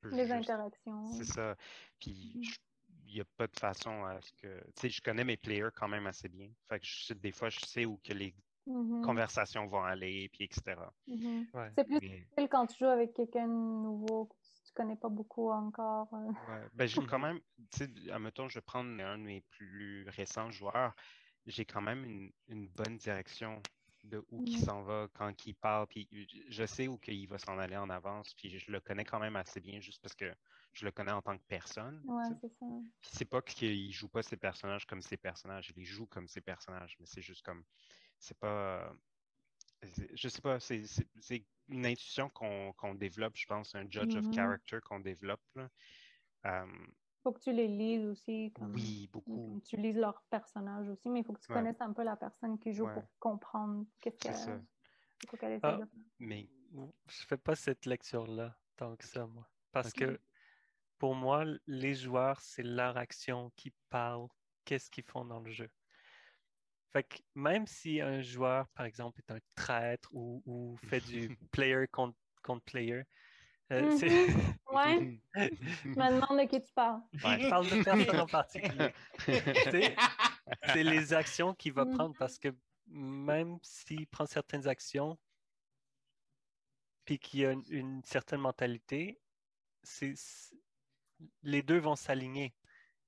peut 0.00 0.10
Les 0.10 0.22
juste 0.26 0.32
interactions. 0.32 1.06
c'est 1.12 1.24
ça. 1.24 1.56
Puis 1.98 2.42
je- 2.44 2.58
il 3.06 3.14
n'y 3.14 3.20
a 3.20 3.24
pas 3.36 3.46
de 3.46 3.58
façon 3.58 4.04
à 4.04 4.20
ce 4.20 4.32
que. 4.34 4.60
Tu 4.66 4.72
sais, 4.82 4.88
je 4.90 5.00
connais 5.00 5.24
mes 5.24 5.36
players 5.36 5.70
quand 5.74 5.88
même 5.88 6.06
assez 6.06 6.28
bien. 6.28 6.50
Fait 6.68 6.78
que 6.78 6.86
je 6.86 7.04
sais- 7.06 7.14
des 7.14 7.32
fois, 7.32 7.48
je 7.48 7.60
sais 7.60 7.84
où 7.86 7.98
que 8.04 8.12
les 8.12 8.34
Mhm. 8.66 9.02
conversations 9.02 9.66
vont 9.66 9.82
aller, 9.82 10.28
puis 10.28 10.44
etc. 10.44 10.76
Mhm. 11.06 11.46
Ouais. 11.54 11.72
C'est 11.76 11.84
plus 11.84 11.94
Mais, 11.94 12.00
difficile 12.00 12.48
quand 12.50 12.66
tu 12.66 12.78
joues 12.78 12.90
avec 12.90 13.14
quelqu'un 13.14 13.46
de 13.48 13.52
nouveau 13.52 14.26
que 14.26 14.34
tu, 14.34 14.72
connais 14.74 14.96
pas 14.96 15.08
beaucoup 15.08 15.50
encore. 15.50 16.08
euh. 16.12 16.26
ouais. 16.28 16.68
Ben, 16.74 16.86
j'ai 16.86 17.04
quand 17.06 17.18
même. 17.18 17.40
Tu 17.72 17.78
sais, 17.86 18.10
admettons, 18.12 18.48
je 18.48 18.58
vais 18.58 18.62
prendre 18.62 19.02
un 19.02 19.18
de 19.18 19.24
mes 19.24 19.40
plus 19.50 20.06
récents 20.10 20.50
joueurs. 20.52 20.94
J'ai 21.46 21.64
quand 21.64 21.80
même 21.80 22.04
une, 22.04 22.30
une 22.48 22.68
bonne 22.68 22.98
direction 22.98 23.60
de 24.08 24.24
où 24.30 24.42
il 24.44 24.56
Mhm. 24.56 24.64
s'en 24.64 24.82
va 24.82 25.08
quand 25.14 25.46
il 25.46 25.54
parle. 25.54 25.86
Puis 25.88 26.08
je 26.48 26.66
sais 26.66 26.88
où 26.88 26.98
il 27.08 27.28
va 27.28 27.38
s'en 27.38 27.58
aller 27.58 27.76
en 27.76 27.90
avance. 27.90 28.34
Puis 28.34 28.58
je 28.58 28.70
le 28.72 28.80
connais 28.80 29.04
quand 29.04 29.20
même 29.20 29.36
assez 29.36 29.60
bien 29.60 29.80
juste 29.80 30.02
parce 30.02 30.14
que 30.14 30.34
je 30.72 30.84
le 30.84 30.92
connais 30.92 31.12
en 31.12 31.22
tant 31.22 31.38
que 31.38 31.44
personne. 31.48 32.04
Ouais, 32.04 32.24
c'est 32.40 32.48
ça. 32.58 32.66
C'est 33.02 33.24
pas 33.26 33.42
qu'il 33.42 33.92
joue 33.92 34.08
pas 34.08 34.22
ses 34.22 34.36
personnages 34.36 34.86
comme 34.86 35.02
ses 35.02 35.16
personnages, 35.16 35.70
il 35.70 35.76
les 35.76 35.84
joue 35.84 36.06
comme 36.06 36.28
ses 36.28 36.40
personnages, 36.40 36.96
mais 37.00 37.06
c'est 37.06 37.22
juste 37.22 37.42
comme 37.42 37.64
c'est 38.18 38.38
pas 38.38 38.92
je 40.14 40.28
sais 40.28 40.40
pas, 40.42 40.58
c'est 40.60 40.82
une 41.68 41.86
intuition 41.86 42.28
qu'on 42.30 42.94
développe, 42.94 43.36
je 43.36 43.46
pense, 43.46 43.74
un 43.74 43.86
judge 43.88 44.16
of 44.16 44.26
Mhm. 44.26 44.32
character 44.34 44.78
qu'on 44.84 45.00
développe. 45.00 45.42
là. 45.54 45.68
Faut 47.28 47.32
que 47.34 47.40
tu 47.40 47.52
les 47.52 47.68
lises 47.68 48.06
aussi. 48.06 48.52
Comme, 48.54 48.72
oui, 48.74 49.08
beaucoup. 49.12 49.50
comme 49.50 49.60
tu 49.62 49.76
lises 49.76 49.96
leur 49.96 50.22
personnage 50.30 50.88
aussi, 50.88 51.10
mais 51.10 51.20
il 51.20 51.24
faut 51.26 51.34
que 51.34 51.40
tu 51.40 51.48
Ouais. 51.48 51.56
connaisses 51.56 51.80
un 51.80 51.92
peu 51.92 52.02
la 52.02 52.16
personne 52.16 52.58
qui 52.58 52.72
joue 52.72 52.86
Ouais. 52.86 52.94
pour 52.94 53.04
comprendre 53.18 53.84
qu'est-ce 54.00 54.16
qu'elle 55.36 55.52
essaie 55.52 55.60
Ah. 55.62 55.76
de 55.76 55.84
faire. 55.84 55.88
Mais 56.18 56.48
Je 57.08 57.26
fais 57.26 57.38
pas 57.38 57.54
cette 57.54 57.86
lecture-là 57.86 58.58
tant 58.76 58.96
que 58.96 59.04
ça, 59.04 59.26
moi. 59.26 59.48
Parce 59.72 59.92
que 59.92 60.18
pour 60.98 61.14
moi, 61.14 61.44
les 61.66 61.94
joueurs, 61.94 62.40
c'est 62.40 62.62
leur 62.62 62.96
action 62.96 63.50
qui 63.56 63.72
parle 63.90 64.28
qu'est-ce 64.64 64.90
qu'ils 64.90 65.04
font 65.04 65.24
dans 65.24 65.40
le 65.40 65.50
jeu. 65.50 65.68
Fait 66.92 67.04
que 67.04 67.18
même 67.34 67.66
si 67.66 68.00
un 68.00 68.22
joueur, 68.22 68.68
par 68.70 68.86
exemple, 68.86 69.20
est 69.20 69.30
un 69.30 69.38
traître 69.54 70.08
ou, 70.12 70.42
ou 70.46 70.76
fait 70.76 71.00
du 71.00 71.28
player 71.52 71.86
contre, 71.92 72.16
contre 72.42 72.64
player, 72.64 73.02
euh, 73.72 73.96
c'est- 73.98 74.28
Ouais, 74.72 75.20
je 75.34 75.88
me 75.88 76.20
demande 76.20 76.40
de 76.40 76.44
qui 76.48 76.62
tu 76.62 76.72
parles. 76.72 77.00
Ouais, 77.24 77.40
je 77.42 77.48
parle 77.48 77.66
de 77.68 77.82
personne 77.82 78.20
en 78.20 78.26
particulier. 78.26 78.94
C'est- 80.72 80.82
les 80.84 81.12
actions 81.12 81.54
qu'il 81.54 81.72
va 81.74 81.84
Mm. 81.84 81.94
prendre 81.96 82.14
parce 82.18 82.38
que 82.38 82.48
même 82.86 83.58
s'il 83.62 84.06
prend 84.06 84.24
certaines 84.26 84.66
actions 84.66 85.18
puis 87.04 87.18
qu'il 87.18 87.40
y 87.40 87.46
a 87.46 87.52
une, 87.52 87.64
une 87.68 88.02
certaine 88.04 88.40
mentalité, 88.40 89.20
c'est- 89.82 90.14
les 91.42 91.62
deux 91.62 91.78
vont 91.78 91.96
s'aligner. 91.96 92.54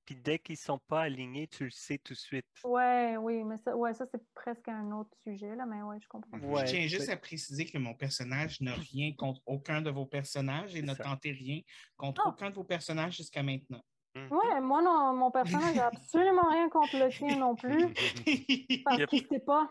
Puis 0.04 0.16
dès 0.16 0.38
qu'ils 0.38 0.56
sont 0.56 0.78
pas 0.88 1.02
alignés, 1.02 1.46
tu 1.46 1.64
le 1.64 1.70
sais 1.70 1.98
tout 1.98 2.14
de 2.14 2.18
suite. 2.18 2.46
Ouais, 2.64 3.16
oui, 3.16 3.44
mais 3.44 3.56
ça, 3.58 3.76
ouais, 3.76 3.94
ça 3.94 4.06
c'est 4.10 4.22
presque 4.34 4.66
un 4.68 4.90
autre 4.92 5.10
sujet, 5.22 5.54
là, 5.54 5.66
mais 5.66 5.82
ouais, 5.82 5.98
je 6.00 6.08
comprends. 6.08 6.38
Ouais, 6.38 6.66
je 6.66 6.72
tiens 6.72 6.86
juste 6.88 7.08
à 7.08 7.16
préciser 7.16 7.64
que 7.66 7.78
mon 7.78 7.94
personnage 7.94 8.60
n'a 8.60 8.74
rien 8.74 9.12
contre 9.16 9.40
aucun 9.46 9.80
de 9.82 9.90
vos 9.90 10.06
personnages 10.06 10.74
et 10.74 10.84
ça. 10.84 10.96
tenté 10.96 11.32
rien 11.32 11.60
contre 11.96 12.22
Oh. 12.26 12.30
aucun 12.30 12.50
de 12.50 12.54
vos 12.56 12.64
personnages 12.64 13.16
jusqu'à 13.16 13.42
maintenant. 13.42 13.82
Ouais, 14.16 14.60
moi, 14.60 14.82
non, 14.82 15.14
mon 15.14 15.30
personnage 15.30 15.76
n'a 15.76 15.86
absolument 15.86 16.48
rien 16.50 16.68
contre 16.68 16.98
le 16.98 17.08
tien 17.10 17.36
non 17.36 17.54
plus, 17.54 17.86
parce 18.84 18.98
Yep. 18.98 19.08
qu'il 19.08 19.26
sait 19.28 19.38
pas. 19.38 19.70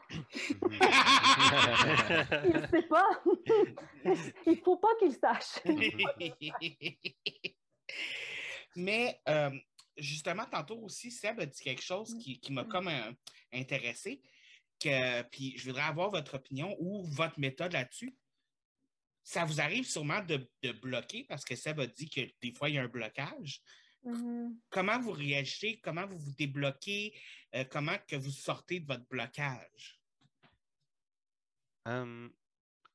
Il 2.46 2.68
sait 2.72 2.84
pas. 2.84 3.10
il 4.46 4.62
faut 4.64 4.78
pas 4.78 4.96
qu'il 5.00 5.12
sache. 5.14 5.60
Mais 8.76 9.20
euh, 9.28 9.52
justement, 10.00 10.46
tantôt 10.46 10.80
aussi, 10.80 11.12
Seb 11.12 11.40
a 11.40 11.46
dit 11.46 11.62
quelque 11.62 11.84
chose 11.84 12.18
qui, 12.18 12.40
qui 12.40 12.52
m'a 12.52 12.64
comme 12.64 12.88
euh, 12.88 13.12
intéressé. 13.54 14.22
Que, 14.80 15.22
puis 15.24 15.58
je 15.58 15.66
voudrais 15.66 15.84
avoir 15.84 16.10
votre 16.10 16.36
opinion 16.36 16.76
ou 16.80 17.04
votre 17.04 17.40
méthode 17.40 17.74
là-dessus. 17.74 18.16
Ça 19.24 19.46
vous 19.46 19.60
arrive 19.60 19.86
sûrement 19.86 20.24
de, 20.24 20.50
de 20.64 20.72
bloquer 20.72 21.26
parce 21.26 21.44
que 21.44 21.56
Seb 21.56 21.80
a 21.80 21.88
dit 21.88 22.10
que 22.10 22.22
des 22.42 22.54
fois, 22.54 22.70
il 22.70 22.76
y 22.76 22.78
a 22.78 22.84
un 22.84 22.88
blocage. 22.88 23.62
Mhm. 24.04 24.58
Comment 24.70 25.00
vous 25.00 25.12
réagissez? 25.12 25.80
Comment 25.82 26.08
vous 26.08 26.18
vous 26.18 26.34
débloquez? 26.34 27.14
Euh, 27.56 27.66
comment 27.66 27.98
que 28.08 28.16
vous 28.16 28.32
sortez 28.32 28.80
de 28.80 28.88
votre 28.88 29.06
blocage? 29.08 30.00
Hum, 31.86 32.32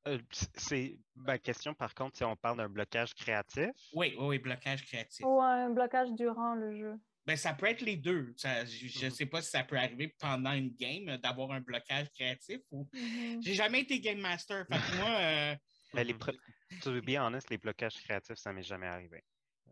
euh, 0.07 0.19
c'est 0.57 0.99
ma 1.15 1.39
question 1.39 1.75
par 1.75 1.95
contre, 1.95 2.17
si 2.17 2.25
on 2.25 2.37
parle 2.37 2.59
d'un 2.59 2.69
blocage 2.69 3.15
créatif? 3.15 3.71
Oui, 3.95 4.15
oui, 4.19 4.27
oui, 4.27 4.39
blocage 4.39 4.85
créatif. 4.85 5.25
Ouais, 5.25 5.45
un 5.45 5.71
blocage 5.71 6.13
durant 6.13 6.55
le 6.55 6.77
jeu. 6.77 6.95
Ben, 7.27 7.37
ça 7.37 7.55
peut 7.55 7.67
être 7.67 7.81
les 7.81 7.97
deux. 7.97 8.35
Ça- 8.37 8.67
je 8.67 8.85
ne 9.05 9.11
Mhm. 9.11 9.11
sais 9.11 9.27
pas 9.27 9.41
si 9.41 9.51
ça 9.51 9.65
peut 9.65 9.79
arriver 9.79 10.15
pendant 10.21 10.53
une 10.53 10.71
game 10.75 11.09
euh, 11.09 11.17
d'avoir 11.19 11.53
un 11.53 11.61
blocage 11.61 12.11
créatif 12.11 12.61
ou. 12.71 12.89
Mhm. 12.93 13.41
J'ai 13.43 13.55
jamais 13.55 13.81
été 13.81 14.01
game 14.01 14.19
master. 14.21 14.67
Fait 14.71 14.79
que 14.79 14.97
moi, 14.97 15.11
euh, 15.11 15.57
Mais 15.95 16.05
les 16.09 16.15
pro- 16.15 16.33
to 16.81 16.93
be 16.93 17.01
bien 17.05 17.25
honnête, 17.27 17.49
les 17.51 17.59
blocages 17.59 17.95
créatifs, 18.03 18.37
ça 18.37 18.53
m'est 18.53 18.63
jamais 18.63 18.87
arrivé. 18.87 19.23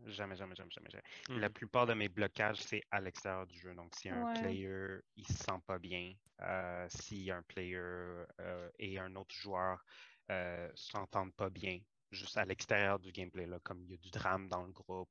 Jamais, 0.07 0.35
jamais, 0.35 0.55
jamais, 0.55 0.71
jamais. 0.71 0.89
jamais. 0.89 1.03
Mhm. 1.29 1.39
La 1.41 1.49
plupart 1.49 1.85
de 1.85 1.93
mes 1.93 2.09
blocages, 2.09 2.57
c'est 2.57 2.81
à 2.91 2.99
l'extérieur 2.99 3.45
du 3.45 3.59
jeu. 3.59 3.75
Donc, 3.75 3.93
si 3.95 4.09
un 4.09 4.25
Ouais. 4.25 4.33
player, 4.33 4.97
il 5.15 5.27
se 5.27 5.33
sent 5.33 5.59
pas 5.67 5.77
bien, 5.79 6.13
euh, 6.41 6.87
si 6.89 7.29
un 7.29 7.43
player 7.43 7.77
euh, 7.77 8.69
et 8.79 8.97
un 8.99 9.15
autre 9.15 9.35
joueur 9.35 9.83
euh, 10.31 10.69
s'entendent 10.75 11.33
pas 11.35 11.49
bien, 11.49 11.79
juste 12.11 12.37
à 12.37 12.45
l'extérieur 12.45 12.99
du 12.99 13.11
gameplay, 13.11 13.45
là, 13.45 13.59
comme 13.63 13.83
il 13.83 13.91
y 13.91 13.93
a 13.93 13.97
du 13.97 14.09
drame 14.11 14.47
dans 14.47 14.63
le 14.63 14.71
groupe. 14.71 15.09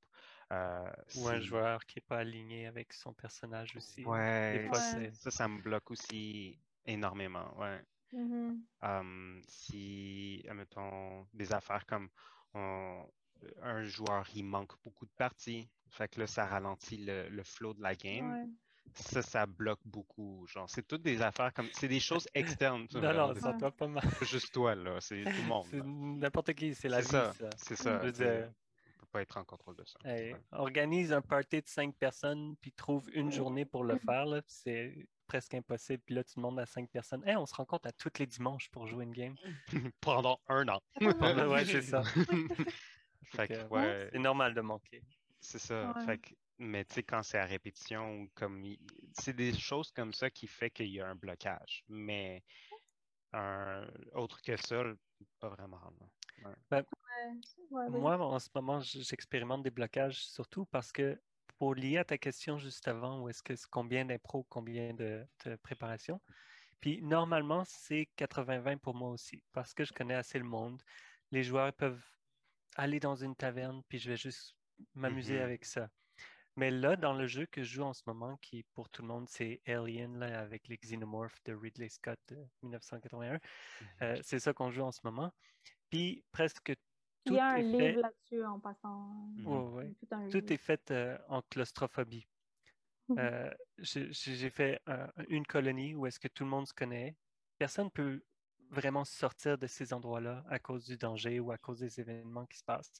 euh, 0.52 0.90
Ou 1.16 1.28
un 1.28 1.40
joueur 1.40 1.84
qui 1.86 1.98
n'est 1.98 2.02
pas 2.06 2.18
aligné 2.18 2.66
avec 2.66 2.92
son 2.92 3.14
personnage 3.14 3.76
aussi. 3.76 4.04
Ouais, 4.04 4.58
Des 4.58 4.68
fois, 4.68 4.78
Ouais. 4.78 5.10
c'est. 5.10 5.14
ça, 5.14 5.30
ça 5.30 5.48
me 5.48 5.60
bloque 5.62 5.90
aussi 5.90 6.60
énormément. 6.84 7.56
Ouais. 7.58 7.82
Mhm. 8.12 8.66
Um, 8.82 9.40
si, 9.48 10.42
admettons, 10.48 11.26
des 11.32 11.52
affaires 11.52 11.86
comme 11.86 12.10
on, 12.54 13.06
un 13.62 13.82
joueur, 13.84 14.28
il 14.34 14.44
manque 14.44 14.72
beaucoup 14.82 15.06
de 15.06 15.12
parties. 15.16 15.70
Fait 15.90 16.08
que 16.08 16.20
là, 16.20 16.26
ça 16.26 16.46
ralentit 16.46 16.98
le, 16.98 17.28
le 17.28 17.42
flow 17.44 17.74
de 17.74 17.80
la 17.82 17.94
game. 17.94 18.30
Ouais. 18.32 18.46
Ça, 18.95 19.22
ça 19.22 19.47
bloque 19.47 19.80
beaucoup. 19.85 20.47
Genre, 20.49 20.68
c'est 20.68 20.87
toutes 20.87 21.03
des 21.03 21.22
affaires 21.22 21.53
comme. 21.55 21.68
C'est 21.72 21.89
des 21.89 22.01
choses 22.01 22.26
externes. 22.35 22.87
Non, 22.95 23.14
non, 23.14 23.35
ça 23.35 23.53
pas 23.70 23.87
mal. 23.89 24.03
C'est 24.11 24.18
pas 24.18 24.24
juste 24.26 24.53
toi, 24.53 24.74
là. 24.74 25.01
C'est 25.01 25.22
tout 25.24 25.30
le 25.30 25.49
monde. 25.49 25.66
C'est 25.70 25.83
n'importe 25.85 26.53
qui, 26.53 26.74
c'est 26.74 26.89
la 26.89 27.01
vie, 27.01 27.07
C'est 27.07 27.11
ça. 27.12 27.33
ça. 27.33 27.51
C'est 27.57 27.76
ça. 27.76 27.99
Je 28.01 28.07
veux 28.07 28.12
dire, 28.12 28.51
On 28.99 29.01
peut 29.01 29.07
pas 29.12 29.22
être 29.22 29.37
en 29.39 29.45
contrôle 29.45 29.76
de 29.76 29.85
ça. 29.85 29.99
hey, 30.05 30.37
organise 30.53 31.12
un 31.12 31.22
party 31.22 31.62
de 31.62 31.68
cinq 31.68 31.95
personnes, 31.97 32.55
puis 32.61 32.72
trouve 32.72 33.09
une 33.14 33.33
journée 33.33 33.64
pour 33.64 33.85
le 33.85 33.97
faire, 33.99 34.26
c'est 34.47 34.95
presque 35.26 35.55
impossible. 35.55 36.03
Puis 36.05 36.14
là, 36.14 36.24
tu 36.24 36.35
demandes 36.37 36.59
à 36.61 36.66
cinq 36.66 36.91
personnes, 36.91 37.26
hey, 37.26 37.37
on 37.37 37.47
se 37.47 37.55
rencontre 37.55 37.89
à 37.89 37.93
tous 37.93 38.11
les 38.18 38.26
dimanches 38.26 38.68
pour 38.70 38.87
jouer 38.87 39.05
une 39.05 39.12
game. 39.12 39.35
Pendant 40.03 40.39
un 40.49 40.68
an. 40.68 40.80
ouais, 41.01 41.64
c'est 41.64 41.80
ça. 41.83 42.03
Fait 43.24 43.49
que, 43.49 43.55
que, 43.55 43.68
ouais, 43.68 44.09
C'est 44.12 44.18
normal 44.18 44.53
de 44.53 44.61
manquer. 44.61 45.03
c'est 45.41 45.59
ça. 45.59 45.93
Ouais. 45.97 46.05
Fait 46.05 46.18
que, 46.18 46.35
mais 46.62 46.84
tu 46.84 46.94
sais, 46.94 47.02
quand 47.02 47.22
c'est 47.22 47.38
à 47.38 47.44
répétition, 47.44 48.22
ou 48.22 48.30
comme 48.34 48.64
c'est 49.12 49.34
des 49.34 49.52
choses 49.52 49.90
comme 49.92 50.12
ça 50.12 50.30
qui 50.30 50.46
fait 50.46 50.70
qu'il 50.70 50.88
y 50.88 51.00
a 51.00 51.08
un 51.08 51.14
blocage. 51.14 51.84
Mais 51.88 52.42
un- 53.32 53.86
autre 54.14 54.40
que 54.42 54.56
ça, 54.56 54.82
pas 55.40 55.48
vraiment. 55.50 55.80
là. 56.00 56.06
Ouais, 56.44 56.56
ouais, 57.70 57.90
vas-y. 57.90 58.00
Moi, 58.00 58.18
en 58.18 58.38
ce 58.38 58.48
moment, 58.54 58.80
j'expérimente 58.80 59.62
des 59.62 59.70
blocages, 59.70 60.24
surtout 60.24 60.66
parce 60.66 60.92
que 60.92 61.20
pour 61.58 61.74
lier 61.74 61.98
à 61.98 62.04
ta 62.04 62.18
question 62.18 62.58
juste 62.58 62.88
avant, 62.88 63.22
où 63.22 63.28
est-ce 63.28 63.42
que 63.42 63.54
c'est 63.56 63.68
combien 63.70 64.04
d'impro, 64.04 64.44
combien 64.48 64.94
de, 64.94 65.26
de 65.44 65.56
préparation, 65.56 66.20
puis 66.80 67.02
normalement, 67.02 67.64
c'est 67.64 68.06
80-20 68.16 68.78
pour 68.78 68.94
moi 68.94 69.10
aussi, 69.10 69.42
parce 69.52 69.74
que 69.74 69.84
je 69.84 69.92
connais 69.92 70.14
assez 70.14 70.38
le 70.38 70.44
monde. 70.44 70.82
Les 71.30 71.44
joueurs 71.44 71.72
peuvent 71.74 72.04
aller 72.76 73.00
dans 73.00 73.16
une 73.16 73.36
taverne, 73.36 73.82
puis 73.88 73.98
je 73.98 74.10
vais 74.10 74.16
juste 74.16 74.56
m'amuser 74.94 75.36
Mhm. 75.36 75.44
avec 75.44 75.64
ça. 75.64 75.90
Mais 76.57 76.70
là, 76.70 76.96
dans 76.96 77.14
le 77.14 77.26
jeu 77.26 77.46
que 77.46 77.62
je 77.62 77.74
joue 77.76 77.82
en 77.82 77.94
ce 77.94 78.03
moment, 78.07 78.36
qui 78.42 78.64
pour 78.74 78.90
tout 78.90 79.03
le 79.03 79.09
monde, 79.09 79.28
c'est 79.28 79.62
Alien, 79.66 80.18
là, 80.18 80.40
avec 80.40 80.68
les 80.68 80.76
xénomorphes 80.76 81.42
de 81.44 81.55
Ridley 81.55 81.88
Scott 81.88 82.18
de 82.28 82.36
1981, 82.62 83.38
euh, 84.03 84.18
c'est 84.22 84.38
ça 84.38 84.53
qu'on 84.53 84.70
joue 84.70 84.82
en 84.82 84.92
ce 84.92 85.00
moment. 85.05 85.32
Puis 85.90 86.24
presque 86.32 86.70
Il 86.70 86.76
tout 87.24 87.34
y 87.34 87.38
a 87.38 87.46
un 87.53 87.57
est 87.57 87.62
livre 87.62 87.78
fait. 87.78 87.92
là-dessus 88.03 88.44
en 88.44 88.61
passant. 88.61 89.30
Mhm. 89.36 89.46
Ouais, 89.46 89.68
ouais. 89.84 89.94
Tout, 90.00 90.09
un 90.14 90.28
Tout 90.28 90.38
livre. 90.38 90.53
est 90.53 90.57
fait 90.59 90.90
euh, 90.90 91.18
en 91.28 91.40
claustrophobie. 91.42 92.26
Mhm. 93.09 93.18
Euh, 93.18 93.50
j'ai 93.78 94.50
fait 94.50 94.80
un- 94.86 95.11
une 95.28 95.46
colonie 95.46 95.94
où 95.94 96.07
est-ce 96.07 96.20
que 96.20 96.28
tout 96.28 96.44
le 96.44 96.50
monde 96.50 96.66
se 96.66 96.74
connaît. 96.74 97.16
Personne 97.59 97.86
ne 97.86 97.90
peut 97.90 98.22
vraiment 98.72 99.04
sortir 99.04 99.58
de 99.58 99.66
ces 99.66 99.92
endroits-là 99.92 100.42
à 100.48 100.58
cause 100.58 100.84
du 100.86 100.96
danger 100.96 101.38
ou 101.40 101.52
à 101.52 101.58
cause 101.58 101.78
des 101.80 102.00
événements 102.00 102.46
qui 102.46 102.58
se 102.58 102.64
passent. 102.64 102.90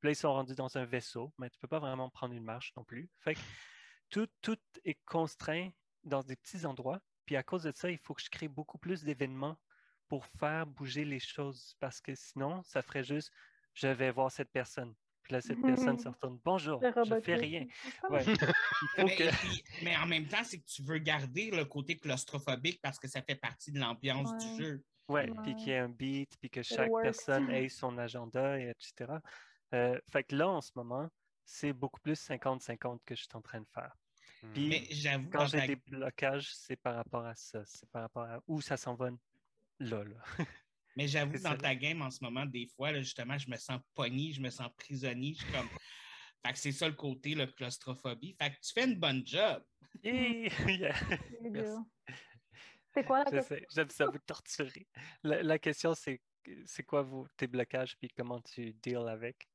Puis 0.00 0.08
là, 0.08 0.10
ils 0.10 0.16
sont 0.16 0.32
rendus 0.32 0.54
dans 0.54 0.76
un 0.76 0.84
vaisseau, 0.84 1.32
mais 1.38 1.48
tu 1.50 1.56
ne 1.56 1.60
peux 1.60 1.68
pas 1.68 1.78
vraiment 1.78 2.08
prendre 2.10 2.34
une 2.34 2.42
marche 2.44 2.72
non 2.76 2.82
plus. 2.84 3.08
Fait 3.20 3.34
que 3.34 3.40
tout, 4.10 4.26
tout 4.42 4.58
est 4.84 4.98
contraint 5.04 5.70
dans 6.02 6.22
des 6.22 6.34
petits 6.36 6.64
endroits. 6.66 7.00
Puis 7.26 7.36
à 7.36 7.42
cause 7.42 7.62
de 7.64 7.72
ça, 7.76 7.90
il 7.90 7.98
faut 7.98 8.14
que 8.14 8.22
je 8.22 8.30
crée 8.30 8.48
beaucoup 8.48 8.78
plus 8.78 9.04
d'événements 9.04 9.58
pour 10.08 10.24
faire 10.40 10.66
bouger 10.66 11.04
les 11.04 11.20
choses 11.20 11.76
parce 11.78 12.00
que 12.00 12.14
sinon, 12.14 12.62
ça 12.64 12.80
ferait 12.82 13.04
juste 13.04 13.30
je 13.74 13.86
vais 13.86 14.10
voir 14.10 14.32
cette 14.32 14.50
personne. 14.50 14.94
Puis 15.22 15.34
là, 15.34 15.42
cette 15.42 15.60
personne 15.60 15.98
se 15.98 16.08
retourne 16.08 16.40
bonjour, 16.42 16.80
je 16.82 16.90
fais 16.90 17.00
robotisme. 17.00 17.32
rien. 17.38 17.66
Ouais. 18.10 18.24
Il 18.24 18.38
faut 18.96 19.06
Mais, 19.06 19.14
que. 19.16 19.22
et 19.24 19.30
puis- 19.30 19.62
mais 19.82 19.94
en 19.98 20.06
même 20.06 20.26
temps, 20.26 20.42
c'est 20.42 20.58
que 20.58 20.64
tu 20.66 20.82
veux 20.82 20.96
garder 20.98 21.50
le 21.50 21.66
côté 21.66 21.98
claustrophobique 21.98 22.80
parce 22.80 22.98
que 22.98 23.06
ça 23.08 23.20
fait 23.20 23.34
partie 23.36 23.70
de 23.70 23.78
l'ambiance 23.78 24.30
Ouais. 24.30 24.38
du 24.56 24.64
jeu. 24.64 24.84
Ouais, 25.08 25.30
puis 25.42 25.54
qu'il 25.56 25.68
y 25.68 25.70
ait 25.70 25.78
un 25.78 25.88
beat, 25.88 26.36
puis 26.38 26.50
que 26.50 26.62
chaque 26.62 26.90
personne 27.02 27.50
ait 27.50 27.68
son 27.68 27.96
agenda, 27.98 28.58
et 28.60 28.68
etc. 28.68 29.14
Euh, 29.74 29.98
fait 30.10 30.24
que 30.24 30.36
là, 30.36 30.48
en 30.48 30.60
ce 30.60 30.72
moment, 30.74 31.08
c'est 31.44 31.72
beaucoup 31.72 32.00
plus 32.00 32.18
50-50 32.20 33.00
que 33.04 33.14
je 33.14 33.22
suis 33.22 33.28
en 33.34 33.40
train 33.40 33.60
de 33.60 33.68
faire. 33.72 33.94
Mhm. 34.42 34.52
Puis 34.52 34.68
Mais 34.68 34.86
j'avoue, 34.90 35.30
quand 35.30 35.46
j'ai 35.46 35.58
ta- 35.58 35.66
des 35.66 35.76
blocages, 35.76 36.52
c'est 36.54 36.76
par 36.76 36.94
rapport 36.96 37.24
à 37.24 37.34
ça. 37.34 37.62
C'est 37.64 37.88
par 37.90 38.02
rapport 38.02 38.24
à 38.24 38.40
où 38.46 38.60
ça 38.60 38.76
s'en 38.76 38.94
va 38.94 39.10
là, 39.80 40.04
là. 40.04 40.16
Mais 40.96 41.06
j'avoue, 41.08 41.38
dans 41.38 41.56
ta 41.56 41.74
game 41.74 42.02
en 42.02 42.10
ce 42.10 42.22
moment, 42.22 42.44
des 42.44 42.66
fois, 42.66 42.90
là, 42.92 43.00
justement, 43.00 43.38
je 43.38 43.48
me 43.48 43.56
sens 43.56 43.80
pogné, 43.94 44.32
je 44.32 44.40
me 44.40 44.50
sens 44.50 44.68
prisonnier. 44.76 45.34
Je 45.34 45.44
suis 45.44 45.52
comme. 45.52 45.68
Fait 46.46 46.52
que 46.52 46.58
c'est 46.58 46.72
ça 46.72 46.86
le 46.86 46.94
côté, 46.94 47.34
la 47.34 47.46
claustrophobie. 47.48 48.34
Fait 48.40 48.50
que 48.50 48.56
tu 48.60 48.72
fais 48.72 48.84
une 48.84 48.98
bonne 48.98 49.26
job. 49.26 49.64
Yeah! 50.04 50.48
Yeah. 50.66 50.94
les 51.40 51.50
Merci. 51.50 51.78
C'est 52.98 53.04
quoi 53.04 53.18
la 53.18 53.24
Je 53.26 53.30
question? 53.30 53.56
sais, 53.56 53.66
j'aime 53.70 53.90
ça 53.90 54.06
vous 54.06 54.18
torturer. 54.18 54.86
La, 55.22 55.42
la 55.42 55.58
question, 55.58 55.94
c'est 55.94 56.20
c'est 56.64 56.82
quoi 56.82 57.02
vos, 57.02 57.26
tes 57.36 57.46
blocages, 57.46 57.96
puis 57.98 58.08
comment 58.08 58.40
tu 58.40 58.72
deals 58.82 59.06
avec? 59.08 59.48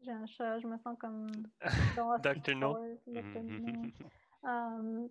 J'ai 0.00 0.10
un 0.10 0.26
chat, 0.26 0.58
je 0.58 0.66
me 0.66 0.76
sens 0.78 0.96
comme 0.98 1.28
Dr. 2.22 2.54
No. 2.56 2.78
Um, 4.44 5.08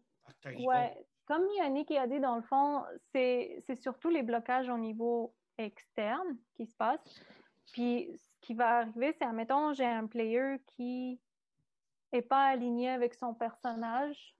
Ouais, 0.59 1.05
comme 1.25 1.45
Yannick 1.57 1.91
a 1.91 2.07
dit, 2.07 2.19
dans 2.21 2.37
le 2.37 2.41
fond, 2.41 2.83
c'est 3.13 3.61
c'est 3.65 3.75
surtout 3.75 4.09
les 4.09 4.23
blocages 4.23 4.69
au 4.69 4.77
niveau 4.77 5.35
externe 5.57 6.37
qui 6.55 6.65
se 6.65 6.73
passent. 6.75 7.21
Puis 7.71 8.09
ce 8.15 8.29
qui 8.41 8.53
va 8.53 8.79
arriver, 8.79 9.13
c'est, 9.13 9.25
admettons, 9.25 9.73
j'ai 9.73 9.85
un 9.85 10.07
player 10.07 10.57
qui 10.65 11.19
n'est 12.13 12.21
pas 12.21 12.45
aligné 12.47 12.89
avec 12.89 13.13
son 13.13 13.33
personnage, 13.33 14.35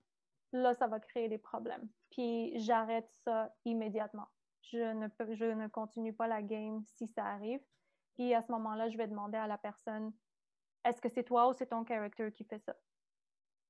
là, 0.54 0.74
ça 0.74 0.88
va 0.88 1.00
créer 1.02 1.28
des 1.28 1.38
problèmes. 1.38 1.90
Puis 2.18 2.52
j'arrête 2.60 3.08
ça 3.24 3.54
immédiatement. 3.64 4.28
Je 4.64 4.92
ne, 4.94 5.08
je 5.36 5.46
ne 5.46 5.68
continue 5.68 6.14
pas 6.14 6.28
la 6.28 6.42
game 6.42 6.84
si 6.84 7.08
ça 7.08 7.24
arrive. 7.26 7.62
Puis 8.16 8.34
à 8.34 8.42
ce 8.42 8.52
moment-là, 8.54 8.90
je 8.90 8.98
vais 8.98 9.08
demander 9.08 9.38
à 9.38 9.46
la 9.46 9.60
personne, 9.60 10.12
est-ce 10.84 11.00
que 11.00 11.10
c'est 11.10 11.24
toi 11.24 11.48
ou 11.48 11.54
c'est 11.54 11.68
ton 11.68 11.86
character 11.86 12.32
qui 12.32 12.44
fait 12.44 12.58
ça? 12.58 12.76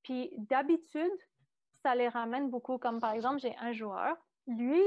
Puis 0.01 0.31
d'habitude, 0.37 1.11
ça 1.83 1.93
les 1.93 2.07
ramène 2.07 2.49
beaucoup. 2.49 2.77
Comme 2.77 3.01
par 3.01 3.11
exemple, 3.11 3.39
j'ai 3.39 3.55
un 3.57 3.73
joueur, 3.73 4.15
lui, 4.47 4.81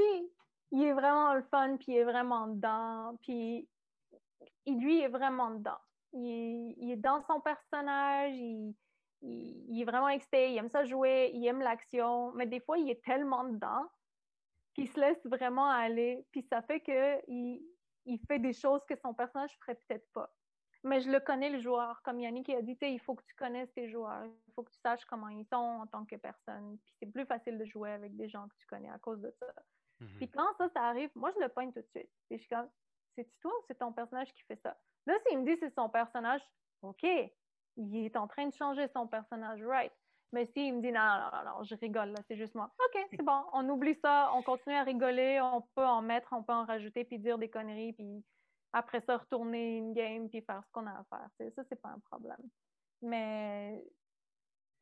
il 0.71 0.83
est 0.83 0.93
vraiment 0.93 1.35
le 1.35 1.43
fun, 1.43 1.77
puis 1.77 1.91
il 1.91 1.97
est 1.97 2.03
vraiment 2.03 2.47
dedans, 2.47 3.15
puis 3.21 3.69
lui 4.65 4.97
il 4.97 5.03
est 5.03 5.07
vraiment 5.07 5.51
dedans. 5.51 5.77
Il 6.13 6.73
il 6.79 6.89
est 6.89 6.95
dans 6.95 7.21
son 7.21 7.39
personnage, 7.39 8.35
il- 9.21 9.65
il 9.69 9.81
est 9.81 9.85
vraiment 9.85 10.09
excité, 10.09 10.51
il 10.51 10.57
aime 10.57 10.69
ça 10.69 10.83
jouer, 10.85 11.31
il 11.33 11.45
aime 11.45 11.61
l'action, 11.61 12.31
mais 12.33 12.45
des 12.45 12.59
fois, 12.59 12.77
il 12.77 12.89
est 12.89 13.03
tellement 13.03 13.43
dedans 13.43 13.87
qu'il 14.73 14.87
se 14.89 14.99
laisse 14.99 15.25
vraiment 15.25 15.69
aller, 15.69 16.25
puis 16.31 16.43
ça 16.43 16.61
fait 16.61 16.79
que 16.79 17.21
il, 17.27 18.19
fait 18.27 18.39
des 18.39 18.53
choses 18.53 18.83
que 18.85 18.95
son 18.95 19.13
personnage 19.13 19.55
ferait 19.59 19.75
peut-être 19.75 20.07
pas. 20.13 20.33
Mais 20.83 20.99
je 21.01 21.11
le 21.11 21.19
connais, 21.19 21.49
le 21.51 21.59
joueur. 21.59 22.01
Comme 22.01 22.19
Yannick 22.19 22.49
a 22.49 22.61
dit, 22.61 22.75
il 22.81 22.99
faut 22.99 23.13
que 23.13 23.23
tu 23.23 23.35
connaisses 23.35 23.71
tes 23.73 23.87
joueurs. 23.87 24.25
Il 24.25 24.53
faut 24.55 24.63
que 24.63 24.71
tu 24.71 24.79
saches 24.79 25.05
comment 25.05 25.29
ils 25.29 25.45
sont 25.45 25.55
en 25.55 25.85
tant 25.85 26.05
que 26.05 26.15
personne. 26.15 26.79
Puis 26.83 26.95
c'est 26.99 27.05
plus 27.05 27.25
facile 27.27 27.59
de 27.59 27.65
jouer 27.65 27.91
avec 27.91 28.15
des 28.15 28.27
gens 28.27 28.47
que 28.47 28.55
tu 28.57 28.65
connais 28.65 28.89
à 28.89 28.97
cause 28.97 29.21
de 29.21 29.29
ça. 29.39 29.45
Mhm. 29.99 30.17
Puis 30.17 30.31
quand 30.31 30.51
ça, 30.57 30.69
ça 30.69 30.81
arrive, 30.85 31.11
moi, 31.13 31.29
je 31.35 31.39
le 31.39 31.49
pogne 31.49 31.71
tout 31.71 31.81
de 31.81 31.87
suite. 31.95 32.09
Puis 32.27 32.37
je 32.37 32.43
suis 32.43 32.49
comme, 32.49 32.67
c'est-tu 33.15 33.37
toi 33.39 33.51
ou 33.51 33.63
c'est 33.67 33.77
ton 33.77 33.93
personnage 33.93 34.33
qui 34.33 34.41
fait 34.43 34.59
ça? 34.63 34.75
Là, 35.05 35.13
s'il 35.27 35.39
me 35.39 35.45
dit 35.45 35.55
c'est 35.59 35.73
son 35.75 35.89
personnage, 35.89 36.41
OK, 36.81 37.05
il 37.89 38.05
est 38.05 38.15
en 38.15 38.27
train 38.27 38.47
de 38.47 38.53
changer 38.53 38.87
son 38.89 39.07
personnage, 39.07 39.61
right? 39.63 39.91
Mais 40.33 40.45
s'il 40.45 40.75
me 40.75 40.81
dit 40.81 40.91
non, 40.91 41.01
non, 41.01 41.37
non, 41.37 41.57
non, 41.57 41.63
je 41.63 41.75
rigole, 41.75 42.09
là, 42.09 42.19
c'est 42.27 42.37
juste 42.37 42.55
moi. 42.55 42.71
OK, 42.79 43.05
c'est 43.11 43.23
bon, 43.23 43.43
on 43.53 43.67
oublie 43.69 43.95
ça, 44.01 44.31
on 44.33 44.41
continue 44.41 44.75
à 44.75 44.83
rigoler, 44.83 45.41
on 45.41 45.61
peut 45.75 45.85
en 45.85 46.01
mettre, 46.01 46.29
on 46.31 46.43
peut 46.43 46.53
en 46.53 46.65
rajouter, 46.65 47.03
puis 47.03 47.19
dire 47.19 47.37
des 47.37 47.49
conneries, 47.49 47.93
puis 47.93 48.23
après 48.71 49.01
ça, 49.01 49.17
retourner 49.17 49.77
une 49.77 49.93
game, 49.93 50.29
puis 50.29 50.41
faire 50.41 50.63
ce 50.65 50.71
qu'on 50.71 50.87
a 50.87 50.91
à 50.91 51.03
faire. 51.09 51.51
Ça, 51.55 51.63
c'est 51.67 51.81
pas 51.81 51.89
un 51.89 51.99
problème. 51.99 52.41
Mais 53.01 53.83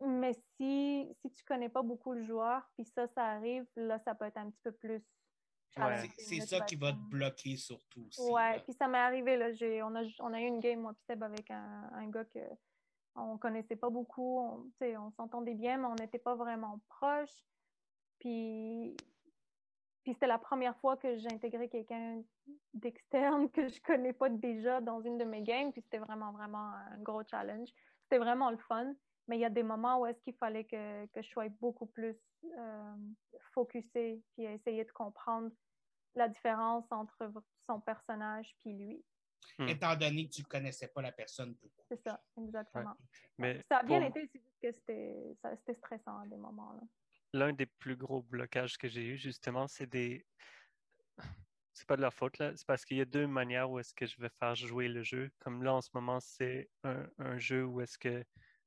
mais 0.02 0.34
si, 0.56 1.14
si 1.22 1.32
tu 1.32 1.44
connais 1.44 1.70
pas 1.70 1.82
beaucoup 1.82 2.14
le 2.14 2.24
joueur, 2.24 2.62
puis 2.76 2.86
ça, 2.86 3.08
ça 3.08 3.26
arrive, 3.26 3.66
là, 3.76 4.00
ça 4.00 4.16
peut 4.16 4.26
être 4.26 4.38
un 4.38 4.50
petit 4.50 4.62
peu 4.64 4.72
plus. 4.72 5.02
challenging, 5.72 6.12
C'est 6.18 6.42
ça 6.42 6.62
qui 6.62 6.76
va 6.76 6.94
te 6.94 6.98
bloquer 6.98 7.58
surtout 7.58 8.06
aussi. 8.08 8.22
Ouais, 8.22 8.60
puis 8.62 8.74
ça 8.74 8.88
m'est 8.88 8.98
arrivé, 8.98 9.36
là, 9.36 9.52
j'ai, 9.52 9.84
on, 9.84 9.94
a, 9.96 10.04
on 10.20 10.34
a 10.34 10.40
eu 10.40 10.46
une 10.46 10.60
game, 10.60 10.80
moi, 10.80 10.94
puis 10.94 11.04
Seb, 11.06 11.22
avec 11.24 11.52
un, 11.52 11.90
un 11.94 12.08
gars 12.10 12.24
que 12.26 12.40
on 13.20 13.38
connaissait 13.38 13.76
pas 13.76 13.90
beaucoup, 13.90 14.40
on, 14.80 15.12
s'entendait 15.12 15.56
bien, 15.56 15.78
mais 15.78 15.86
on 15.86 15.96
n'était 15.96 16.20
pas 16.20 16.36
vraiment 16.36 16.80
proches. 16.90 17.44
Puis, 18.20 18.96
puis 20.04 20.14
c'était 20.14 20.28
la 20.28 20.38
première 20.38 20.78
fois 20.78 20.98
que 20.98 21.18
j'ai 21.18 21.32
intégré 21.32 21.70
quelqu'un 21.70 22.22
d'externe 22.74 23.50
que 23.52 23.68
je 23.68 23.82
connais 23.82 24.14
pas 24.14 24.30
déjà 24.30 24.82
dans 24.82 25.02
une 25.02 25.18
de 25.18 25.26
mes 25.26 25.42
games, 25.42 25.72
puis 25.72 25.82
c'était 25.82 26.00
vraiment, 26.00 26.32
vraiment 26.32 26.72
un 26.92 26.98
gros 27.00 27.24
challenge. 27.30 27.70
C'était 28.04 28.20
vraiment 28.20 28.52
le 28.52 28.58
fun, 28.58 28.94
mais 29.28 29.38
il 29.38 29.42
y 29.42 29.46
a 29.46 29.50
des 29.50 29.64
moments 29.64 30.00
où 30.00 30.06
est-ce 30.06 30.22
qu'il 30.22 30.36
fallait 30.36 30.66
que, 30.66 31.06
que 31.08 31.22
je 31.22 31.30
sois 31.30 31.50
beaucoup 31.62 31.86
plus 31.86 32.16
euh, 32.58 32.96
focusée, 33.54 34.22
puis 34.34 34.46
essayer 34.46 34.86
de 34.86 34.92
comprendre 34.92 35.52
la 36.16 36.28
différence 36.28 36.86
entre 36.92 37.32
son 37.66 37.80
personnage 37.80 38.56
puis 38.60 38.74
lui. 38.74 39.04
Hmm. 39.58 39.68
Étant 39.70 39.96
donné 39.96 40.28
que 40.28 40.34
tu 40.36 40.42
ne 40.42 40.48
connaissais 40.48 40.88
pas 40.88 41.02
la 41.02 41.12
personne 41.12 41.54
beaucoup. 41.56 41.84
C'est 41.90 42.02
ça, 42.02 42.24
exactement. 42.38 42.96
Mais 43.38 43.64
Ça 43.70 43.78
a 43.80 43.84
bien 43.84 44.00
pour- 44.00 44.10
été, 44.10 44.28
c'est 44.32 44.42
juste 44.42 44.60
que 44.62 44.72
c'était 44.72 45.34
ça- 45.42 45.56
c'était 45.58 45.76
stressant 45.76 46.20
à 46.20 46.28
des 46.28 46.38
moments. 46.38 46.80
L'un 47.34 47.54
des 47.54 47.66
plus 47.66 47.96
gros 47.96 48.22
blocages 48.22 48.78
que 48.78 48.88
j'ai 48.88 49.06
eu, 49.06 49.18
justement, 49.18 49.68
c'est 49.68 49.88
des. 49.88 50.26
c'est 51.74 51.88
pas 51.88 51.96
de 51.96 52.02
leur 52.02 52.14
faute, 52.14 52.38
là. 52.40 52.54
C'est 52.56 52.66
parce 52.68 52.84
qu'il 52.86 52.98
y 52.98 53.02
a 53.02 53.06
deux 53.06 53.28
manières 53.28 53.70
où 53.72 53.80
est-ce 53.80 53.94
que 53.94 54.06
je 54.06 54.20
vais 54.22 54.30
faire 54.30 54.56
jouer 54.56 54.88
le 54.88 55.04
jeu. 55.04 55.32
Comme 55.40 55.64
là, 55.64 55.74
en 55.74 55.82
ce 55.82 55.90
moment, 55.94 56.20
c'est 56.20 56.70
un, 56.84 57.10
un 57.20 57.38
jeu 57.38 57.64
où 57.66 57.80
est-ce 57.82 57.98
que, 57.98 58.24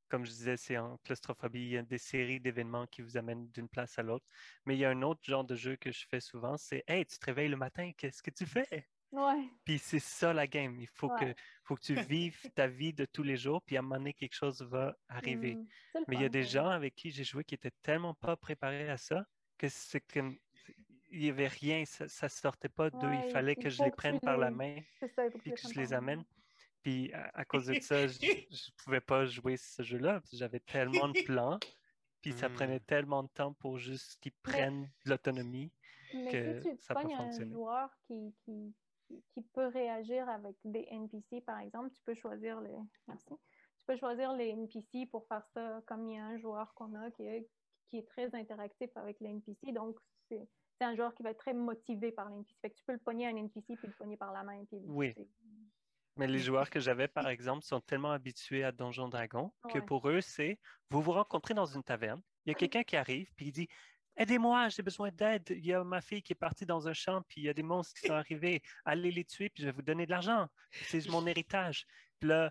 comme 0.09 0.25
je 0.25 0.31
disais, 0.31 0.57
c'est 0.57 0.79
en 0.79 0.97
claustrophobie. 0.99 1.61
Il 1.61 1.69
y 1.71 1.77
a 1.79 1.83
des 1.83 1.99
séries 1.99 2.41
d'événements 2.41 2.87
qui 2.87 3.03
vous 3.03 3.17
amènent 3.17 3.51
d'une 3.51 3.69
place 3.69 3.99
à 3.99 4.03
l'autre. 4.03 4.27
Mais 4.65 4.77
il 4.77 4.81
y 4.81 4.85
a 4.85 4.91
un 4.91 5.03
autre 5.03 5.21
genre 5.25 5.45
de 5.45 5.55
jeu 5.57 5.77
que 5.77 5.93
je 5.93 6.07
fais 6.09 6.21
souvent, 6.21 6.57
c'est 6.57 6.85
Hey, 6.87 7.05
tu 7.05 7.19
te 7.19 7.27
réveilles 7.27 7.49
le 7.49 7.57
matin, 7.57 7.93
qu'est-ce 7.97 8.23
que 8.23 8.31
tu 8.31 8.47
fais? 8.47 8.89
Ouais. 9.13 9.49
Puis 9.65 9.79
c'est 9.79 9.99
ça 9.99 10.33
la 10.33 10.47
game. 10.47 10.81
Il 10.81 10.89
faut, 10.89 11.11
Ouais. 11.13 11.35
que, 11.35 11.41
faut 11.65 11.77
que 11.77 11.83
tu 11.83 11.95
vives 11.95 12.41
ta 12.55 12.67
vie 12.67 12.93
de 12.95 13.05
tous 13.05 13.23
les 13.23 13.37
jours, 13.37 13.63
puis 13.63 13.77
à 13.77 13.81
un 13.81 13.83
moment 13.83 13.97
donné, 13.97 14.15
quelque 14.15 14.35
chose 14.35 14.63
va 14.63 14.97
arriver. 15.09 15.57
Mm. 15.57 15.67
Mais 16.09 16.17
il 16.17 16.23
y 16.23 16.25
a 16.25 16.29
des 16.31 16.45
gens 16.45 16.69
avec 16.69 16.95
qui 16.95 17.11
j'ai 17.11 17.25
joué 17.25 17.45
qui 17.45 17.55
étaient 17.55 17.71
tellement 17.83 18.15
pas 18.15 18.37
préparés 18.37 18.89
à 18.89 18.97
ça 18.97 19.25
que 19.59 19.69
c'est 19.69 20.01
comme. 20.01 20.37
Il 21.11 21.21
n'y 21.21 21.29
avait 21.31 21.49
rien, 21.49 21.85
ça, 21.85 22.09
ça 22.09 22.29
sortait 22.31 22.71
pas 22.71 22.89
d'eux. 22.91 23.07
Ouais, 23.07 23.27
il 23.27 23.31
fallait 23.31 23.53
il 23.53 23.63
que 23.63 23.69
je 23.69 23.83
les 23.83 23.91
tu 23.91 23.97
prenne 23.97 24.19
par 24.21 24.39
la 24.39 24.51
main 24.51 24.77
ça, 25.15 25.29
puis 25.31 25.53
tu 25.53 25.53
que 25.53 25.61
je 25.75 25.79
les 25.79 25.93
amène. 25.93 26.25
Puis 26.83 27.13
à, 27.13 27.31
à 27.35 27.45
cause 27.45 27.67
de 27.67 27.79
ça, 27.81 28.07
je 28.09 28.19
ne 28.19 28.83
pouvais 28.85 29.01
pas 29.03 29.27
jouer 29.27 29.57
ce 29.59 29.83
jeu-là. 29.83 30.21
parce 30.21 30.31
que 30.31 30.37
J'avais 30.39 30.61
tellement 30.61 31.09
de 31.09 31.19
plans, 31.25 31.59
puis 32.23 32.33
ça 32.33 32.49
Hmm. 32.49 32.55
prenait 32.55 32.81
tellement 32.81 33.23
de 33.25 33.29
temps 33.29 33.53
pour 33.53 33.77
juste 33.79 34.17
qu'ils 34.23 34.33
prennent 34.43 34.91
de 35.05 35.11
l'autonomie. 35.11 35.73
Que 36.31 36.63
si 36.63 36.77
tu 36.79 36.83
ça 36.83 36.95
peut 36.95 37.09
pognes 37.09 37.15
un 37.15 37.17
fonctionner. 37.19 37.53
joueur 37.53 37.91
qui, 38.07 38.35
qui, 38.45 38.75
qui- 39.13 39.25
qui 39.35 39.43
peut 39.55 39.67
réagir 39.67 40.29
avec 40.29 40.57
des 40.65 40.87
NPC, 40.91 41.41
par 41.41 41.59
exemple, 41.61 41.91
tu 41.91 42.03
peux 42.03 42.15
choisir 42.15 42.61
les. 42.61 42.75
Merci. 43.09 43.27
Tu 43.29 43.87
peux 43.87 43.97
choisir 43.97 44.33
les 44.35 44.49
NPC 44.51 45.07
pour 45.07 45.27
faire 45.27 45.45
ça 45.55 45.81
comme 45.87 46.09
il 46.09 46.17
y 46.17 46.19
a 46.19 46.25
un 46.25 46.39
joueur 46.39 46.73
qu'on 46.75 46.95
a 46.95 47.11
qui 47.11 47.23
est, 47.25 47.49
qui 47.89 47.99
est 47.99 48.07
très 48.07 48.35
interactif 48.35 48.91
avec 48.97 49.19
les 49.21 49.31
NPC. 49.31 49.73
Donc, 49.73 49.97
c'est 50.29 50.47
c'est 50.79 50.85
un 50.87 50.97
joueur 50.97 51.15
qui 51.15 51.23
va 51.23 51.31
être 51.31 51.39
très 51.39 51.55
motivé 51.55 52.11
par 52.11 52.29
les 52.29 52.37
NPC. 52.37 52.57
Fait 52.61 52.71
que 52.71 52.75
tu 52.77 52.85
peux 52.85 52.93
le 52.93 52.99
pogner 52.99 53.27
un 53.29 53.37
NPC 53.37 53.77
puis 53.77 53.87
le 53.87 53.93
pogner 53.95 54.17
par 54.17 54.33
la 54.33 54.43
main. 54.43 54.65
Puis 54.65 54.79
Oui. 54.87 55.15
Mais 56.17 56.27
les 56.27 56.41
joueurs 56.41 56.69
que 56.71 56.81
j'avais, 56.81 57.09
par 57.09 57.29
exemple, 57.29 57.63
sont 57.65 57.81
tellement 57.81 58.11
habitués 58.11 58.65
à 58.65 58.73
Donjon 58.73 59.09
Dragon 59.09 59.53
que 59.71 59.79
Ouais. 59.79 59.85
pour 59.85 60.09
eux, 60.09 60.21
c'est 60.21 60.59
vous 60.91 61.01
vous 61.01 61.13
rencontrez 61.13 61.55
dans 61.55 61.65
une 61.67 61.83
taverne, 61.83 62.21
il 62.45 62.51
y 62.51 62.53
a 62.53 62.55
quelqu'un 62.55 62.83
qui 62.83 62.97
arrive, 62.97 63.33
puis 63.35 63.47
il 63.47 63.53
dit 63.53 63.69
Aidez-moi, 64.17 64.69
j'ai 64.69 64.83
besoin 64.83 65.11
d'aide. 65.11 65.45
Il 65.51 65.65
y 65.65 65.73
a 65.73 65.83
ma 65.85 66.01
fille 66.01 66.23
qui 66.23 66.33
est 66.33 66.37
partie 66.37 66.67
dans 66.67 66.87
un 66.89 66.93
champ, 66.93 67.23
puis 67.29 67.41
il 67.41 67.45
y 67.45 67.49
a 67.49 67.55
des 67.55 67.63
monstres 67.63 67.99
qui 68.01 68.07
sont 68.09 68.15
arrivés. 68.15 68.63
Allez 68.85 69.11
les 69.11 69.25
tuer, 69.25 69.49
puis 69.51 69.63
je 69.63 69.69
vais 69.69 69.73
vous 69.73 69.83
donner 69.83 70.07
de 70.07 70.11
l'argent. 70.11 70.47
C'est 70.89 71.09
mon 71.09 71.27
héritage. 71.27 71.87
Puis 72.21 72.29
là, 72.29 72.51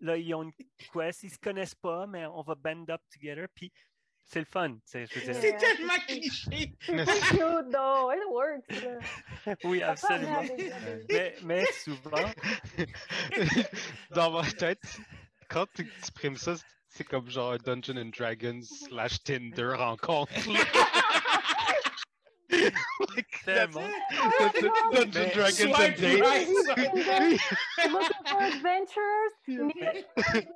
là, 0.00 0.16
ils 0.16 0.32
ont 0.34 0.42
une 0.44 0.52
quest, 0.92 1.22
ils 1.24 1.30
se 1.30 1.38
connaissent 1.38 1.74
pas, 1.74 2.06
mais 2.06 2.26
on 2.26 2.42
va 2.42 2.54
band 2.54 2.84
up 2.88 3.00
together, 3.12 3.46
puis 3.54 3.72
c'est 4.24 4.38
le 4.38 4.44
fun. 4.46 4.78
C'est 4.84 5.12
Ouais. 5.16 5.56
tellement 5.58 5.92
cliché. 6.06 6.72
Mais 6.92 7.04
C'est 7.04 7.20
cute, 7.30 7.70
though. 7.72 8.12
It 8.12 8.24
works. 8.28 8.82
là. 9.46 9.56
oui, 9.64 9.82
absolument. 9.82 10.42
Mais, 11.10 11.34
mais 11.42 11.64
souvent, 11.82 12.30
Dans 14.10 14.30
ma 14.30 14.48
tête, 14.52 14.80
quand 15.48 15.66
tu 15.74 15.82
exprimes 15.82 16.36
ça, 16.36 16.54
c'est 16.88 17.02
comme 17.04 17.28
genre 17.28 17.52
un 17.52 17.56
Dungeon 17.58 17.96
and 17.96 18.10
Dragons 18.16 18.62
slash 18.62 19.22
Tinder 19.24 19.74
rencontre. 19.76 20.32
Tellement. 23.44 23.88
Dungeon 24.38 24.70
Dungeon 24.92 25.10
Mais- 25.14 25.34
Dragons 25.34 25.74
and 25.74 25.94
Dates. 25.98 26.20
right, 26.20 26.48
Looking 27.90 28.24
for 28.26 28.40
adventures. 28.42 29.32
Need- 29.46 30.06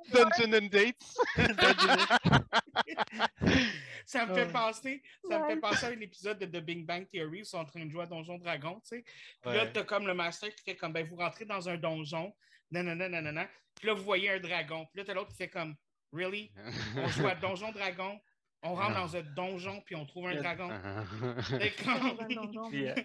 Dungeon 0.11 0.53
and 0.53 0.69
Dates. 0.69 1.17
Ça 4.05 4.25
me 4.27 4.35
fait 4.35 4.45
Ouais. 4.45 4.51
penser, 4.51 5.01
ça 5.27 5.39
me 5.39 5.47
fait 5.49 5.59
penser 5.59 5.85
à 5.87 5.89
un 5.89 5.99
épisode 5.99 6.37
de 6.37 6.45
The 6.45 6.63
Big 6.63 6.85
Bang 6.85 7.07
Theory 7.09 7.39
où 7.39 7.41
ils 7.41 7.45
sont 7.45 7.57
en 7.57 7.65
train 7.65 7.83
de 7.85 7.89
jouer 7.89 8.03
à 8.03 8.05
Donjon 8.05 8.37
Dragon, 8.37 8.79
tu 8.81 8.89
sais. 8.97 9.03
Puis 9.41 9.51
là, 9.53 9.65
t'as 9.65 9.83
comme 9.83 10.05
le 10.05 10.13
master 10.13 10.53
qui 10.53 10.63
fait 10.63 10.75
comme, 10.75 10.93
ben, 10.93 11.03
vous 11.07 11.15
rentrez 11.15 11.45
dans 11.45 11.67
un 11.69 11.77
donjon, 11.77 12.31
nanana, 12.69 13.09
nanana. 13.09 13.47
Puis 13.75 13.87
là, 13.87 13.93
vous 13.93 14.03
voyez 14.03 14.29
un 14.29 14.39
dragon. 14.39 14.85
Puis 14.93 14.99
là, 15.01 15.05
t'as 15.05 15.13
l'autre 15.15 15.31
qui 15.31 15.37
fait 15.37 15.49
comme, 15.49 15.75
really? 16.13 16.51
On 16.97 17.07
joue 17.07 17.27
à 17.27 17.33
Donjon 17.35 17.71
Dragon, 17.71 18.19
on 18.65 18.75
rentre 18.75 18.95
dans 18.95 19.15
un 19.15 19.21
donjon, 19.21 19.81
puis 19.81 19.95
on 19.95 20.05
trouve 20.05 20.27
un 20.27 20.35
dragon. 20.35 20.69
Donjon. 22.35 22.69
Puis, 22.69 22.87
euh, 22.87 22.95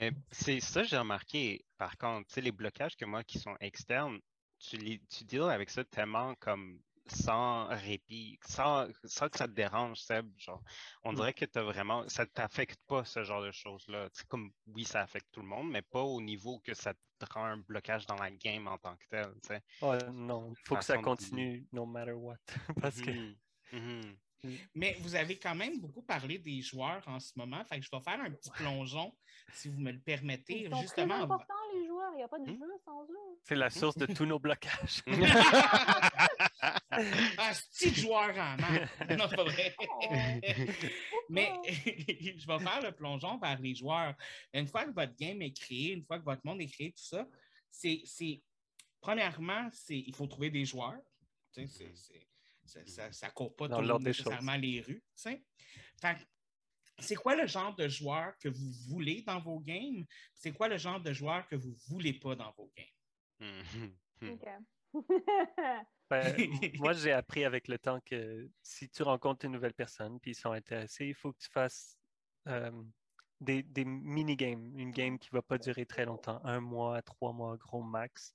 Euh, 0.00 0.10
C'est 0.30 0.60
ça, 0.60 0.82
j'ai 0.82 0.96
remarqué. 0.98 1.64
Par 1.78 1.96
contre, 1.96 2.26
tu 2.28 2.34
sais, 2.34 2.40
les 2.40 2.52
blocages 2.52 2.96
que 2.96 3.04
moi 3.04 3.22
qui 3.24 3.38
sont 3.38 3.56
externes, 3.60 4.18
tu, 4.58 4.76
les, 4.76 5.00
tu 5.08 5.24
deals 5.24 5.42
avec 5.50 5.70
ça 5.70 5.84
tellement 5.84 6.34
comme 6.36 6.80
sans 7.06 7.66
répit, 7.66 8.38
sans, 8.46 8.86
sans 9.04 9.28
que 9.28 9.36
ça 9.36 9.46
te 9.48 9.52
dérange, 9.52 9.98
Seb. 9.98 10.30
Genre, 10.38 10.62
on 11.02 11.12
dirait 11.12 11.34
que 11.34 11.44
t'as 11.44 11.62
vraiment, 11.62 12.08
ça 12.08 12.24
t'affecte 12.26 12.80
pas 12.86 13.04
ce 13.04 13.22
genre 13.24 13.42
de 13.42 13.50
choses-là. 13.50 14.08
C'est 14.12 14.26
comme, 14.28 14.50
oui, 14.68 14.84
ça 14.84 15.02
affecte 15.02 15.26
tout 15.32 15.40
le 15.40 15.46
monde, 15.48 15.70
mais 15.70 15.82
pas 15.82 16.02
au 16.02 16.20
niveau 16.20 16.60
que 16.60 16.74
ça 16.74 16.94
te 16.94 17.26
rend 17.32 17.44
un 17.44 17.56
blocage 17.58 18.06
dans 18.06 18.16
la 18.16 18.30
game 18.30 18.66
en 18.68 18.78
tant 18.78 18.96
que 18.96 19.04
tel. 19.10 19.60
oh, 19.82 19.94
non, 20.12 20.52
il 20.52 20.56
faut 20.64 20.76
que 20.76 20.84
ça 20.84 20.94
continue 20.98 21.66
no 21.72 21.84
matter 21.86 22.12
what. 22.12 22.36
Parce 22.80 23.00
que 23.00 23.10
Mhm. 23.10 23.36
Mhm. 23.72 24.16
Mais 24.74 24.96
vous 25.00 25.14
avez 25.14 25.38
quand 25.38 25.54
même 25.54 25.78
beaucoup 25.80 26.02
parlé 26.02 26.38
des 26.38 26.60
joueurs 26.62 27.02
en 27.06 27.20
ce 27.20 27.32
moment. 27.36 27.64
Fait 27.64 27.78
que 27.78 27.84
je 27.86 27.90
vais 27.92 28.00
faire 28.02 28.20
un 28.20 28.30
petit 28.30 28.50
plongeon, 28.50 29.14
si 29.52 29.68
vous 29.68 29.78
me 29.80 29.92
le 29.92 30.00
permettez, 30.00 30.62
Ils 30.64 30.70
sont 30.70 30.80
justement. 30.82 31.14
très 31.14 31.22
importants, 31.24 31.54
les 31.74 31.86
joueurs. 31.86 32.10
Il 32.14 32.16
n'y 32.16 32.22
a 32.24 32.28
pas 32.28 32.38
de 32.38 32.50
Hmm? 32.50 32.58
jeu 32.58 32.72
sans 32.84 33.04
eux. 33.04 33.38
c'est 33.44 33.54
la 33.54 33.70
source 33.70 33.96
de 33.96 34.06
tous 34.06 34.24
nos 34.26 34.38
blocages. 34.38 35.02
Un 36.90 37.52
petit 37.70 37.94
joueur 37.94 38.30
en 38.36 38.56
main. 38.56 38.88
Non, 39.18 39.26
c'est 39.28 39.36
pas 39.36 39.44
vrai. 39.44 39.74
Oh. 39.80 40.14
Mais 41.28 41.50
je 41.64 42.46
vais 42.46 42.58
faire 42.58 42.82
le 42.82 42.92
plongeon 42.92 43.38
vers 43.38 43.58
les 43.60 43.74
joueurs. 43.74 44.14
Une 44.52 44.66
fois 44.66 44.84
que 44.84 44.90
votre 44.92 45.14
game 45.16 45.40
est 45.42 45.56
créé, 45.56 45.92
une 45.92 46.04
fois 46.04 46.18
que 46.18 46.24
votre 46.24 46.42
monde 46.44 46.60
est 46.60 46.66
créé, 46.66 46.92
tout 46.92 47.02
ça, 47.04 47.26
c'est. 47.70 48.02
c'est- 48.04 48.42
Premièrement, 49.00 49.68
c'est 49.72 49.98
il 49.98 50.14
faut 50.14 50.26
trouver 50.28 50.50
des 50.50 50.64
joueurs. 50.64 50.94
Tu 51.52 51.62
sais, 51.62 51.66
c'est- 51.66 51.96
c'est- 51.96 52.28
ça- 52.64 52.86
ça- 52.86 53.12
ça 53.12 53.26
ne 53.28 53.32
court 53.32 53.54
pas 53.56 53.68
Dans 53.68 53.80
tout 53.80 53.88
choses. 53.88 54.04
nécessairement 54.04 54.56
les 54.56 54.80
rues. 54.80 55.04
Fait 55.16 55.44
c'est 56.98 57.16
quoi 57.16 57.34
le 57.34 57.46
genre 57.46 57.74
de 57.74 57.88
joueur 57.88 58.36
que 58.38 58.48
vous 58.48 58.70
voulez 58.88 59.22
dans 59.22 59.40
vos 59.40 59.58
games? 59.60 60.04
C'est 60.34 60.52
quoi 60.52 60.68
le 60.68 60.76
genre 60.76 61.00
de 61.00 61.12
joueur 61.12 61.46
que 61.48 61.56
vous 61.56 61.70
ne 61.70 61.76
voulez 61.88 62.12
pas 62.12 62.36
dans 62.36 62.52
vos 62.52 62.70
games? 62.76 63.66
Mhm. 64.20 64.30
OK. 64.32 64.48
Ben, 66.10 66.36
moi, 66.78 66.92
j'ai 66.92 67.12
appris 67.12 67.44
avec 67.44 67.68
le 67.68 67.78
temps 67.78 67.98
que 68.04 68.50
si 68.62 68.90
tu 68.90 69.02
rencontres 69.02 69.46
une 69.46 69.52
nouvelle 69.52 69.72
personne 69.72 70.20
puis 70.20 70.32
ils 70.32 70.34
sont 70.34 70.52
intéressés, 70.52 71.06
il 71.06 71.14
faut 71.14 71.32
que 71.32 71.38
tu 71.38 71.48
fasses 71.48 71.96
euh, 72.48 72.70
des, 73.40 73.62
des 73.62 73.86
mini-games. 73.86 74.78
Une 74.78 74.90
game 74.90 75.18
qui 75.18 75.30
ne 75.32 75.38
va 75.38 75.42
pas 75.42 75.56
durer 75.56 75.86
très 75.86 76.04
longtemps, 76.04 76.44
un 76.44 76.60
mois, 76.60 77.00
trois 77.00 77.32
mois, 77.32 77.56
gros 77.56 77.82
max. 77.82 78.34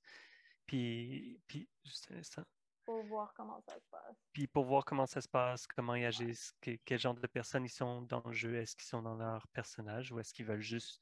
Puis, 0.65 1.39
puis, 1.45 1.69
juste 1.85 2.11
un 2.11 2.17
instant. 2.17 2.43
Pour 2.87 3.03
voir 3.03 3.33
comment 3.33 3.59
ça 3.67 3.75
se 3.77 3.85
passe. 3.91 4.15
Puis 4.31 4.47
pour 4.47 4.63
voir 4.63 4.85
comment 4.85 5.05
ça 5.05 5.19
se 5.19 5.27
passe, 5.27 5.67
comment 5.67 5.93
ils 5.95 6.05
agissent, 6.05 6.53
que- 6.61 6.77
quel 6.85 6.97
genre 6.97 7.13
de 7.15 7.27
personnes 7.27 7.65
ils 7.65 7.69
sont 7.69 8.01
dans 8.03 8.23
le 8.25 8.31
jeu, 8.31 8.55
est-ce 8.55 8.77
qu'ils 8.77 8.87
sont 8.87 9.01
dans 9.01 9.15
leur 9.15 9.45
personnage 9.49 10.13
ou 10.13 10.19
est-ce 10.21 10.33
qu'ils 10.33 10.45
veulent 10.45 10.61
juste 10.61 11.01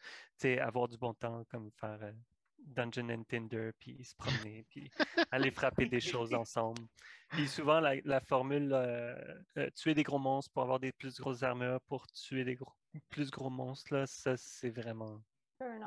avoir 0.62 0.88
du 0.88 0.98
bon 0.98 1.14
temps, 1.14 1.44
comme 1.46 1.70
faire 1.72 2.00
euh, 2.02 2.12
Dungeon 2.58 3.08
and 3.10 3.24
Tinder, 3.26 3.70
puis 3.80 4.04
se 4.04 4.16
promener, 4.16 4.66
puis 4.72 4.90
aller 5.32 5.52
frapper 5.52 5.86
des 5.86 6.00
choses 6.02 6.34
ensemble. 6.34 6.82
Puis 7.30 7.48
souvent, 7.48 7.80
la, 7.80 7.96
la 8.04 8.20
formule 8.20 8.74
euh, 8.74 9.16
euh, 9.58 9.70
tuer 9.76 9.94
des 9.94 10.02
gros 10.02 10.18
monstres 10.18 10.52
pour 10.54 10.64
avoir 10.64 10.80
des 10.80 10.92
plus 10.92 11.20
grosses 11.20 11.44
armures, 11.44 11.82
pour 11.82 12.08
tuer 12.08 12.44
des 12.44 12.56
gros- 12.56 12.74
plus 13.10 13.30
gros 13.30 13.52
monstres, 13.52 13.94
là, 13.94 14.08
ça 14.08 14.36
c'est 14.38 14.72
vraiment 14.72 15.22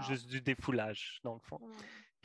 juste 0.03 0.29
du 0.29 0.41
défoulage, 0.41 1.19
dans 1.25 1.35
le 1.35 1.41
fond. 1.41 1.59
Mm. 1.61 1.77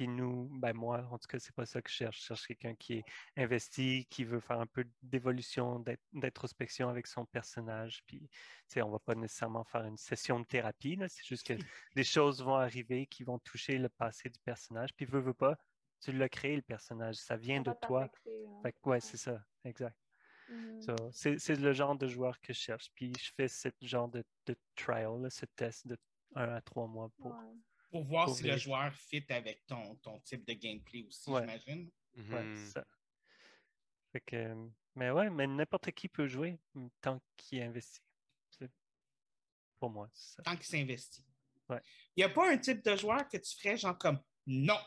Puis 0.04 0.10
nous, 0.10 0.50
ben 0.60 0.74
moi, 0.74 1.08
en 1.12 1.18
tout 1.18 1.28
cas, 1.30 1.40
c'est 1.40 1.56
pas 1.56 1.66
ça 1.66 1.82
que 1.82 1.90
je 1.90 1.96
cherche. 1.96 2.20
Je 2.20 2.26
cherche 2.26 2.46
quelqu'un 2.48 2.76
qui 2.76 2.96
est 2.96 3.06
investi, 3.38 4.06
qui 4.10 4.26
veut 4.26 4.42
faire 4.42 4.60
un 4.60 4.66
peu 4.66 4.86
d'évolution, 5.02 5.80
d'int- 5.80 5.96
d'introspection 6.12 6.90
avec 6.90 7.08
son 7.08 7.26
personnage. 7.26 8.04
Puis, 8.06 8.20
tu 8.20 8.28
sais, 8.68 8.82
on 8.82 8.90
va 8.90 9.00
pas 9.00 9.16
nécessairement 9.16 9.64
faire 9.64 9.86
une 9.86 9.96
session 9.96 10.42
de 10.42 10.46
thérapie. 10.46 11.00
C'est 11.08 11.26
juste 11.26 11.48
que 11.48 11.54
des 11.96 12.04
choses 12.04 12.44
vont 12.44 12.56
arriver 12.56 13.08
qui 13.08 13.24
vont 13.24 13.40
toucher 13.40 13.78
le 13.78 13.88
passé 13.88 14.30
du 14.30 14.40
personnage. 14.42 14.94
Puis, 14.94 15.06
veux, 15.06 15.22
veux 15.22 15.34
pas, 15.34 15.58
tu 16.02 16.12
l'as 16.12 16.28
créé, 16.28 16.58
le 16.58 16.62
personnage. 16.64 17.16
Ça 17.16 17.38
vient 17.38 17.62
de 17.62 17.72
toi. 17.88 18.04
hein. 18.04 18.62
Fait 18.62 18.74
que, 18.74 18.90
ouais, 18.90 19.00
c'est 19.00 19.16
ça, 19.18 19.42
exact. 19.64 19.98
So, 20.82 20.96
c'est 21.14 21.40
c'est 21.40 21.56
le 21.56 21.72
genre 21.72 21.96
de 21.96 22.08
joueur 22.10 22.42
que 22.42 22.52
je 22.52 22.60
cherche. 22.60 22.92
Puis, 22.94 23.14
je 23.18 23.32
fais 23.38 23.48
ce 23.48 23.70
genre 23.82 24.10
de, 24.10 24.22
de 24.48 24.56
trial, 24.76 25.22
là, 25.22 25.30
ce 25.30 25.46
test 25.46 25.88
de 25.88 25.98
un 26.36 26.50
à 26.50 26.62
trois 26.62 26.88
mois 26.88 27.10
pour, 27.18 27.32
Ouais. 27.32 27.56
Pour 27.94 28.06
voir 28.06 28.26
Pour 28.26 28.36
si 28.36 28.44
le 28.46 28.58
joueur 28.58 28.92
fit 28.96 29.24
avec 29.30 29.68
ton, 29.68 29.96
ton 29.98 30.20
type 30.22 30.44
de 30.48 30.54
gameplay 30.54 31.04
aussi, 31.04 31.30
Ouais. 31.30 31.42
j'imagine. 31.42 31.92
Ouais, 32.16 32.44
Mhm. 32.44 32.56
c'est 32.56 32.72
ça. 32.72 32.88
Fait 34.12 34.20
que, 34.22 34.36
euh, 34.36 34.68
mais 34.96 35.12
ouais, 35.12 35.30
mais 35.30 35.46
n'importe 35.46 35.92
qui 35.92 36.10
peut 36.10 36.28
jouer 36.28 36.58
mm, 36.74 36.88
tant 37.02 37.22
qu'il 37.38 37.62
investit. 37.62 38.02
Pour 39.78 39.92
moi, 39.92 40.10
c'est 40.12 40.38
ça. 40.38 40.42
tant 40.44 40.56
qu'il 40.56 40.66
s'investit. 40.66 41.24
Ouais. 41.70 41.82
Il 42.16 42.22
n'y 42.22 42.24
a 42.24 42.30
pas 42.30 42.50
un 42.52 42.58
type 42.58 42.84
de 42.84 42.96
joueur 42.96 43.28
que 43.30 43.38
tu 43.38 43.56
ferais 43.58 43.78
genre 43.78 43.96
comme 43.98 44.20
non, 44.48 44.80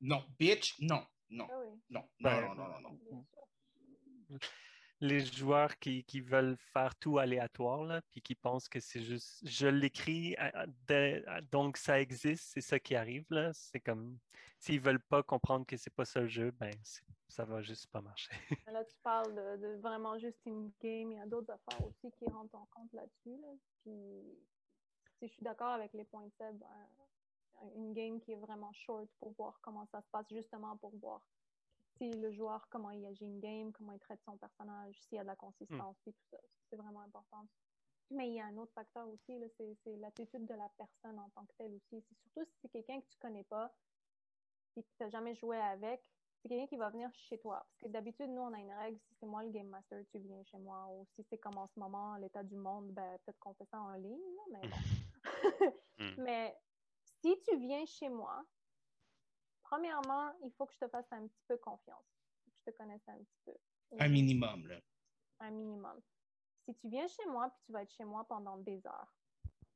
non, 0.00 0.24
bitch, 0.38 0.78
non, 0.78 1.04
non, 1.30 1.48
Ah 1.50 1.58
oui, 1.64 1.80
non, 1.90 2.00
non, 2.00 2.08
Ben, 2.20 2.40
non, 2.42 2.54
non, 2.54 2.80
non, 2.80 3.00
non. 3.10 4.38
Les 5.02 5.20
joueurs 5.24 5.76
qui, 5.78 6.04
veulent 6.20 6.56
faire 6.56 6.94
tout 6.94 7.18
aléatoire, 7.18 7.82
là, 7.82 8.00
puis 8.10 8.22
qui 8.22 8.36
pensent 8.36 8.68
que 8.68 8.78
c'est 8.78 9.02
juste, 9.02 9.46
je 9.46 9.66
l'écris, 9.66 10.36
à- 10.38 10.66
de- 10.88 11.24
à- 11.26 11.40
donc 11.40 11.76
ça 11.76 12.00
existe, 12.00 12.52
c'est 12.54 12.60
ça 12.60 12.78
qui 12.78 12.94
arrive, 12.94 13.26
là. 13.30 13.52
C'est 13.52 13.80
comme, 13.80 14.18
s'ils 14.60 14.80
veulent 14.80 15.02
pas 15.02 15.22
comprendre 15.24 15.66
que 15.66 15.76
c'est 15.76 15.92
pas 15.92 16.04
ça 16.04 16.20
le 16.20 16.28
jeu, 16.28 16.52
ben, 16.52 16.72
ça 17.28 17.44
va 17.44 17.62
juste 17.62 17.88
pas 17.88 18.00
marcher. 18.00 18.30
Là, 18.68 18.84
tu 18.84 18.96
parles 19.02 19.34
de, 19.34 19.76
vraiment 19.80 20.18
juste 20.18 20.38
une 20.46 20.70
game. 20.80 21.10
Il 21.10 21.18
y 21.18 21.20
a 21.20 21.26
d'autres 21.26 21.50
affaires 21.52 21.84
aussi 21.86 22.12
qui 22.12 22.26
rentrent 22.26 22.54
en 22.54 22.66
compte 22.66 22.92
là-dessus. 22.92 23.40
Là. 23.40 23.48
Puis, 23.82 23.90
si 25.18 25.26
je 25.28 25.32
suis 25.32 25.42
d'accord 25.42 25.72
avec 25.72 25.92
les 25.94 26.04
points 26.04 26.26
de 26.26 26.30
une 27.76 27.92
game 27.92 28.20
qui 28.20 28.32
est 28.32 28.36
vraiment 28.36 28.72
short 28.72 29.08
pour 29.18 29.32
voir 29.32 29.58
comment 29.62 29.86
ça 29.86 30.00
se 30.00 30.08
passe, 30.10 30.26
justement 30.30 30.76
pour 30.76 30.94
voir 30.98 31.22
le 32.10 32.32
joueur, 32.32 32.66
comment 32.70 32.90
il 32.90 33.04
agit 33.06 33.24
une 33.24 33.40
game, 33.40 33.72
comment 33.72 33.92
il 33.92 34.00
traite 34.00 34.20
son 34.24 34.36
personnage, 34.36 34.94
s'il 35.02 35.16
y 35.16 35.18
a 35.18 35.22
de 35.22 35.28
la 35.28 35.36
consistance, 35.36 35.96
puis 36.02 36.12
tout 36.12 36.26
ça. 36.30 36.38
C'est 36.68 36.76
vraiment 36.76 37.00
important. 37.00 37.46
Mais 38.10 38.28
il 38.28 38.34
y 38.34 38.40
a 38.40 38.46
un 38.46 38.56
autre 38.56 38.72
facteur 38.74 39.08
aussi, 39.08 39.38
c'est, 39.56 39.96
l'attitude 39.96 40.46
de 40.46 40.54
la 40.54 40.68
personne 40.76 41.18
en 41.18 41.30
tant 41.30 41.46
que 41.46 41.52
telle 41.58 41.74
aussi. 41.74 42.02
C'est 42.02 42.18
surtout 42.18 42.44
si 42.44 42.58
c'est 42.60 42.68
quelqu'un 42.68 43.00
que 43.00 43.06
tu 43.06 43.18
connais 43.18 43.44
pas 43.44 43.72
et 44.76 44.82
que 44.82 44.88
tu 44.96 45.02
n'as 45.02 45.10
jamais 45.10 45.34
joué 45.34 45.58
avec, 45.58 46.02
c'est 46.42 46.48
quelqu'un 46.48 46.66
qui 46.66 46.76
va 46.76 46.90
venir 46.90 47.10
chez 47.14 47.38
toi. 47.38 47.64
Parce 47.68 47.78
que 47.78 47.88
d'habitude, 47.88 48.28
nous, 48.28 48.42
on 48.42 48.52
a 48.52 48.58
une 48.58 48.72
règle, 48.72 48.98
si 48.98 49.14
c'est 49.20 49.26
moi 49.26 49.44
le 49.44 49.50
Game 49.50 49.68
Master, 49.68 50.02
tu 50.10 50.18
viens 50.18 50.42
chez 50.44 50.58
moi. 50.58 50.88
Ou 50.90 51.06
si 51.14 51.24
c'est 51.30 51.38
comme 51.38 51.56
en 51.56 51.68
ce 51.68 51.78
moment, 51.78 52.16
l'état 52.16 52.42
du 52.42 52.56
monde, 52.56 52.90
ben, 52.92 53.18
peut-être 53.24 53.38
qu'on 53.38 53.54
fait 53.54 53.66
ça 53.66 53.80
en 53.80 53.94
ligne, 53.94 54.18
mais 54.50 54.68
bon. 54.68 54.76
Mm. 55.98 56.14
mais 56.18 56.56
si 57.20 57.38
tu 57.42 57.56
viens 57.58 57.84
chez 57.86 58.08
moi, 58.08 58.44
premièrement, 59.76 60.32
il 60.44 60.52
faut 60.52 60.66
que 60.66 60.74
je 60.74 60.80
te 60.80 60.88
fasse 60.88 61.10
un 61.12 61.26
petit 61.26 61.42
peu 61.48 61.56
confiance. 61.56 62.04
Il 62.04 62.42
faut 62.44 62.50
que 62.50 62.56
je 62.66 62.72
te 62.72 62.76
connaisse 62.76 63.08
un 63.08 63.16
petit 63.16 63.38
peu. 63.46 63.52
Un 63.98 64.08
minimum, 64.08 64.66
là. 64.66 64.76
un 65.40 65.50
minimum. 65.50 65.98
Si 66.64 66.74
tu 66.76 66.88
viens 66.88 67.08
chez 67.08 67.24
moi, 67.26 67.48
puis 67.50 67.60
tu 67.66 67.72
vas 67.72 67.82
être 67.82 67.92
chez 67.92 68.04
moi 68.04 68.24
pendant 68.28 68.58
des 68.58 68.86
heures, 68.86 69.12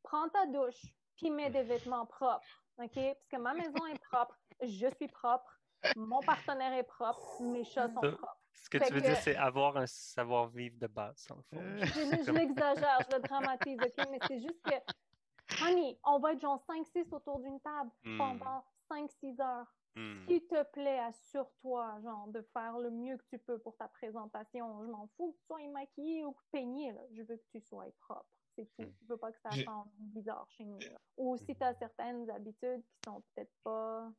prends 0.02 0.28
ta 0.28 0.47
douche, 0.47 0.82
puis 1.16 1.31
mets 1.31 1.51
des 1.51 1.62
vêtements 1.62 2.05
propres, 2.06 2.64
OK? 2.78 2.94
Parce 2.94 3.27
que 3.31 3.36
ma 3.39 3.55
maison 3.55 3.86
est 3.86 3.98
propre, 4.10 4.39
je 4.62 4.86
suis 4.97 5.09
propre, 5.09 5.59
mon 5.97 6.20
partenaire 6.20 6.73
est 6.74 6.82
propre, 6.85 7.43
mes 7.43 7.64
chats 7.64 7.89
sont 7.89 7.94
propres. 8.01 8.36
Ce 8.52 8.68
que 8.70 8.78
Fait 8.78 8.86
tu 8.89 8.94
veux 8.94 9.01
que- 9.01 9.06
dire, 9.06 9.16
c'est 9.16 9.36
avoir 9.36 9.77
un 9.78 9.86
savoir-vivre 9.86 10.78
de 10.78 10.86
base, 10.86 11.27
en 11.31 11.43
fond. 11.43 11.56
Euh, 11.59 11.78
Je, 11.85 12.24
je 12.27 12.31
l'exagère, 12.32 12.98
je 13.10 13.16
le 13.16 13.23
dramatise, 13.23 13.78
OK? 13.81 14.06
Mais 14.10 14.18
c'est 14.28 14.40
juste 14.40 14.62
que, 14.62 15.64
honey, 15.64 15.98
on 16.05 16.18
va 16.18 16.32
être 16.35 16.40
genre 16.40 16.62
5-6 16.68 17.12
autour 17.12 17.40
d'une 17.40 17.60
table 17.60 17.90
Hmm. 18.05 18.18
pendant 18.18 18.64
5-6 18.90 19.40
heures. 19.40 19.73
Hmm. 19.97 20.27
S'il 20.27 20.47
te 20.47 20.62
plaît, 20.73 21.01
assure-toi, 21.01 22.01
genre, 22.02 22.28
de 22.28 22.43
faire 22.52 22.78
le 22.78 22.90
mieux 22.90 23.16
que 23.16 23.24
tu 23.31 23.39
peux 23.39 23.59
pour 23.59 23.77
ta 23.77 23.89
présentation. 23.89 24.85
Je 24.85 24.90
m'en 24.90 25.09
fous 25.16 25.32
que 25.32 25.39
tu 25.39 25.47
sois 25.47 25.68
maquillé 25.73 26.24
ou 26.24 26.36
peigné, 26.52 26.93
là. 26.93 27.01
Je 27.12 27.23
veux 27.23 27.36
que 27.36 27.59
tu 27.59 27.60
sois 27.60 27.86
propre. 28.01 28.27
C'est 28.56 28.68
tout. 28.77 28.82
Mm. 28.82 28.94
Je 29.02 29.09
veux 29.09 29.18
pas 29.18 29.32
que 29.32 29.40
ça 29.40 29.51
sente 29.51 29.89
bizarre 29.98 30.47
chez 30.51 30.64
nous. 30.64 30.78
là. 30.78 30.98
Ou 31.16 31.36
si 31.36 31.55
tu 31.55 31.62
as 31.62 31.74
certaines 31.74 32.28
habitudes 32.31 32.82
qui 32.82 32.98
sont 33.05 33.23
peut-être 33.35 33.52
pas, 33.62 34.10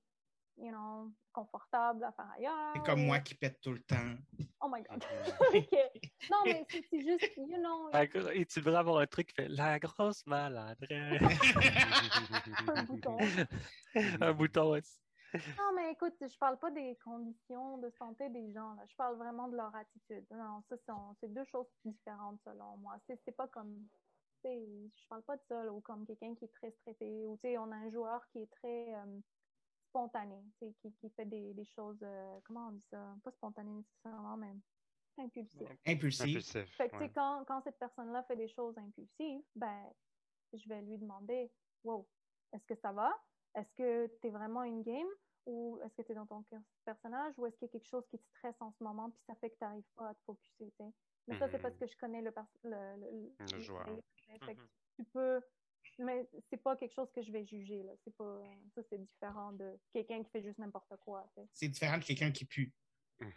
you 0.58 0.72
know, 0.72 1.12
confortables 1.32 2.04
à 2.04 2.12
faire 2.12 2.30
ailleurs. 2.38 2.74
C'est 2.76 2.84
comme 2.84 3.06
moi 3.06 3.20
qui 3.20 3.36
pète 3.36 3.60
tout 3.62 3.74
le 3.74 3.82
temps. 3.82 4.16
Oh 4.62 4.70
my 4.72 4.82
God. 4.84 5.04
Mhm. 5.04 5.34
OK. 5.56 5.78
Non, 6.32 6.38
mais 6.45 6.66
c'est 6.70 7.02
juste, 7.02 7.32
you 7.38 7.58
know, 7.58 7.90
Et 8.34 8.45
tu 8.45 8.60
devrais 8.60 8.78
avoir 8.78 8.98
un 8.99 9.08
truc 9.08 9.28
qui 9.28 9.36
fait 9.36 9.48
la 9.48 9.80
grosse 9.80 10.26
maladresse. 10.26 11.22
un 12.68 12.84
bouton. 12.84 13.18
un 14.22 14.34
bouton, 14.34 14.72
ouais. 14.72 14.82
Non, 15.57 15.73
mais 15.76 15.91
écoute, 15.91 16.15
je 16.22 16.38
parle 16.38 16.57
pas 16.59 16.72
des 16.72 16.95
conditions 17.03 17.77
de 17.80 17.89
santé 17.91 18.30
des 18.30 18.51
gens. 18.53 18.73
Là. 18.76 18.84
Je 18.88 18.95
parle 18.95 19.15
vraiment 19.18 19.47
de 19.47 19.55
leur 19.57 19.73
attitude. 19.76 20.26
Non, 20.31 20.61
ça, 20.69 20.77
sont- 20.85 21.15
c'est 21.19 21.31
deux 21.34 21.45
choses 21.45 21.68
différentes 21.85 22.39
selon 22.43 22.77
moi. 22.77 22.97
C'est, 23.07 23.19
c'est 23.26 23.31
pas 23.35 23.47
comme. 23.47 23.88
tu 24.43 24.49
sais, 24.49 24.68
Je 24.95 25.07
parle 25.07 25.23
pas 25.23 25.38
de 25.38 25.43
ça, 25.47 25.64
là, 25.64 25.72
ou 25.73 25.81
comme 25.81 26.05
quelqu'un 26.05 26.35
qui 26.35 26.45
est 26.45 26.53
très 26.53 26.72
stressé. 26.72 27.26
Ou 27.26 27.35
tu 27.38 27.41
sais, 27.49 27.57
on 27.57 27.72
a 27.72 27.76
un 27.76 27.89
joueur 27.89 28.27
qui 28.30 28.39
est 28.43 28.51
très 28.51 28.93
euh, 28.95 29.19
spontané, 29.89 30.41
tu 30.59 30.68
sais, 30.68 30.73
qui, 30.81 30.93
qui 30.95 31.09
fait 31.11 31.26
des, 31.26 31.53
des 31.53 31.65
choses. 31.65 31.99
euh, 32.03 32.39
comment 32.45 32.68
on 32.68 32.72
dit 32.72 32.85
ça? 32.91 33.15
Pas 33.23 33.31
spontané 33.31 33.72
nécessairement, 33.72 34.38
mais 34.38 34.53
impulsif. 35.18 35.61
Impulsif. 35.85 36.26
Impulsif. 36.26 36.76
Fait 36.76 36.89
que, 36.89 36.95
tu 36.95 36.97
sais, 36.97 37.03
ouais. 37.05 37.11
quand, 37.14 37.43
quand 37.47 37.61
cette 37.61 37.80
personne-là 37.80 38.23
fait 38.23 38.35
des 38.35 38.49
choses 38.49 38.77
impulsives, 38.77 39.43
ben, 39.55 39.84
je 40.53 40.68
vais 40.69 40.81
lui 40.81 40.97
demander 40.97 41.51
Wow, 41.84 42.07
est-ce 42.53 42.65
que 42.65 42.76
ça 42.76 42.91
va? 42.91 43.11
Est-ce 43.55 43.72
que 43.73 44.07
tu 44.19 44.27
es 44.27 44.30
vraiment 44.30 44.64
une 44.64 44.84
game? 44.84 45.07
Ou 45.48 45.80
est-ce 45.84 45.95
que 45.95 46.02
tu 46.03 46.11
es 46.11 46.15
dans 46.15 46.26
ton 46.26 46.44
per- 46.44 46.57
personnage 46.86 47.34
Ou 47.38 47.45
est-ce 47.48 47.56
qu'il 47.57 47.68
y 47.68 47.69
a 47.69 47.72
quelque 47.72 47.88
chose 47.88 48.06
qui 48.10 48.19
te 48.19 48.26
stresse 48.38 48.56
en 48.60 48.72
ce 48.74 48.84
moment 48.84 49.10
Puis 49.10 49.22
ça 49.26 49.34
fait 49.36 49.49
que 49.49 49.56
tu 49.57 49.64
n'arrives 49.64 49.90
pas 49.95 50.10
à 50.10 50.14
te 50.14 50.22
focuser? 50.26 50.72
Mais 51.28 51.38
ça, 51.40 51.48
c'est 51.49 51.60
parce 51.60 51.76
que 51.76 51.88
je 51.88 51.98
connais 51.98 52.22
le, 52.22 52.34
le, 52.64 52.95
le, 52.99 53.34
Le 53.53 53.60
joueur. 53.60 53.86
Fait 53.86 54.40
que 54.40 54.61
Mhm. 54.61 54.68
tu 54.98 55.03
peux. 55.06 55.41
Mais 55.99 56.30
c'est 56.49 56.57
pas 56.57 56.76
quelque 56.76 56.94
chose 56.94 57.10
que 57.11 57.22
je 57.22 57.32
vais 57.32 57.45
juger. 57.45 57.82
Là. 57.84 57.94
C'est 58.03 58.14
pas... 58.15 58.41
Ça, 58.76 58.82
c'est 58.90 58.98
différent 58.98 59.53
de 59.53 59.80
quelqu'un 59.94 60.22
qui 60.24 60.30
fait 60.32 60.41
juste 60.44 60.57
n'importe 60.60 60.95
quoi. 60.98 61.26
C'est 61.53 61.69
différent 61.69 61.98
de 61.98 62.03
quelqu'un 62.03 62.32
qui 62.32 62.45
pue. 62.45 62.74
Ouais, 63.19 63.31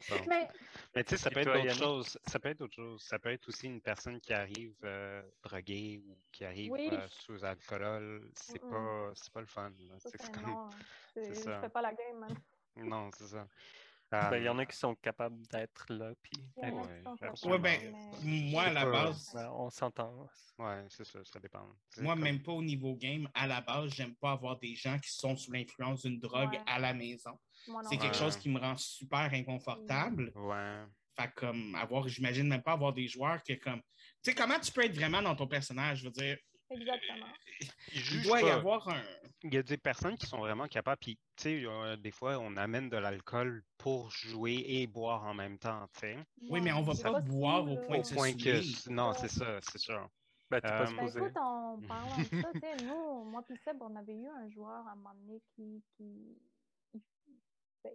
ça. 0.00 0.14
Mais 0.28 0.48
Mais 0.94 1.04
tu 1.04 1.10
sais, 1.10 1.16
ça 1.16 1.30
peut 1.30 1.40
être 1.40 1.52
toi, 1.52 1.60
d'autres 1.62 1.74
choses. 1.74 2.18
Ça 2.26 2.38
peut 2.38 2.48
être 2.48 2.58
d'autres 2.58 2.74
choses. 2.74 3.02
Ça 3.02 3.18
peut 3.18 3.30
être 3.30 3.48
aussi 3.48 3.66
une 3.66 3.80
personne 3.80 4.20
qui 4.20 4.32
arrive 4.32 4.74
euh, 4.84 5.22
droguée 5.42 6.02
ou 6.06 6.18
qui 6.32 6.44
arrive 6.44 6.72
Oui. 6.72 6.88
euh, 6.92 7.06
sous 7.08 7.44
alcool. 7.44 8.30
C'est 8.34 8.62
Mm-mm. 8.62 8.70
pas, 8.70 9.10
c'est 9.14 9.32
pas 9.32 9.40
le 9.40 9.46
fun. 9.46 9.72
C'est 9.98 10.32
comme- 10.32 10.46
non. 10.50 10.68
C'est- 11.14 11.28
Je 11.34 11.34
ça. 11.34 11.60
fais 11.60 11.68
pas 11.68 11.82
la 11.82 11.92
game, 11.94 12.18
man. 12.18 12.34
Non, 12.76 13.10
c'est 13.16 13.26
ça. 13.26 13.46
Ben, 14.10 14.30
Il 14.38 14.44
y 14.44 14.48
en 14.48 14.56
Euh, 14.58 14.62
a 14.62 14.66
qui 14.66 14.76
sont 14.76 14.94
capables 14.94 15.46
d'être 15.48 15.92
là, 15.92 16.12
puis 16.22 16.32
a 16.62 16.70
Ouais, 16.70 17.58
ben, 17.58 17.94
mais- 18.22 18.50
moi, 18.50 18.62
à 18.62 18.72
la 18.72 18.86
base, 18.86 19.32
ben, 19.34 19.50
on 19.50 19.68
s'entend. 19.68 20.26
Ouais, 20.58 20.86
c'est 20.88 21.04
ça, 21.04 21.18
ça 21.24 21.38
dépend. 21.40 21.66
Moi, 21.98 22.14
comme- 22.14 22.22
même 22.24 22.42
pas 22.42 22.52
au 22.52 22.62
niveau 22.62 22.94
game, 22.94 23.28
à 23.34 23.46
la 23.46 23.60
base, 23.60 23.90
j'aime 23.92 24.14
pas 24.14 24.32
avoir 24.32 24.58
des 24.58 24.74
gens 24.74 24.98
qui 24.98 25.10
sont 25.10 25.36
sous 25.36 25.52
l'influence 25.52 26.02
d'une 26.02 26.18
drogue 26.18 26.52
Ouais. 26.52 26.60
à 26.66 26.78
la 26.78 26.94
maison. 26.94 27.38
C'est 27.88 27.96
quelque. 27.96 28.12
Ouais. 28.12 28.18
chose 28.18 28.36
qui 28.36 28.48
me 28.48 28.58
rend 28.58 28.76
super 28.76 29.32
inconfortable. 29.32 30.32
Ouais. 30.34 30.84
Fait 31.18 31.30
comme 31.34 31.74
avoir, 31.74 32.06
j'imagine 32.08 32.46
même 32.48 32.62
pas 32.62 32.72
avoir 32.72 32.92
des 32.92 33.08
joueurs 33.08 33.42
qui 33.42 33.58
comme. 33.58 33.80
Tu 34.22 34.30
sais, 34.30 34.34
comment 34.34 34.58
tu 34.58 34.72
peux 34.72 34.84
être 34.84 34.94
vraiment 34.94 35.22
dans 35.22 35.34
ton 35.34 35.46
personnage? 35.46 35.98
Je 35.98 36.04
veux 36.04 36.10
dire, 36.10 36.36
Exactement. 36.70 37.26
Il 37.94 38.22
doit 38.22 38.42
y 38.42 38.50
avoir 38.50 38.88
un. 38.88 39.02
Il 39.42 39.54
y 39.54 39.56
a 39.58 39.62
des 39.62 39.78
personnes 39.78 40.16
qui 40.16 40.26
sont 40.26 40.38
vraiment 40.38 40.66
capables. 40.66 40.98
Puis, 41.00 41.16
tu 41.36 41.42
sais, 41.42 41.64
euh, 41.64 41.96
des 41.96 42.10
fois, 42.10 42.38
on 42.38 42.56
amène 42.56 42.88
de 42.88 42.96
l'alcool 42.96 43.62
pour 43.78 44.10
jouer 44.10 44.64
et 44.66 44.86
boire 44.86 45.24
en 45.24 45.34
même 45.34 45.58
temps, 45.58 45.86
tu 45.94 46.00
sais. 46.00 46.18
Oui, 46.50 46.60
mais 46.60 46.72
on 46.72 46.82
va 46.82 46.94
pas 46.94 47.20
boire 47.20 47.62
au 47.70 47.76
point 47.76 47.98
Au 47.98 48.02
de 48.02 48.14
point 48.14 48.32
que. 48.32 48.90
Non, 48.90 49.12
c'est 49.14 49.28
ça, 49.28 49.58
c'est 49.62 49.78
sûr. 49.78 50.08
Ben, 50.50 50.60
t'es 50.60 50.68
pas 50.68 50.90
Euh, 50.90 50.96
Ben 50.96 51.08
écoute, 51.08 51.36
en 51.36 51.78
parlant 51.86 52.16
de 52.16 52.24
ça, 52.24 52.50
tu 52.52 52.60
sais, 52.60 52.76
nous, 52.84 53.24
moi 53.24 53.42
puis 53.46 53.58
Seb, 53.64 53.76
on 53.80 53.94
avait 53.96 54.14
eu 54.14 54.28
un 54.28 54.48
joueur 54.48 54.86
à 54.86 54.92
un 54.92 54.96
moment 54.96 55.14
donné 55.14 55.42
qui, 55.54 55.82
qui 55.96 56.38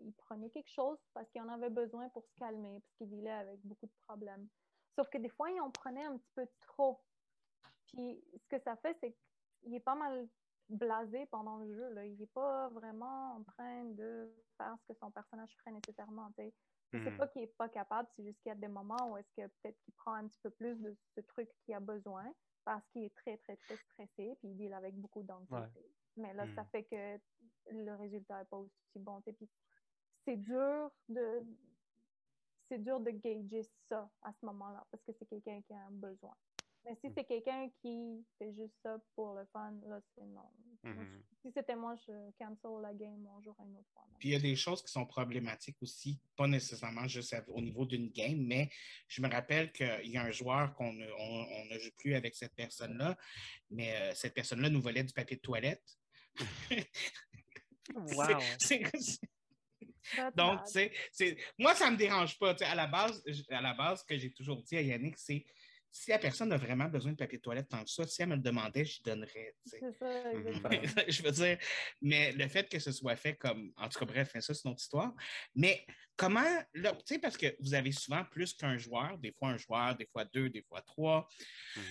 il, 0.01 0.13
prenait 0.13 0.49
quelque 0.49 0.69
chose 0.69 0.97
parce 1.13 1.29
qu'il 1.29 1.41
en 1.41 1.49
avait 1.49 1.69
besoin 1.69 2.09
pour 2.09 2.25
se 2.25 2.35
calmer, 2.35 2.79
parce 2.79 2.93
qu'il 2.95 3.07
vivait 3.07 3.31
avec 3.31 3.59
beaucoup 3.63 3.87
de 3.87 3.93
problèmes. 4.01 4.47
Sauf 4.95 5.09
que 5.09 5.17
des 5.17 5.29
fois, 5.29 5.49
il 5.51 5.59
en 5.61 5.71
prenait 5.71 6.03
un 6.05 6.17
petit 6.17 6.31
peu 6.35 6.47
trop. 6.61 7.01
Puis 7.87 8.23
ce 8.37 8.47
que 8.47 8.59
ça 8.59 8.75
fait, 8.77 8.95
c'est 8.99 9.15
qu'il 9.61 9.73
est 9.73 9.79
pas 9.79 9.95
mal 9.95 10.27
blasé 10.69 11.25
pendant 11.27 11.57
le 11.57 11.73
jeu. 11.73 11.89
Là. 11.93 12.05
Il 12.05 12.17
n'est 12.17 12.27
pas 12.27 12.69
vraiment 12.69 13.35
en 13.35 13.43
train 13.43 13.85
de 13.85 14.31
faire 14.57 14.75
ce 14.79 14.93
que 14.93 14.97
son 14.99 15.11
personnage 15.11 15.55
ferait 15.57 15.71
nécessairement. 15.71 16.29
tu 16.29 16.43
sais. 16.43 16.47
Et 16.47 16.53
C'est 17.03 17.09
Mhm. 17.11 17.17
pas 17.17 17.27
qu'il 17.27 17.41
n'est 17.41 17.47
pas 17.47 17.69
capable, 17.69 18.07
c'est 18.11 18.23
juste 18.23 18.39
qu'il 18.41 18.49
y 18.49 18.53
a 18.53 18.55
des 18.55 18.67
moments 18.67 19.11
où 19.11 19.17
est-ce 19.17 19.31
que 19.31 19.47
peut-être 19.47 19.79
qu'il 19.79 19.93
prend 19.95 20.13
un 20.13 20.27
petit 20.27 20.39
peu 20.41 20.51
plus 20.51 20.75
de 20.79 20.95
ce 21.15 21.21
truc 21.21 21.49
qu'il 21.65 21.73
a 21.73 21.79
besoin 21.79 22.31
parce 22.65 22.87
qu'il 22.89 23.03
est 23.03 23.15
très, 23.15 23.37
très, 23.37 23.57
très 23.57 23.77
stressé, 23.77 24.35
puis 24.39 24.49
il 24.49 24.55
deal 24.55 24.73
avec 24.73 24.95
beaucoup 24.95 25.23
d'anxiété. 25.23 25.91
Mais 26.15 26.33
là, 26.33 26.47
ça 26.55 26.63
Mm. 26.63 26.67
fait 26.67 26.83
que 26.83 27.19
le 27.71 27.95
résultat 27.95 28.39
n'est 28.39 28.45
pas 28.45 28.57
aussi 28.57 28.99
bon. 28.99 29.21
Puis 29.21 29.49
c'est 30.25 30.37
dur 30.37 30.91
de 31.09 31.43
c'est 32.69 32.79
dur 32.83 32.99
de 32.99 33.11
gager 33.11 33.61
ça 33.89 34.09
à 34.23 34.31
ce 34.39 34.45
moment-là, 34.45 34.85
parce 34.89 35.03
que 35.03 35.11
c'est 35.19 35.27
quelqu'un 35.27 35.61
qui 35.61 35.73
a 35.73 35.77
un 35.85 35.91
besoin. 35.91 36.35
Mais 36.85 36.95
si 37.01 37.07
Mm. 37.09 37.13
c'est 37.15 37.23
quelqu'un 37.25 37.69
qui 37.81 38.25
fait 38.37 38.53
juste 38.55 38.73
ça 38.81 38.97
pour 39.15 39.35
le 39.35 39.45
fun, 39.53 39.73
là, 39.85 40.01
c'est 40.15 40.25
non. 40.25 40.49
Moi, 40.83 40.93
Mhm. 40.95 41.05
je- 41.05 41.47
si 41.47 41.51
c'était 41.53 41.75
moi, 41.75 41.95
je 42.07 42.31
cancel 42.37 42.81
la 42.81 42.93
game, 42.93 43.25
on 43.27 43.41
jouerait 43.41 43.63
une 43.63 43.77
autre 43.77 43.87
fois. 43.93 44.05
Puis 44.19 44.29
il 44.29 44.31
y 44.33 44.35
a 44.35 44.39
des 44.39 44.55
choses 44.55 44.81
qui 44.81 44.91
sont 44.91 45.05
problématiques 45.05 45.77
aussi, 45.81 46.19
pas 46.35 46.47
nécessairement 46.47 47.07
juste 47.07 47.35
au 47.47 47.61
niveau 47.61 47.85
d'une 47.85 48.09
game, 48.09 48.41
mais 48.45 48.69
je 49.07 49.21
me 49.21 49.29
rappelle 49.29 49.71
qu'il 49.71 50.09
y 50.09 50.17
a 50.17 50.23
un 50.23 50.31
joueur 50.31 50.73
qu'on 50.73 50.91
ne 50.91 51.05
on, 51.05 51.45
on 51.61 51.65
ne 51.73 51.77
joue 51.79 51.91
plus 51.97 52.15
avec 52.15 52.35
cette 52.35 52.55
personne-là, 52.55 53.17
mais 53.69 53.95
euh, 53.95 54.13
cette 54.15 54.33
personne-là 54.33 54.69
nous 54.69 54.81
volait 54.81 55.03
du 55.03 55.13
papier 55.13 55.37
de 55.37 55.41
toilette. 55.41 55.97
Wow. 57.95 58.39
C'est- 58.59 58.83
c'est- 58.97 59.19
That's 59.19 59.19
donc, 60.35 60.57
bad. 60.57 60.65
tu 60.65 60.71
sais, 60.71 60.91
c'est- 61.11 61.37
moi, 61.57 61.75
ça 61.75 61.87
ne 61.87 61.91
me 61.91 61.97
dérange 61.97 62.37
pas. 62.39 62.53
Tu 62.53 62.59
sais, 62.63 62.69
à 62.69 62.75
la 62.75 62.87
base, 62.87 63.23
à 63.49 63.61
la 63.61 63.73
base, 63.73 64.01
ce 64.01 64.05
que 64.05 64.17
j'ai 64.17 64.31
toujours 64.31 64.61
dit 64.63 64.77
à 64.77 64.81
Yannick, 64.81 65.17
c'est 65.17 65.45
si 65.95 66.09
la 66.09 66.17
personne 66.17 66.51
a 66.51 66.57
vraiment 66.57 66.85
besoin 66.89 67.11
de 67.11 67.17
papier 67.17 67.37
de 67.37 67.43
toilette 67.43 67.69
tant 67.69 67.83
que 67.83 67.89
ça, 67.89 68.07
si 68.07 68.19
elle 68.23 68.29
me 68.29 68.35
le 68.35 68.41
demandait, 68.41 68.83
je 68.83 69.03
donnerais. 69.03 69.55
C'est 69.63 69.79
ça, 69.99 70.33
Mhm. 70.33 70.43
je 71.07 71.21
veux 71.21 71.31
dire, 71.31 71.59
mais 72.01 72.31
le 72.31 72.47
fait 72.47 72.67
que 72.67 72.79
ce 72.79 72.91
soit 72.91 73.15
fait 73.15 73.35
comme, 73.35 73.71
en 73.77 73.87
tout 73.89 73.99
cas, 73.99 74.05
bref, 74.05 74.31
ça, 74.33 74.53
c'est 74.55 74.63
une 74.65 74.71
autre 74.71 74.81
histoire. 74.81 75.13
Mais 75.53 75.85
comment, 76.15 76.41
là, 76.73 76.93
tu 76.93 77.13
sais, 77.13 77.19
parce 77.19 77.37
que 77.37 77.55
vous 77.59 77.75
avez 77.75 77.91
souvent 77.91 78.25
plus 78.25 78.55
qu'un 78.55 78.77
joueur, 78.79 79.19
des 79.19 79.31
fois 79.33 79.49
un 79.49 79.57
joueur, 79.57 79.95
des 79.95 80.07
fois 80.07 80.25
deux, 80.25 80.49
des 80.49 80.63
fois 80.63 80.81
trois. 80.81 81.27
Mhm. 81.75 81.83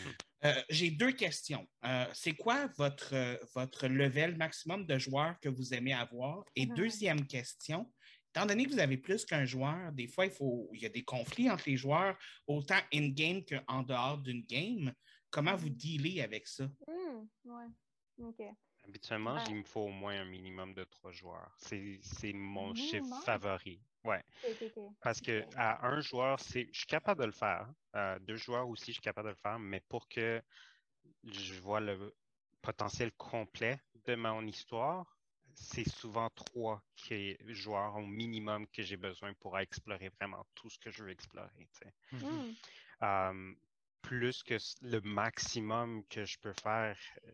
Euh, 0.46 0.62
J'ai 0.68 0.90
deux 0.90 1.12
questions. 1.12 1.68
Euh, 1.84 2.06
c'est 2.12 2.34
quoi 2.34 2.66
votre, 2.76 3.14
euh, 3.14 3.36
votre 3.54 3.86
level 3.86 4.36
maximum 4.36 4.84
de 4.84 4.98
joueurs 4.98 5.38
que 5.38 5.48
vous 5.48 5.72
aimez 5.74 5.92
avoir? 5.94 6.44
Et 6.56 6.66
Mhm. 6.66 6.74
deuxième 6.74 7.24
question, 7.28 7.92
étant 8.34 8.46
donné 8.46 8.64
que 8.64 8.70
vous 8.70 8.78
avez 8.78 8.96
plus 8.96 9.24
qu'un 9.26 9.44
joueur, 9.44 9.92
des 9.92 10.06
fois, 10.08 10.24
il, 10.24 10.30
faut, 10.32 10.68
il 10.72 10.80
y 10.80 10.86
a 10.86 10.88
des 10.88 11.04
conflits 11.04 11.50
entre 11.50 11.64
les 11.68 11.76
joueurs, 11.76 12.16
autant 12.46 12.78
in-game 12.92 13.44
qu'en 13.44 13.82
dehors 13.82 14.18
d'une 14.18 14.42
game. 14.42 14.92
Comment 15.30 15.54
vous 15.54 15.68
dealez 15.70 16.22
avec 16.22 16.46
ça? 16.46 16.64
Hmm, 16.86 17.26
ouais. 17.44 17.66
OK. 18.18 18.42
Habituellement, 18.84 19.34
Ouais. 19.34 19.44
il 19.48 19.56
me 19.56 19.62
faut 19.64 19.82
au 19.82 19.88
moins 19.90 20.20
un 20.20 20.24
minimum 20.24 20.74
de 20.74 20.84
trois 20.84 21.12
joueurs. 21.12 21.54
C'est 21.58 22.32
mon 22.32 22.74
chiffre 22.74 23.22
favori. 23.24 23.80
Ouais. 24.04 24.22
OK, 24.44 24.56
OK, 24.62 24.72
OK. 24.76 24.92
Parce 25.00 25.20
que 25.20 25.44
à 25.56 25.86
un 25.86 26.00
joueur, 26.00 26.40
c'est, 26.40 26.68
je 26.72 26.78
suis 26.78 26.86
capable 26.86 27.20
de 27.20 27.26
le 27.26 27.32
faire. 27.32 27.68
Euh, 27.94 28.18
deux 28.20 28.36
joueurs 28.36 28.68
aussi, 28.68 28.86
je 28.86 28.92
suis 28.92 29.00
capable 29.02 29.28
de 29.28 29.32
le 29.34 29.36
faire, 29.40 29.58
mais 29.58 29.80
pour 29.88 30.08
que 30.08 30.42
je 31.24 31.54
vois 31.60 31.80
le 31.80 32.12
potentiel 32.62 33.12
complet 33.12 33.78
de 34.06 34.14
mon 34.16 34.44
histoire, 34.46 35.18
c'est 35.54 35.88
souvent 35.88 36.28
trois 36.30 36.82
qui- 36.96 37.36
joueurs 37.52 37.96
au 37.96 38.06
minimum 38.06 38.66
que 38.68 38.82
j'ai 38.82 38.96
besoin 38.96 39.34
pour 39.34 39.58
explorer 39.58 40.08
vraiment 40.10 40.44
tout 40.54 40.70
ce 40.70 40.78
que 40.78 40.90
je 40.90 41.04
veux 41.04 41.10
explorer. 41.10 41.68
Mhm. 42.12 42.42
Hmm, 42.42 42.52
Euh, 43.02 43.54
plus 44.02 44.42
que 44.42 44.56
le 44.82 45.00
maximum 45.00 46.06
que 46.08 46.24
je 46.24 46.38
peux 46.38 46.52
faire. 46.52 46.98
euh, 47.26 47.32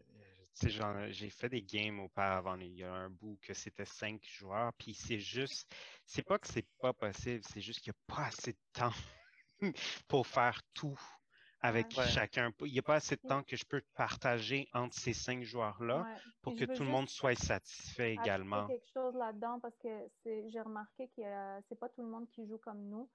j'ai 1.12 1.30
fait 1.30 1.48
des 1.48 1.62
games 1.62 2.00
auparavant. 2.00 2.58
Il 2.58 2.72
y 2.74 2.84
a 2.84 2.92
un 2.92 3.10
bout 3.10 3.38
que 3.42 3.54
c'était 3.54 3.84
cinq 3.84 4.24
joueurs, 4.26 4.72
puis 4.78 4.94
c'est 4.94 5.18
juste, 5.20 5.74
c'est 6.06 6.22
pas 6.24 6.38
que 6.38 6.48
c'est 6.48 6.68
pas 6.80 6.92
possible, 6.92 7.42
c'est 7.48 7.60
juste 7.60 7.80
qu'il 7.80 7.92
n'y 7.92 7.98
a 8.12 8.14
pas 8.16 8.26
assez 8.28 8.52
de 8.52 8.58
temps 8.72 8.92
pour 10.08 10.26
faire 10.26 10.62
tout 10.74 10.98
avec 11.60 11.86
Ouais. 11.96 12.06
chacun. 12.06 12.52
Il 12.60 12.72
n'y 12.72 12.78
a 12.78 12.82
pas 12.82 12.96
assez 12.96 13.16
de 13.16 13.20
temps 13.22 13.42
que 13.42 13.56
je 13.56 13.64
peux 13.64 13.82
partager 13.94 14.68
entre 14.74 14.94
ces 14.94 15.12
cinq 15.12 15.42
joueurs-là 15.42 16.02
ouais. 16.02 16.16
pour 16.42 16.54
que 16.54 16.64
tout 16.64 16.82
le 16.84 16.88
monde 16.90 17.08
soit 17.08 17.34
satisfait 17.34 18.12
également. 18.14 18.66
quelque 18.66 18.88
chose 18.92 19.14
là-dedans 19.16 19.58
parce 19.60 19.76
que 19.78 19.88
j'ai 20.24 20.60
remarqué 20.60 21.08
que 21.16 21.22
euh, 21.22 21.60
c'est 21.68 21.78
pas 21.78 21.88
tout 21.88 22.02
le 22.02 22.08
monde 22.08 22.28
qui 22.30 22.46
joue 22.46 22.58
comme 22.58 22.80
nous. 22.88 23.08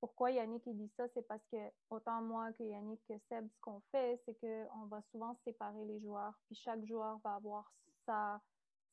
Pourquoi 0.00 0.30
Yannick 0.30 0.62
il 0.66 0.78
dit 0.78 0.90
ça? 0.96 1.06
C'est 1.12 1.26
parce 1.28 1.44
que 1.52 1.58
autant 1.90 2.22
moi 2.22 2.50
que 2.54 2.62
Yannick 2.62 3.00
que 3.06 3.18
Seb, 3.28 3.46
ce 3.54 3.60
qu'on 3.60 3.80
fait, 3.92 4.18
c'est 4.24 4.34
qu'on 4.40 4.86
va 4.86 5.02
souvent 5.12 5.36
séparer 5.44 5.84
les 5.84 6.00
joueurs. 6.00 6.32
Puis 6.46 6.54
chaque 6.56 6.82
joueur 6.86 7.18
va 7.18 7.34
avoir 7.34 7.70
sa, 8.06 8.40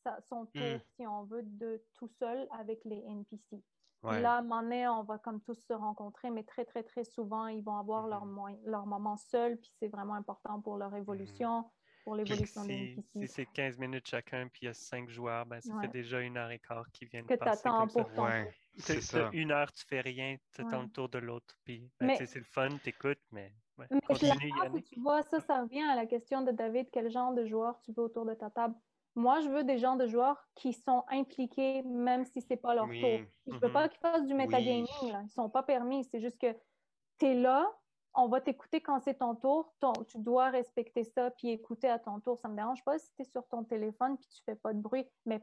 sa- 0.03 0.19
son 0.27 0.45
tour, 0.47 0.61
Mm. 0.61 0.81
si 0.97 1.07
on 1.07 1.23
veut, 1.23 1.43
de 1.43 1.81
tout 1.93 2.09
seul 2.19 2.45
avec 2.51 2.83
les 2.83 3.01
NPC. 3.05 3.63
Ouais. 4.03 4.21
Là, 4.21 4.35
à 4.35 4.37
un 4.39 4.41
moment 4.43 4.61
donné, 4.61 4.87
on 4.87 5.03
va 5.03 5.17
comme 5.17 5.41
tous 5.41 5.55
se 5.55 5.73
rencontrer, 5.73 6.29
mais 6.29 6.43
très, 6.43 6.65
très, 6.65 6.83
très 6.83 7.03
souvent, 7.03 7.47
ils 7.47 7.63
vont 7.63 7.77
avoir 7.77 8.07
leur, 8.07 8.25
leur 8.65 8.85
moment 8.85 9.17
seul, 9.17 9.57
puis 9.59 9.71
c'est 9.79 9.87
vraiment 9.87 10.13
important 10.13 10.61
pour 10.61 10.77
leur 10.77 10.95
évolution, 10.95 11.71
pour 12.03 12.15
l'évolution 12.15 12.63
des 12.63 12.95
Si, 13.15 13.27
c'est 13.27 13.45
15 13.47 13.77
minutes 13.79 14.07
chacun, 14.07 14.47
puis 14.47 14.61
il 14.63 14.65
y 14.65 14.69
a 14.69 14.73
5 14.73 15.09
joueurs, 15.09 15.45
ben, 15.45 15.59
ça 15.61 15.73
Ouais. 15.73 15.81
fait 15.81 15.87
déjà 15.91 16.21
une 16.21 16.37
heure 16.37 16.51
et 16.51 16.59
quart 16.59 16.89
qui 16.91 17.05
viennent 17.05 17.25
Que 17.25 17.33
passer 17.35 17.69
comme 17.69 17.89
ça. 17.89 18.03
pour 18.03 18.13
ton 18.13 18.23
Ouais, 18.25 18.53
c'est 18.77 19.01
ça. 19.01 19.29
Une 19.33 19.51
heure, 19.51 19.71
tu 19.71 19.83
fais 19.83 20.01
rien, 20.01 20.37
tu 20.53 20.61
attends 20.61 20.83
le 20.83 20.89
tour 20.89 21.09
de 21.09 21.17
l'autre. 21.17 21.55
Puis, 21.65 21.91
ben, 21.99 22.07
Mais- 22.07 22.25
c'est 22.25 22.35
le 22.39 22.45
fun, 22.45 22.69
t'écoutes, 22.77 23.19
mais 23.31 23.51
ouais. 23.77 23.87
Mais 23.89 23.99
je 24.03 24.07
continue, 24.07 24.51
Yannick. 24.63 24.85
tu 24.85 25.01
vois, 25.01 25.23
ça, 25.23 25.39
ça 25.41 25.61
revient 25.63 25.83
à 25.83 25.95
la 25.95 26.05
question 26.05 26.43
de 26.43 26.51
David, 26.51 26.89
quel 26.91 27.09
genre 27.09 27.33
de 27.33 27.45
joueurs 27.45 27.79
tu 27.81 27.91
veux 27.93 28.03
autour 28.03 28.25
de 28.25 28.35
ta 28.35 28.51
table? 28.51 28.75
Moi, 29.17 29.41
je 29.41 29.49
veux 29.49 29.63
des 29.63 29.79
gens 29.79 29.95
de 29.95 30.05
joueurs 30.05 30.47
qui 30.53 30.73
sont 30.73 31.03
impliqués, 31.09 31.81
même 31.81 32.23
si 32.23 32.39
c'est 32.39 32.55
pas 32.55 32.75
leur 32.75 32.85
Oui. 32.87 33.01
tour. 33.01 33.19
Je 33.47 33.57
veux 33.59 33.67
Mhm. 33.67 33.73
pas 33.73 33.89
qu'ils 33.89 33.99
fassent 33.99 34.25
du 34.25 34.33
metagaming, 34.35 34.85
Oui. 35.01 35.11
là. 35.11 35.21
Ils 35.23 35.29
sont 35.29 35.49
pas 35.49 35.63
permis. 35.63 36.03
C'est 36.05 36.19
juste 36.19 36.39
que 36.39 36.53
tu 37.19 37.25
es 37.25 37.33
là, 37.33 37.67
on 38.13 38.27
va 38.27 38.41
t'écouter 38.41 38.79
quand 38.79 38.99
c'est 38.99 39.15
ton 39.15 39.33
tour. 39.35 39.73
Ton- 39.79 39.93
tu 40.07 40.19
dois 40.19 40.49
respecter 40.51 41.03
ça, 41.03 41.31
puis 41.31 41.49
écouter 41.49 41.89
à 41.89 41.97
ton 41.97 42.19
tour. 42.19 42.37
Ça 42.37 42.47
me 42.47 42.55
dérange 42.55 42.83
pas 42.83 42.99
si 42.99 43.11
tu 43.15 43.23
es 43.23 43.25
sur 43.25 43.47
ton 43.47 43.63
téléphone, 43.63 44.17
puis 44.17 44.27
tu 44.29 44.43
fais 44.43 44.55
pas 44.55 44.73
de 44.73 44.79
bruit, 44.79 45.07
mais 45.25 45.41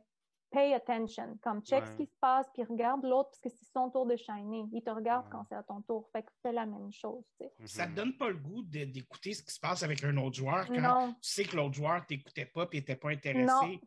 pay 0.54 0.72
attention. 0.72 1.36
Comme 1.42 1.60
check 1.62 1.84
ce 1.86 1.96
qui 1.96 2.06
se 2.06 2.14
passe, 2.20 2.46
puis 2.54 2.62
regarde 2.64 3.04
l'autre, 3.04 3.30
parce 3.30 3.40
que 3.40 3.48
c'est 3.50 3.70
son 3.72 3.90
tour 3.90 4.06
de 4.06 4.16
shiner. 4.16 4.64
Il 4.72 4.82
te 4.82 4.90
regarde 4.90 5.24
Ouais. 5.26 5.30
quand 5.32 5.44
c'est 5.48 5.56
à 5.56 5.62
ton 5.62 5.82
tour. 5.82 6.08
Fait 6.12 6.22
que 6.22 6.30
fais 6.42 6.52
la 6.52 6.64
même 6.66 6.92
chose, 6.92 7.24
tu 7.40 7.46
sais. 7.46 7.66
Ça 7.66 7.86
te 7.86 7.92
donne 7.92 8.16
pas 8.16 8.28
le 8.28 8.36
goût 8.36 8.62
d'écouter 8.62 9.34
ce 9.34 9.42
qui 9.42 9.52
se 9.52 9.60
passe 9.60 9.82
avec 9.82 10.02
un 10.04 10.16
autre 10.16 10.36
joueur 10.36 10.66
quand 10.66 10.80
Non. 10.80 11.12
tu 11.20 11.28
sais 11.28 11.44
que 11.44 11.56
l'autre 11.56 11.74
joueur 11.74 12.06
t'écoutait 12.06 12.46
pas 12.46 12.66
et 12.72 12.76
n'était 12.76 12.96
pas 12.96 13.10
intéressé. 13.10 13.80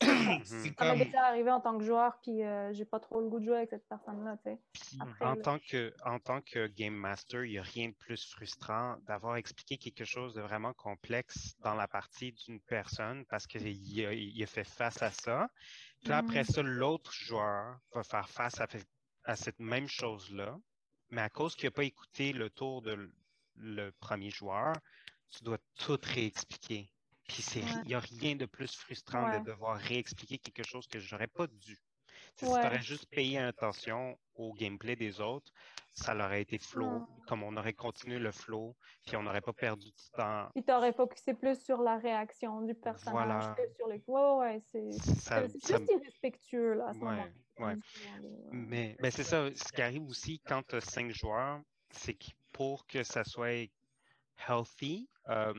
Ça 0.78 0.94
m'est 0.94 1.06
déjà 1.06 1.26
arrivé 1.26 1.50
en 1.50 1.60
tant 1.60 1.76
que 1.76 1.82
joueur, 1.84 2.20
puis 2.22 2.44
euh, 2.44 2.72
j'ai 2.72 2.84
pas 2.84 3.00
trop 3.00 3.20
le 3.20 3.28
goût 3.28 3.40
de 3.40 3.46
jouer 3.46 3.56
avec 3.56 3.70
cette 3.70 3.88
personne-là. 3.88 4.36
Puis, 4.72 4.98
en, 5.20 5.34
tant 5.34 5.58
que, 5.58 5.92
en 6.04 6.20
tant 6.20 6.40
que 6.40 6.68
Game 6.68 6.94
Master, 6.94 7.44
il 7.44 7.50
n'y 7.52 7.58
a 7.58 7.62
rien 7.62 7.88
de 7.88 7.94
plus 7.94 8.30
frustrant 8.30 8.96
d'avoir 9.08 9.36
expliqué 9.36 9.76
quelque 9.76 10.04
chose 10.04 10.34
de 10.34 10.40
vraiment 10.40 10.72
complexe 10.72 11.56
dans 11.64 11.74
la 11.74 11.88
partie 11.88 12.30
d'une 12.32 12.60
personne 12.60 13.24
parce 13.26 13.48
qu'il 13.48 13.66
a, 14.06 14.12
il 14.12 14.40
a 14.40 14.46
fait 14.46 14.62
face 14.62 15.02
à 15.02 15.10
ça. 15.10 15.48
Puis 16.00 16.08
là, 16.10 16.18
après 16.18 16.44
ça, 16.44 16.62
l'autre 16.62 17.12
joueur 17.12 17.78
va 17.92 18.02
faire 18.04 18.28
face 18.28 18.60
à, 19.24 19.36
cette 19.36 19.58
même 19.58 19.88
chose-là. 19.88 20.58
Mais 21.10 21.22
à 21.22 21.28
cause 21.28 21.54
qu'il 21.56 21.66
n'a 21.66 21.70
pas 21.72 21.84
écouté 21.84 22.32
le 22.32 22.50
tour 22.50 22.82
de 22.82 23.10
le 23.56 23.90
premier 23.92 24.30
joueur, 24.30 24.74
tu 25.30 25.42
dois 25.44 25.58
tout 25.78 25.98
réexpliquer. 26.02 26.90
Puis 27.26 27.44
Ouais. 27.56 27.62
il 27.82 27.88
n'y 27.88 27.94
a 27.94 28.00
rien 28.00 28.36
de 28.36 28.46
plus 28.46 28.74
frustrant 28.74 29.28
Ouais. 29.28 29.40
de 29.40 29.44
devoir 29.44 29.78
réexpliquer 29.78 30.38
quelque 30.38 30.62
chose 30.66 30.86
que 30.86 30.98
j'aurais 30.98 31.26
pas 31.26 31.46
dû. 31.46 31.78
Ouais. 32.42 32.48
Si 32.48 32.60
tu 32.60 32.66
aurais 32.66 32.82
juste 32.82 33.06
payé 33.10 33.38
attention 33.38 34.18
au 34.34 34.52
gameplay 34.54 34.96
des 34.96 35.20
autres, 35.20 35.52
ça 35.92 36.14
aurait 36.14 36.42
été 36.42 36.58
flow, 36.58 37.00
Mm. 37.00 37.06
comme 37.26 37.42
on 37.42 37.56
aurait 37.56 37.72
continué 37.72 38.18
le 38.20 38.30
flow, 38.30 38.76
puis 39.04 39.16
on 39.16 39.22
n'aurait 39.24 39.40
pas 39.40 39.52
perdu 39.52 39.86
du 39.86 40.10
temps. 40.16 40.48
Puis 40.54 40.62
t'aurais 40.62 40.92
focusé 40.92 41.34
plus 41.34 41.60
sur 41.60 41.82
la 41.82 41.98
réaction 41.98 42.60
du 42.62 42.74
personnage 42.74 43.12
Voilà. 43.26 43.56
que 43.58 43.74
sur 43.74 43.88
les. 43.88 44.02
Ouais, 44.06 44.32
ouais, 44.36 44.62
c'est. 44.66 44.92
Juste 44.92 45.90
irrespectueux, 45.90 46.74
là, 46.74 46.88
à 46.88 46.94
ce 46.94 46.98
Ouais. 47.58 47.76
Mais 48.52 48.96
ben, 49.00 49.10
c'est 49.10 49.24
ça, 49.24 49.48
ce 49.52 49.72
qui 49.72 49.82
arrive 49.82 50.04
aussi 50.04 50.38
quand 50.46 50.62
tu 50.64 50.76
as 50.76 50.80
cinq 50.80 51.10
joueurs, 51.10 51.60
c'est 51.90 52.14
que 52.14 52.26
pour 52.52 52.86
que 52.86 53.02
ça 53.02 53.24
soit 53.24 53.68
healthy, 54.48 55.08
euh, 55.28 55.52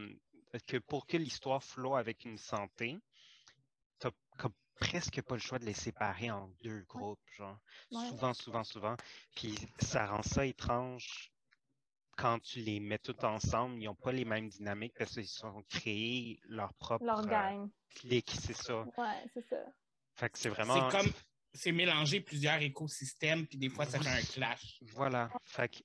que 0.66 0.78
pour 0.78 1.06
que 1.06 1.18
l'histoire 1.18 1.62
flow 1.62 1.96
avec 1.96 2.24
une 2.24 2.38
santé, 2.38 2.98
tu 4.00 4.08
n'as 4.08 4.50
presque 4.80 5.22
pas 5.22 5.36
le 5.36 5.42
choix 5.42 5.60
de 5.60 5.66
les 5.66 5.74
séparer 5.74 6.32
en 6.32 6.48
deux 6.62 6.82
groupes, 6.88 7.20
genre. 7.36 7.60
Ouais. 7.92 8.08
Souvent, 8.10 8.34
souvent, 8.34 8.64
souvent. 8.64 8.96
Puis 9.36 9.56
ça 9.80 10.08
rend 10.08 10.22
ça 10.24 10.46
étrange 10.46 11.32
quand 12.18 12.40
tu 12.40 12.60
les 12.60 12.80
mets 12.80 13.00
tous 13.00 13.24
ensemble. 13.24 13.80
Ils 13.80 13.86
n'ont 13.86 13.96
pas 13.96 14.12
les 14.12 14.26
mêmes 14.26 14.50
dynamiques 14.50 14.94
parce 14.98 15.14
qu'ils 15.14 15.28
sont 15.28 15.64
créés 15.70 16.40
leur 16.44 16.74
propre 16.76 17.06
Leur 17.06 17.26
gang. 17.26 17.70
clique, 17.96 18.32
c'est 18.42 18.56
ça. 18.56 18.84
Ouais, 18.98 19.26
c'est 19.34 19.48
ça. 19.50 19.64
Fait 20.16 20.30
que 20.30 20.38
c'est 20.38 20.50
vraiment. 20.50 20.90
C'est 20.90 20.98
comme. 20.98 21.12
C'est 21.52 21.72
mélanger 21.72 22.22
plusieurs 22.22 22.62
écosystèmes, 22.62 23.48
puis 23.48 23.58
des 23.58 23.70
fois, 23.70 23.84
ça 23.84 24.00
fait 24.00 24.08
un 24.08 24.22
clash. 24.22 24.78
Voilà. 24.94 25.32
Fait 25.44 25.68
que 25.68 25.80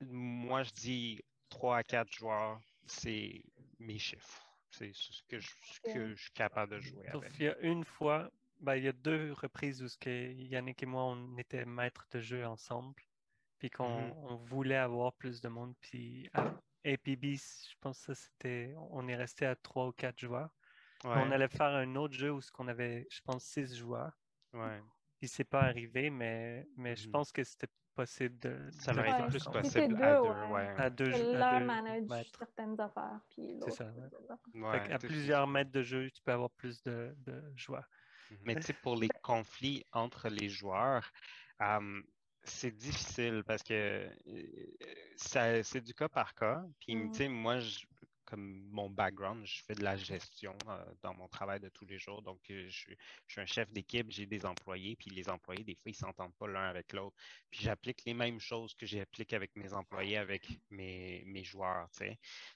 moi, 0.00 0.64
je 0.64 0.72
dis 0.72 1.22
3 1.50 1.76
à 1.78 1.82
4 1.84 2.10
joueurs, 2.12 2.60
c'est 2.84 3.44
mes 3.78 3.98
chiffres. 3.98 4.43
C'est 4.74 4.92
ce 4.94 5.22
que 5.28 5.38
je, 5.40 5.50
ce 5.62 5.80
que 5.80 6.14
je 6.14 6.22
suis 6.24 6.32
capable 6.32 6.72
de 6.74 6.80
jouer 6.80 7.08
Sauf 7.12 7.24
avec. 7.24 7.34
il 7.38 7.44
y 7.44 7.48
a 7.48 7.58
une 7.60 7.84
fois, 7.84 8.30
ben, 8.60 8.76
il 8.76 8.84
y 8.84 8.88
a 8.88 8.92
deux 8.92 9.32
reprises 9.32 9.82
où 9.82 9.88
ce 9.88 9.96
que 9.98 10.32
Yannick 10.32 10.82
et 10.82 10.86
moi, 10.86 11.04
on 11.04 11.36
était 11.38 11.64
maîtres 11.64 12.06
de 12.10 12.20
jeu 12.20 12.44
ensemble, 12.46 13.02
puis 13.58 13.70
qu'on 13.70 13.84
Mhm. 13.84 14.14
on 14.18 14.36
voulait 14.36 14.76
avoir 14.76 15.14
plus 15.16 15.40
de 15.40 15.48
monde. 15.48 15.74
Puis 15.80 16.28
à 16.34 16.46
APB, 16.84 17.36
je 17.36 17.74
pense 17.80 18.00
que 18.00 18.14
ça 18.14 18.16
c'était, 18.16 18.74
on 18.78 19.08
est 19.08 19.16
resté 19.16 19.46
à 19.46 19.56
trois 19.56 19.88
ou 19.88 19.92
quatre 19.92 20.18
joueurs. 20.20 20.50
Ouais, 21.04 21.10
On 21.14 21.30
allait 21.32 21.48
faire 21.48 21.68
un 21.74 21.96
autre 21.96 22.14
jeu 22.14 22.32
où 22.32 22.40
ce 22.42 22.52
qu'on 22.52 22.68
avait, 22.68 23.06
je 23.10 23.20
pense, 23.22 23.44
six 23.44 23.76
joueurs. 23.76 24.18
ouais. 24.52 24.84
Puis 25.20 25.28
c'est 25.28 25.44
pas 25.44 25.66
arrivé, 25.66 26.10
mais, 26.10 26.66
mais 26.76 26.96
je 26.96 27.06
Mhm. 27.06 27.08
pense 27.08 27.32
que 27.32 27.44
c'était 27.44 27.68
possible 27.94 28.38
de. 28.40 28.70
Ça 28.72 28.92
été 28.92 29.22
Ouais, 29.22 29.28
plus 29.28 29.44
possible 29.44 30.02
à 30.02 30.20
deux, 30.20 30.28
ouais. 30.28 30.50
ouais. 30.52 30.74
À 30.76 30.90
deux, 30.90 31.12
à 31.34 31.58
deux 31.60 31.64
manage 31.66 32.08
certaines 32.38 32.80
affaires, 32.80 33.20
c'est 33.34 33.70
ça. 33.70 33.92
Ouais, 34.54 34.70
Fait 34.72 34.88
qu'à 34.88 34.98
c'est- 34.98 35.06
plusieurs 35.08 35.46
maîtres 35.46 35.70
de 35.72 35.82
jeu, 35.82 36.10
tu 36.10 36.22
peux 36.22 36.32
avoir 36.32 36.50
plus 36.50 36.82
de, 36.82 37.14
de 37.18 37.52
joueurs. 37.56 37.88
Mais 38.44 38.54
tu 38.56 38.66
sais, 38.66 38.72
pour 38.74 38.96
les 38.96 39.08
conflits 39.22 39.84
entre 39.92 40.28
les 40.28 40.48
joueurs, 40.48 41.10
euh, 41.62 42.02
c'est 42.42 42.70
difficile 42.72 43.42
parce 43.46 43.62
que 43.62 43.72
euh, 44.26 44.66
ça- 45.16 45.62
c'est 45.62 45.80
du 45.80 45.94
cas 45.94 46.08
par 46.08 46.34
cas. 46.34 46.62
Puis, 46.80 46.94
Mhm. 46.94 47.10
tu 47.10 47.18
sais, 47.18 47.28
moi, 47.28 47.58
je- 47.60 47.86
comme 48.24 48.66
mon 48.70 48.90
background, 48.90 49.44
je 49.46 49.62
fais 49.62 49.74
de 49.74 49.82
la 49.82 49.96
gestion 49.96 50.56
euh, 50.68 50.84
dans 51.02 51.14
mon 51.14 51.28
travail 51.28 51.60
de 51.60 51.68
tous 51.68 51.84
les 51.86 51.98
jours. 51.98 52.22
Donc, 52.22 52.40
euh, 52.50 52.66
je, 52.68 52.94
suis 53.26 53.40
un 53.40 53.46
chef 53.46 53.70
d'équipe, 53.72 54.10
j'ai 54.10 54.26
des 54.26 54.46
employés, 54.46 54.96
puis 54.96 55.10
les 55.10 55.28
employés, 55.28 55.64
des 55.64 55.74
fois, 55.74 55.90
ils 55.90 55.90
ne 55.90 55.96
s'entendent 55.96 56.34
pas 56.34 56.46
l'un 56.46 56.68
avec 56.68 56.92
l'autre. 56.92 57.16
Puis 57.50 57.60
j'applique 57.62 58.04
les 58.04 58.14
mêmes 58.14 58.40
choses 58.40 58.74
que 58.74 58.86
j'applique 58.86 59.32
avec 59.32 59.54
mes 59.56 59.72
employés, 59.72 60.16
avec 60.16 60.48
mes, 60.70 61.22
mes 61.26 61.44
joueurs. 61.44 61.88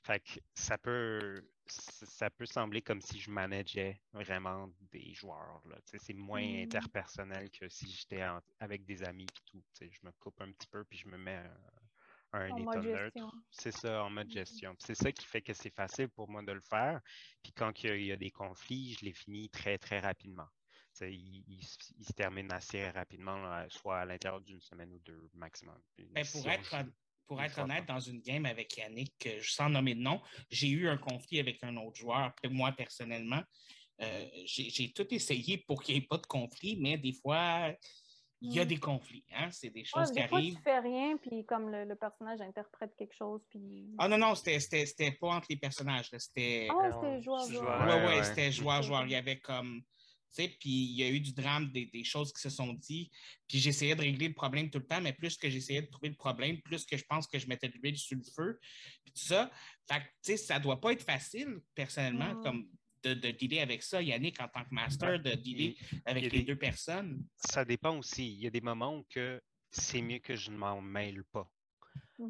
Fait 0.03 0.21
que 0.21 0.41
ça 0.55 0.79
peut, 0.79 1.43
ça 1.67 2.31
peut 2.31 2.47
sembler 2.47 2.83
comme 2.83 3.01
si 3.01 3.21
je 3.21 3.31
manageais 3.31 4.01
vraiment 4.13 4.71
des 4.91 5.13
joueurs. 5.15 5.63
C'est 5.85 6.15
moins 6.15 6.43
mmh. 6.43 6.63
interpersonnel 6.63 7.51
que 7.51 7.69
si 7.69 7.91
j'étais 7.91 8.23
avec 8.61 8.85
des 8.85 9.03
amis 9.05 9.25
et 9.25 9.51
tout. 9.51 9.63
Je 9.81 10.01
me 10.03 10.13
coupe 10.13 10.41
un 10.41 10.51
petit 10.53 10.67
peu 10.67 10.85
puis 10.85 10.99
je 10.99 11.09
me 11.09 11.19
mets 11.19 11.43
un 12.33 12.57
état 12.57 12.81
neutre. 12.81 13.27
C'est 13.51 13.73
ça, 13.73 14.05
en 14.05 14.11
mode 14.11 14.29
mmh 14.29 14.33
gestion. 14.33 14.75
C'est 14.79 14.95
ça 14.95 15.13
qui 15.13 15.25
fait 15.25 15.43
que 15.43 15.53
c'est 15.53 15.75
facile 15.75 16.09
pour 16.09 16.29
moi 16.29 16.43
de 16.43 16.53
le 16.53 16.61
faire. 16.61 17.01
Puis 17.43 17.53
quand 17.53 17.73
il 17.85 18.05
y, 18.05 18.13
a, 18.13 18.17
des 18.17 18.31
conflits, 18.31 18.97
je 18.99 19.05
les 19.05 19.13
finis 19.13 19.49
très, 19.51 19.79
très 19.79 20.01
rapidement. 20.01 20.49
Ils, 21.01 21.65
se 21.65 22.13
terminent 22.13 22.55
assez 22.55 22.89
rapidement, 22.91 23.39
soit 23.69 24.01
à 24.01 24.05
l'intérieur 24.05 24.41
d'une 24.41 24.61
semaine 24.61 24.93
ou 24.93 24.99
deux 25.01 25.31
maximum. 25.35 25.79
Ben, 25.97 26.27
pour 26.33 26.49
être, 26.49 26.77
pour 27.27 27.41
être 27.41 27.59
honnête, 27.59 27.87
dans 27.87 28.01
une 28.01 28.21
game 28.21 28.47
avec 28.47 28.77
Yannick, 28.77 29.29
sans 29.43 29.69
nommer 29.69 29.95
de 29.95 30.01
nom, 30.01 30.21
j'ai 30.51 30.71
eu 30.71 30.89
un 30.89 30.99
conflit 30.99 31.39
avec 31.39 31.63
un 31.63 31.77
autre 31.77 31.97
joueur. 31.97 32.33
Moi, 32.51 32.73
personnellement, 32.73 33.43
euh, 34.01 34.27
j'ai 34.45 34.93
tout 34.93 35.07
essayé 35.13 35.59
pour 35.59 35.83
qu'il 35.83 35.95
n'y 35.95 36.03
ait 36.03 36.07
pas 36.07 36.19
de 36.19 36.27
conflit, 36.27 36.77
mais 36.81 36.99
des 36.99 37.13
fois, 37.13 37.73
il 38.41 38.55
y 38.55 38.61
a 38.61 38.65
mm. 38.65 38.69
des 38.69 38.79
conflits. 38.79 39.25
Hein? 39.35 39.49
C'est 39.51 39.71
des 39.71 39.85
choses 39.85 40.13
qui 40.13 40.21
arrivent. 40.21 40.57
tu 40.57 40.63
fais 40.63 40.79
rien, 40.79 41.17
puis 41.17 41.45
comme 41.45 41.71
le, 41.71 41.95
personnage 41.95 42.41
interprète 42.41 42.95
quelque 42.97 43.15
chose, 43.15 43.43
puis... 43.51 43.95
Ah 43.99 44.09
non, 44.09 44.19
non, 44.19 44.35
c'était 44.35 45.13
pas 45.21 45.29
entre 45.29 45.47
les 45.51 45.57
personnages. 45.57 46.11
C'était... 46.17 46.69
Ah, 46.71 46.91
c'était 46.93 47.23
joueur-joueur. 47.23 47.87
Oui, 47.87 48.17
oui, 48.17 48.25
c'était 48.25 48.53
joueur-joueur. 48.53 49.05
Il 49.05 49.13
y 49.13 49.17
avait 49.17 49.41
comme 49.41 49.83
puis 50.37 50.59
il 50.65 50.93
y 50.93 51.03
a 51.03 51.09
eu 51.09 51.21
du 51.21 51.33
drame, 51.33 51.71
des, 51.73 52.05
choses 52.05 52.33
qui 52.33 52.41
se 52.41 52.51
sont 52.51 52.73
dites. 52.75 53.13
Puis 53.49 53.59
j'essayais 53.59 53.95
de 53.95 54.01
régler 54.01 54.29
le 54.29 54.35
problème 54.35 54.71
tout 54.71 54.79
le 54.79 54.87
temps, 54.87 55.01
mais 55.01 55.13
plus 55.13 55.37
que 55.37 55.49
j'essayais 55.51 55.83
de 55.83 55.89
trouver 55.89 56.11
le 56.11 56.15
problème, 56.15 56.61
plus 56.63 56.85
que 56.85 56.97
je 56.97 57.05
pense 57.05 57.27
que 57.27 57.39
je 57.39 57.49
mettais 57.49 57.69
de 57.69 57.75
l'huile 57.79 57.97
sur 57.97 58.17
le 58.17 58.25
feu. 58.37 58.59
Puis 59.05 59.13
tout 59.15 59.25
ça. 59.25 59.51
Fait 59.89 60.03
que, 60.25 60.37
ça 60.37 60.59
doit 60.59 60.81
pas 60.81 60.93
être 60.93 61.03
facile, 61.03 61.61
personnellement, 61.75 62.41
comme 62.43 62.69
de, 63.05 63.15
de, 63.15 63.31
dealer 63.31 63.61
avec 63.61 63.83
ça, 63.83 64.03
Yannick, 64.03 64.41
en 64.41 64.49
tant 64.49 64.65
que 64.65 64.75
master, 64.75 65.21
de 65.21 65.35
dealer 65.35 65.77
avec 66.05 66.33
les 66.33 66.43
deux 66.43 66.57
personnes? 66.57 67.25
Ça 67.37 67.65
dépend 67.65 67.97
aussi. 67.99 68.33
Il 68.33 68.41
y 68.41 68.47
a 68.47 68.51
des 68.51 68.61
moments 68.61 68.97
où 68.97 69.07
que 69.09 69.41
c'est 69.71 70.03
mieux 70.03 70.19
que 70.19 70.35
je 70.35 70.51
ne 70.51 70.57
m'en 70.57 70.81
mêle 70.81 71.25
pas. 71.25 71.51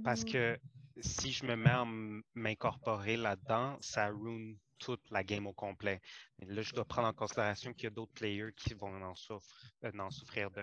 Parce 0.05 0.23
mm-hmm. 0.24 0.32
que 0.32 0.61
si 1.01 1.32
je 1.32 1.45
me 1.47 1.57
mets 1.57 1.70
à 1.70 1.86
m'incorporer 2.35 3.16
là-dedans, 3.16 3.78
ça 3.81 4.09
ruine 4.09 4.59
toute 4.78 5.11
la 5.11 5.24
game 5.24 5.47
au 5.47 5.53
complet. 5.53 6.01
Mais 6.39 6.47
là, 6.47 6.62
je 6.62 6.73
dois 6.73 6.85
prendre 6.85 7.09
en 7.09 7.12
considération 7.12 7.73
qu'il 7.73 7.85
y 7.85 7.86
a 7.89 7.90
d'autres 7.90 8.12
players 8.12 8.53
qui 8.57 8.74
vont 8.74 8.95
en, 9.03 9.12
euh, 9.12 10.11
souffrir. 10.11 10.51
De, 10.51 10.62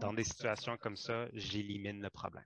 Dans 0.00 0.12
des 0.12 0.24
situations 0.24 0.76
comme 0.78 0.96
ça, 0.96 1.28
j'élimine 1.32 2.00
le 2.00 2.10
problème. 2.10 2.44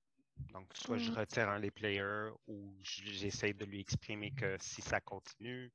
Donc, 0.53 0.71
soit 0.75 0.99
je 0.99 1.11
mm. 1.11 1.15
retire 1.15 1.49
un 1.49 1.61
des 1.61 1.71
players 1.71 2.31
ou 2.47 2.75
j'essaie 2.83 3.53
de 3.53 3.65
lui 3.65 3.81
exprimer 3.81 4.33
que 4.33 4.57
si 4.61 4.83
ça 4.83 5.01
continue, 5.01 5.73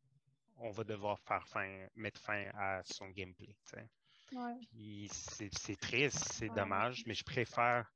on 0.63 0.71
va 0.71 0.83
devoir 0.83 1.19
faire 1.19 1.45
fin, 1.47 1.87
mettre 1.95 2.19
fin 2.19 2.45
à 2.55 2.81
son 2.83 3.09
gameplay. 3.09 3.55
C'est 5.11 5.79
triste, 5.79 6.19
c'est 6.33 6.49
dommage, 6.49 7.03
mais 7.05 7.13
je 7.13 7.23
préfère 7.23 7.91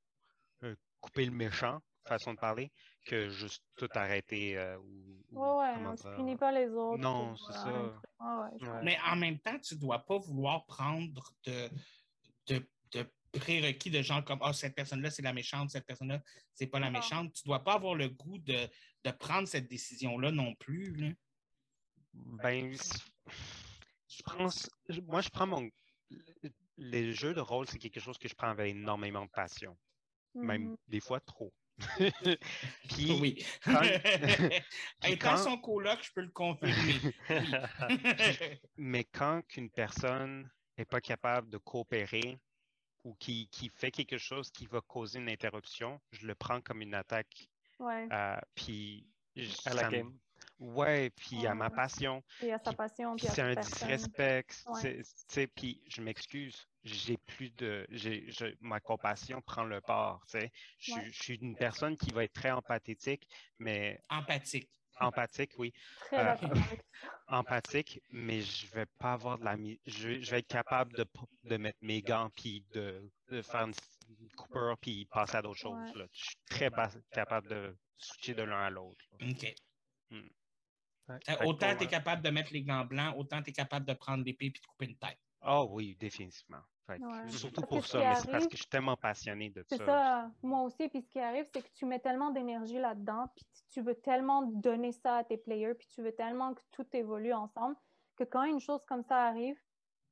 euh, 0.64 0.76
couper 1.02 1.26
le 1.26 1.32
méchant 1.32 1.82
façon 2.08 2.34
de 2.34 2.40
parler 2.40 2.72
que 3.06 3.30
juste 3.30 3.64
tout 3.76 3.90
arrêter. 3.94 4.58
Euh, 4.58 4.78
ou, 4.80 5.24
ouais, 5.32 5.74
on 5.78 5.92
ne 5.92 6.16
finit 6.16 6.36
pas 6.36 6.52
les 6.52 6.70
autres. 6.70 7.02
Non, 7.02 7.36
c'est 7.36 7.54
ça. 7.54 8.02
Mais 8.84 8.98
en 9.06 9.16
même 9.16 9.40
temps, 9.40 9.60
tu 9.60 9.76
ne 9.76 9.80
dois 9.80 10.00
pas 10.00 10.18
vouloir 10.18 10.66
prendre 10.66 11.32
de, 11.46 11.70
de, 12.48 12.68
prérequis 13.34 13.92
de 13.92 14.02
gens 14.02 14.22
comme 14.24 14.40
oh, 14.42 14.54
cette 14.54 14.74
personne-là, 14.74 15.12
c'est 15.12 15.22
la 15.22 15.34
méchante, 15.34 15.70
cette 15.70 15.86
personne-là, 15.86 16.22
c'est 16.54 16.68
pas 16.68 16.80
la 16.80 16.90
méchante. 16.90 17.34
Tu 17.34 17.44
ne 17.44 17.50
dois 17.50 17.64
pas 17.64 17.74
avoir 17.74 17.94
le 17.94 18.10
goût 18.10 18.40
de, 18.40 18.68
prendre 19.20 19.48
cette 19.48 19.70
décision-là 19.70 20.32
non 20.32 20.54
plus. 20.56 21.16
Ben, 22.26 22.76
je 24.08 24.24
pense. 24.24 24.70
Moi, 25.06 25.22
je 25.22 25.30
prends 25.30 25.48
mon. 25.48 25.70
Les 26.78 27.14
jeux 27.14 27.34
de 27.34 27.40
rôle, 27.40 27.68
c'est 27.68 27.80
quelque 27.80 28.00
chose 28.00 28.18
que 28.18 28.28
je 28.28 28.36
prends 28.36 28.50
avec 28.50 28.72
énormément 28.72 29.26
de 29.26 29.32
passion. 29.32 29.78
Même 30.36 30.74
mm-hmm. 30.74 30.78
des 30.88 31.00
fois 31.00 31.20
trop. 31.20 31.52
Puis, 32.90 33.12
oui. 33.22 33.46
Quand... 33.64 33.82
Étant 35.08 35.38
son 35.38 35.58
coloc, 35.58 36.00
je 36.04 36.12
peux 36.14 36.22
le 36.22 36.30
confirmer. 36.30 37.00
Mais 38.78 39.04
quand 39.06 39.42
une 39.56 39.70
personne 39.70 40.50
n'est 40.78 40.86
pas 40.86 41.02
capable 41.02 41.50
de 41.50 41.58
coopérer 41.58 42.40
ou 43.04 43.16
qui, 43.16 43.48
qui, 43.50 43.70
fait 43.70 43.92
quelque 43.92 44.18
chose 44.18 44.52
qui 44.52 44.66
va 44.66 44.82
causer 44.82 45.20
une 45.20 45.30
interruption, 45.30 46.00
je 46.12 46.28
le 46.28 46.36
prends 46.36 46.62
comme 46.62 46.82
une 46.82 46.94
attaque. 46.94 47.48
Ouais. 47.80 48.08
Euh, 48.12 48.40
puis, 48.54 49.08
à 49.66 49.74
la 49.74 49.90
game. 49.90 50.18
Ouais, 50.60 51.12
puis 51.12 51.46
à 51.46 51.54
ma 51.54 51.70
passion. 51.70 52.24
Puis 52.40 52.52
à 52.52 52.58
sa 52.58 52.74
passion. 52.74 53.16
Puis 53.16 53.28
c'est 53.28 53.42
un 53.42 53.54
disrespect. 53.54 54.48
Puis 55.56 55.82
je 55.88 56.02
m'excuse, 56.02 56.68
j'ai 56.84 57.18
plus 57.18 57.52
de. 57.52 57.88
ma 58.62 58.80
compassion 58.80 59.42
prend 59.42 59.64
le 59.64 59.82
port. 59.82 60.24
Je, 60.34 60.40
je 60.80 61.12
suis 61.12 61.36
une 61.36 61.56
personne 61.56 61.96
qui 61.96 62.12
va 62.12 62.24
être 62.24 62.34
très 62.34 62.52
empathétique, 62.52 63.28
mais. 63.60 64.02
Empathique. 64.10 64.70
Empathique, 65.00 65.52
oui. 65.60 65.74
Très 66.08 66.28
euh, 66.28 66.36
empathique, 67.28 68.02
mais 68.10 68.42
je 68.42 68.68
vais 68.68 68.88
pas 68.98 69.14
avoir 69.14 69.38
de 69.38 69.46
la. 69.46 69.56
Je, 69.86 70.20
je 70.20 70.32
vais 70.32 70.40
être 70.40 70.48
capable 70.48 70.94
de, 70.96 71.06
de 71.44 71.58
mettre 71.58 71.78
mes 71.82 72.02
gants 72.02 72.32
puis 72.36 72.66
de, 72.74 73.08
de 73.30 73.42
faire 73.42 73.68
une, 73.68 73.74
coupure 74.36 74.78
puis 74.80 75.06
passer 75.06 75.38
à 75.38 75.42
d'autres 75.42 75.60
choses. 75.60 75.94
Là. 75.96 76.06
Je 76.14 76.24
suis 76.26 76.38
très 76.50 76.72
capable 77.12 77.48
de 77.48 77.76
switcher 77.98 78.34
de 78.34 78.44
l'un 78.44 78.62
à 78.62 78.70
l'autre. 78.70 79.04
OK. 79.22 79.56
Hmm. 80.10 80.28
Autant 81.46 81.76
tu 81.76 81.84
es 81.84 81.88
capable 81.88 82.22
de 82.22 82.30
mettre 82.30 82.54
les 82.54 82.64
gants 82.64 82.86
blancs, 82.86 83.16
autant 83.18 83.42
tu 83.42 83.50
es 83.50 83.54
capable 83.54 83.86
de 83.86 83.94
prendre 83.94 84.24
l'épée 84.24 84.48
et 84.48 84.50
de 84.50 84.60
couper 84.60 84.86
une 84.86 84.98
tête. 84.98 85.20
Oh 85.46 85.68
oui, 85.72 85.96
définitivement. 86.00 86.62
Surtout 87.28 87.62
pour 87.62 87.86
ça, 87.86 88.00
mais 88.00 88.16
c'est 88.16 88.32
parce 88.32 88.46
que 88.46 88.54
je 88.54 88.62
suis 88.62 88.70
tellement 88.70 88.96
passionné 88.96 89.50
de 89.50 89.62
ça. 89.64 89.78
C'est 89.78 89.86
ça, 89.86 90.32
moi 90.42 90.62
aussi. 90.62 90.88
Puis 90.88 91.02
ce 91.02 91.10
qui 91.10 91.20
arrive, 91.20 91.46
c'est 91.52 91.62
que 91.62 91.74
tu 91.74 91.86
mets 91.86 92.00
tellement 92.00 92.32
d'énergie 92.32 92.80
là-dedans, 92.80 93.28
puis 93.36 93.46
tu 93.70 93.82
veux 93.82 93.96
tellement 93.96 94.44
donner 94.44 94.94
ça 94.94 95.18
à 95.18 95.24
tes 95.24 95.38
players, 95.38 95.74
puis 95.74 95.88
tu 95.94 96.02
veux 96.02 96.14
tellement 96.14 96.54
que 96.54 96.62
tout 96.72 96.88
évolue 96.94 97.34
ensemble, 97.34 97.76
que 98.16 98.24
quand 98.24 98.44
une 98.44 98.62
chose 98.62 98.84
comme 98.88 99.04
ça 99.04 99.26
arrive, 99.26 99.58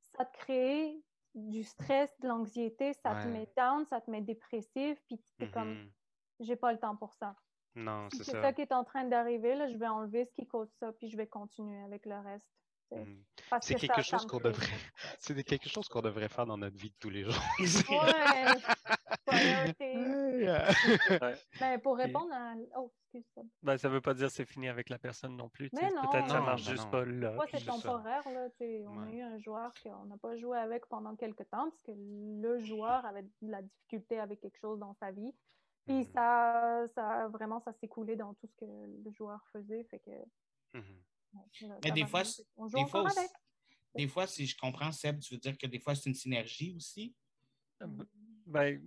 ça 0.01 0.25
te 0.25 0.37
crée 0.37 1.01
du 1.33 1.63
stress, 1.63 2.09
de 2.19 2.27
l'anxiété, 2.27 2.93
ça 2.93 3.23
te 3.23 3.27
met 3.27 3.49
down, 3.55 3.85
ça 3.85 4.01
te 4.01 4.09
met 4.09 4.21
dépressif, 4.21 5.01
puis 5.07 5.17
tu 5.17 5.45
es 5.45 5.49
comme, 5.49 5.73
mm-hmm. 5.73 5.89
j'ai 6.41 6.55
pas 6.55 6.71
le 6.71 6.79
temps 6.79 6.95
pour 6.95 7.13
ça. 7.13 7.35
Non, 7.75 8.07
c'est 8.11 8.23
ça. 8.23 8.31
C'est 8.31 8.41
ça 8.41 8.53
qui 8.53 8.61
est 8.61 8.71
en 8.71 8.83
train 8.83 9.03
d'arriver, 9.03 9.55
là, 9.55 9.67
je 9.67 9.77
vais 9.77 9.87
enlever 9.87 10.25
ce 10.25 10.33
qui 10.33 10.47
cause 10.47 10.69
ça, 10.79 10.91
puis 10.93 11.09
je 11.09 11.17
vais 11.17 11.27
continuer 11.27 11.81
avec 11.83 12.05
le 12.05 12.17
reste. 12.17 12.45
Hmm. 12.91 13.15
C'est 13.61 13.75
quelque 13.75 14.01
chose 14.03 14.25
qu'on 14.25 14.37
devrait. 14.37 14.67
C'est 15.19 15.43
quelque 15.43 15.69
chose 15.69 15.89
qu'on 15.89 16.01
devrait 16.01 16.29
faire 16.29 16.45
dans 16.45 16.57
notre 16.57 16.77
vie 16.77 16.89
de 16.89 16.95
tous 16.99 17.09
les 17.09 17.23
jours. 17.23 17.33
ouais. 17.59 17.65
ben, 21.59 21.79
pour 21.81 21.97
répondre 21.97 22.31
à. 22.31 22.53
Oh, 22.77 22.91
excuse 23.13 23.25
moi 23.35 23.45
Ben, 23.63 23.77
ça 23.77 23.89
veut 23.89 24.01
pas 24.01 24.13
dire 24.13 24.29
c'est 24.29 24.45
fini 24.45 24.69
avec 24.69 24.89
la 24.89 24.99
personne 24.99 25.35
non 25.35 25.49
plus. 25.49 25.69
Peut-être 25.71 26.29
ça 26.29 26.41
marche 26.41 26.69
juste 26.69 26.89
pas 26.91 27.05
là. 27.05 27.35
c'est 27.51 27.65
temporaire. 27.65 28.23
Là, 28.29 28.47
on 28.87 29.03
a 29.03 29.09
eu 29.11 29.21
un 29.21 29.37
joueur 29.39 29.71
qu'on 29.81 30.05
n'a 30.05 30.17
pas 30.17 30.35
joué 30.37 30.57
avec 30.57 30.85
pendant 30.87 31.15
quelques 31.15 31.49
temps 31.49 31.69
parce 31.69 31.81
que 31.81 31.91
le 31.95 32.59
joueur 32.59 33.05
avait 33.05 33.23
de 33.23 33.51
la 33.51 33.61
difficulté 33.61 34.19
avec 34.19 34.41
quelque 34.41 34.59
chose 34.59 34.79
dans 34.79 34.93
sa 34.93 35.11
vie. 35.11 35.33
Puis 35.85 36.05
ça, 36.05 36.83
ça, 36.95 37.27
vraiment, 37.27 37.61
ça 37.61 37.73
s'est 37.73 37.87
coulé 37.87 38.15
dans 38.15 38.33
tout 38.35 38.47
ce 38.47 38.55
que 38.55 38.65
le 38.65 39.11
joueur 39.11 39.39
faisait. 39.53 39.83
Fait 39.85 39.99
que. 39.99 40.79
Mm-hmm. 40.79 41.79
Mais 41.83 41.91
des 41.91 42.05
fois, 42.05 42.23
des 42.23 42.85
fois, 42.85 43.05
des 43.95 44.07
fois, 44.07 44.27
si 44.27 44.45
je 44.45 44.57
comprends, 44.57 44.91
Seb, 44.91 45.19
tu 45.19 45.33
veux 45.33 45.39
dire 45.39 45.57
que 45.57 45.67
des 45.67 45.79
fois, 45.79 45.95
c'est 45.95 46.09
une 46.09 46.15
synergie 46.15 46.73
aussi? 46.75 47.15
Euh, 47.81 47.87
ben, 48.45 48.81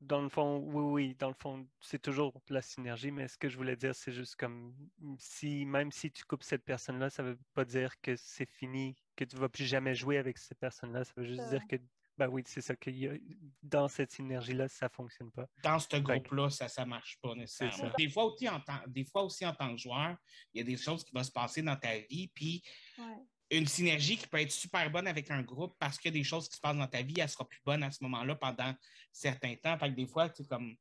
dans 0.00 0.20
le 0.20 0.28
fond, 0.28 0.58
oui, 0.58 0.82
oui, 0.82 1.14
dans 1.18 1.28
le 1.28 1.34
fond, 1.34 1.66
c'est 1.80 2.00
toujours 2.00 2.32
la 2.48 2.62
synergie, 2.62 3.10
mais 3.10 3.28
ce 3.28 3.38
que 3.38 3.48
je 3.48 3.56
voulais 3.56 3.76
dire, 3.76 3.94
c'est 3.94 4.12
juste 4.12 4.36
comme 4.36 4.74
si, 5.18 5.64
même 5.64 5.90
si 5.90 6.10
tu 6.10 6.24
coupes 6.24 6.42
cette 6.42 6.64
personne-là, 6.64 7.10
ça 7.10 7.22
ne 7.22 7.30
veut 7.30 7.38
pas 7.54 7.64
dire 7.64 7.98
que 8.00 8.14
c'est 8.16 8.48
fini, 8.48 8.94
que 9.16 9.24
tu 9.24 9.36
ne 9.36 9.40
vas 9.40 9.48
plus 9.48 9.64
jamais 9.64 9.94
jouer 9.94 10.18
avec 10.18 10.38
cette 10.38 10.58
personne-là. 10.58 11.04
Ça 11.04 11.12
veut 11.16 11.24
juste 11.24 11.48
dire 11.48 11.66
que 11.66 11.76
ben 12.18 12.28
oui, 12.28 12.42
c'est 12.46 12.60
ça 12.60 12.74
que 12.74 12.90
dans 13.62 13.88
cette 13.88 14.10
synergie-là, 14.12 14.68
ça 14.68 14.86
ne 14.86 14.90
fonctionne 14.90 15.30
pas. 15.30 15.46
Dans 15.62 15.78
ce 15.78 15.96
groupe-là, 15.96 16.50
ça 16.50 16.84
ne 16.84 16.88
marche 16.88 17.18
pas 17.20 17.34
nécessairement. 17.34 17.94
Des 17.96 18.08
fois, 18.08 18.24
aussi 18.24 18.48
en 18.48 18.60
tant, 18.60 18.78
des 18.86 19.04
fois 19.04 19.22
aussi 19.24 19.44
en 19.46 19.54
tant 19.54 19.70
que 19.72 19.80
joueur, 19.80 20.16
il 20.54 20.58
y 20.58 20.60
a 20.62 20.64
des 20.64 20.76
choses 20.76 21.04
qui 21.04 21.14
vont 21.14 21.22
se 21.24 21.32
passer 21.32 21.62
dans 21.62 21.76
ta 21.76 21.98
vie, 21.98 22.28
puis 22.28 22.62
une 23.50 23.66
synergie 23.66 24.16
qui 24.16 24.26
peut 24.26 24.40
être 24.40 24.50
super 24.50 24.90
bonne 24.90 25.06
avec 25.06 25.30
un 25.30 25.42
groupe 25.42 25.76
parce 25.78 25.98
qu'il 25.98 26.12
y 26.12 26.16
a 26.16 26.18
des 26.18 26.24
choses 26.24 26.48
qui 26.48 26.56
se 26.56 26.60
passent 26.60 26.76
dans 26.76 26.88
ta 26.88 27.02
vie, 27.02 27.14
elle 27.20 27.28
sera 27.28 27.46
plus 27.46 27.60
bonne 27.64 27.82
à 27.82 27.90
ce 27.90 28.02
moment-là 28.02 28.34
pendant 28.34 28.74
certains 29.12 29.54
temps. 29.54 29.78
Fait 29.78 29.90
que 29.90 29.94
des 29.94 30.06
fois, 30.06 30.28
tu 30.30 30.44
comme 30.44 30.74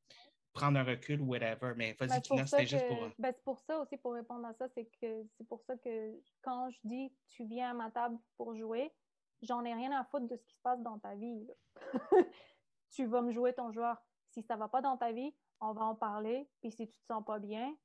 prendre 0.51 0.79
un 0.79 0.83
recul 0.83 1.21
ou 1.21 1.25
whatever. 1.27 1.73
Mais 1.75 1.95
Ben, 1.99 2.07
vas-y, 2.07 2.21
c'est 2.25 2.37
ça 2.37 2.45
c'était 2.45 2.65
juste 2.65 2.83
que- 2.83 2.87
pour. 2.87 3.03
euh, 3.03 3.09
ben, 3.19 3.33
c'est 3.35 3.43
pour 3.43 3.59
ça 3.59 3.77
aussi, 3.79 3.97
pour 3.97 4.13
répondre 4.13 4.45
à 4.47 4.53
ça, 4.53 4.67
c'est 4.73 4.85
que 5.01 5.23
c'est 5.37 5.47
pour 5.47 5.61
ça 5.61 5.75
que 5.77 6.15
quand 6.41 6.71
je 6.71 6.77
dis 6.85 7.13
tu 7.27 7.45
viens 7.45 7.71
à 7.71 7.73
ma 7.73 7.91
table 7.91 8.17
pour 8.37 8.55
jouer, 8.55 8.89
j'en 9.41 9.63
ai 9.65 9.73
rien 9.73 9.91
à 9.91 10.03
foutre 10.03 10.27
de 10.27 10.35
ce 10.35 10.43
qui 10.45 10.55
se 10.55 10.61
passe 10.61 10.81
dans 10.81 10.99
ta 10.99 11.15
vie. 11.15 11.47
tu 12.91 13.05
vas 13.05 13.21
me 13.21 13.31
jouer 13.31 13.53
ton 13.53 13.71
joueur. 13.71 14.01
Si 14.29 14.41
ça 14.41 14.55
va 14.55 14.67
pas 14.67 14.81
dans 14.81 14.97
ta 14.97 15.11
vie, 15.11 15.35
on 15.61 15.73
va 15.73 15.85
en 15.85 15.95
parler. 15.95 16.49
Puis 16.61 16.71
si 16.71 16.87
tu 16.87 16.97
te 16.99 17.05
sens 17.05 17.23
pas 17.25 17.39
bien, 17.39 17.75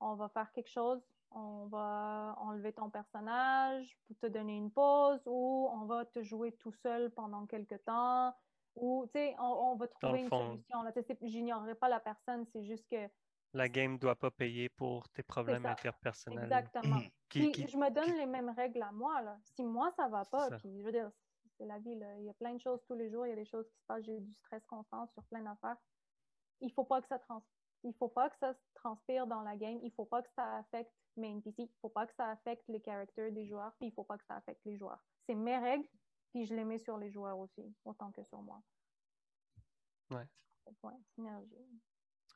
on 0.00 0.14
va 0.14 0.28
faire 0.28 0.52
quelque 0.52 0.70
chose. 0.70 1.02
On 1.30 1.66
va 1.66 2.34
enlever 2.38 2.72
ton 2.72 2.90
personnage 2.90 3.98
pour 4.06 4.18
te 4.18 4.26
donner 4.26 4.56
une 4.56 4.70
pause 4.70 5.22
ou 5.26 5.68
on 5.72 5.86
va 5.86 6.04
te 6.04 6.22
jouer 6.22 6.52
tout 6.52 6.72
seul 6.72 7.10
pendant 7.12 7.46
quelques 7.46 7.82
temps. 7.84 8.34
Ou, 8.74 9.06
tu 9.06 9.12
sais, 9.18 9.34
on, 9.38 9.72
on 9.72 9.76
va 9.76 9.88
trouver 9.88 10.20
une 10.20 10.30
solution. 10.30 10.84
J'ignorerai 11.22 11.74
pas 11.74 11.88
la 11.88 12.00
personne, 12.00 12.46
c'est 12.52 12.64
juste 12.64 12.86
que 12.90 13.08
La 13.54 13.68
game 13.68 13.94
ne 13.94 13.98
doit 13.98 14.16
pas 14.16 14.30
payer 14.30 14.68
pour 14.68 15.08
tes 15.10 15.22
problèmes 15.22 15.66
interpersonnels. 15.66 16.44
Exactement. 16.44 17.00
Qui, 17.32 17.50
Puis 17.50 17.52
qui- 17.52 17.68
je 17.68 17.76
me 17.78 17.90
donne 17.90 18.12
les 18.16 18.26
mêmes 18.26 18.50
règles 18.50 18.82
à 18.82 18.92
moi. 18.92 19.22
Là. 19.22 19.38
Si 19.42 19.64
moi, 19.64 19.90
ça 19.96 20.06
va 20.08 20.24
pas, 20.26 20.50
Ça. 20.50 20.58
puis 20.58 20.78
je 20.78 20.82
veux 20.84 20.92
dire, 20.92 21.10
c'est 21.56 21.64
la 21.64 21.78
vie. 21.78 21.94
Là. 21.96 22.18
Il 22.18 22.24
y 22.24 22.30
a 22.30 22.34
plein 22.34 22.52
de 22.54 22.60
choses 22.60 22.80
tous 22.86 22.94
les 22.94 23.08
jours, 23.10 23.26
il 23.26 23.30
y 23.30 23.32
a 23.32 23.36
des 23.36 23.46
choses 23.46 23.66
qui 23.70 23.78
se 23.78 23.84
passent, 23.86 24.04
j'ai 24.04 24.20
du 24.20 24.32
stress 24.34 24.64
constant 24.66 25.06
sur 25.08 25.24
plein 25.24 25.40
d'affaires. 25.42 25.76
Il 26.60 26.70
faut 26.72 26.84
pas 26.84 27.00
que 27.00 27.08
ça 27.08 27.18
trans... 27.18 27.42
il 27.84 27.94
faut 27.94 28.08
pas 28.08 28.28
que 28.30 28.36
ça 28.38 28.52
se 28.52 28.60
transpire 28.74 29.26
dans 29.26 29.40
la 29.42 29.56
game. 29.56 29.80
Il 29.82 29.90
faut 29.92 30.04
pas 30.04 30.22
que 30.22 30.30
ça 30.36 30.58
affecte 30.58 30.92
mes 31.16 31.30
NPC. 31.30 31.62
Il 31.62 31.78
faut 31.80 31.88
pas 31.88 32.06
que 32.06 32.14
ça 32.14 32.28
affecte 32.30 32.68
les 32.68 32.80
caractères 32.80 33.32
des 33.32 33.46
joueurs. 33.46 33.72
Puis 33.78 33.88
il 33.88 33.92
faut 33.92 34.04
pas 34.04 34.18
que 34.18 34.24
ça 34.24 34.36
affecte 34.36 34.64
les 34.64 34.76
joueurs. 34.76 35.02
C'est 35.26 35.34
mes 35.34 35.56
règles, 35.58 35.88
puis 36.32 36.44
je 36.46 36.54
les 36.54 36.64
mets 36.64 36.78
sur 36.78 36.98
les 36.98 37.10
joueurs 37.10 37.38
aussi, 37.38 37.74
autant 37.84 38.12
que 38.12 38.22
sur 38.24 38.42
moi. 38.42 38.62
Ouais. 40.10 40.26
Ouais, 40.82 40.94
synergie. 41.14 41.56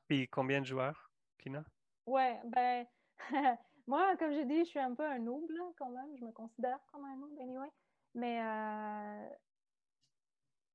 Puis 0.08 0.26
combien 0.28 0.60
de 0.60 0.66
joueurs, 0.66 1.10
Kina? 1.38 1.64
Ouais, 2.06 2.40
ben, 2.44 2.86
moi, 3.86 4.16
comme 4.16 4.32
j'ai 4.32 4.44
dit, 4.44 4.58
je 4.60 4.70
suis 4.70 4.78
un 4.78 4.94
peu 4.94 5.04
un 5.04 5.18
noob, 5.18 5.48
là, 5.50 5.70
quand 5.78 5.90
même. 5.90 6.16
Je 6.16 6.24
me 6.24 6.32
considère 6.32 6.78
comme 6.92 7.04
un 7.04 7.16
noob, 7.16 7.38
anyway. 7.40 7.70
Mais 8.14 8.40
euh, 8.42 9.28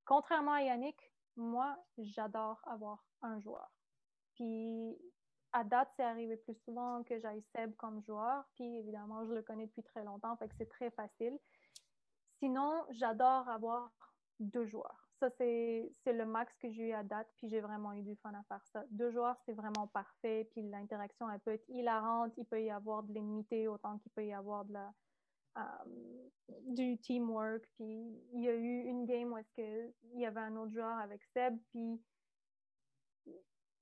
contrairement 0.04 0.52
à 0.52 0.62
Yannick, 0.62 0.96
moi, 1.36 1.76
j'adore 1.98 2.60
avoir 2.66 3.04
un 3.22 3.38
joueur. 3.40 3.70
Puis, 4.34 4.96
à 5.52 5.64
date, 5.64 5.90
c'est 5.96 6.04
arrivé 6.04 6.36
plus 6.36 6.54
souvent 6.64 7.02
que 7.04 7.18
j'aille 7.20 7.42
Seb 7.54 7.74
comme 7.76 8.02
joueur. 8.02 8.44
Puis, 8.54 8.78
évidemment, 8.78 9.26
je 9.26 9.34
le 9.34 9.42
connais 9.42 9.66
depuis 9.66 9.82
très 9.82 10.04
longtemps, 10.04 10.36
fait 10.36 10.48
que 10.48 10.54
c'est 10.56 10.68
très 10.68 10.90
facile. 10.90 11.38
Sinon, 12.38 12.84
j'adore 12.90 13.48
avoir 13.48 13.90
deux 14.40 14.66
joueurs. 14.66 15.01
Ça, 15.22 15.30
c'est 15.38 16.12
le 16.12 16.26
max 16.26 16.52
que 16.58 16.68
j'ai 16.68 16.88
eu 16.88 16.92
à 16.92 17.04
date, 17.04 17.28
puis 17.36 17.48
j'ai 17.48 17.60
vraiment 17.60 17.92
eu 17.92 18.02
du 18.02 18.16
fun 18.16 18.32
à 18.34 18.42
faire 18.48 18.66
ça. 18.72 18.82
Deux 18.90 19.12
joueurs, 19.12 19.36
c'est 19.46 19.52
vraiment 19.52 19.86
parfait, 19.86 20.48
puis 20.50 20.62
l'interaction, 20.62 21.30
elle 21.30 21.38
peut 21.38 21.52
être 21.52 21.68
hilarante, 21.68 22.32
il 22.38 22.44
peut 22.44 22.60
y 22.60 22.72
avoir 22.72 23.04
de 23.04 23.12
l'unité 23.12 23.68
autant 23.68 23.98
qu'il 23.98 24.10
peut 24.10 24.26
y 24.26 24.32
avoir 24.32 24.64
de 24.64 24.74
euh, 25.58 25.62
du 26.62 26.98
teamwork. 26.98 27.62
Puis 27.76 28.20
il 28.32 28.42
y 28.42 28.48
a 28.48 28.54
eu 28.54 28.80
une 28.80 29.06
game 29.06 29.32
où 29.32 29.38
est-ce 29.38 29.52
que 29.52 29.92
il 30.14 30.20
y 30.20 30.26
avait 30.26 30.40
un 30.40 30.56
autre 30.56 30.72
joueur 30.72 30.98
avec 30.98 31.22
Seb, 31.32 31.56
puis 31.70 32.02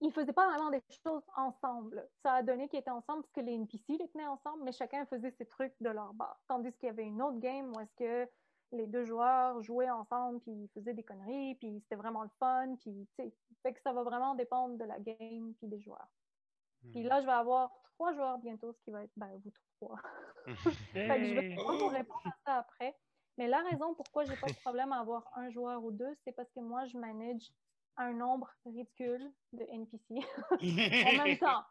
ils 0.03 0.13
faisaient 0.13 0.35
pas 0.35 0.47
vraiment 0.47 0.69
des 0.69 0.83
choses 1.03 1.25
ensemble. 1.37 2.07
Ça 2.23 2.35
a 2.35 2.43
donné 2.43 2.69
qu'ils 2.69 2.81
étaient 2.81 2.91
ensemble 2.91 3.23
parce 3.23 3.33
que 3.33 3.41
les 3.41 3.55
NPC 3.55 3.97
les 3.97 4.09
tenaient 4.09 4.27
ensemble, 4.27 4.63
mais 4.63 4.73
chacun 4.73 5.07
faisait 5.07 5.31
ses 5.31 5.47
trucs 5.47 5.73
de 5.81 5.89
leur 5.89 6.13
bord. 6.13 6.39
Tandis 6.49 6.71
qu'il 6.75 6.89
y 6.89 6.91
avait 6.91 7.07
une 7.07 7.23
autre 7.23 7.39
game 7.39 7.75
où 7.75 7.81
est-ce 7.81 7.95
que 7.95 8.31
les 8.73 8.87
deux 8.87 9.05
joueurs 9.05 9.61
jouaient 9.63 9.91
ensemble, 9.91 10.41
puis 10.41 10.53
ils 10.53 10.69
faisaient 10.69 10.95
des 10.95 11.03
conneries, 11.03 11.55
puis 11.57 11.81
c'était 11.81 11.97
vraiment 11.97 12.23
le 12.23 12.31
fun, 12.39 12.77
puis 12.81 13.09
tu 13.17 13.23
sais, 13.23 13.35
fait 13.63 13.73
que 13.73 13.81
ça 13.83 13.93
va 13.93 14.03
vraiment 14.03 14.35
dépendre 14.35 14.77
de 14.79 14.85
la 14.85 14.99
game 14.99 15.55
puis 15.59 15.69
des 15.69 15.81
joueurs. 15.81 16.09
Puis 16.93 17.03
là, 17.03 17.21
je 17.21 17.27
vais 17.27 17.33
avoir 17.33 17.71
trois 17.95 18.13
joueurs 18.13 18.39
bientôt, 18.39 18.73
ce 18.73 18.81
qui 18.83 18.91
va 18.91 19.05
être, 19.05 19.13
ben, 19.17 19.31
vous 19.45 19.53
trois. 19.81 20.01
Fait 20.93 21.19
que 21.19 21.25
je 21.25 21.35
vais 21.35 21.55
pas 21.55 21.77
vous 21.77 21.89
répondre 21.89 22.23
à 22.25 22.33
ça 22.45 22.57
après. 22.59 22.97
Mais 23.37 23.49
la 23.49 23.59
raison 23.59 23.95
pourquoi 23.95 24.25
j'ai 24.25 24.37
pas 24.37 24.49
de 24.49 24.61
problème 24.61 24.93
à 24.93 25.01
avoir 25.01 25.31
un 25.37 25.51
joueur 25.51 25.83
ou 25.85 25.91
deux, 25.91 26.15
c'est 26.25 26.33
parce 26.33 26.51
que 26.53 26.61
moi, 26.61 26.87
je 26.87 26.97
manage 26.97 27.53
un 27.97 28.13
nombre 28.13 28.51
ridicule 28.65 29.31
de 29.53 29.65
NPC 29.65 30.15
en 31.19 31.25
même 31.25 31.39
temps. 31.39 31.65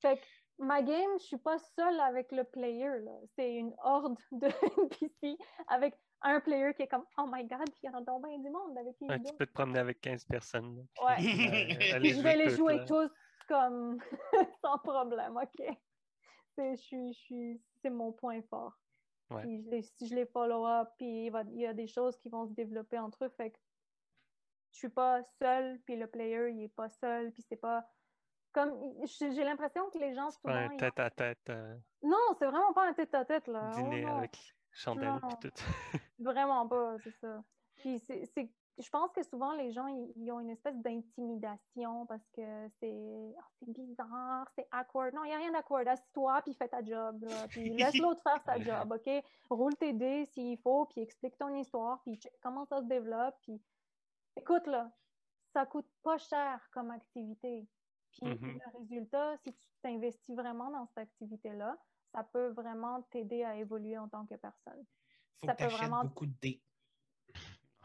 Fait 0.00 0.16
que 0.18 0.24
ma 0.58 0.82
game, 0.82 1.18
je 1.18 1.24
suis 1.24 1.38
pas 1.38 1.58
seule 1.58 2.00
avec 2.00 2.32
le 2.32 2.44
player. 2.44 2.98
là. 3.00 3.12
C'est 3.36 3.54
une 3.54 3.74
horde 3.82 4.18
de 4.32 4.48
NPC 4.80 5.38
avec 5.68 5.98
un 6.22 6.40
player 6.40 6.74
qui 6.74 6.82
est 6.82 6.88
comme 6.88 7.04
Oh 7.16 7.26
my 7.30 7.44
god, 7.46 7.64
puis 7.70 7.80
il 7.82 7.86
y 7.86 7.88
en 7.90 7.98
a 7.98 8.00
donc 8.02 8.26
bien 8.26 8.38
du 8.38 8.50
monde 8.50 8.76
avec 8.76 8.96
qui 8.96 9.04
Ouais, 9.08 9.20
tu 9.22 9.34
peux 9.34 9.46
te 9.46 9.52
promener 9.52 9.78
avec 9.78 10.00
15 10.00 10.24
personnes. 10.24 10.86
puis, 10.94 11.04
Ouais. 11.04 11.14
euh, 11.94 12.00
je 12.04 12.22
vais 12.22 12.36
les 12.36 12.50
jouer 12.50 12.78
là. 12.78 12.84
tous 12.86 13.10
comme 13.48 13.98
sans 14.62 14.78
problème, 14.78 15.36
OK? 15.36 15.66
C'est, 16.56 16.76
je 16.76 16.80
suis, 16.82 17.12
je 17.12 17.18
suis, 17.18 17.62
c'est 17.82 17.90
mon 17.90 18.12
point 18.12 18.42
fort. 18.42 18.74
Ouais. 19.30 19.42
Puis 19.42 19.62
je 19.62 19.70
les, 19.70 19.82
si 19.82 20.06
je 20.08 20.14
les 20.14 20.26
follow 20.26 20.66
up, 20.66 20.88
puis 20.98 21.26
il, 21.26 21.30
va- 21.30 21.42
il 21.42 21.60
y 21.60 21.66
a 21.66 21.72
des 21.74 21.86
choses 21.86 22.16
qui 22.18 22.28
vont 22.30 22.46
se 22.48 22.52
développer 22.52 22.98
entre 22.98 23.24
eux, 23.26 23.28
fait 23.36 23.50
que 23.50 23.58
je 24.72 24.78
suis 24.78 24.88
pas 24.88 25.22
seule, 25.40 25.80
puis 25.86 25.96
le 25.96 26.06
player, 26.08 26.50
il 26.50 26.64
est 26.64 26.74
pas 26.74 26.88
seul, 26.88 27.32
puis 27.32 27.42
c'est 27.42 27.56
pas... 27.56 27.88
Comme, 28.52 28.94
j'ai 29.06 29.44
l'impression 29.44 29.88
que 29.90 29.98
les 29.98 30.14
gens, 30.14 30.30
C'est 30.30 30.40
pas 30.42 30.52
souvent... 30.52 30.66
un 30.68 30.72
ils- 30.72 30.76
tête-à-tête, 30.78 31.50
euh, 31.50 31.76
Non, 32.02 32.16
c'est 32.38 32.46
vraiment 32.46 32.72
pas 32.72 32.88
un 32.88 32.94
tête-à-tête, 32.94 33.46
là. 33.46 33.70
Oh 33.72 33.76
dîner 33.76 34.02
non. 34.02 34.16
avec 34.18 34.54
chandelle 34.78 35.08
Non. 35.22 35.28
puis 35.40 35.50
tout. 35.50 35.62
Vraiment 36.18 36.66
pas, 36.68 36.96
c'est 37.04 37.10
ça. 37.20 37.42
Puis 37.76 37.98
c'est, 38.00 38.24
c'est- 38.26 38.50
je 38.80 38.88
pense 38.90 39.10
que 39.12 39.22
souvent 39.24 39.54
les 39.54 39.72
gens 39.72 39.88
ils, 39.88 40.30
ont 40.30 40.38
une 40.38 40.50
espèce 40.50 40.76
d'intimidation 40.76 42.06
parce 42.06 42.26
que 42.30 42.68
c'est 42.80 43.34
Ah, 43.38 43.44
c'est 43.58 43.70
bizarre, 43.72 44.48
c'est 44.54 44.68
awkward. 44.72 45.14
Non, 45.14 45.24
il 45.24 45.28
n'y 45.28 45.34
a 45.34 45.38
rien 45.38 45.50
d'awkward. 45.52 45.86
Assis-toi 45.88 46.42
puis 46.42 46.54
fais 46.54 46.68
ta 46.68 46.82
job. 46.84 47.22
là. 47.24 47.48
Puis 47.48 47.70
laisse 47.70 47.94
l'autre 48.02 48.22
faire 48.22 48.40
sa 48.44 48.58
job, 48.60 48.92
OK? 48.92 49.24
Roule 49.50 49.74
tes 49.76 49.92
dés 49.92 50.26
s'il 50.26 50.58
faut, 50.58 50.86
puis 50.86 51.00
explique 51.00 51.36
ton 51.38 51.52
histoire, 51.56 52.00
puis 52.02 52.16
check 52.16 52.32
comment 52.40 52.64
ça 52.66 52.80
se 52.80 52.86
développe. 52.86 53.34
Puis 53.42 53.60
écoute, 54.36 54.66
là, 54.68 54.90
ça 55.52 55.66
coûte 55.66 55.88
pas 56.04 56.18
cher 56.18 56.68
comme 56.72 56.90
activité. 56.92 57.66
Puis 58.12 58.26
Mhm. 58.26 58.58
le 58.64 58.78
résultat, 58.78 59.36
si 59.38 59.52
tu 59.54 59.66
t'investis 59.82 60.34
vraiment 60.36 60.70
dans 60.70 60.86
cette 60.86 60.98
activité-là, 60.98 61.76
ça 62.12 62.24
peut 62.24 62.48
vraiment 62.48 63.02
t'aider 63.10 63.42
à 63.44 63.56
évoluer 63.56 63.98
en 63.98 64.08
tant 64.08 64.24
que 64.26 64.34
personne. 64.36 64.84
Faut 65.40 65.46
Ça 65.46 65.54
que 65.54 65.64
peut 65.64 65.70
vraiment- 65.70 66.04
beaucoup 66.04 66.26
de 66.26 66.34
dés. 66.40 66.62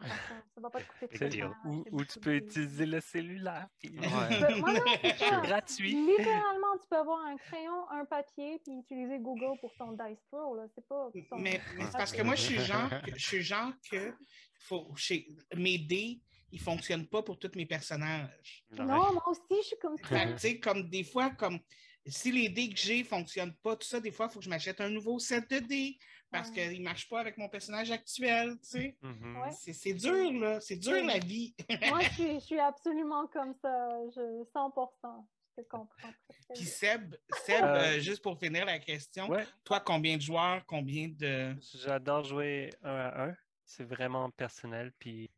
Ça, 0.01 0.07
ça 0.55 0.59
va 0.61 0.69
pas 0.69 0.81
te 0.81 0.85
coûter. 1.07 1.43
Ou, 1.65 1.85
ou 1.91 2.03
tu 2.03 2.19
peux 2.19 2.35
utiliser 2.35 2.85
le 2.85 2.99
cellulaire. 2.99 3.67
puis- 3.79 3.89
Tu 3.91 3.95
peux- 3.95 4.01
moi, 4.59 4.73
non, 4.73 4.79
c'est 5.01 5.17
ça. 5.17 5.39
Gratuit. 5.41 5.93
Littéralement, 5.93 6.77
tu 6.81 6.87
peux 6.89 6.97
avoir 6.97 7.19
un 7.25 7.37
crayon, 7.37 7.89
un 7.89 8.03
papier, 8.03 8.59
puis 8.65 8.79
utiliser 8.79 9.19
Google 9.19 9.57
pour 9.61 9.73
ton 9.75 9.93
Dice 9.93 10.19
Pro. 10.29 10.55
Là. 10.57 10.65
C'est 10.75 10.85
pas. 10.87 11.09
ton- 11.29 11.37
Mais, 11.39 11.61
mais 11.77 11.85
c'est 11.85 11.91
parce 11.93 12.11
que 12.11 12.21
moi, 12.21 12.35
je 12.35 12.41
suis 12.41 12.59
genre 12.59 12.89
que, 12.89 13.11
je 13.15 13.25
suis 13.25 13.41
genre 13.43 13.71
que 13.89 14.13
faut, 14.59 14.93
chez, 14.95 15.25
mes 15.55 15.77
dés, 15.77 16.19
ils 16.51 16.59
ne 16.59 16.63
fonctionnent 16.63 17.07
pas 17.07 17.21
pour 17.23 17.39
tous 17.39 17.51
mes 17.55 17.65
personnages. 17.65 18.65
Non, 18.71 19.13
moi 19.13 19.29
aussi, 19.29 19.41
je 19.51 19.67
suis 19.67 19.77
comme 19.79 19.95
ça. 19.97 20.07
Fait 20.07 20.25
que, 20.25 20.31
tu 20.33 20.39
sais, 20.39 20.59
comme 20.59 20.89
des 20.89 21.03
fois, 21.05 21.29
comme 21.29 21.59
si 22.05 22.31
les 22.31 22.49
dés 22.49 22.69
que 22.69 22.77
j'ai 22.77 22.99
ne 22.99 23.03
fonctionnent 23.07 23.55
pas, 23.63 23.75
tout 23.75 23.87
ça, 23.87 23.99
des 23.99 24.11
fois, 24.11 24.27
il 24.29 24.33
faut 24.33 24.39
que 24.39 24.45
je 24.45 24.49
m'achète 24.49 24.81
un 24.81 24.89
nouveau 24.89 25.19
set 25.19 25.49
de 25.49 25.59
dés 25.59 25.97
parce 26.31 26.49
Ouais. 26.49 26.69
qu'il 26.69 26.79
ne 26.79 26.83
marche 26.83 27.07
pas 27.09 27.19
avec 27.19 27.37
mon 27.37 27.47
personnage 27.47 27.91
actuel. 27.91 28.57
tu 28.61 28.69
sais. 28.69 28.97
Mhm. 29.01 29.37
Ouais. 29.41 29.51
C'est 29.73 29.93
dur, 29.93 30.33
là. 30.33 30.59
C'est 30.59 30.75
dur, 30.77 31.03
la 31.05 31.19
vie. 31.19 31.55
Moi, 31.89 32.01
je 32.01 32.09
suis, 32.13 32.33
je 32.35 32.39
suis 32.45 32.59
absolument 32.59 33.27
comme 33.27 33.53
ça. 33.61 33.89
Je, 34.15 34.43
100%. 34.53 35.27
Je 35.55 35.61
te 35.61 35.67
comprends 35.69 36.09
Puis 36.55 36.63
bien. 36.63 36.65
Seb, 36.65 37.15
Seb 37.45 37.63
Euh, 37.63 37.67
euh, 37.97 37.99
juste 37.99 38.23
pour 38.23 38.39
finir 38.39 38.65
la 38.65 38.79
question, 38.79 39.29
Ouais, 39.29 39.45
toi, 39.63 39.79
combien 39.79 40.17
de 40.17 40.21
joueurs, 40.21 40.65
combien 40.65 41.09
de. 41.09 41.55
j'adore 41.75 42.23
jouer 42.23 42.71
un 42.81 42.89
à 42.95 43.25
un. 43.29 43.35
C'est 43.63 43.83
vraiment 43.83 44.29
personnel. 44.31 44.91
Puis... 44.97 45.29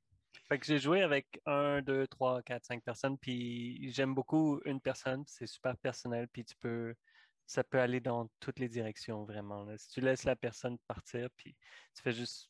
Fait 0.48 0.60
que 0.60 0.66
j'ai 0.66 0.78
joué 0.78 1.02
avec 1.02 1.42
un, 1.46 1.82
deux, 1.82 2.08
trois, 2.08 2.42
quatre, 2.44 2.66
cinq 2.66 2.84
personnes. 2.84 3.18
Puis 3.18 3.92
j'aime 3.92 4.14
beaucoup 4.14 4.62
une 4.66 4.80
personne. 4.80 5.24
C'est 5.28 5.48
super 5.48 5.76
personnel. 5.78 6.28
Puis 6.28 6.46
tu 6.46 6.56
peux. 6.56 6.94
Ça 7.48 7.64
peut 7.64 7.80
aller 7.80 8.00
dans 8.00 8.28
toutes 8.40 8.58
les 8.60 8.70
directions, 8.70 9.24
vraiment. 9.24 9.64
là. 9.66 9.78
Si 9.78 9.90
tu 9.90 10.02
laisses 10.02 10.24
la 10.24 10.36
personne 10.36 10.80
partir, 10.88 11.30
puis 11.38 11.56
tu 11.94 12.02
fais 12.02 12.12
juste 12.12 12.50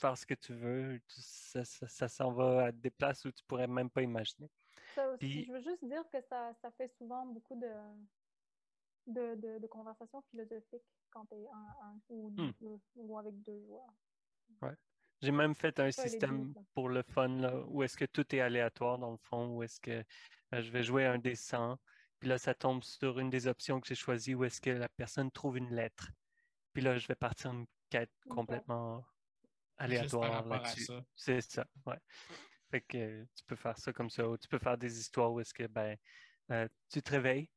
faire 0.00 0.18
ce 0.18 0.26
que 0.26 0.34
tu 0.34 0.52
veux, 0.52 1.00
tu- 1.06 1.20
ça, 1.20 1.64
ça- 1.64 1.86
ça 1.86 2.08
s'en 2.08 2.32
va 2.32 2.66
à 2.66 2.72
des 2.72 2.90
places 2.90 3.24
où 3.24 3.30
tu 3.30 3.44
pourrais 3.44 3.68
même 3.68 3.90
pas 3.90 4.02
imaginer. 4.02 4.50
Ça 4.96 5.08
aussi, 5.10 5.18
Puis- 5.18 5.44
je 5.46 5.52
veux 5.52 5.60
juste 5.62 5.84
dire 5.84 6.02
que 6.10 6.20
ça, 6.22 6.52
ça 6.60 6.70
fait 6.72 6.88
souvent 6.98 7.24
beaucoup 7.26 7.54
de, 7.54 7.70
de, 9.06 9.34
de, 9.36 9.58
de 9.60 9.66
conversations 9.68 10.22
philosophiques 10.22 10.82
quand 11.10 11.26
tu 11.26 11.34
es 11.34 11.46
un, 11.46 11.86
un 11.86 12.00
ou, 12.08 12.30
Hmm. 12.30 12.52
deux, 12.60 12.80
ou 12.96 13.18
avec 13.18 13.40
deux 13.42 13.60
joueurs. 13.64 13.94
J'ai 15.24 15.32
même 15.32 15.54
fait 15.54 15.80
un 15.80 15.90
système 15.90 16.52
pour 16.74 16.90
le 16.90 17.02
fun, 17.02 17.28
là, 17.28 17.64
où 17.68 17.82
est-ce 17.82 17.96
que 17.96 18.04
tout 18.04 18.34
est 18.36 18.40
aléatoire 18.40 18.98
dans 18.98 19.10
le 19.10 19.16
fond, 19.16 19.56
où 19.56 19.62
est-ce 19.62 19.80
que 19.80 20.04
euh, 20.52 20.62
je 20.62 20.70
vais 20.70 20.82
jouer 20.82 21.06
un 21.06 21.18
des 21.18 21.34
100, 21.34 21.78
puis 22.20 22.28
là, 22.28 22.36
ça 22.36 22.54
tombe 22.54 22.82
sur 22.82 23.18
une 23.18 23.30
des 23.30 23.46
options 23.46 23.80
que 23.80 23.86
j'ai 23.86 23.94
choisies, 23.94 24.34
où 24.34 24.44
est-ce 24.44 24.60
que 24.60 24.70
la 24.70 24.88
personne 24.90 25.30
trouve 25.30 25.56
une 25.56 25.74
lettre. 25.74 26.10
Puis 26.74 26.82
là, 26.82 26.98
je 26.98 27.06
vais 27.06 27.14
partir 27.14 27.52
une 27.52 27.66
quête 27.88 28.12
complètement 28.28 29.02
aléatoire 29.78 30.46
là-dessus. 30.46 30.92
C'est 31.16 31.40
ça, 31.40 31.66
ouais. 31.86 31.98
Fait 32.70 32.82
que 32.82 33.24
tu 33.34 33.44
peux 33.46 33.56
faire 33.56 33.78
ça 33.78 33.92
comme 33.92 34.10
ça, 34.10 34.28
ou 34.28 34.36
tu 34.36 34.48
peux 34.48 34.58
faire 34.58 34.76
des 34.76 34.98
histoires 34.98 35.32
où 35.32 35.40
est-ce 35.40 35.54
que 35.54 35.66
ben, 35.66 35.96
euh, 36.50 36.68
tu 36.90 37.02
te 37.02 37.10
réveilles, 37.10 37.48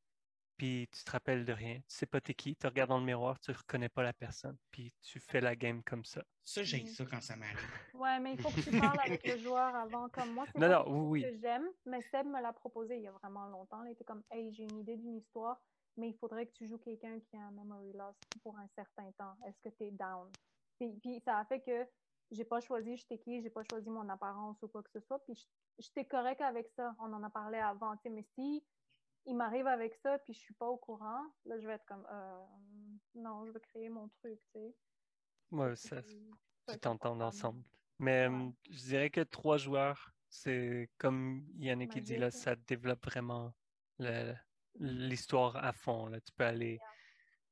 puis 0.58 0.88
tu 0.92 1.04
te 1.04 1.10
rappelles 1.10 1.44
de 1.46 1.52
rien. 1.52 1.76
Tu 1.76 1.82
sais 1.86 2.06
pas 2.06 2.20
t'es 2.20 2.34
qui, 2.34 2.54
tu 2.56 2.66
regardes 2.66 2.90
dans 2.90 2.98
le 2.98 3.04
miroir, 3.06 3.38
tu 3.40 3.52
reconnais 3.52 3.88
pas 3.88 4.02
la 4.02 4.12
personne, 4.12 4.58
puis 4.70 4.92
tu 5.00 5.20
fais 5.20 5.40
la 5.40 5.56
game 5.56 5.82
comme 5.84 6.04
ça. 6.04 6.22
Ça, 6.44 6.62
j'ai 6.64 6.80
Mhm. 6.82 6.86
ça 6.88 7.04
quand 7.06 7.22
ça 7.22 7.36
m'arrive. 7.36 7.58
Ouais, 7.94 8.18
mais 8.20 8.34
il 8.34 8.42
faut 8.42 8.50
que 8.50 8.60
tu 8.60 8.78
parles 8.78 8.98
avec 9.00 9.26
le 9.26 9.38
joueur 9.38 9.74
avant. 9.74 10.08
Comme 10.10 10.32
moi, 10.34 10.44
c'est 10.46 10.58
Non, 10.58 10.68
pas 10.68 10.74
non, 10.78 10.84
quelque 10.84 10.90
chose 10.94 11.06
oui, 11.08 11.22
oui. 11.24 11.30
que 11.32 11.40
j'aime, 11.40 11.68
mais 11.86 12.02
Seb 12.02 12.26
me 12.26 12.40
l'a 12.42 12.52
proposé 12.52 12.96
il 12.96 13.02
y 13.02 13.06
a 13.06 13.12
vraiment 13.12 13.46
longtemps. 13.46 13.84
Il 13.84 13.92
était 13.92 14.04
comme, 14.04 14.22
hey, 14.30 14.52
j'ai 14.52 14.64
une 14.64 14.78
idée 14.80 14.96
d'une 14.96 15.16
histoire, 15.16 15.60
mais 15.96 16.08
il 16.10 16.16
faudrait 16.18 16.46
que 16.46 16.52
tu 16.52 16.66
joues 16.66 16.78
quelqu'un 16.78 17.20
qui 17.20 17.36
a 17.36 17.40
un 17.40 17.50
memory 17.52 17.92
loss 17.92 18.16
pour 18.42 18.58
un 18.58 18.66
certain 18.74 19.10
temps. 19.12 19.36
Est-ce 19.46 19.60
que 19.60 19.74
tu 19.76 19.84
es 19.84 19.90
down? 19.92 20.30
Puis, 20.78 20.92
puis 21.00 21.20
ça 21.24 21.38
a 21.38 21.44
fait 21.44 21.60
que 21.60 21.86
j'ai 22.30 22.44
pas 22.44 22.60
choisi 22.60 22.96
j'étais 22.96 23.18
qui, 23.18 23.40
j'ai 23.42 23.50
pas 23.50 23.62
choisi 23.70 23.88
mon 23.90 24.08
apparence 24.08 24.62
ou 24.62 24.68
quoi 24.68 24.82
que 24.82 24.90
ce 24.90 25.00
soit. 25.00 25.18
Puis 25.24 25.48
j'étais 25.78 26.04
correct 26.04 26.40
avec 26.40 26.68
ça. 26.76 26.94
On 26.98 27.12
en 27.12 27.22
a 27.22 27.30
parlé 27.30 27.58
avant. 27.58 27.96
tu 27.96 28.02
sais, 28.04 28.10
Mais 28.10 28.22
si 28.34 28.64
il 29.28 29.36
m'arrive 29.36 29.66
avec 29.66 29.94
ça, 29.94 30.18
puis 30.18 30.32
je 30.32 30.38
suis 30.38 30.54
pas 30.54 30.66
au 30.66 30.78
courant, 30.78 31.22
là, 31.44 31.58
je 31.60 31.66
vais 31.66 31.74
être 31.74 31.84
comme, 31.86 32.06
euh, 32.10 32.44
non, 33.14 33.46
je 33.46 33.52
veux 33.52 33.60
créer 33.60 33.88
mon 33.90 34.08
truc, 34.08 34.40
tu 34.46 34.60
sais. 34.60 34.76
Ouais, 35.50 35.76
ça, 35.76 36.02
tu 36.02 36.78
t'entends 36.80 37.20
ensemble. 37.20 37.64
Mais 37.98 38.28
Ouais. 38.28 38.52
je 38.70 38.78
dirais 38.84 39.10
que 39.10 39.20
trois 39.20 39.58
joueurs, 39.58 40.12
c'est 40.28 40.90
comme 40.98 41.46
Yannick 41.58 41.92
qui 41.92 42.00
dit 42.00 42.16
là, 42.16 42.30
ça 42.30 42.56
développe 42.56 43.04
vraiment 43.04 43.54
l'histoire 44.78 45.56
à 45.56 45.72
fond. 45.72 46.06
Là. 46.06 46.20
Tu 46.20 46.32
peux 46.32 46.44
aller, 46.44 46.78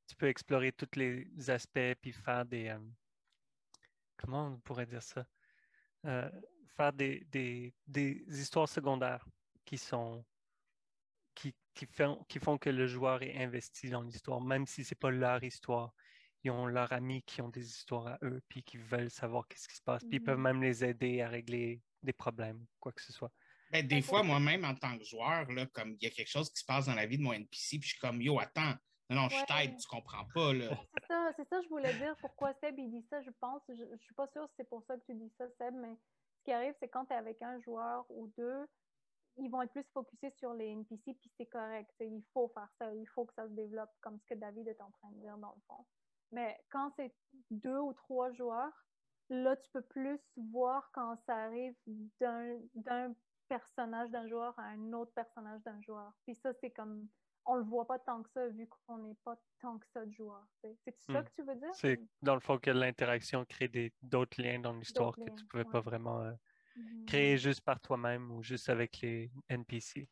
tu 0.07 0.15
peux 0.17 0.29
explorer 0.29 0.73
tous 0.73 0.97
les 0.99 1.51
aspects 1.51 1.95
puis 2.01 2.13
faire 2.13 2.45
des, 2.47 2.69
euh, 2.69 2.79
comment 4.17 4.47
on 4.49 4.61
pourrait 4.61 4.87
dire 4.87 5.03
ça? 5.03 5.27
Euh, 6.05 6.31
faire 6.77 6.93
des, 6.93 7.25
des, 7.25 7.75
des 7.87 8.25
histoires 8.29 8.69
secondaires 8.69 9.27
qui 9.65 9.79
sont 9.79 10.25
qui, 11.77 11.87
font, 11.87 12.25
qui 12.29 12.41
font 12.41 12.59
que 12.59 12.71
le 12.71 12.87
joueur 12.89 13.23
est 13.23 13.37
investi 13.37 13.91
dans 13.91 14.03
l'histoire, 14.03 14.41
même 14.41 14.67
si 14.67 14.85
c'est 14.85 14.97
pas 14.99 15.11
leur 15.11 15.45
histoire. 15.45 15.95
Ils 16.43 16.51
ont 16.51 16.67
leurs 16.67 16.93
amis 16.93 17.23
qui 17.23 17.43
ont 17.43 17.49
des 17.51 17.67
histoires 17.67 18.07
à 18.09 18.19
eux, 18.23 18.43
puis 18.49 18.63
qui 18.65 18.79
veulent 18.79 19.11
savoir 19.11 19.47
qu'est-ce 19.49 19.69
qui 19.69 19.77
se 19.77 19.83
passe. 19.83 20.05
Puis 20.05 20.19
ils 20.19 20.21
peuvent 20.21 20.39
Mhm. 20.39 20.43
même 20.43 20.63
les 20.63 20.85
aider 20.85 21.21
à 21.21 21.29
régler 21.29 21.83
des 22.03 22.13
problèmes, 22.13 22.67
quoi 22.81 22.93
que 22.93 23.03
ce 23.03 23.13
soit. 23.13 23.33
Ben, 23.71 23.87
des 23.87 23.97
Ouais, 23.97 24.03
fois, 24.03 24.23
moi-même, 24.23 24.65
en 24.65 24.75
tant 24.75 24.97
que 24.99 25.05
joueur, 25.05 25.51
là, 25.53 25.67
comme 25.67 25.93
il 26.01 26.05
y 26.05 26.07
a 26.07 26.11
quelque 26.11 26.29
chose 26.31 26.51
qui 26.51 26.61
se 26.61 26.65
passe 26.65 26.87
dans 26.87 26.95
la 26.95 27.07
vie 27.07 27.19
de 27.19 27.23
mon 27.23 27.33
NPC, 27.33 27.79
puis 27.79 27.89
je 27.89 27.95
suis 27.95 28.01
comme, 28.01 28.23
yo, 28.23 28.39
attends, 28.39 28.75
non, 29.11 29.17
non, 29.23 29.29
je 29.29 29.37
Ouais. 29.37 29.45
t'aide, 29.45 29.77
tu 29.77 29.87
comprends 29.89 30.25
pas, 30.33 30.53
là. 30.55 30.77
C'est 30.93 31.07
ça, 31.09 31.33
c'est 31.37 31.49
ça, 31.49 31.61
je 31.63 31.69
voulais 31.69 31.95
dire 31.95 32.17
pourquoi 32.21 32.55
Seb 32.55 32.79
il 32.79 32.91
dit 32.91 33.07
ça, 33.11 33.23
je 33.23 33.31
pense. 33.31 33.63
Je, 33.69 33.75
je 33.97 34.03
suis 34.03 34.15
pas 34.15 34.27
sûre 34.29 34.49
si 34.49 34.55
c'est 34.57 34.69
pour 34.69 34.83
ça 34.85 34.97
que 34.97 35.05
tu 35.05 35.15
dis 35.15 35.31
ça, 35.39 35.49
Seb, 35.59 35.75
mais 35.75 35.97
ce 36.39 36.43
qui 36.45 36.53
arrive, 36.53 36.75
c'est 36.81 36.89
quand 36.89 37.07
tu 37.07 37.13
es 37.13 37.17
avec 37.17 37.43
un 37.43 37.61
joueur 37.61 38.07
ou 38.11 38.29
deux, 38.37 38.67
ils 39.37 39.51
vont 39.51 39.63
être 39.63 39.73
plus 39.73 39.87
focusés 39.93 40.31
sur 40.31 40.55
les 40.55 40.69
NPC, 40.69 41.15
puis 41.15 41.31
c'est 41.37 41.47
correct. 41.47 41.91
Il 42.01 42.23
faut 42.33 42.49
faire 42.49 42.71
ça, 42.79 42.95
il 42.95 43.07
faut 43.09 43.25
que 43.27 43.35
ça 43.35 43.47
se 43.49 43.53
développe, 43.53 43.91
comme 44.01 44.19
ce 44.21 44.27
que 44.27 44.35
David 44.35 44.69
est 44.69 44.81
en 44.81 44.91
train 44.91 45.11
de 45.11 45.21
dire 45.21 45.37
dans 45.39 45.55
le 45.55 45.61
fond. 45.67 45.85
Mais 46.33 46.59
quand 46.71 46.91
c'est 46.97 47.15
deux 47.51 47.79
ou 47.79 47.93
trois 47.93 48.31
joueurs, 48.33 48.73
là, 49.29 49.57
tu 49.57 49.71
peux 49.73 49.83
plus 49.83 50.21
voir 50.37 50.91
quand 50.93 51.17
ça 51.27 51.37
arrive 51.37 51.75
d'un 52.21 53.15
personnage 53.49 54.11
d'un 54.11 54.27
joueur 54.27 54.59
à 54.59 54.65
un 54.65 54.93
autre 54.93 55.13
personnage 55.13 55.63
d'un 55.63 55.81
joueur. 55.83 56.13
Puis 56.25 56.35
ça, 56.35 56.53
c'est 56.55 56.71
comme 56.71 57.09
on 57.49 57.55
le 57.55 57.63
voit 57.63 57.87
pas 57.87 57.99
tant 58.01 58.23
que 58.25 58.31
ça 58.31 58.49
vu 58.49 58.67
qu'on 58.67 58.99
n'est 58.99 59.15
pas 59.23 59.37
tant 59.61 59.79
que 59.79 59.87
ça 59.93 60.05
de 60.05 60.11
joueurs. 60.13 60.47
C'est 60.61 60.77
ça 61.07 61.21
Hmm. 61.21 61.25
que 61.25 61.31
tu 61.31 61.43
veux 61.43 61.55
dire? 61.55 61.75
C'est 61.75 62.01
dans 62.23 62.35
le 62.35 62.41
fond 62.41 62.59
que 62.59 62.71
l'interaction 62.71 63.45
crée 63.45 63.93
d'autres 64.03 64.43
liens 64.43 64.59
dans 64.59 64.73
l'histoire 64.73 65.15
que 65.15 65.21
liens, 65.21 65.35
tu 65.37 65.45
pouvais 65.47 65.65
ouais. 65.65 65.71
pas 65.71 65.81
vraiment 65.81 66.23
euh, 66.23 66.33
Mhm. 66.77 67.07
créer 67.07 67.39
juste 67.39 67.63
par 67.63 67.81
toi-même 67.81 68.31
ou 68.33 68.43
juste 68.43 68.69
avec 68.69 69.01
les 69.01 69.31
NPC. 69.49 70.09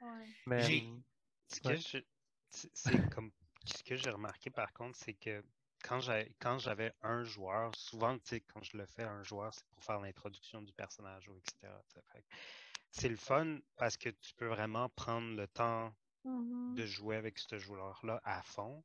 Ouais. 0.00 0.26
Mais 0.46 0.64
J'ai- 0.64 0.92
euh, 0.96 1.00
Ce 1.48 1.60
que 1.60 1.74
Ouais. 1.74 1.76
je- 1.76 1.98
c'est 2.50 2.70
c'est 2.74 3.00
comme 3.10 3.32
ce 3.66 3.82
que 3.84 3.96
j'ai 3.96 4.10
remarqué 4.10 4.50
par 4.50 4.72
contre, 4.72 4.98
c'est 4.98 5.14
que 5.14 5.44
quand 5.84 6.00
j'ai- 6.00 6.34
quand 6.40 6.58
j'avais 6.58 6.92
un 7.02 7.24
joueur, 7.24 7.74
souvent, 7.76 8.16
tu 8.18 8.24
sais, 8.30 8.40
quand 8.42 8.62
je 8.62 8.76
le 8.78 8.86
fais 8.86 9.04
un 9.04 9.22
joueur, 9.22 9.52
c'est 9.54 9.66
pour 9.68 9.82
faire 9.84 10.00
l'introduction 10.00 10.62
du 10.62 10.72
personnage 10.72 11.28
ou 11.28 11.36
etc. 11.38 11.82
Fait 12.12 12.26
C'est 12.92 13.08
le 13.08 13.16
fun 13.16 13.60
parce 13.76 13.96
que 13.98 14.10
tu 14.10 14.34
peux 14.34 14.48
vraiment 14.48 14.88
prendre 14.90 15.36
le 15.36 15.48
temps 15.48 15.94
Mhm. 16.24 16.76
de 16.76 16.86
jouer 16.86 17.16
avec 17.16 17.38
ce 17.38 17.58
joueur-là 17.58 18.20
à 18.24 18.42
fond. 18.42 18.84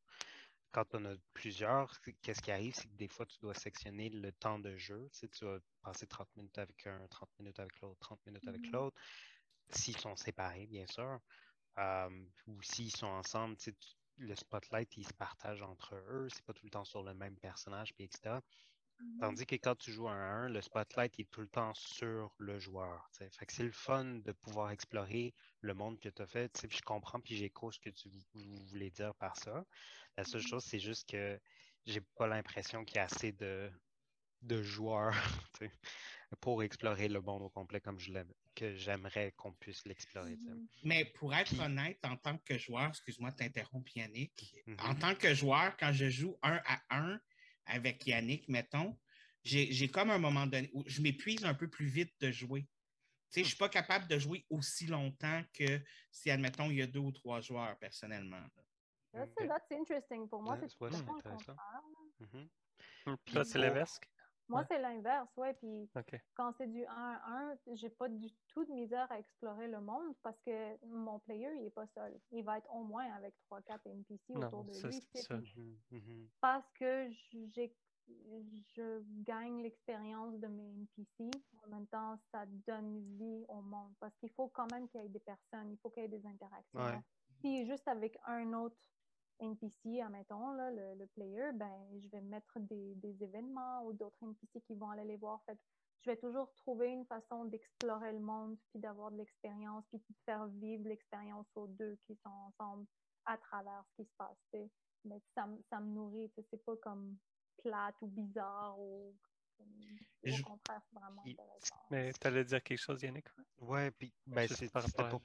Quand 0.71 0.93
on 0.95 1.05
a 1.05 1.15
plusieurs, 1.33 1.99
qu'est-ce 2.21 2.41
qui 2.41 2.51
arrive, 2.51 2.75
c'est 2.75 2.87
que 2.89 2.95
des 2.95 3.07
fois, 3.07 3.25
tu 3.25 3.39
dois 3.39 3.53
sectionner 3.53 4.09
le 4.09 4.31
temps 4.31 4.59
de 4.59 4.75
jeu. 4.77 5.09
Tu 5.13 5.19
sais, 5.19 5.29
tu 5.29 5.45
vas 5.45 5.59
passer 5.81 6.07
30 6.07 6.29
minutes 6.35 6.57
avec 6.57 6.85
un, 6.87 7.07
30 7.07 7.31
minutes 7.39 7.59
avec 7.59 7.79
l'autre, 7.81 7.99
30 7.99 8.25
minutes 8.25 8.47
avec 8.47 8.61
Mhm. 8.67 8.71
l'autre. 8.71 8.99
S'ils 9.69 9.97
sont 9.97 10.15
séparés, 10.15 10.67
bien 10.67 10.85
sûr. 10.87 11.19
Euh, 11.79 12.27
ou 12.47 12.61
s'ils 12.63 12.95
sont 12.95 13.07
ensemble, 13.07 13.57
tu 13.57 13.65
sais, 13.65 13.73
tu- 13.75 13.95
le 14.17 14.35
spotlight, 14.35 14.97
il 14.97 15.07
se 15.07 15.13
partage 15.13 15.61
entre 15.63 15.95
eux. 15.95 16.27
C'est 16.29 16.43
pas 16.45 16.53
tout 16.53 16.65
le 16.65 16.71
temps 16.71 16.85
sur 16.85 17.03
le 17.03 17.13
même 17.15 17.37
personnage, 17.39 17.93
puis 17.95 18.05
etc. 18.05 18.41
Mhm. 18.99 19.19
Tandis 19.19 19.45
que 19.45 19.55
quand 19.55 19.75
tu 19.75 19.91
joues 19.91 20.07
un 20.09 20.15
à 20.19 20.25
un, 20.45 20.49
le 20.49 20.61
spotlight 20.61 21.19
est 21.19 21.29
tout 21.29 21.41
le 21.41 21.47
temps 21.47 21.73
sur 21.75 22.33
le 22.39 22.57
joueur. 22.59 23.09
Fait 23.13 23.45
que 23.45 23.53
c'est 23.53 23.63
le 23.63 23.71
fun 23.71 24.05
de 24.05 24.31
pouvoir 24.31 24.71
explorer 24.71 25.33
le 25.61 25.73
monde 25.73 25.99
que 25.99 26.09
tu 26.09 26.21
as 26.21 26.27
fait. 26.27 26.49
tu 26.53 26.61
sais, 26.61 26.67
puis 26.67 26.77
je 26.77 26.83
comprends, 26.83 27.19
puis 27.19 27.35
j'écoute 27.35 27.73
ce 27.75 27.79
que 27.79 27.89
tu 27.89 28.09
vou- 28.09 28.23
vous 28.33 28.55
voulez 28.67 28.89
dire 28.91 29.13
par 29.15 29.35
ça. 29.37 29.65
La 30.17 30.23
seule 30.23 30.41
Mhm. 30.41 30.47
chose, 30.47 30.63
c'est 30.63 30.79
juste 30.79 31.09
que 31.09 31.39
j'ai 31.85 32.01
pas 32.15 32.27
l'impression 32.27 32.83
qu'il 32.85 32.95
y 32.97 32.99
a 32.99 33.03
assez 33.03 33.31
de, 33.31 33.71
de 34.41 34.61
joueurs 34.63 35.13
pour 36.41 36.63
explorer 36.63 37.07
le 37.07 37.21
monde 37.21 37.41
au 37.43 37.49
complet 37.49 37.79
comme 37.81 37.99
je 37.99 38.11
l'aime, 38.11 38.31
que 38.55 38.75
j'aimerais 38.75 39.31
qu'on 39.33 39.53
puisse 39.53 39.85
l'explorer. 39.85 40.35
Mhm. 40.35 40.67
Mais 40.83 41.05
pour 41.05 41.33
être 41.33 41.49
Puis- 41.51 41.59
honnête, 41.61 41.99
en 42.03 42.17
tant 42.17 42.37
que 42.39 42.57
joueur, 42.57 42.89
excuse-moi 42.89 43.31
de 43.31 43.35
t'interrompre, 43.37 43.95
Yannick, 43.95 44.55
en 44.79 44.95
tant 44.95 45.15
que 45.15 45.33
joueur, 45.33 45.75
quand 45.77 45.91
je 45.93 46.09
joue 46.09 46.37
un 46.41 46.59
à 46.65 46.81
un 46.89 47.19
avec 47.67 48.05
Yannick, 48.05 48.47
mettons, 48.47 48.97
j'ai 49.43 49.87
comme 49.89 50.09
un 50.09 50.17
moment 50.17 50.45
donné 50.47 50.69
où 50.73 50.83
je 50.87 51.01
m'épuise 51.01 51.45
un 51.45 51.53
peu 51.53 51.69
plus 51.69 51.85
vite 51.87 52.13
de 52.19 52.31
jouer. 52.31 52.63
Tu 53.29 53.39
sais, 53.39 53.43
je 53.43 53.49
suis 53.49 53.57
pas 53.57 53.69
capable 53.69 54.07
de 54.07 54.17
jouer 54.17 54.45
aussi 54.49 54.87
longtemps 54.87 55.43
que 55.53 55.81
si, 56.11 56.31
admettons, 56.31 56.71
il 56.71 56.77
y 56.77 56.81
a 56.81 56.87
deux 56.87 56.99
ou 56.99 57.11
trois 57.11 57.41
joueurs, 57.41 57.77
personnellement. 57.77 58.39
là. 58.39 58.63
That's, 59.13 59.35
that's 59.35 59.71
interesting. 59.71 60.27
Pour 60.29 60.41
moi, 60.41 60.57
c'est 60.59 60.69
c'est 60.69 60.77
totalement 60.77 61.13
le 61.13 61.17
intéressant. 61.19 61.55
contraire. 61.55 61.81
Mhm. 62.19 62.49
toi, 63.25 63.45
c'est 63.45 63.53
pour- 63.53 63.61
l'inverse? 63.61 63.99
Moi, 64.49 64.61
Ouais. 64.61 64.65
c'est 64.69 64.79
l'inverse, 64.79 65.29
ouais. 65.37 65.53
Puis 65.55 65.89
quand 66.35 66.53
c'est 66.57 66.67
du 66.67 66.85
1 66.85 66.89
à 66.89 67.51
1, 67.51 67.57
j'ai 67.75 67.89
pas 67.89 68.07
du 68.07 68.27
tout 68.47 68.63
de 68.65 68.71
misère 68.71 69.11
à 69.11 69.19
explorer 69.19 69.67
le 69.67 69.81
monde 69.81 70.15
parce 70.23 70.39
que 70.41 70.77
mon 70.85 71.19
player, 71.19 71.49
il 71.57 71.65
est 71.65 71.69
pas 71.71 71.87
seul. 71.87 72.17
Il 72.31 72.43
va 72.45 72.57
être 72.59 72.73
au 72.73 72.83
moins 72.83 73.11
avec 73.13 73.33
3-4 73.49 73.85
NPC 73.85 74.33
Non, 74.35 74.47
autour 74.47 74.63
de 74.63 74.71
ça, 74.73 74.87
lui. 74.87 75.01
ça. 75.15 75.35
Mhm. 75.35 75.77
Mhm. 75.91 76.29
parce 76.39 76.69
que 76.79 77.09
j'ai 77.53 77.75
je 78.75 79.01
gagne 79.23 79.61
l'expérience 79.63 80.39
de 80.39 80.47
mes 80.47 80.63
NPC. 80.69 81.29
En 81.65 81.67
même 81.67 81.87
temps, 81.87 82.17
ça 82.31 82.45
donne 82.65 83.01
vie 83.17 83.43
au 83.49 83.59
monde 83.61 83.91
parce 83.99 84.15
qu'il 84.17 84.29
faut 84.31 84.47
quand 84.47 84.71
même 84.71 84.87
qu'il 84.87 85.01
y 85.01 85.05
ait 85.05 85.09
des 85.09 85.19
personnes, 85.19 85.71
il 85.71 85.77
faut 85.79 85.89
qu'il 85.89 86.03
y 86.03 86.05
ait 86.05 86.09
des 86.09 86.25
interactions. 86.25 86.79
Ouais. 86.79 87.01
Si 87.41 87.65
juste 87.65 87.85
avec 87.89 88.17
un 88.25 88.53
autre 88.53 88.77
NPC, 89.39 90.01
admettons, 90.01 90.51
là, 90.53 90.71
le, 90.71 90.95
le 90.95 91.05
player, 91.07 91.51
ben, 91.53 91.71
je 92.01 92.07
vais 92.09 92.21
mettre 92.21 92.59
des, 92.59 92.95
des 92.95 93.23
événements 93.23 93.83
ou 93.85 93.93
d'autres 93.93 94.17
NPC 94.23 94.61
qui 94.61 94.75
vont 94.75 94.89
aller 94.89 95.05
les 95.05 95.17
voir. 95.17 95.41
Fait 95.45 95.57
je 96.01 96.11
vais 96.11 96.17
toujours 96.17 96.53
trouver 96.53 96.89
une 96.89 97.05
façon 97.05 97.45
d'explorer 97.45 98.13
le 98.13 98.19
monde, 98.19 98.57
puis 98.69 98.79
d'avoir 98.79 99.11
de 99.11 99.17
l'expérience, 99.17 99.83
puis 99.89 99.97
de 99.99 100.15
faire 100.25 100.45
vivre 100.47 100.87
l'expérience 100.87 101.47
aux 101.55 101.67
deux 101.67 101.97
qui 102.05 102.15
sont 102.23 102.29
ensemble 102.29 102.85
à 103.25 103.37
travers 103.37 103.83
ce 103.89 104.01
qui 104.03 104.07
se 104.09 104.13
passe. 104.15 104.37
Mais 105.03 105.19
ça, 105.35 105.47
me- 105.47 105.61
ça 105.69 105.79
me 105.79 105.87
nourrit, 105.91 106.31
c'est 106.35 106.63
pas 106.63 106.75
comme 106.77 107.17
plate 107.57 107.95
ou 108.01 108.07
bizarre 108.07 108.79
ou 108.79 109.15
comme- 109.57 109.67
au 109.67 110.35
Je- 110.35 110.43
contraire, 110.43 110.81
c'est 110.89 110.99
vraiment 110.99 111.21
intéressant. 111.25 111.75
Mais 111.89 112.13
tu 112.13 112.27
allais 112.27 112.43
dire 112.45 112.63
quelque 112.63 112.79
chose, 112.79 113.01
Yannick? 113.01 113.27
Ouais, 113.59 113.91
puis 113.91 114.13
ben, 114.27 114.47
c'est 114.47 114.71
par 114.71 114.83
rapport 114.83 115.05
à- 115.05 115.09
pour, 115.09 115.21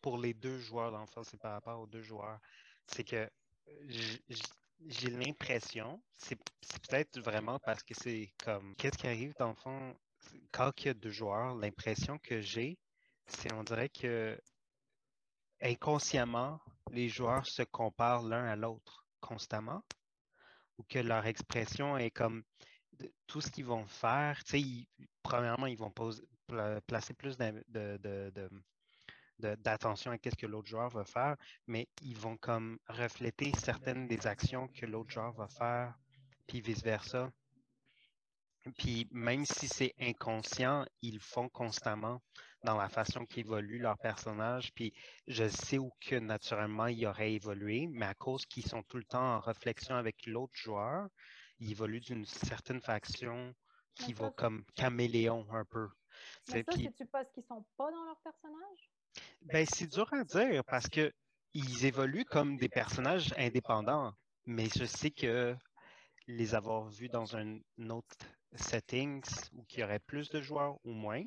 pour 0.00 0.18
les 0.18 0.32
deux 0.34 0.58
joueurs, 0.58 0.90
dans 0.90 1.00
le 1.02 1.06
fond, 1.06 1.22
c'est 1.22 1.36
par 1.40 1.52
rapport 1.52 1.78
aux 1.80 1.86
deux 1.86 2.02
joueurs. 2.02 2.40
C'est 2.86 3.04
que 3.04 3.28
j'ai 3.88 5.10
l'impression, 5.10 6.02
c'est 6.18 6.36
peut-être 6.36 7.20
vraiment 7.20 7.58
parce 7.60 7.82
que 7.82 7.94
c'est 7.94 8.32
comme, 8.44 8.74
qu'est-ce 8.76 8.98
qui 8.98 9.06
arrive 9.06 9.34
dans 9.38 9.48
le 9.48 9.54
fond, 9.54 9.96
quand 10.52 10.72
il 10.80 10.86
y 10.86 10.88
a 10.90 10.94
deux 10.94 11.10
joueurs, 11.10 11.54
l'impression 11.54 12.18
que 12.18 12.40
j'ai, 12.40 12.78
c'est 13.26 13.52
on 13.52 13.62
dirait 13.64 13.88
que 13.88 14.38
inconsciemment, 15.62 16.60
les 16.90 17.08
joueurs 17.08 17.46
se 17.46 17.62
comparent 17.62 18.22
l'un 18.24 18.44
à 18.44 18.56
l'autre 18.56 19.04
constamment, 19.20 19.82
ou 20.78 20.82
que 20.84 20.98
leur 20.98 21.26
expression 21.26 21.96
est 21.96 22.10
comme 22.10 22.42
tout 23.26 23.40
ce 23.40 23.50
qu'ils 23.50 23.64
vont 23.64 23.86
faire, 23.86 24.42
tu 24.44 24.50
sais, 24.50 24.60
ils- 24.60 24.88
premièrement, 25.22 25.66
ils 25.66 25.78
vont 25.78 25.90
poser- 25.90 26.22
pla- 26.46 26.80
placer 26.82 27.14
plus 27.14 27.36
de- 27.38 28.50
d'attention 29.38 30.12
à 30.12 30.16
ce 30.22 30.36
que 30.36 30.46
l'autre 30.46 30.68
joueur 30.68 30.88
va 30.90 31.04
faire, 31.04 31.36
mais 31.66 31.88
ils 32.02 32.16
vont 32.16 32.36
comme 32.36 32.78
refléter 32.88 33.52
certaines 33.58 34.06
des 34.06 34.26
actions 34.26 34.68
que 34.68 34.86
l'autre 34.86 35.10
joueur 35.10 35.32
va 35.32 35.48
faire, 35.48 35.98
puis 36.46 36.60
vice-versa. 36.60 37.30
Puis 38.78 39.06
même 39.10 39.44
si 39.44 39.68
c'est 39.68 39.92
inconscient, 40.00 40.86
ils 41.02 41.14
le 41.14 41.20
font 41.20 41.50
constamment 41.50 42.22
dans 42.62 42.78
la 42.78 42.88
façon 42.88 43.26
qu'ils 43.26 43.40
évoluent 43.40 43.78
leur 43.78 43.98
personnage. 43.98 44.72
Puis 44.72 44.94
je 45.26 45.46
sais 45.48 45.76
où 45.76 45.90
que 46.00 46.16
naturellement 46.16 46.86
ils 46.86 47.06
auraient 47.06 47.34
évolué, 47.34 47.86
mais 47.88 48.06
à 48.06 48.14
cause 48.14 48.46
qu'ils 48.46 48.66
sont 48.66 48.82
tout 48.82 48.96
le 48.96 49.04
temps 49.04 49.36
en 49.36 49.40
réflexion 49.40 49.96
avec 49.96 50.26
l'autre 50.26 50.54
joueur, 50.56 51.08
ils 51.58 51.72
évoluent 51.72 52.00
d'une 52.00 52.24
certaine 52.24 52.80
faction 52.80 53.54
qui 53.94 54.14
Mais 54.14 54.20
va 54.20 54.30
comme 54.30 54.64
caméléon 54.74 55.46
un 55.52 55.64
peu. 55.66 55.88
Mais 56.48 56.54
C'est- 56.54 56.64
ça, 56.64 56.72
puis- 56.72 56.84
c'est-tu 56.84 57.06
parce 57.06 57.30
qu'ils 57.32 57.44
sont 57.44 57.66
pas 57.76 57.90
dans 57.90 58.04
leur 58.04 58.18
personnage? 58.22 58.93
Ben, 59.42 59.66
c'est 59.68 59.86
dur 59.86 60.12
à 60.12 60.24
dire 60.24 60.64
parce 60.64 60.88
que 60.88 61.12
ils 61.52 61.86
évoluent 61.86 62.24
comme 62.24 62.56
des 62.56 62.68
personnages 62.68 63.32
indépendants, 63.38 64.12
mais 64.44 64.68
je 64.74 64.84
sais 64.84 65.10
que 65.10 65.56
les 66.26 66.54
avoir 66.54 66.88
vus 66.88 67.08
dans 67.08 67.36
un 67.36 67.58
autre 67.90 68.16
setting 68.54 69.22
où 69.52 69.64
il 69.70 69.78
y 69.78 69.84
aurait 69.84 70.00
plus 70.00 70.30
de 70.30 70.40
joueurs 70.40 70.76
ou 70.84 70.92
moins, 70.92 71.22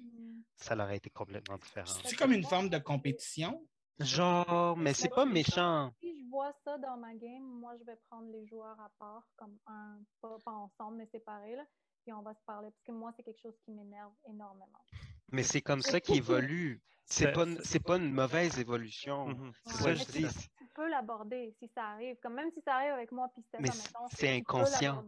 ça 0.55 0.75
leur 0.75 0.87
aurait 0.87 0.97
été 0.97 1.09
complètement 1.09 1.57
différent. 1.57 1.93
C'est 2.03 2.15
comme 2.15 2.33
une 2.33 2.43
forme 2.43 2.69
de 2.69 2.77
compétition? 2.77 3.65
Genre, 3.99 4.77
mais 4.77 4.93
c'est 4.93 5.09
pas 5.09 5.25
méchant. 5.25 5.91
Si 5.99 6.19
je 6.19 6.29
vois 6.29 6.53
ça 6.63 6.77
dans 6.77 6.97
ma 6.97 7.15
game, 7.15 7.43
moi, 7.43 7.75
je 7.79 7.83
vais 7.83 7.97
prendre 8.09 8.31
les 8.31 8.45
joueurs 8.45 8.79
à 8.79 8.91
part, 8.99 9.23
comme 9.35 9.57
un, 9.65 9.99
pas, 10.21 10.37
pas 10.45 10.51
ensemble, 10.51 10.97
mais 10.97 11.07
séparés, 11.07 11.55
là, 11.55 11.65
puis 12.03 12.13
on 12.13 12.21
va 12.21 12.33
se 12.35 12.43
parler, 12.45 12.69
parce 12.69 12.83
que 12.83 12.91
moi, 12.91 13.11
c'est 13.15 13.23
quelque 13.23 13.41
chose 13.41 13.57
qui 13.65 13.71
m'énerve 13.71 14.13
énormément. 14.29 14.83
Mais 15.31 15.43
c'est 15.43 15.61
comme 15.61 15.81
ça 15.81 15.99
qu'ils 15.99 16.17
évoluent. 16.17 16.81
C'est 17.05 17.31
pas, 17.31 17.45
c'est 17.63 17.79
pas 17.79 17.95
une 17.97 18.11
mauvaise 18.11 18.59
évolution. 18.59 19.27
Mhm. 19.27 19.51
C'est 19.65 19.71
Ouais, 19.85 19.95
ça 19.95 20.05
que 20.05 20.11
je 20.11 20.17
tu- 20.17 20.27
dis. 20.27 20.49
Tu 20.57 20.65
peux 20.75 20.87
l'aborder 20.89 21.55
si 21.59 21.67
ça 21.69 21.85
arrive, 21.91 22.17
comme 22.19 22.33
même 22.33 22.51
si 22.51 22.61
ça 22.61 22.75
arrive 22.75 22.93
avec 22.93 23.11
moi, 23.11 23.29
puis 23.33 23.43
Mais 23.59 23.69
c'est 24.11 24.29
inconscient. 24.37 25.03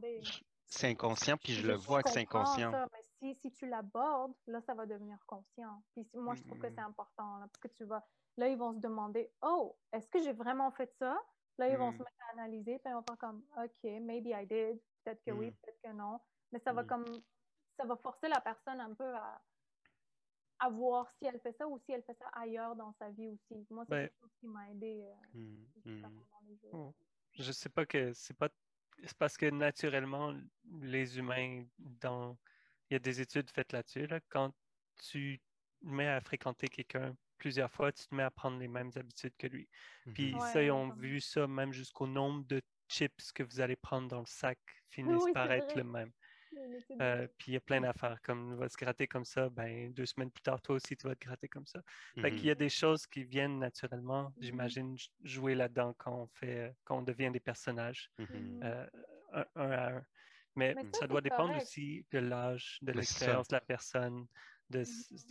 C'est 0.65 0.87
inconscient, 0.87 1.37
puis 1.37 1.53
je 1.53 1.67
le 1.67 1.73
vois 1.75 2.03
que 2.03 2.09
c'est 2.09 2.19
inconscient. 2.21 2.71
ça, 2.71 2.87
mais 2.93 3.03
si, 3.33 3.39
si 3.41 3.51
tu 3.51 3.67
l'abordes, 3.67 4.33
là, 4.47 4.61
ça 4.61 4.73
va 4.75 4.85
devenir 4.85 5.17
conscient. 5.25 5.83
Puis 5.93 6.07
moi, 6.13 6.35
je 6.35 6.43
trouve 6.43 6.59
que 6.59 6.67
Mm. 6.67 6.73
c'est 6.75 6.81
important, 6.81 7.37
là, 7.39 7.47
parce 7.47 7.57
que 7.61 7.67
tu 7.69 7.83
vas... 7.85 8.05
Là, 8.37 8.47
ils 8.47 8.57
vont 8.57 8.73
se 8.73 8.79
demander, 8.79 9.31
«Oh, 9.41 9.75
est-ce 9.91 10.07
que 10.09 10.21
j'ai 10.21 10.31
vraiment 10.33 10.71
fait 10.71 10.93
ça?» 10.99 11.17
Là, 11.57 11.67
ils 11.69 11.75
vont 11.77 11.89
Mm. 11.91 11.97
se 11.97 11.99
mettre 11.99 12.11
à 12.29 12.31
analyser, 12.33 12.79
puis 12.79 12.91
ils 12.91 12.93
vont 12.93 13.03
faire 13.03 13.17
comme, 13.17 13.43
«OK, 13.57 13.83
maybe 13.83 14.27
I 14.27 14.45
did. 14.45 14.79
Peut-être 15.03 15.23
que 15.25 15.31
oui, 15.31 15.47
Mm. 15.47 15.53
peut-être 15.55 15.81
que 15.83 15.91
non.» 15.91 16.19
Mais 16.53 16.59
ça 16.59 16.71
va 16.71 16.83
Mm. 16.83 16.87
comme... 16.87 17.05
Ça 17.77 17.85
va 17.85 17.95
forcer 17.97 18.27
la 18.27 18.39
personne 18.41 18.79
un 18.79 18.93
peu 18.93 19.15
à, 19.15 19.41
à 20.59 20.69
voir 20.69 21.09
si 21.11 21.25
elle 21.25 21.39
fait 21.39 21.53
ça 21.53 21.67
ou 21.67 21.77
si 21.79 21.91
elle 21.91 22.03
fait 22.03 22.17
ça 22.17 22.27
ailleurs 22.29 22.75
dans 22.75 22.93
sa 22.93 23.09
vie 23.11 23.27
aussi. 23.29 23.65
Moi, 23.69 23.85
c'est 23.85 23.91
Ben- 23.91 24.07
quelque 24.09 24.19
chose 24.21 24.33
qui 24.39 24.47
m'a 24.47 24.69
aidé 24.71 25.03
euh, 25.03 25.13
Mm, 25.33 25.65
mm. 25.85 26.21
les. 26.63 26.69
Oh. 26.73 26.93
Je 27.33 27.51
sais 27.51 27.69
pas 27.69 27.85
que 27.85 28.13
c'est 28.13 28.33
pas 28.37 28.49
c'est 29.03 29.17
parce 29.17 29.37
que 29.37 29.45
naturellement 29.49 30.35
les 30.81 31.17
humains 31.17 31.65
dans 31.77 32.37
il 32.89 32.95
y 32.95 32.97
a 32.97 32.99
des 32.99 33.21
études 33.21 33.49
faites 33.51 33.71
là-dessus 33.71 34.07
là, 34.07 34.19
quand 34.29 34.53
tu 35.01 35.39
te 35.81 35.85
mets 35.87 36.07
à 36.07 36.19
fréquenter 36.21 36.67
quelqu'un 36.67 37.15
plusieurs 37.37 37.71
fois, 37.71 37.91
tu 37.93 38.05
te 38.07 38.13
mets 38.15 38.23
à 38.23 38.31
prendre 38.31 38.59
les 38.59 38.67
mêmes 38.67 38.91
habitudes 38.95 39.35
que 39.37 39.47
lui. 39.47 39.69
Puis 40.13 40.33
Mhm. 40.33 40.39
Ouais, 40.41 40.41
ça 40.41 40.63
ils 40.63 40.71
ont 40.71 40.91
vu 40.91 41.21
ça 41.21 41.47
même 41.47 41.71
jusqu'au 41.71 42.07
nombre 42.07 42.45
de 42.45 42.61
chips 42.89 43.31
que 43.33 43.43
vous 43.43 43.61
allez 43.61 43.75
prendre 43.77 44.07
dans 44.09 44.19
le 44.19 44.25
sac 44.25 44.59
finissent 44.89 45.23
Oui, 45.25 45.31
par 45.33 45.51
être 45.51 45.73
vrai. 45.73 45.75
le 45.75 45.83
même. 45.85 46.11
Euh, 47.01 47.27
puis 47.37 47.51
il 47.51 47.53
y 47.53 47.57
a 47.57 47.61
plein 47.61 47.81
d'affaires 47.81 48.21
comme 48.21 48.53
on 48.53 48.55
va 48.55 48.67
se 48.67 48.77
gratter 48.77 49.07
comme 49.07 49.23
ça, 49.23 49.49
ben 49.49 49.93
deux 49.93 50.05
semaines 50.05 50.31
plus 50.31 50.41
tard 50.41 50.61
toi 50.61 50.75
aussi 50.75 50.97
tu 50.97 51.07
vas 51.07 51.15
te 51.15 51.25
gratter 51.25 51.47
comme 51.47 51.65
ça. 51.65 51.81
Fait 52.19 52.29
qu'il 52.31 52.43
Mhm. 52.43 52.47
y 52.47 52.51
a 52.51 52.55
des 52.55 52.69
choses 52.69 53.07
qui 53.07 53.23
viennent 53.23 53.59
naturellement, 53.59 54.25
Mhm. 54.25 54.33
j'imagine, 54.41 54.97
jouer 55.23 55.55
là-dedans 55.55 55.93
quand 55.97 56.13
on 56.13 56.27
fait, 56.27 56.75
quand 56.83 56.97
on 56.97 57.01
devient 57.03 57.31
des 57.31 57.39
personnages 57.39 58.11
Mhm. 58.17 58.27
Mhm. 58.33 58.63
euh, 58.63 58.87
un, 59.33 59.45
un 59.55 59.71
à 59.71 59.91
un. 59.97 60.05
Mais, 60.55 60.75
Mais 60.75 60.83
ça, 60.91 60.99
ça, 61.01 61.07
doit 61.07 61.21
dépendre 61.21 61.51
correct. 61.51 61.67
aussi 61.67 62.05
de 62.11 62.19
l'âge, 62.19 62.79
de 62.81 62.91
l'expérience 62.91 63.47
de 63.47 63.55
la 63.55 63.61
personne, 63.61 64.27
de, 64.69 64.83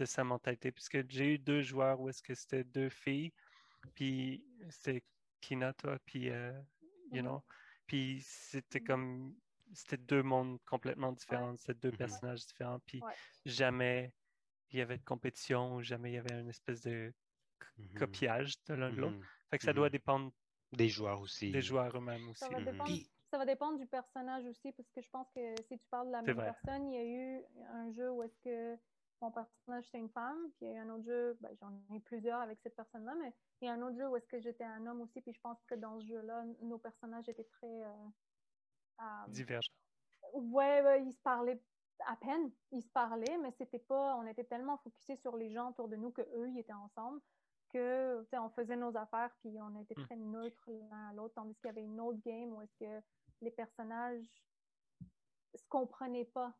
sa 0.04 0.24
mentalité. 0.24 0.72
Puisque 0.72 1.08
j'ai 1.10 1.34
eu 1.34 1.38
deux 1.38 1.60
joueurs 1.62 2.00
où 2.00 2.08
est-ce 2.08 2.22
que 2.22 2.34
c'était 2.34 2.64
deux 2.64 2.88
filles, 2.88 3.32
puis 3.94 4.42
c'était 4.70 5.04
Kina, 5.40 5.72
toi, 5.74 5.98
puis, 6.06 6.30
euh, 6.30 6.52
you 7.12 7.20
know, 7.20 7.44
puis 7.86 8.20
c'était 8.22 8.80
comme, 8.80 9.34
c'était 9.72 9.96
deux 9.96 10.22
mondes 10.22 10.58
complètement 10.64 11.12
différents, 11.12 11.56
c'était 11.56 11.74
deux 11.74 11.90
Mhm. 11.90 11.96
personnages 11.98 12.46
différents, 12.46 12.78
puis 12.80 13.00
Ouais. 13.02 13.12
jamais 13.44 14.12
il 14.70 14.78
y 14.78 14.82
avait 14.82 14.98
de 14.98 15.04
compétition, 15.04 15.76
ou 15.76 15.82
jamais 15.82 16.10
il 16.12 16.14
y 16.14 16.18
avait 16.18 16.40
une 16.40 16.48
espèce 16.50 16.82
de 16.82 17.12
Mhm. 17.78 17.98
copiage 17.98 18.62
de 18.64 18.74
l'un 18.74 18.90
de 18.90 18.96
l'autre. 18.96 19.16
Mhm. 19.16 19.24
Fait 19.50 19.58
que 19.58 19.64
ça 19.64 19.72
doit 19.72 19.88
dépendre 19.90 20.30
Des 20.72 20.88
joueurs 20.88 21.20
aussi. 21.20 21.50
des 21.50 21.62
joueurs 21.62 21.96
eux-mêmes 21.96 22.28
aussi. 22.28 22.40
Ça 22.40 22.48
va, 22.50 22.60
dépendre, 22.60 22.84
Puis- 22.84 23.10
ça 23.30 23.38
va 23.38 23.46
dépendre 23.46 23.78
du 23.78 23.86
personnage 23.86 24.44
aussi, 24.46 24.72
parce 24.72 24.88
que 24.90 25.00
je 25.00 25.08
pense 25.10 25.26
que 25.34 25.54
si 25.62 25.78
tu 25.78 25.86
parles 25.90 26.08
de 26.08 26.12
la 26.12 26.22
même 26.22 26.36
vrai. 26.36 26.52
personne, 26.52 26.92
il 26.92 26.94
y 26.94 26.98
a 26.98 27.04
eu 27.04 27.44
un 27.72 27.90
jeu 27.92 28.10
où 28.12 28.22
est-ce 28.22 28.38
que 28.44 28.78
mon 29.20 29.32
personnage 29.32 29.84
c'était 29.86 29.98
une 29.98 30.10
femme, 30.10 30.50
puis 30.56 30.66
il 30.66 30.68
y 30.68 30.70
a 30.72 30.74
eu 30.74 30.78
un 30.78 30.90
autre 30.90 31.04
jeu, 31.04 31.36
ben, 31.40 31.50
j'en 31.60 31.72
ai 31.72 31.96
eu 31.96 32.00
plusieurs 32.00 32.40
avec 32.40 32.60
cette 32.60 32.76
personne-là, 32.76 33.14
mais 33.20 33.32
il 33.60 33.66
y 33.66 33.68
a 33.68 33.72
un 33.72 33.82
autre 33.82 33.96
jeu 33.96 34.08
où 34.08 34.16
est-ce 34.16 34.28
que 34.28 34.38
j'étais 34.38 34.64
un 34.64 34.86
homme 34.86 35.00
aussi, 35.00 35.20
puis 35.22 35.32
je 35.32 35.40
pense 35.40 35.58
que 35.64 35.74
dans 35.74 35.98
ce 36.00 36.06
jeu-là, 36.06 36.44
nos 36.60 36.78
personnages 36.78 37.28
étaient 37.28 37.42
très... 37.44 37.66
euh, 37.84 37.94
euh, 39.00 39.28
Divergents. 39.28 39.72
Ouais, 40.34 40.82
ouais, 40.82 41.04
ils 41.04 41.12
se 41.12 41.20
parlaient 41.20 41.62
à 42.06 42.16
peine. 42.16 42.50
Ils 42.72 42.82
se 42.82 42.90
parlaient, 42.90 43.38
mais 43.38 43.50
c'était 43.52 43.78
pas. 43.78 44.16
On 44.16 44.26
était 44.26 44.44
tellement 44.44 44.78
focusés 44.78 45.16
sur 45.16 45.36
les 45.36 45.50
gens 45.50 45.70
autour 45.70 45.88
de 45.88 45.96
nous 45.96 46.10
que 46.10 46.22
eux, 46.22 46.48
ils 46.48 46.58
étaient 46.58 46.72
ensemble 46.72 47.20
que 47.72 48.26
on 48.32 48.48
faisait 48.50 48.76
nos 48.76 48.96
affaires 48.96 49.34
puis 49.40 49.58
on 49.60 49.78
était 49.80 49.94
Mm. 49.98 50.04
très 50.04 50.16
neutres 50.16 50.70
l'un 50.90 51.08
à 51.08 51.12
l'autre. 51.12 51.34
Tandis 51.34 51.54
qu'il 51.56 51.66
y 51.66 51.70
avait 51.70 51.82
une 51.82 52.00
autre 52.00 52.20
game 52.24 52.52
où 52.54 52.62
est-ce 52.62 52.74
que 52.76 53.04
les 53.42 53.50
personnages 53.50 54.24
se 55.54 55.64
comprenaient 55.68 56.24
pas. 56.24 56.54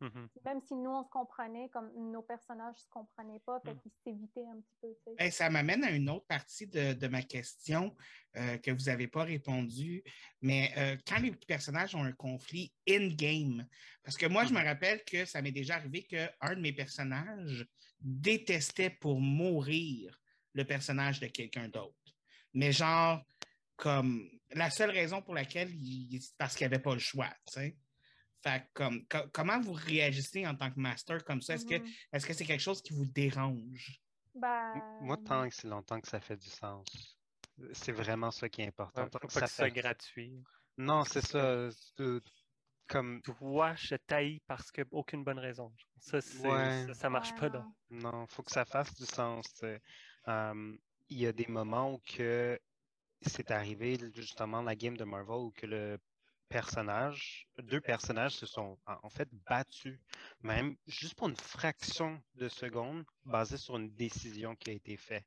Mhm. 0.00 0.28
Même 0.44 0.60
si 0.66 0.74
nous 0.74 0.90
on 0.90 1.04
se 1.04 1.10
comprenait, 1.10 1.68
comme 1.68 1.90
nos 2.10 2.22
personnages 2.22 2.76
se 2.76 2.88
comprenaient 2.88 3.40
pas, 3.40 3.60
fait 3.60 3.74
Mm. 3.74 3.80
qu'ils 3.80 3.92
s'évitaient 4.02 4.46
un 4.46 4.60
petit 4.60 4.74
peu. 4.80 4.88
tu 4.88 5.10
sais. 5.10 5.14
Ben, 5.18 5.30
ça 5.30 5.50
m'amène 5.50 5.84
à 5.84 5.90
une 5.90 6.08
autre 6.08 6.26
partie 6.26 6.66
de, 6.66 6.94
de 6.94 7.06
ma 7.08 7.22
question 7.22 7.94
euh, 8.36 8.56
que 8.58 8.70
vous 8.70 8.84
n'avez 8.84 9.08
pas 9.08 9.24
répondu. 9.24 10.02
Mais 10.40 10.72
euh, 10.78 10.96
quand 11.06 11.18
les 11.20 11.32
personnages 11.32 11.94
ont 11.94 12.02
un 12.04 12.12
conflit 12.12 12.72
in-game, 12.88 13.66
parce 14.02 14.16
que 14.16 14.26
moi, 14.26 14.44
je 14.44 14.54
me 14.54 14.62
rappelle 14.64 15.04
que 15.04 15.24
ça 15.24 15.42
m'est 15.42 15.52
déjà 15.52 15.74
arrivé 15.76 16.04
qu'un 16.04 16.54
de 16.54 16.60
mes 16.60 16.72
personnages 16.72 17.66
détestait 18.00 18.90
pour 18.90 19.20
mourir 19.20 20.18
le 20.54 20.64
personnage 20.64 21.20
de 21.20 21.26
quelqu'un 21.26 21.68
d'autre. 21.68 21.94
Mais 22.54 22.72
genre, 22.72 23.22
comme 23.76 24.28
la 24.52 24.70
seule 24.70 24.90
raison 24.90 25.22
pour 25.22 25.34
laquelle 25.34 25.70
il, 25.74 26.20
c'est 26.20 26.36
parce 26.36 26.56
qu'il 26.56 26.66
n'y 26.66 26.72
avait 26.74 26.82
pas 26.82 26.94
le 26.94 26.98
choix, 27.00 27.28
tu 27.46 27.52
sais. 27.60 27.76
Fait 28.42 28.60
que 28.62 28.66
comme, 28.74 29.06
co- 29.06 29.28
comment 29.32 29.60
vous 29.60 29.72
réagissez 29.74 30.46
en 30.46 30.54
tant 30.54 30.70
que 30.70 30.78
master 30.80 31.22
comme 31.24 31.42
ça? 31.42 31.54
Est-ce 31.54 31.66
que 31.66 31.74
Mhm. 31.78 31.86
est-ce 32.12 32.26
que 32.26 32.32
c'est 32.32 32.44
quelque 32.46 32.60
chose 32.62 32.80
qui 32.82 32.92
vous 32.94 33.06
dérange? 33.06 34.00
Ben, 34.34 34.74
Moi, 35.02 35.16
tant 35.18 35.48
que 35.48 35.54
c'est 35.54 35.68
longtemps 35.68 36.00
que 36.00 36.08
ça 36.08 36.20
fait 36.20 36.36
du 36.36 36.48
sens. 36.48 36.86
C'est 37.72 37.92
vraiment 37.92 38.30
ça 38.30 38.48
qui 38.48 38.62
est 38.62 38.68
important. 38.68 39.02
Ouais, 39.02 39.10
Tant 39.10 39.18
que 39.18 39.26
pas 39.26 39.32
ça 39.32 39.40
que 39.42 39.46
ce 39.48 39.54
soit 39.56 39.64
fait- 39.66 39.70
gratuit. 39.80 40.42
Non, 40.78 41.04
c'est 41.04 41.24
ça. 41.26 41.68
c'est- 41.70 42.20
Comme 42.88 43.22
Toi, 43.22 43.74
je 43.76 43.94
taille 43.94 44.40
parce 44.48 44.72
que 44.72 44.82
aucune 44.90 45.22
bonne 45.22 45.38
raison. 45.38 45.72
Ça, 45.98 46.20
c'est- 46.20 46.44
Ouais. 46.44 46.86
ça, 46.88 46.94
ça 46.94 47.08
marche 47.10 47.30
ouais, 47.32 47.38
pas. 47.38 47.48
non. 47.50 47.60
Donc. 47.60 48.02
Non, 48.02 48.26
faut 48.26 48.42
que 48.42 48.50
ça 48.50 48.64
fasse 48.64 48.92
du 48.96 49.04
sens. 49.06 49.46
Il 50.26 51.18
y 51.18 51.26
a 51.26 51.32
des 51.32 51.46
moments 51.46 51.94
où 51.94 51.98
que 51.98 52.58
c'est 53.22 53.50
arrivé 53.50 53.96
justement 54.14 54.62
la 54.62 54.74
game 54.74 54.96
de 54.96 55.04
Marvel 55.04 55.36
où 55.36 55.50
que 55.52 55.66
le 55.66 55.98
personnage, 56.50 57.46
deux 57.62 57.80
personnages 57.80 58.34
se 58.34 58.44
sont 58.44 58.76
en 58.84 59.08
fait 59.08 59.28
battus, 59.48 59.98
même 60.42 60.76
juste 60.86 61.14
pour 61.14 61.28
une 61.28 61.36
fraction 61.36 62.20
de 62.34 62.48
seconde, 62.48 63.04
basé 63.24 63.56
sur 63.56 63.76
une 63.76 63.94
décision 63.94 64.56
qui 64.56 64.70
a 64.70 64.72
été 64.74 64.96
faite. 64.96 65.24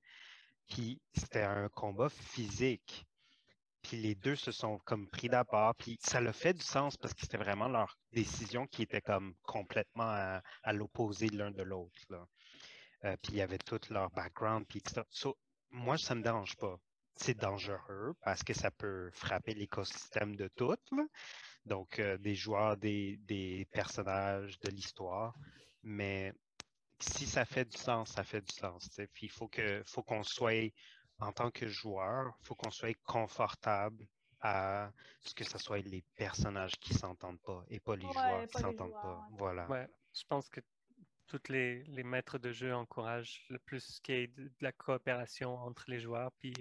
Puis 0.68 1.02
c'était 1.16 1.44
un 1.44 1.70
combat 1.70 2.10
physique. 2.10 3.06
Puis 3.82 3.98
les 3.98 4.16
deux 4.16 4.36
se 4.36 4.52
sont 4.52 4.80
comme 4.80 5.10
pris 5.10 5.30
d'abord. 5.30 5.76
Puis 5.76 5.98
ça 6.02 6.22
le 6.22 6.32
fait 6.32 6.54
du 6.54 6.64
sens 6.64 6.98
parce 6.98 7.14
que 7.14 7.22
c'était 7.22 7.38
vraiment 7.38 7.68
leur 7.68 7.98
décision 8.12 8.68
qui 8.68 8.84
était 8.84 9.02
comme 9.02 9.34
complètement 9.44 10.10
à, 10.10 10.42
à 10.64 10.74
l'opposé 10.74 11.28
l'un 11.30 11.52
de 11.52 11.64
l'autre. 11.64 12.00
Euh, 13.06 13.18
puis 13.22 13.34
il 13.34 13.36
y 13.38 13.42
avait 13.42 13.58
tout 13.58 13.80
leur 13.90 14.10
background. 14.12 14.66
Puis 14.68 14.82
tout 14.82 14.94
ça. 14.94 15.06
So, 15.10 15.38
moi, 15.70 15.98
ça 15.98 16.16
me 16.16 16.22
dérange 16.22 16.56
pas. 16.56 16.80
C'est 17.16 17.38
dangereux 17.38 18.14
parce 18.24 18.44
que 18.44 18.54
ça 18.54 18.72
peut 18.72 19.10
frapper 19.12 19.54
l'écosystème 19.54 20.36
de 20.36 20.48
tout. 20.48 20.72
là. 20.92 21.06
Donc, 21.66 22.00
euh, 22.00 22.18
des 22.18 22.36
joueurs, 22.36 22.78
des, 22.78 23.18
des 23.18 23.66
personnages, 23.72 24.60
de 24.60 24.70
l'histoire. 24.72 25.36
Mais 25.84 26.34
si 27.00 27.26
ça 27.28 27.46
fait 27.46 27.66
du 27.66 27.78
sens, 27.78 28.12
ça 28.12 28.24
fait 28.24 28.42
du 28.42 28.54
sens. 28.54 28.90
Puis 29.14 29.28
il 29.28 29.32
faut 29.32 29.48
que 29.48 29.84
faut 29.86 30.04
qu'on 30.04 30.24
soit, 30.24 30.72
en 31.20 31.32
tant 31.34 31.52
que 31.52 31.68
joueur, 31.68 32.38
il 32.42 32.48
faut 32.48 32.56
qu'on 32.56 32.72
soit 32.72 32.96
confortable 33.04 34.08
à 34.42 34.92
ce 35.22 35.34
que 35.34 35.44
ce 35.46 35.58
soit 35.58 35.80
les 35.80 36.04
personnages 36.16 36.74
qui 36.80 36.94
s'entendent 36.94 37.42
pas 37.42 37.64
et 37.70 37.80
pas 37.80 37.96
les 37.96 38.08
Ouais, 38.08 38.12
joueurs 38.12 38.48
qui 38.48 38.58
s'entendent 38.60 38.98
pas. 39.02 39.22
ouais. 39.22 39.38
Voilà. 39.38 39.70
Ouais, 39.70 39.88
je 40.14 40.24
pense 40.28 40.50
que 40.50 40.62
tous 41.28 41.42
les, 41.50 41.84
les 41.86 42.04
maîtres 42.04 42.38
de 42.38 42.52
jeu 42.52 42.74
encouragent 42.76 43.46
le 43.50 43.60
plus 43.60 44.00
qu'il 44.02 44.16
y 44.16 44.18
ait 44.20 44.28
de, 44.28 44.44
de 44.46 44.56
la 44.62 44.72
coopération 44.74 45.56
entre 45.56 45.86
les 45.90 46.00
joueurs. 46.00 46.32
Puis, 46.40 46.54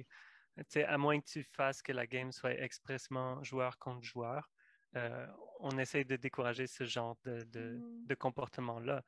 à 0.86 0.98
moins 0.98 1.20
que 1.20 1.26
tu 1.26 1.42
fasses 1.42 1.82
que 1.82 1.92
la 1.92 2.06
game 2.06 2.32
soit 2.32 2.52
expressement 2.54 3.42
joueur 3.42 3.78
contre 3.78 4.02
joueur, 4.02 4.50
euh, 4.96 5.26
on 5.60 5.78
essaie 5.78 6.04
de 6.04 6.16
décourager 6.16 6.66
ce 6.66 6.84
genre 6.84 7.16
de, 7.24 7.42
de, 7.44 7.78
de 8.06 8.14
comportement-là. 8.14 9.02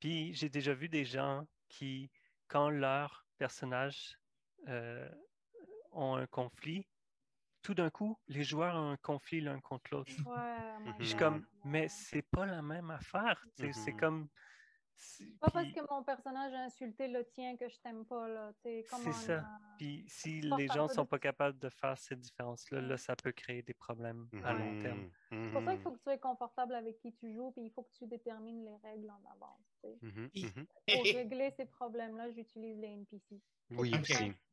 Puis 0.00 0.32
j'ai 0.34 0.48
déjà 0.48 0.74
vu 0.74 0.88
des 0.88 1.04
gens 1.04 1.46
qui, 1.68 2.10
quand 2.46 2.70
leurs 2.70 3.26
personnages 3.36 4.18
euh, 4.68 5.08
ont 5.92 6.14
un 6.16 6.26
conflit, 6.26 6.86
tout 7.62 7.74
d'un 7.74 7.90
coup, 7.90 8.18
les 8.28 8.44
joueurs 8.44 8.76
ont 8.76 8.92
un 8.92 8.96
conflit 8.96 9.40
l'un 9.40 9.60
contre 9.60 9.90
l'autre. 9.92 10.12
Ouais, 10.24 10.94
Je 11.00 11.04
suis 11.04 11.16
comme, 11.16 11.46
mais 11.64 11.88
c'est 11.88 12.22
pas 12.22 12.46
la 12.46 12.62
même 12.62 12.90
affaire. 12.90 13.44
C'est 13.56 13.92
Mhm. 13.92 13.96
comme. 14.00 14.28
Pas 15.40 15.50
parce 15.50 15.70
que 15.72 15.80
mon 15.90 16.02
personnage 16.02 16.52
a 16.54 16.64
insulté 16.64 17.06
le 17.08 17.24
tien 17.26 17.56
que 17.56 17.68
je 17.68 17.78
t'aime 17.80 18.04
pas, 18.04 18.28
là. 18.28 18.52
C'est 18.62 18.82
ça. 19.12 19.44
Puis 19.76 20.04
si 20.08 20.40
les 20.40 20.66
gens 20.68 20.88
peu 20.88 20.94
sont 20.94 21.04
de- 21.04 21.08
pas 21.08 21.18
capables 21.18 21.58
de 21.58 21.68
faire 21.68 21.96
cette 21.96 22.20
différence-là, 22.20 22.80
là, 22.80 22.96
ça 22.96 23.14
peut 23.14 23.32
créer 23.32 23.62
des 23.62 23.74
problèmes 23.74 24.28
à 24.44 24.52
long 24.52 24.82
terme. 24.82 25.10
C'est 25.30 25.52
pour 25.52 25.62
ça 25.62 25.72
qu'il 25.74 25.82
faut 25.82 25.90
que 25.92 25.96
tu 25.98 26.02
sois 26.02 26.18
confortable 26.18 26.74
avec 26.74 26.98
qui 26.98 27.12
tu 27.14 27.32
joues, 27.32 27.52
puis 27.52 27.64
il 27.66 27.70
faut 27.70 27.82
que 27.84 27.92
tu 27.96 28.06
détermines 28.06 28.64
les 28.64 28.76
règles 28.78 29.10
en 29.10 29.22
avance. 29.30 30.02
mhm. 30.02 30.30
Pour 30.86 31.04
régler 31.04 31.50
ces 31.56 31.66
problèmes-là, 31.66 32.30
j'utilise 32.32 32.76
les 32.78 32.88
NPC. 32.88 33.40
Oui. 33.70 33.92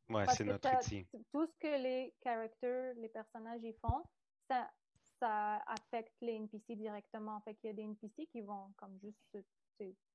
Ouais, 0.08 0.24
c'est 0.28 0.44
notre 0.44 0.72
outil. 0.76 1.04
tout 1.32 1.46
ce 1.46 1.58
que 1.58 1.82
les 1.82 2.14
characters, 2.22 2.94
les 2.94 3.08
personnages 3.08 3.64
y 3.64 3.72
font, 3.72 4.04
ça, 4.48 4.70
ça 5.18 5.56
affecte 5.66 6.14
les 6.20 6.34
NPC 6.34 6.76
directement. 6.76 7.40
Fait 7.40 7.54
qu'il 7.56 7.68
y 7.68 7.70
a 7.70 7.72
des 7.74 7.82
NPC 7.82 8.26
qui 8.26 8.42
vont 8.42 8.72
comme 8.76 8.96
juste 9.02 9.18
se- 9.32 9.38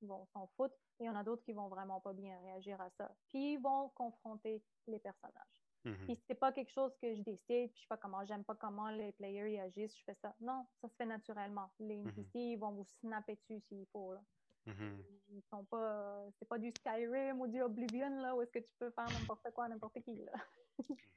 vont 0.01 0.25
s'en 0.33 0.47
foutre, 0.55 0.75
et 0.99 1.03
il 1.03 1.05
y 1.05 1.09
en 1.09 1.15
a 1.15 1.23
d'autres 1.23 1.43
qui 1.43 1.53
vont 1.53 1.67
vraiment 1.67 1.99
pas 1.99 2.13
bien 2.13 2.39
réagir 2.39 2.79
à 2.81 2.89
ça. 2.91 3.13
Puis 3.27 3.53
ils 3.53 3.61
vont 3.61 3.89
confronter 3.89 4.61
les 4.87 4.99
personnages. 4.99 5.61
Mhm. 5.83 6.05
Puis 6.05 6.19
c'est 6.27 6.35
pas 6.35 6.51
quelque 6.51 6.71
chose 6.71 6.95
que 7.01 7.15
je 7.15 7.21
décide, 7.21 7.71
puis 7.71 7.75
je 7.75 7.81
sais 7.81 7.87
pas 7.89 7.97
comment, 7.97 8.23
j'aime 8.25 8.43
pas 8.43 8.55
comment 8.55 8.89
les 8.91 9.11
players 9.13 9.53
y 9.53 9.59
agissent, 9.59 9.97
je 9.97 10.03
fais 10.03 10.17
ça. 10.21 10.35
Non, 10.39 10.65
ça 10.81 10.87
se 10.89 10.95
fait 10.95 11.05
naturellement. 11.05 11.71
Les 11.79 11.95
NPC, 11.95 12.39
ils 12.39 12.57
vont 12.57 12.71
vous 12.71 12.85
snapper 12.99 13.35
dessus 13.35 13.61
s'il 13.67 13.87
faut. 13.87 14.13
Là. 14.13 14.21
Mhm. 14.67 15.03
Ils 15.29 15.43
sont 15.49 15.65
pas, 15.65 15.77
euh, 15.77 16.29
c'est 16.37 16.47
pas 16.47 16.59
du 16.59 16.69
Skyrim 16.69 17.39
ou 17.41 17.47
du 17.47 17.61
Oblivion 17.61 18.21
là 18.21 18.35
où 18.35 18.41
est-ce 18.41 18.51
que 18.51 18.59
tu 18.59 18.73
peux 18.77 18.91
faire 18.91 19.09
n'importe 19.09 19.49
quoi 19.53 19.65
à 19.65 19.69
n'importe 19.69 19.99
qui 20.01 20.15
là. 20.15 20.31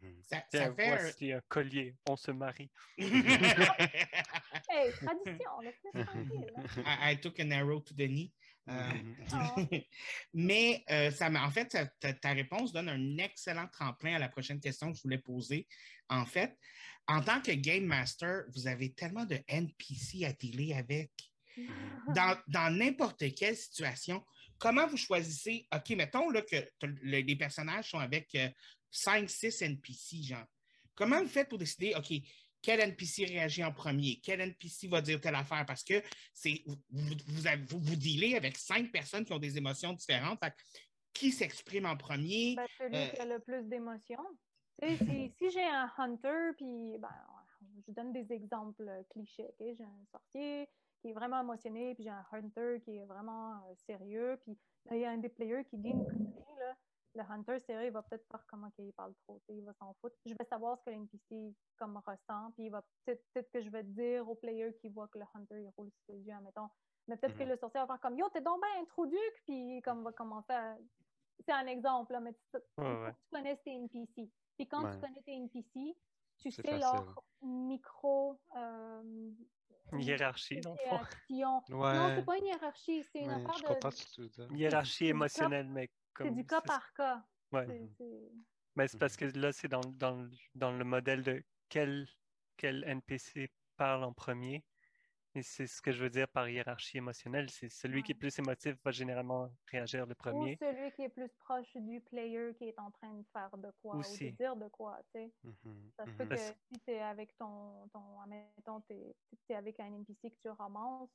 Mhm. 0.01 0.23
Ça, 0.23 0.43
fait 0.51 0.59
un- 0.59 0.71
voici 0.99 1.33
un 1.33 1.41
collier, 1.49 1.95
on 2.09 2.17
se 2.17 2.31
marie. 2.31 2.71
Hey, 4.69 4.91
tradition, 4.93 5.61
laisse-les 5.63 6.05
tranquille. 6.05 6.53
là. 6.57 7.11
I, 7.11 7.13
I 7.13 7.21
took 7.21 7.39
an 7.41 7.51
arrow 7.53 7.81
to 7.81 7.95
the 7.95 8.07
knee. 8.09 8.33
Euh, 8.69 8.73
Mhm. 8.93 9.17
Ah. 9.33 9.55
Mais 10.35 10.83
euh, 10.91 11.11
ça 11.11 11.29
en 11.31 11.51
fait, 11.51 11.71
ça- 11.73 11.87
ta, 12.01 12.13
ta 12.15 12.33
réponse 12.33 12.73
donne 12.73 12.89
un 12.89 13.19
excellent 13.19 13.69
tremplin 13.69 14.15
à 14.15 14.19
la 14.19 14.29
prochaine 14.29 14.61
question 14.61 14.91
que 14.91 14.97
je 14.99 15.03
voulais 15.03 15.19
poser. 15.19 15.67
En 16.09 16.25
fait, 16.25 16.57
en 17.07 17.21
tant 17.23 17.41
que 17.43 17.53
Game 17.53 17.85
Master, 17.85 18.45
vous 18.55 18.67
avez 18.67 18.93
tellement 18.95 19.25
de 19.27 19.39
NPC 19.49 20.25
à 20.25 20.33
dealer 20.33 20.75
avec. 20.75 21.11
Dans 22.15 22.37
dans 22.49 22.69
n'importe 22.77 23.33
quelle 23.37 23.57
situation, 23.57 24.25
comment 24.59 24.87
vous 24.89 24.97
choisissez, 24.97 25.69
OK, 25.73 25.91
mettons 25.91 26.29
là, 26.31 26.43
que 26.43 26.57
le- 26.83 27.21
les 27.21 27.37
personnages 27.37 27.91
sont 27.91 27.99
avec 28.01 28.35
5-6 28.95 29.65
NPC, 29.65 30.23
genre. 30.23 30.47
Comment 30.95 31.21
vous 31.21 31.29
faites 31.29 31.49
pour 31.49 31.59
décider, 31.59 31.95
OK, 31.97 32.13
quel 32.63 32.81
NPC 32.81 33.27
réagit 33.27 33.63
en 33.65 33.73
premier, 33.73 34.21
quel 34.23 34.41
NPC 34.41 34.89
va 34.89 35.03
dire 35.03 35.21
telle 35.21 35.35
affaire? 35.35 35.67
Parce 35.67 35.85
que 35.85 36.03
c'est 36.33 36.63
vous, 36.67 36.77
vous, 37.27 37.79
vous, 37.79 37.97
dealez 37.97 38.37
avec 38.37 38.57
cinq 38.57 38.91
personnes 38.91 39.25
qui 39.25 39.33
ont 39.33 39.39
des 39.39 39.59
émotions 39.59 39.93
différentes. 39.93 40.39
Fait 40.41 40.55
qui 41.13 41.31
s'exprime 41.31 41.87
en 41.87 41.97
premier? 41.97 42.55
Ben, 42.57 42.67
celui 42.79 42.97
Euh, 42.97 43.07
qui 43.09 43.21
a 43.21 43.25
le 43.27 43.39
plus 43.39 43.65
d'émotions. 43.65 44.25
Si, 44.83 44.97
si 45.39 45.51
j'ai 45.51 45.65
un 45.65 45.91
hunter, 45.99 46.53
puis 46.57 46.99
ben, 46.99 47.15
je 47.87 47.93
donne 47.93 48.13
des 48.13 48.33
exemples 48.33 48.91
clichés. 49.11 49.55
J'ai 49.61 49.85
un 49.85 50.05
sorcier 50.11 50.69
qui 51.01 51.09
est 51.11 51.13
vraiment 51.13 51.41
émotionné, 51.41 51.95
puis 51.95 52.05
j'ai 52.05 52.11
un 52.11 52.25
hunter 52.33 52.81
qui 52.85 52.97
est 52.97 53.05
vraiment 53.05 53.57
euh, 53.57 53.75
sérieux, 53.87 54.39
puis 54.43 54.57
là, 54.87 54.97
il 54.97 55.03
y 55.03 55.05
a 55.05 55.11
un 55.11 55.19
des 55.19 55.29
players 55.29 55.65
qui 55.69 55.77
dit 55.77 55.91
une 55.91 56.05
connerie, 56.05 56.59
là. 56.59 56.75
Le 57.17 57.23
hunter 57.31 57.61
sérieux, 57.61 57.87
il 57.87 57.93
va 57.93 58.03
peut-être 58.03 58.27
faire 58.29 58.45
comment 58.49 58.71
qu'il 58.73 58.93
parle 58.93 59.15
trop, 59.25 59.41
il 59.49 59.65
va 59.65 59.73
s'en 59.75 59.95
foutre. 60.01 60.17
Je 60.27 60.35
vais 60.35 60.45
savoir 60.47 60.77
ce 60.79 60.85
que 60.85 60.91
l'NPC 60.91 61.55
comme 61.77 61.97
ressent, 62.05 62.51
puis 62.55 62.65
il 62.67 62.71
va 62.71 62.83
peut-être 63.05 63.23
peut-être 63.33 63.51
que 63.53 63.63
je 63.63 63.71
vais 63.71 63.85
dire 63.85 64.29
au 64.29 64.35
player 64.35 64.75
qui 64.81 64.89
voit 64.89 65.07
que 65.09 65.19
le 65.19 65.25
hunter 65.35 65.63
il 65.63 65.71
roule 65.77 65.91
sur 66.05 66.15
les 66.15 66.21
yeux, 66.23 66.35
admettons. 66.35 66.69
Mais 67.07 67.17
peut-être 67.17 67.37
que 67.37 67.45
Mhm. 67.45 67.51
le 67.51 67.57
sorcier 67.57 67.81
va 67.81 67.87
faire 67.87 68.01
comme 68.01 68.19
Yo, 68.19 68.29
t'es 68.31 68.41
donc 68.41 68.61
bien 68.61 68.83
introduc, 68.83 69.43
puis 69.47 69.81
comme 69.83 70.03
va 70.03 70.11
commencer 70.13 70.53
à. 70.53 70.77
C'est 71.41 71.53
un 71.53 71.67
exemple, 71.67 72.13
là, 72.13 72.21
mais 72.21 72.33
tu, 72.33 72.59
Ouais, 72.79 73.03
ouais. 73.03 73.15
connaisses 73.31 73.63
tes 73.63 73.73
NPC. 73.75 74.31
Puis 74.57 74.67
quand 74.69 74.85
Ouais. 74.85 74.93
tu 74.95 75.01
connais 75.01 75.23
tes 75.23 75.35
NPC, 75.35 75.97
tu 76.39 76.51
C'est 76.51 76.63
sais 76.63 76.63
facile. 76.63 76.81
leur 76.81 77.23
micro 77.43 78.41
euh, 78.57 79.31
Hiérarchie. 79.93 80.61
Non, 80.61 80.75
Ouais. 81.71 82.15
c'est 82.17 82.25
pas 82.25 82.39
une 82.39 82.47
hiérarchie, 82.47 83.05
c'est 83.05 83.21
une 83.21 83.29
Ouais, 83.31 83.35
affaire 83.35 83.55
je 83.59 84.43
de. 84.49 84.57
Hiérarchie 84.57 84.93
c'est 84.99 85.07
émotionnelle, 85.07 85.67
comme. 85.67 85.87
C'est 86.19 86.31
du 86.31 86.47
cas 86.47 86.61
par 86.61 86.93
cas. 86.95 87.25
Ouais. 87.53 87.67
Mhm. 87.67 88.45
Mais 88.77 88.89
c'est 88.89 88.99
parce 88.99 89.17
que 89.17 89.25
là, 89.27 89.53
c'est 89.53 89.69
dans, 89.69 89.81
dans, 89.81 90.23
le- 90.23 90.31
dans 90.55 90.73
le 90.73 90.85
modèle 90.85 91.23
de 91.23 91.45
quel, 91.69 92.07
quel 92.57 92.85
NPC 92.85 93.53
parle 93.77 94.05
en 94.05 94.13
premier. 94.13 94.65
Et 95.37 95.43
c'est 95.43 95.67
ce 95.67 95.83
que 95.83 95.91
je 95.91 96.01
veux 96.01 96.11
dire 96.11 96.29
par 96.29 96.49
hiérarchie 96.49 96.99
émotionnelle. 96.99 97.51
C'est 97.51 97.69
celui 97.69 98.05
qui 98.05 98.13
est 98.13 98.15
plus 98.15 98.39
émotif 98.39 98.77
va 98.85 98.93
généralement 98.93 99.51
réagir 99.69 100.07
le 100.07 100.13
Ou 100.13 100.15
premier. 100.15 100.57
celui 100.61 100.93
qui 100.93 101.03
est 101.03 101.09
plus 101.09 101.29
proche 101.41 101.77
du 101.77 102.01
player 102.01 102.55
qui 102.57 102.69
est 102.69 102.79
en 102.79 102.91
train 102.93 103.13
de 103.15 103.25
faire 103.33 103.51
de 103.59 103.71
quoi 103.83 103.97
ou 103.97 104.01
de 104.03 104.31
dire 104.37 104.55
de 104.57 104.69
quoi, 104.69 105.01
tu 105.13 105.21
sais. 105.21 105.33
Mhm, 105.43 105.91
Ça 105.97 106.05
se 106.07 106.11
peut 106.13 106.23
mhm. 106.25 106.29
que 106.31 106.35
Parce- 106.35 106.55
si 106.73 106.81
tu 106.81 106.91
es 106.93 107.01
avec 107.01 107.37
ton, 107.37 107.89
ton 107.89 108.21
admettons, 108.21 108.81
t'es, 108.83 109.17
t'es 109.49 109.55
avec 109.57 109.81
un 109.81 109.87
NPC 109.87 110.31
que 110.31 110.37
tu 110.41 110.49
ramasses, 110.51 111.11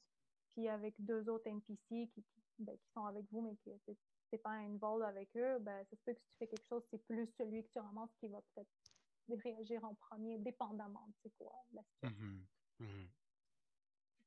puis 0.50 0.68
avec 0.68 0.96
deux 1.00 1.30
autres 1.30 1.48
NPC 1.48 1.78
qui, 1.88 2.10
qui, 2.14 2.26
ben, 2.60 2.78
qui 2.78 2.90
sont 2.94 3.06
avec 3.06 3.26
vous, 3.32 3.42
mais 3.42 3.56
que 3.64 3.94
tu 4.30 4.36
n'es 4.36 4.40
pas 4.40 4.52
involved 4.52 5.06
avec 5.08 5.30
eux, 5.36 5.60
ben, 5.60 5.84
ça 5.90 5.96
se 5.96 6.02
peut 6.06 6.14
que 6.14 6.20
si 6.20 6.26
tu 6.32 6.38
fais 6.40 6.48
quelque 6.48 6.68
chose, 6.68 6.84
c'est 6.92 7.04
plus 7.06 7.28
celui 7.38 7.64
que 7.64 7.70
tu 7.74 7.80
ramasses 7.80 8.10
qui 8.20 8.28
va 8.28 8.40
peut-être 8.54 9.44
réagir 9.44 9.84
en 9.84 9.94
premier, 9.96 10.38
dépendamment 10.40 11.06
de 11.08 11.14
c'est 11.24 11.34
quoi 11.38 11.54
la 11.74 11.82
situation. 11.84 12.24
Mhm, 12.26 12.46
mhm. 12.80 13.08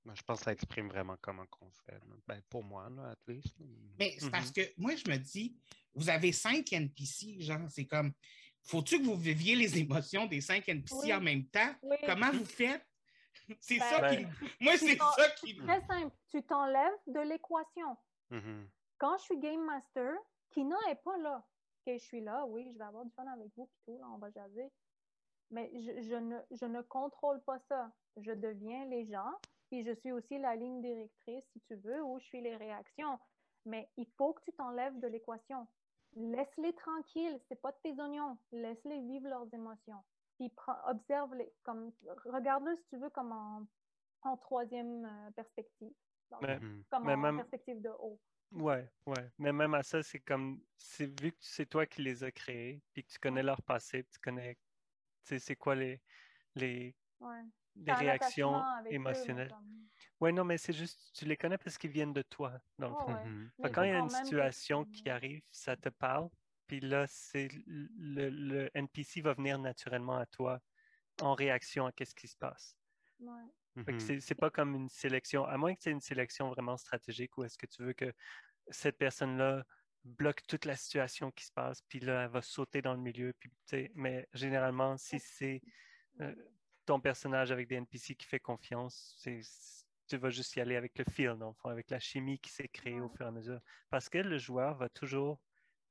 Moi, 0.04 0.14
je 0.16 0.22
pense 0.22 0.38
que 0.40 0.44
ça 0.46 0.52
exprime 0.52 0.88
vraiment 0.88 1.16
comment 1.20 1.46
qu'on 1.46 1.70
fait. 1.70 2.00
Ben, 2.26 2.40
pour 2.50 2.64
moi, 2.64 2.88
là, 2.90 3.10
at 3.10 3.18
least. 3.32 3.56
Mais 4.00 4.16
c'est 4.18 4.30
parce 4.30 4.50
que 4.50 4.60
moi, 4.76 4.96
je 4.96 5.08
me 5.08 5.16
dis, 5.16 5.56
vous 5.94 6.08
avez 6.08 6.32
cinq 6.32 6.72
NPC, 6.72 7.40
genre, 7.40 7.68
c'est 7.70 7.86
comme, 7.86 8.12
faut-tu 8.64 8.98
que 8.98 9.04
vous 9.04 9.16
viviez 9.16 9.54
les 9.54 9.78
émotions 9.78 10.26
des 10.26 10.40
cinq 10.40 10.68
NPC 10.68 10.94
Oui. 11.02 11.14
en 11.14 11.20
même 11.20 11.46
temps? 11.46 11.72
Oui, 11.82 11.96
Comment 12.04 12.32
vous 12.32 12.44
faites? 12.44 12.84
C'est 13.60 13.78
Ben, 13.78 13.90
ça 13.90 14.08
qui. 14.14 14.24
Ben, 14.24 14.32
Moi, 14.60 14.76
c'est 14.76 14.96
ça 14.96 15.30
qui. 15.40 15.56
très 15.56 15.86
simple. 15.86 16.14
Tu 16.30 16.42
t'enlèves 16.44 16.98
de 17.06 17.20
l'équation. 17.20 17.96
Quand 19.02 19.18
je 19.18 19.22
suis 19.24 19.38
Game 19.40 19.64
Master, 19.64 20.14
Kina 20.50 20.76
n'est 20.86 20.94
pas 20.94 21.16
là. 21.18 21.44
Ok, 21.84 21.94
je 21.94 22.04
suis 22.04 22.20
là, 22.20 22.46
oui, 22.46 22.70
je 22.72 22.78
vais 22.78 22.84
avoir 22.84 23.04
du 23.04 23.10
fun 23.10 23.26
avec 23.26 23.50
vous, 23.56 23.66
puis 23.66 23.80
tout, 23.84 23.98
là, 23.98 24.06
on 24.14 24.18
va 24.18 24.30
jaser. 24.30 24.70
Mais 25.50 25.68
je, 25.74 26.02
je 26.02 26.14
ne, 26.14 26.38
je 26.52 26.64
ne 26.66 26.82
contrôle 26.82 27.40
pas 27.42 27.58
ça. 27.68 27.90
Je 28.16 28.30
deviens 28.30 28.84
les 28.84 29.04
gens, 29.06 29.32
puis 29.66 29.82
je 29.82 29.90
suis 29.90 30.12
aussi 30.12 30.38
la 30.38 30.54
ligne 30.54 30.80
directrice, 30.80 31.44
si 31.52 31.60
tu 31.62 31.74
veux, 31.74 32.00
où 32.04 32.20
je 32.20 32.24
suis 32.26 32.40
les 32.40 32.56
réactions. 32.56 33.18
Mais 33.64 33.90
il 33.96 34.06
faut 34.16 34.34
que 34.34 34.42
tu 34.44 34.52
t'enlèves 34.52 35.00
de 35.00 35.08
l'équation. 35.08 35.66
Laisse-les 36.14 36.72
tranquilles, 36.74 37.40
c'est 37.48 37.60
pas 37.60 37.72
de 37.72 37.78
tes 37.82 38.00
oignons. 38.00 38.38
Laisse-les 38.52 39.00
vivre 39.00 39.28
leurs 39.28 39.52
émotions. 39.52 40.04
Puis 40.38 40.52
observe-les, 40.86 41.52
comme, 41.64 41.90
regarde-le 42.26 42.76
si 42.76 42.84
tu 42.90 42.98
veux 42.98 43.10
comme 43.10 43.32
en, 43.32 43.66
en 44.22 44.36
troisième 44.36 45.04
euh, 45.04 45.30
perspective, 45.32 45.92
Mais- 46.42 46.60
comme 46.90 47.04
mais 47.04 47.14
en 47.14 47.16
même- 47.16 47.36
perspective 47.38 47.80
de 47.82 47.90
haut. 47.98 48.20
Ouais, 48.52 48.90
ouais. 49.06 49.30
Mais 49.38 49.52
même 49.52 49.74
à 49.74 49.82
ça, 49.82 50.02
c'est 50.02 50.20
comme, 50.20 50.62
c'est 50.76 51.06
vu 51.20 51.32
que 51.32 51.38
c'est 51.40 51.66
toi 51.66 51.86
qui 51.86 52.02
les 52.02 52.22
as 52.24 52.30
créés, 52.32 52.82
puis 52.92 53.02
que 53.04 53.10
tu 53.12 53.18
connais 53.18 53.42
leur 53.42 53.62
passé, 53.62 54.02
puis 54.02 54.12
tu 54.12 54.18
connais, 54.20 54.54
tu 54.54 54.60
sais, 55.24 55.38
c'est 55.38 55.56
quoi 55.56 55.74
les, 55.74 56.00
les, 56.54 56.94
Ouais. 57.20 57.42
réactions 57.86 58.58
eux, 58.58 58.92
émotionnelles. 58.92 59.48
comme- 59.48 59.88
Ouais, 60.20 60.32
non, 60.32 60.44
mais 60.44 60.58
c'est 60.58 60.72
juste, 60.72 61.10
tu 61.14 61.24
les 61.24 61.36
connais 61.36 61.58
parce 61.58 61.78
qu'ils 61.78 61.90
viennent 61.90 62.12
de 62.12 62.22
toi, 62.22 62.60
dans 62.78 62.88
le 62.88 62.94
Ouais, 62.94 63.00
fond. 63.04 63.14
ouais. 63.14 63.24
Mhm. 63.24 63.50
Que 63.62 63.68
quand 63.68 63.82
il 63.82 63.88
y 63.88 63.92
a 63.92 63.98
une 63.98 64.10
situation 64.10 64.84
tu- 64.84 64.90
qui 65.02 65.10
arrive, 65.10 65.42
ça 65.50 65.76
te 65.76 65.88
parle, 65.88 66.28
puis 66.66 66.80
là, 66.80 67.06
c'est 67.08 67.48
le, 67.66 68.28
le 68.28 68.70
NPC 68.74 69.20
va 69.22 69.32
venir 69.34 69.58
naturellement 69.58 70.16
à 70.18 70.26
toi 70.26 70.60
en 71.20 71.34
réaction 71.34 71.86
à 71.86 71.92
qu'est-ce 71.92 72.14
qui 72.14 72.28
se 72.28 72.36
passe. 72.36 72.76
Ouais. 73.18 73.42
Mhm. 73.76 74.20
c'est 74.20 74.34
pas 74.34 74.50
comme 74.50 74.74
une 74.74 74.88
sélection, 74.88 75.44
à 75.44 75.56
moins 75.56 75.74
que 75.74 75.82
c'est 75.82 75.90
une 75.90 76.00
sélection 76.00 76.50
vraiment 76.50 76.76
stratégique 76.76 77.38
où 77.38 77.44
est-ce 77.44 77.56
que 77.56 77.66
tu 77.66 77.82
veux 77.82 77.94
que 77.94 78.12
cette 78.68 78.98
personne-là 78.98 79.64
bloque 80.04 80.42
toute 80.46 80.64
la 80.64 80.76
situation 80.76 81.30
qui 81.30 81.44
se 81.46 81.52
passe, 81.52 81.80
puis 81.82 82.00
là, 82.00 82.24
elle 82.24 82.30
va 82.30 82.42
sauter 82.42 82.82
dans 82.82 82.94
le 82.94 83.00
milieu. 83.00 83.32
Puis, 83.38 83.50
tu 83.66 83.90
mais 83.94 84.28
généralement, 84.32 84.96
si 84.96 85.18
c'est 85.20 85.62
euh, 86.20 86.34
ton 86.86 87.00
personnage 87.00 87.52
avec 87.52 87.68
des 87.68 87.76
NPC 87.76 88.14
qui 88.16 88.26
fait 88.26 88.40
confiance, 88.40 89.14
c'est 89.18 89.40
tu 90.08 90.16
vas 90.16 90.30
juste 90.30 90.56
y 90.56 90.60
aller 90.60 90.76
avec 90.76 90.98
le 90.98 91.04
feel, 91.10 91.38
avec 91.64 91.90
la 91.90 92.00
chimie 92.00 92.38
qui 92.38 92.50
s'est 92.50 92.68
créée 92.68 93.00
au 93.00 93.08
fur 93.08 93.24
et 93.24 93.28
à 93.28 93.32
mesure. 93.32 93.60
Parce 93.88 94.08
que 94.08 94.18
le 94.18 94.36
joueur 94.38 94.76
va 94.76 94.88
toujours 94.88 95.40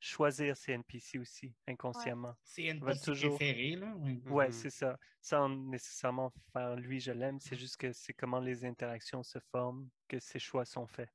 choisir 0.02 0.58
ses 0.58 0.74
NPC 0.74 1.20
aussi, 1.20 1.54
inconsciemment. 1.68 2.36
C'est 2.44 2.64
une 2.66 2.80
Va 2.80 2.92
petite 2.94 3.06
toujours- 3.06 3.36
préférée, 3.38 3.76
là. 3.76 3.94
Oui. 4.00 4.20
Ouais, 4.26 4.48
Mhm. 4.48 4.52
c'est 4.52 4.70
ça. 4.72 4.98
Sans 5.22 5.48
nécessairement 5.48 6.34
faire 6.52 6.76
lui, 6.76 7.00
je 7.00 7.12
l'aime, 7.12 7.40
c'est 7.40 7.56
juste 7.56 7.78
que 7.78 7.94
c'est 7.94 8.14
comment 8.14 8.40
les 8.40 8.66
interactions 8.66 9.22
se 9.24 9.38
forment, 9.52 9.88
que 10.08 10.20
ces 10.20 10.40
choix 10.40 10.66
sont 10.66 10.88
faits. 10.88 11.10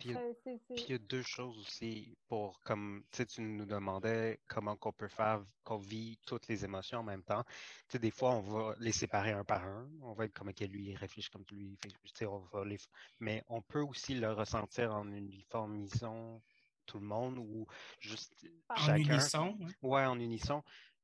Puis, 0.00 0.08
il 0.08 0.12
y 0.12 0.16
a- 0.16 0.20
Ouais, 0.20 0.34
c'est- 0.42 0.58
c'est- 0.66 0.74
puis 0.74 0.84
il 0.88 0.90
y 0.90 0.94
a 0.94 0.98
deux 0.98 1.22
choses 1.22 1.56
aussi 1.58 2.16
pour, 2.26 2.58
comme, 2.64 3.04
tu 3.12 3.24
nous 3.42 3.66
demandais 3.66 4.40
comment 4.48 4.76
qu'on 4.76 4.92
peut 4.92 5.08
faire, 5.08 5.44
qu'on 5.62 5.76
vit 5.76 6.18
toutes 6.26 6.48
les 6.48 6.64
émotions 6.64 7.00
en 7.00 7.02
même 7.04 7.22
temps. 7.22 7.44
Tu 7.44 7.52
sais, 7.92 7.98
des 8.00 8.10
fois, 8.10 8.30
on 8.32 8.40
va 8.40 8.74
les 8.80 8.90
séparer 8.92 9.30
un 9.32 9.44
par 9.44 9.62
un. 9.62 9.88
On 10.00 10.14
va 10.14 10.24
être 10.24 10.32
comme, 10.32 10.48
OK, 10.48 10.58
lui, 10.60 10.86
il 10.88 10.96
réfléchit 10.96 11.30
comme 11.30 11.44
lui. 11.52 11.78
Fait 11.82 11.90
que, 11.90 11.94
tu 12.02 12.10
sais, 12.14 12.26
on 12.26 12.38
va 12.40 12.64
les... 12.64 12.78
Mais 13.20 13.44
on 13.46 13.60
peut 13.62 13.82
aussi 13.82 14.14
le 14.14 14.32
ressentir 14.32 14.92
en 14.92 15.06
uniformisant 15.12 16.42
tout 16.86 16.98
le 16.98 17.06
monde 17.06 17.38
ou 17.38 17.66
juste 18.00 18.34
En 18.68 18.76
chacun. 18.76 18.96
unisson. 19.14 19.58
hein. 19.60 19.68
Ouais, 19.82 20.04
en 20.04 20.18
unisson. 20.18 20.62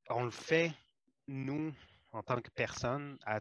On 0.09 0.24
le 0.24 0.31
fait, 0.31 0.73
nous, 1.27 1.73
en 2.12 2.23
tant 2.23 2.40
que 2.40 2.51
personne, 2.51 3.19
à 3.24 3.40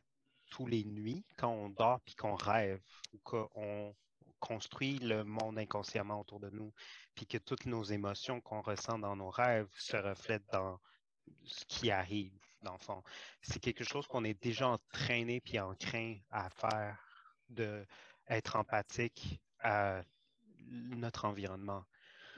tous 0.51 0.65
les 0.65 0.83
nuits, 0.83 1.23
quand 1.37 1.49
on 1.51 1.69
dort 1.69 1.99
puis 2.01 2.15
qu'on 2.15 2.35
rêve, 2.35 2.81
ou 3.13 3.19
qu'on 3.19 3.95
construit 4.39 4.97
le 4.99 5.23
monde 5.23 5.59
inconsciemment 5.59 6.19
autour 6.19 6.39
de 6.39 6.49
nous, 6.49 6.73
puis 7.15 7.27
que 7.27 7.37
toutes 7.37 7.65
nos 7.65 7.83
émotions 7.83 8.41
qu'on 8.41 8.61
ressent 8.61 8.97
dans 8.99 9.15
nos 9.15 9.29
rêves 9.29 9.67
se 9.77 9.97
reflètent 9.97 10.49
dans 10.51 10.79
ce 11.43 11.65
qui 11.65 11.91
arrive, 11.91 12.33
dans 12.61 12.73
le 12.73 12.79
fond. 12.79 13.03
C'est 13.41 13.59
quelque 13.59 13.83
chose 13.83 14.07
qu'on 14.07 14.23
est 14.23 14.41
déjà 14.41 14.69
entraîné 14.69 15.41
puis 15.41 15.59
encraint 15.59 16.15
à 16.29 16.49
faire, 16.49 16.97
de 17.49 17.85
être 18.27 18.55
empathique 18.55 19.39
à 19.59 20.01
notre 20.67 21.25
environnement 21.25 21.83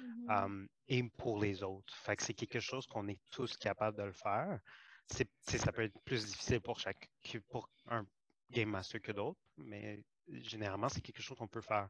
Mhm. 0.01 0.29
um, 0.29 0.67
et 0.87 1.03
pour 1.17 1.39
les 1.39 1.63
autres. 1.63 1.93
Fait 1.95 2.15
que 2.15 2.23
c'est 2.23 2.33
quelque 2.33 2.59
chose 2.59 2.85
qu'on 2.87 3.07
est 3.07 3.19
tous 3.29 3.55
capables 3.57 3.97
de 3.97 4.03
le 4.03 4.13
faire. 4.13 4.59
C'est, 5.07 5.29
ça 5.45 5.71
peut 5.71 5.83
être 5.83 5.99
plus 6.05 6.25
difficile 6.25 6.61
pour 6.61 6.79
chaque 6.79 7.09
que 7.23 7.37
pour 7.49 7.69
un 7.87 8.05
game 8.49 8.69
master 8.69 9.01
que 9.01 9.11
d'autres, 9.11 9.39
mais 9.57 10.03
généralement, 10.27 10.89
c'est 10.89 11.01
quelque 11.01 11.21
chose 11.21 11.37
qu'on 11.37 11.47
peut 11.47 11.61
faire. 11.61 11.89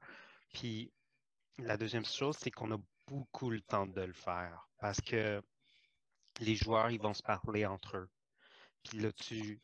Puis 0.54 0.92
la 1.60 1.78
deuxième 1.78 2.06
chose, 2.06 2.38
c'est 2.38 2.52
qu'on 2.52 2.72
a 2.72 2.78
beaucoup 3.08 3.50
le 3.50 3.62
temps 3.62 3.86
de 3.86 4.02
le 4.02 4.14
faire 4.14 4.68
parce 4.80 5.02
que 5.02 5.42
les 6.40 6.56
joueurs, 6.56 6.90
ils 6.90 7.02
vont 7.02 7.14
se 7.14 7.22
parler 7.24 7.66
entre 7.66 7.98
eux. 7.98 8.10
Puis 8.84 9.00
là, 9.00 9.12
tu, 9.12 9.60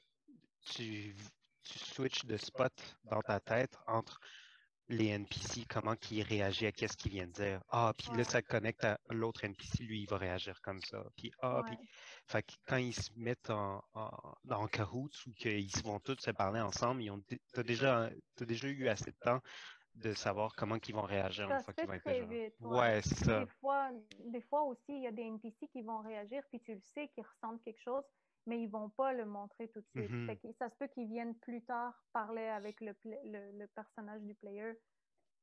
tu, 0.65 1.15
tu 1.63 1.79
switches 1.79 2.25
de 2.25 2.37
spot 2.37 2.73
dans 3.05 3.21
ta 3.21 3.39
tête 3.39 3.77
entre 3.87 4.19
les 4.89 5.07
NPC, 5.07 5.65
comment 5.69 5.95
il 6.11 6.23
réagit 6.23 6.65
à 6.67 6.71
qu'est-ce 6.71 6.95
qu'il 6.97 7.11
vient 7.11 7.27
de 7.27 7.31
dire. 7.33 7.61
Ah, 7.69 7.93
puis 7.97 8.09
là, 8.15 8.23
ça 8.23 8.41
connecte 8.41 8.83
à 8.85 8.99
l'autre 9.09 9.43
NPC, 9.43 9.83
lui, 9.83 10.01
il 10.03 10.09
va 10.09 10.17
réagir 10.17 10.59
comme 10.61 10.81
ça. 10.81 11.03
Puis, 11.17 11.31
ah, 11.41 11.61
puis, 11.65 11.77
fait 12.27 12.43
que 12.43 12.53
quand 12.65 12.77
ils 12.77 12.93
se 12.93 13.09
mettent 13.15 13.49
en, 13.49 13.83
en, 13.93 14.09
en 14.49 14.67
cahoots 14.67 15.25
ou 15.27 15.33
qu'ils 15.33 15.69
vont 15.83 15.99
tous 15.99 16.17
se 16.19 16.31
parler 16.31 16.61
ensemble, 16.61 17.03
ils 17.03 17.11
ont, 17.11 17.21
t'as 17.53 17.63
déjà, 17.63 18.09
t'as 18.35 18.45
déjà 18.45 18.67
eu 18.69 18.87
assez 18.87 19.11
de 19.11 19.17
temps 19.19 19.41
de 19.95 20.13
savoir 20.13 20.53
comment 20.55 20.77
ils 20.87 20.93
vont 20.93 21.01
réagir 21.01 21.47
Ça 21.47 21.55
une 21.55 21.59
se 21.59 21.63
fois 21.63 21.73
fait 21.73 21.81
qu'ils 21.81 21.87
vont 21.87 21.93
être 21.93 22.03
très 22.03 22.21
déjà. 22.21 22.25
vite, 22.25 22.55
ouais. 22.61 22.79
Ouais, 22.79 23.01
c'est 23.01 23.25
ça. 23.25 23.45
Des 23.45 23.47
fois, 23.59 23.91
des 24.25 24.41
fois 24.41 24.63
aussi, 24.63 24.83
il 24.89 25.01
y 25.03 25.07
a 25.07 25.11
des 25.11 25.23
NPC 25.23 25.67
qui 25.69 25.81
vont 25.81 26.01
réagir, 26.01 26.43
puis 26.49 26.61
tu 26.61 26.73
le 26.75 26.81
sais 26.81 27.07
qu'ils 27.09 27.25
ressentent 27.25 27.61
quelque 27.63 27.81
chose, 27.81 28.03
mais 28.47 28.61
ils 28.61 28.69
vont 28.69 28.89
pas 28.89 29.13
le 29.13 29.25
montrer 29.25 29.67
tout 29.69 29.81
de 29.81 29.87
suite. 29.89 30.09
Mhm. 30.09 30.25
Fait 30.25 30.37
que 30.37 30.51
ça 30.53 30.69
se 30.69 30.75
peut 30.77 30.87
qu'ils 30.87 31.07
viennent 31.07 31.35
plus 31.35 31.63
tard 31.63 31.93
parler 32.13 32.47
avec 32.47 32.81
le, 32.81 32.95
le, 33.03 33.51
le 33.59 33.67
personnage 33.67 34.21
du 34.23 34.33
player 34.33 34.73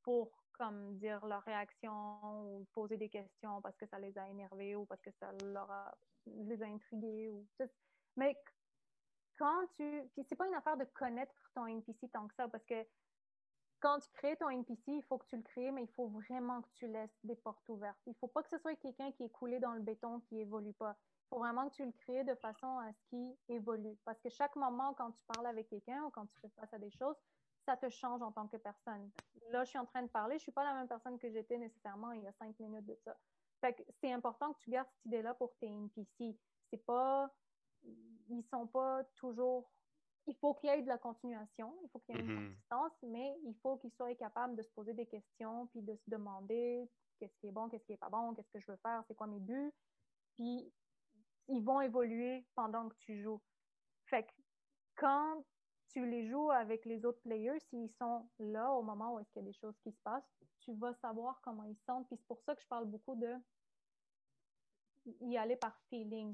pour 0.02 0.32
comme 0.52 0.97
dire 0.98 1.24
leur 1.26 1.43
réaction 1.43 2.20
ou 2.56 2.66
poser 2.72 2.97
des 2.97 3.09
questions 3.09 3.60
parce 3.60 3.76
que 3.76 3.86
ça 3.86 3.98
les 3.98 4.16
a 4.18 4.28
énervés 4.28 4.74
ou 4.76 4.86
parce 4.86 5.02
que 5.02 5.10
ça 5.20 5.32
leur 5.44 5.70
a, 5.70 5.94
les 6.26 6.62
a 6.62 6.66
intrigués 6.66 7.28
ou. 7.28 7.47
Mais 8.16 8.36
quand 9.36 9.66
tu 9.76 10.09
puis 10.14 10.24
c'est 10.28 10.36
pas 10.36 10.47
une 10.47 10.55
affaire 10.55 10.76
de 10.76 10.85
connaître 10.85 11.35
ton 11.55 11.66
NPC 11.66 12.09
tant 12.09 12.26
que 12.26 12.35
ça 12.35 12.48
parce 12.48 12.64
que 12.64 12.86
quand 13.81 13.98
tu 13.98 14.09
crées 14.12 14.36
ton 14.36 14.48
NPC, 14.48 14.93
il 14.93 15.02
faut 15.02 15.18
que 15.18 15.26
tu 15.26 15.36
le 15.36 15.43
crées, 15.43 15.70
mais 15.70 15.82
il 15.82 15.90
faut 15.90 16.09
vraiment 16.09 16.62
que 16.62 16.68
tu 16.72 16.86
laisses 16.86 17.18
des 17.22 17.36
portes 17.36 17.68
ouvertes. 17.68 18.01
Il 18.06 18.14
faut 18.14 18.28
pas 18.28 18.43
que 18.43 18.48
ce 18.48 18.56
soit 18.56 18.74
quelqu'un 18.76 19.12
qui 19.12 19.24
est 19.24 19.31
coulé 19.31 19.59
dans 19.59 19.74
le 19.74 19.82
béton, 19.82 20.20
qui 20.20 20.40
évolue 20.40 20.72
pas. 20.72 20.97
Il 21.24 21.28
faut 21.30 21.38
vraiment 21.38 21.68
que 21.68 21.74
tu 21.74 21.84
le 21.84 21.92
crées 21.92 22.24
de 22.24 22.34
façon 22.34 22.78
à 22.78 22.92
ce 22.92 23.02
qu'il 23.09 23.36
évolue. 23.48 23.96
Parce 24.05 24.20
que 24.20 24.28
chaque 24.28 24.55
moment, 24.56 24.94
quand 24.94 25.10
tu 25.12 25.24
parles 25.24 25.46
avec 25.46 25.68
quelqu'un 25.68 26.05
ou 26.05 26.10
quand 26.10 26.26
tu 26.26 26.38
fais 26.40 26.51
face 26.51 26.72
à 26.72 26.78
des 26.78 26.90
choses, 26.90 27.16
ça 27.64 27.76
te 27.76 27.88
change 27.88 28.20
en 28.22 28.30
tant 28.30 28.46
que 28.46 28.59
personne. 28.59 29.10
Là, 29.51 29.64
je 29.64 29.70
suis 29.70 29.78
en 29.78 29.86
train 29.86 30.02
de 30.02 30.09
parler, 30.09 30.36
je 30.36 30.42
suis 30.42 30.52
pas 30.52 30.64
la 30.64 30.74
même 30.74 30.88
personne 30.88 31.18
que 31.18 31.30
j'étais 31.30 31.56
nécessairement 31.59 32.12
il 32.12 32.22
y 32.22 32.26
a 32.26 32.32
cinq 32.32 32.59
minutes 32.60 32.84
de 32.86 32.94
ça. 33.05 33.16
Fait 33.60 33.72
que 33.74 33.82
c'est 34.01 34.12
important 34.12 34.52
que 34.52 34.59
tu 34.59 34.70
gardes 34.70 34.88
cette 34.90 35.06
idée-là 35.06 35.34
pour 35.34 35.56
tes 35.56 35.66
NPC. 35.68 36.38
C'est 36.70 36.84
pas, 36.84 37.34
ils 38.28 38.44
sont 38.51 38.66
pas 38.66 39.05
toujours 39.16 39.70
il 40.26 40.36
faut 40.36 40.55
qu'il 40.55 40.70
y 40.70 40.72
ait 40.72 40.82
de 40.82 40.88
la 40.88 40.98
continuation, 40.98 41.74
il 41.82 41.90
faut 41.90 41.98
qu'il 42.01 42.16
y 42.16 42.18
ait 42.18 42.22
une 42.22 42.32
Mhm. 42.32 42.48
consistance, 42.48 42.92
mais 43.02 43.36
il 43.44 43.55
faut 43.56 43.76
qu'ils 43.76 43.92
soient 43.92 44.14
capables 44.14 44.56
de 44.56 44.62
se 44.62 44.70
poser 44.70 44.94
des 44.94 45.06
questions, 45.06 45.66
puis 45.66 45.82
de 45.82 45.94
se 45.94 46.09
demander 46.09 46.90
qu'est-ce 47.18 47.36
qui 47.36 47.48
est 47.48 47.52
bon, 47.52 47.68
qu'est-ce 47.68 47.84
qui 47.84 47.92
est 47.92 47.98
pas 47.98 48.09
bon, 48.09 48.34
qu'est-ce 48.34 48.51
que 48.51 48.59
je 48.59 48.70
veux 48.70 48.78
faire, 48.78 49.05
c'est 49.06 49.14
quoi 49.14 49.26
mes 49.26 49.40
buts. 49.40 49.72
Puis 50.36 50.72
ils 51.48 51.62
vont 51.62 51.80
évoluer 51.80 52.46
pendant 52.54 52.88
que 52.88 52.96
tu 52.98 53.22
joues. 53.22 53.40
Fait 54.06 54.24
que 54.24 54.32
quand 54.96 55.44
tu 55.88 56.06
les 56.06 56.28
joues 56.28 56.50
avec 56.50 56.84
les 56.84 57.04
autres 57.04 57.20
players, 57.20 57.58
s'ils 57.68 57.90
sont 57.98 58.28
là 58.38 58.72
au 58.72 58.82
moment 58.82 59.14
où 59.14 59.20
est-ce 59.20 59.30
qu'il 59.30 59.42
y 59.42 59.44
a 59.44 59.48
des 59.48 59.58
choses 59.58 59.78
qui 59.82 59.92
se 59.92 60.00
passent, 60.02 60.28
tu 60.60 60.74
vas 60.74 60.94
savoir 60.94 61.40
comment 61.42 61.64
ils 61.64 61.76
se 61.76 61.84
sentent. 61.84 62.06
Puis 62.08 62.16
c'est 62.16 62.26
pour 62.26 62.40
ça 62.42 62.54
que 62.54 62.62
je 62.62 62.66
parle 62.66 62.86
beaucoup 62.86 63.14
de 63.16 63.34
y 65.20 65.36
aller 65.36 65.56
par 65.56 65.78
feeling 65.90 66.32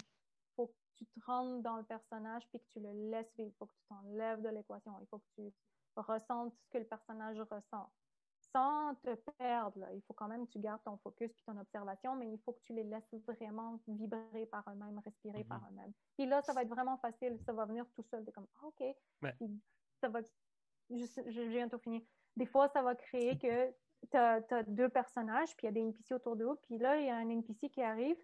faut 0.60 0.66
que 0.68 0.74
tu 0.96 1.06
te 1.06 1.24
rentres 1.24 1.62
dans 1.62 1.76
le 1.76 1.84
personnage 1.84 2.46
puis 2.50 2.60
que 2.60 2.66
tu 2.72 2.80
le 2.80 2.92
laisses 3.10 3.32
vivre. 3.36 3.50
Il 3.50 3.56
faut 3.56 3.66
que 3.66 3.74
tu 3.74 3.84
t'enlèves 3.88 4.42
de 4.42 4.48
l'équation. 4.48 4.92
Il 5.00 5.06
faut 5.06 5.18
que 5.18 5.30
tu 5.34 5.52
ressentes 5.96 6.54
ce 6.54 6.68
que 6.70 6.78
le 6.78 6.84
personnage 6.84 7.40
ressent. 7.40 7.90
Sans 8.52 8.94
te 8.96 9.14
perdre, 9.38 9.78
là. 9.78 9.92
il 9.94 10.02
faut 10.02 10.14
quand 10.14 10.26
même 10.26 10.46
que 10.46 10.52
tu 10.52 10.58
gardes 10.58 10.82
ton 10.82 10.96
focus 10.98 11.32
puis 11.32 11.42
ton 11.44 11.56
observation, 11.58 12.16
mais 12.16 12.32
il 12.32 12.38
faut 12.40 12.52
que 12.52 12.60
tu 12.62 12.72
les 12.72 12.82
laisses 12.82 13.12
vraiment 13.26 13.78
vibrer 13.86 14.46
par 14.46 14.64
eux-mêmes, 14.68 14.98
respirer 15.04 15.42
Mhm. 15.44 15.48
par 15.48 15.62
eux-mêmes. 15.70 15.92
Puis 16.16 16.26
là, 16.26 16.42
ça 16.42 16.52
va 16.52 16.62
être 16.62 16.68
vraiment 16.68 16.96
facile. 16.98 17.38
Ça 17.46 17.52
va 17.52 17.64
venir 17.66 17.86
tout 17.94 18.02
seul. 18.10 18.24
T'es 18.24 18.32
comme, 18.32 18.48
ah, 18.56 18.66
OK. 18.66 18.80
Ouais. 19.22 19.32
Puis 19.38 19.60
ça 20.00 20.08
va... 20.08 20.20
Je, 20.90 21.04
je, 21.28 21.48
bientôt 21.48 21.78
fini. 21.78 22.04
Des 22.36 22.46
fois, 22.46 22.68
ça 22.68 22.82
va 22.82 22.96
créer 22.96 23.38
que 23.38 23.70
tu 24.10 24.16
as, 24.16 24.40
deux 24.64 24.88
personnages, 24.88 25.54
puis 25.56 25.66
il 25.66 25.68
y 25.68 25.68
a 25.68 25.72
des 25.72 25.80
NPC 25.80 26.14
autour 26.14 26.34
d'eux, 26.34 26.56
puis 26.62 26.78
là, 26.78 26.96
il 26.98 27.06
y 27.06 27.10
a 27.10 27.16
un 27.16 27.28
NPC 27.28 27.68
qui 27.70 27.82
arrive, 27.82 28.16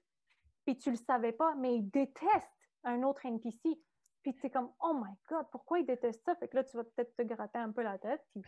puis 0.65 0.77
tu 0.77 0.91
le 0.91 0.97
savais 0.97 1.33
pas, 1.33 1.55
mais 1.55 1.77
il 1.77 1.89
déteste 1.91 2.51
un 2.83 3.03
autre 3.05 3.25
NPC. 3.27 3.79
Puis 4.23 4.35
tu 4.35 4.47
es 4.47 4.51
comme, 4.51 4.73
oh 4.81 4.95
my 4.95 5.15
God, 5.29 5.47
pourquoi 5.53 5.79
il 5.79 5.87
déteste 5.87 6.25
ça? 6.25 6.35
Fait 6.37 6.49
que 6.49 6.57
là, 6.57 6.65
tu 6.65 6.77
vas 6.77 6.83
peut-être 6.83 7.15
te 7.15 7.23
gratter 7.23 7.59
un 7.59 7.71
peu 7.71 7.83
la 7.83 7.99
tête, 7.99 8.25
puis... 8.33 8.43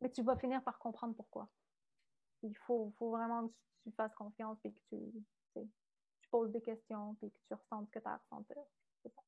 mais 0.00 0.10
tu 0.10 0.22
vas 0.22 0.36
finir 0.36 0.62
par 0.62 0.78
comprendre 0.78 1.14
pourquoi. 1.14 1.48
Il 2.42 2.56
faut, 2.56 2.92
faut 2.98 3.10
vraiment 3.10 3.48
que 3.48 3.54
tu, 3.84 3.92
fasses 3.92 4.14
confiance, 4.14 4.58
puis 4.60 4.72
que 4.72 4.78
tu, 4.88 4.96
tu, 5.12 5.24
sais, 5.54 5.66
tu 6.20 6.28
poses 6.28 6.50
des 6.50 6.60
questions, 6.60 7.14
puis 7.14 7.30
que 7.30 7.38
tu 7.46 7.54
ressentes 7.54 7.86
ce 7.86 7.92
que 7.92 7.98
tu 7.98 8.08
as 8.08 8.14
à 8.14 8.16
ressentir. 8.16 8.56
C'est 9.02 9.12
ça. 9.12 9.22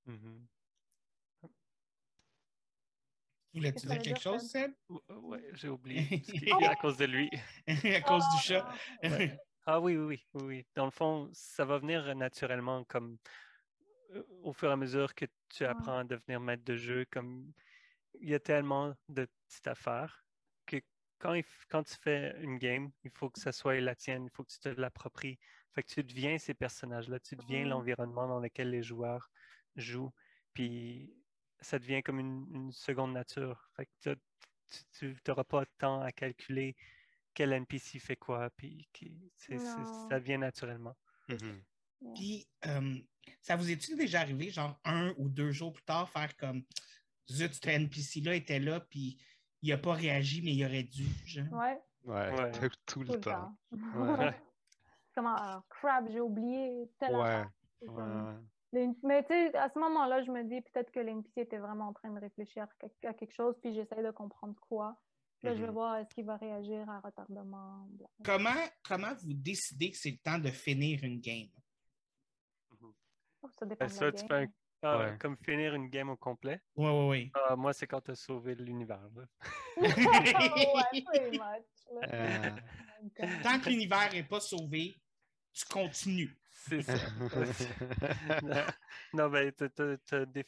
Voulais-tu 3.54 3.74
Qu'est-ce 3.74 3.86
que 3.86 3.92
dire 3.92 4.02
quelque 4.02 4.20
chose, 4.20 4.50
Seb? 4.50 4.72
Ou- 4.88 5.00
Ouais, 5.08 5.48
j'ai 5.52 5.68
oublié. 5.68 6.02
Oh! 6.52 6.64
à 6.64 6.74
cause 6.74 6.96
de 6.96 7.04
lui. 7.04 7.30
à 7.68 8.00
cause 8.00 8.24
du 8.34 8.38
chat. 8.42 8.66
Ah, 8.68 9.08
Ouais. 9.08 9.40
Ah 9.66 9.80
oui, 9.80 9.96
oui, 9.96 10.04
oui, 10.04 10.26
oui, 10.34 10.42
oui. 10.44 10.66
Dans 10.74 10.84
le 10.84 10.90
fond, 10.90 11.30
ça 11.32 11.64
va 11.64 11.78
venir 11.78 12.14
naturellement 12.14 12.84
comme 12.84 13.16
euh, 14.10 14.22
au 14.42 14.52
fur 14.52 14.68
et 14.68 14.72
à 14.72 14.76
mesure 14.76 15.14
que 15.14 15.24
tu 15.48 15.64
Ouais. 15.64 15.70
apprends 15.70 16.00
à 16.00 16.04
devenir 16.04 16.38
maître 16.38 16.64
de 16.64 16.76
jeu, 16.76 17.06
comme 17.10 17.50
il 18.20 18.28
y 18.28 18.34
a 18.34 18.40
tellement 18.40 18.94
de 19.08 19.26
petites 19.46 19.66
affaires 19.66 20.23
quand, 21.24 21.32
il 21.32 21.42
f- 21.42 21.64
quand 21.70 21.82
tu 21.82 21.94
fais 22.02 22.36
une 22.42 22.58
game, 22.58 22.90
il 23.02 23.10
faut 23.10 23.30
que 23.30 23.40
ça 23.40 23.50
soit 23.50 23.80
la 23.80 23.94
tienne, 23.94 24.24
il 24.26 24.30
faut 24.30 24.44
que 24.44 24.52
tu 24.52 24.58
te 24.58 24.68
l'appropries. 24.68 25.38
Fait 25.72 25.82
que 25.82 25.88
tu 25.88 26.04
deviens 26.04 26.36
ces 26.36 26.52
personnages-là, 26.52 27.18
tu 27.18 27.34
deviens 27.34 27.62
Mhm. 27.62 27.70
l'environnement 27.70 28.28
dans 28.28 28.40
lequel 28.40 28.68
les 28.70 28.82
joueurs 28.82 29.30
jouent, 29.74 30.12
puis 30.52 31.16
ça 31.62 31.78
devient 31.78 32.02
comme 32.02 32.20
une, 32.20 32.46
une 32.54 32.72
seconde 32.72 33.14
nature. 33.14 33.70
Fait 33.74 33.86
que 34.02 34.14
tu 34.98 35.16
n'auras 35.26 35.44
pas 35.44 35.64
de 35.64 35.70
temps 35.78 36.02
à 36.02 36.12
calculer 36.12 36.76
quel 37.32 37.54
NPC 37.54 37.98
fait 38.00 38.16
quoi, 38.16 38.50
puis 38.50 38.86
qui- 38.92 39.32
ça 39.34 40.18
vient 40.18 40.38
naturellement. 40.38 40.94
Mhm. 41.30 41.62
Puis, 42.14 42.46
euh, 42.66 42.98
ça 43.40 43.56
vous 43.56 43.70
est-il 43.70 43.96
déjà 43.96 44.20
arrivé, 44.20 44.50
genre 44.50 44.78
un 44.84 45.14
ou 45.16 45.30
deux 45.30 45.52
jours 45.52 45.72
plus 45.72 45.84
tard, 45.84 46.06
faire 46.10 46.36
comme 46.36 46.64
Zut, 47.30 47.54
ce 47.54 47.66
NPC-là 47.66 48.34
était 48.34 48.60
là, 48.60 48.80
puis 48.80 49.16
il 49.64 49.70
n'a 49.70 49.78
pas 49.78 49.94
réagi, 49.94 50.42
mais 50.42 50.52
il 50.52 50.64
aurait 50.64 50.82
dû. 50.82 51.04
Genre. 51.26 51.46
Ouais, 51.52 51.80
Ouais, 52.04 52.30
Ouais. 52.38 52.52
tout, 52.52 52.68
tout 52.68 52.76
tout 52.86 53.00
le 53.04 53.14
le 53.14 53.20
temps. 53.20 53.30
temps. 53.30 53.56
Ouais. 53.72 54.34
Comment, 55.14 55.34
ah, 55.38 55.64
crap, 55.70 56.06
j'ai 56.10 56.20
oublié 56.20 56.90
telle 56.98 57.16
Ouais. 57.16 57.44
comme- 57.86 58.46
Mais 58.72 59.22
tu 59.22 59.28
sais, 59.28 59.56
à 59.56 59.70
ce 59.72 59.78
moment-là, 59.78 60.22
je 60.24 60.30
me 60.32 60.42
dis 60.44 60.60
peut-être 60.60 60.90
que 60.90 60.98
l'NPC 61.00 61.42
était 61.42 61.58
vraiment 61.58 61.88
en 61.88 61.92
train 61.92 62.10
de 62.10 62.18
réfléchir 62.20 62.66
à 63.04 63.14
quelque- 63.14 63.32
chose, 63.32 63.54
puis 63.62 63.72
j'essaie 63.72 64.02
de 64.02 64.10
comprendre 64.10 64.56
quoi. 64.68 65.00
Là, 65.42 65.54
je 65.54 65.60
vais 65.60 65.68
Mhm. 65.68 65.72
voir 65.74 65.96
est-ce 65.96 66.14
qu'il 66.14 66.24
va 66.26 66.36
réagir 66.36 66.88
à 66.90 67.00
retardement. 67.00 67.86
bla. 67.90 68.08
Comment, 68.24 68.60
comment 68.82 69.14
vous 69.22 69.32
décidez 69.34 69.90
que 69.92 69.96
c'est 69.96 70.10
le 70.10 70.18
temps 70.18 70.38
de 70.38 70.48
finir 70.50 71.02
une 71.04 71.20
game? 71.20 71.48
Oh, 73.42 73.48
Ça 73.58 73.66
dépend 73.66 73.84
Ben, 73.84 73.90
de 73.90 73.96
ça, 73.96 74.04
la 74.06 74.12
tu 74.12 74.18
game. 74.26 74.28
fais 74.28 74.44
un- 74.44 74.52
Ouais. 74.84 75.16
comme 75.18 75.36
finir 75.38 75.74
une 75.74 75.88
game 75.88 76.08
au 76.10 76.16
complet. 76.16 76.60
Oui, 76.76 76.90
oui, 76.90 77.08
oui. 77.08 77.32
Ah, 77.48 77.56
moi, 77.56 77.72
c'est 77.72 77.86
quand 77.86 78.00
tu 78.00 78.10
as 78.12 78.14
sauvé 78.16 78.54
l'univers. 78.54 79.00
ouais. 79.16 79.24
Euh, 82.12 82.50
Donc, 83.02 83.42
Tant 83.42 83.60
que 83.60 83.68
l'univers 83.68 84.12
n'est 84.12 84.22
pas 84.24 84.40
sauvé, 84.40 84.96
tu 85.52 85.64
continues. 85.66 86.36
C'est 86.50 86.82
ça. 86.82 86.94
non, 89.12 89.28
ben, 89.28 89.52
t'as- 89.52 89.68
t'as- 89.68 89.98
t'as 89.98 90.24
des- 90.24 90.46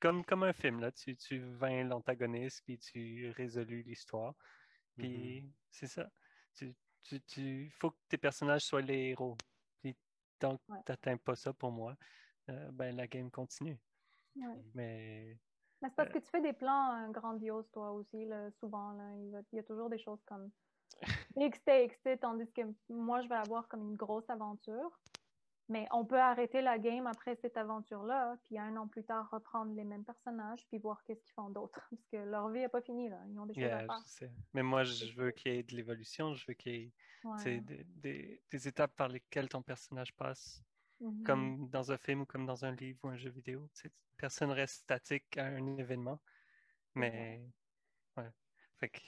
comme, 0.00 0.24
comme 0.24 0.42
un 0.42 0.52
film, 0.52 0.80
là. 0.80 0.90
Tu, 0.92 1.16
tu 1.16 1.38
vains 1.38 1.84
l'antagoniste, 1.84 2.62
puis 2.64 2.78
tu 2.78 3.30
résolues 3.36 3.82
l'histoire. 3.82 4.34
Puis 4.96 5.44
c'est 5.70 5.86
ça. 5.86 6.10
Tu, 6.54 6.74
tu, 7.02 7.20
tu- 7.22 7.70
faut 7.78 7.90
que 7.90 7.96
tes 8.08 8.18
personnages 8.18 8.62
soient 8.62 8.82
les 8.82 9.10
héros. 9.10 9.36
Puis 9.82 9.96
tant 10.38 10.56
que 10.56 10.62
Ouais. 10.72 10.78
tu 10.84 10.92
n'atteins 10.92 11.16
pas 11.16 11.36
ça 11.36 11.52
pour 11.52 11.70
moi, 11.70 11.96
euh, 12.50 12.70
ben, 12.72 12.96
la 12.96 13.06
game 13.06 13.30
continue. 13.30 13.78
ouais. 14.36 14.64
Mais 14.74 15.38
Mais 15.82 15.88
c'est 15.88 15.96
parce 15.96 16.10
que 16.10 16.18
tu 16.18 16.30
fais 16.30 16.40
des 16.40 16.52
plans 16.52 16.92
euh, 16.92 17.10
grandioses, 17.10 17.68
toi 17.72 17.92
aussi, 17.92 18.24
là, 18.26 18.50
souvent. 18.52 18.92
Là, 18.92 19.12
il, 19.52 19.56
y 19.56 19.58
a 19.58 19.62
toujours 19.62 19.90
des 19.90 19.98
choses 19.98 20.22
comme 20.24 20.50
sais, 21.66 22.16
tandis 22.20 22.50
que 22.52 22.62
moi, 22.88 23.20
je 23.20 23.28
vais 23.28 23.34
avoir 23.34 23.68
comme 23.68 23.82
une 23.82 23.96
grosse 23.96 24.28
aventure. 24.30 24.98
Mais 25.68 25.88
on 25.90 26.04
peut 26.04 26.20
arrêter 26.20 26.60
la 26.62 26.78
game 26.78 27.08
après 27.08 27.34
cette 27.42 27.56
aventure-là, 27.56 28.36
puis 28.44 28.56
un 28.56 28.76
an 28.76 28.86
plus 28.86 29.02
tard, 29.02 29.28
reprendre 29.32 29.74
les 29.74 29.82
mêmes 29.82 30.04
personnages, 30.04 30.64
puis 30.68 30.78
voir 30.78 31.02
qu'est-ce 31.02 31.20
qu'ils 31.24 31.34
font 31.34 31.50
d'autre. 31.50 31.80
Parce 31.90 32.06
que 32.12 32.16
leur 32.18 32.48
vie 32.50 32.60
n'est 32.60 32.68
pas 32.68 32.80
finie, 32.82 33.08
là. 33.08 33.18
Ils 33.28 33.38
ont 33.38 33.46
des 33.46 33.54
choses 33.54 33.62
yeah, 33.64 33.78
à 33.78 33.86
faire. 33.86 34.02
je 34.06 34.10
sais. 34.10 34.32
Mais 34.54 34.62
moi, 34.62 34.84
je 34.84 35.12
veux 35.16 35.32
qu'il 35.32 35.52
y 35.52 35.58
ait 35.58 35.62
de 35.64 35.74
l'évolution. 35.74 36.34
Je 36.34 36.44
veux 36.46 36.54
qu'il 36.54 36.72
y 36.72 36.84
ait 36.84 36.92
tu 37.22 37.42
sais, 37.42 37.50
Ouais. 37.56 37.60
des, 37.62 37.84
des- 37.84 38.42
des 38.48 38.68
étapes 38.68 38.94
par 38.94 39.08
lesquelles 39.08 39.48
ton 39.48 39.62
personnage 39.62 40.14
passe. 40.14 40.62
Mhm. 41.00 41.24
comme 41.24 41.68
dans 41.70 41.92
un 41.92 41.98
film 41.98 42.22
ou 42.22 42.26
comme 42.26 42.46
dans 42.46 42.64
un 42.64 42.74
livre 42.74 42.98
ou 43.04 43.08
un 43.08 43.16
jeu 43.16 43.30
vidéo. 43.30 43.68
tu 43.74 43.82
sais, 43.82 43.92
Personne 44.16 44.50
reste 44.50 44.76
statique 44.82 45.36
à 45.36 45.46
un 45.46 45.76
événement. 45.76 46.20
Mais, 46.94 47.42
ouais. 48.16 48.30
Fait 48.78 48.88
que, 48.88 49.00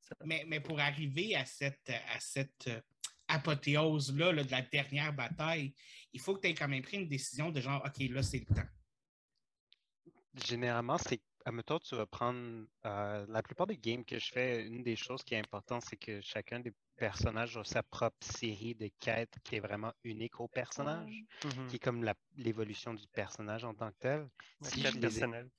ça- 0.00 0.16
Mais, 0.24 0.44
mais 0.46 0.60
pour 0.60 0.80
arriver 0.80 1.34
à 1.36 1.44
cette, 1.44 1.90
à 1.90 2.20
cette 2.20 2.68
euh, 2.68 2.80
apothéose-là 3.28 4.32
là, 4.32 4.44
de 4.44 4.50
la 4.50 4.62
dernière 4.62 5.12
bataille, 5.12 5.74
il 6.12 6.20
faut 6.20 6.34
que 6.34 6.40
tu 6.40 6.48
aies 6.48 6.54
quand 6.54 6.68
même 6.68 6.82
pris 6.82 6.96
une 6.98 7.08
décision 7.08 7.50
de 7.50 7.60
genre, 7.60 7.82
OK, 7.84 7.98
là, 8.08 8.22
c'est 8.22 8.38
le 8.48 8.54
temps. 8.54 8.68
Généralement, 10.34 10.98
c'est, 10.98 11.20
admettons, 11.44 11.78
tu 11.78 11.94
vas 11.96 12.06
prendre, 12.06 12.66
euh, 12.86 13.26
la 13.28 13.42
plupart 13.42 13.66
des 13.66 13.78
games 13.78 14.04
que 14.04 14.18
je 14.18 14.30
fais, 14.32 14.66
une 14.66 14.82
des 14.82 14.96
choses 14.96 15.22
qui 15.24 15.34
est 15.34 15.38
importante, 15.38 15.82
c'est 15.82 15.96
que 15.96 16.20
chacun 16.20 16.60
des 16.60 16.72
personnages 16.96 17.56
a 17.56 17.64
sa 17.64 17.82
propre 17.82 18.16
série 18.26 18.74
de 18.74 18.88
quêtes 19.00 19.38
qui 19.44 19.56
est 19.56 19.60
vraiment 19.60 19.92
unique 20.04 20.40
au 20.40 20.48
personnage, 20.48 21.24
Mhm. 21.44 21.66
qui 21.66 21.76
est 21.76 21.78
comme 21.78 22.04
l'évolution 22.36 22.94
du 22.94 23.06
personnage 23.08 23.64
en 23.64 23.74
tant 23.74 23.90
que 23.90 23.96
tel. 23.98 24.30
La 24.60 24.70
Si 24.70 24.82
quête 24.82 24.96
je 24.96 24.98
les 24.98 25.20
ai- 25.20 25.28
personnelle. 25.28 25.50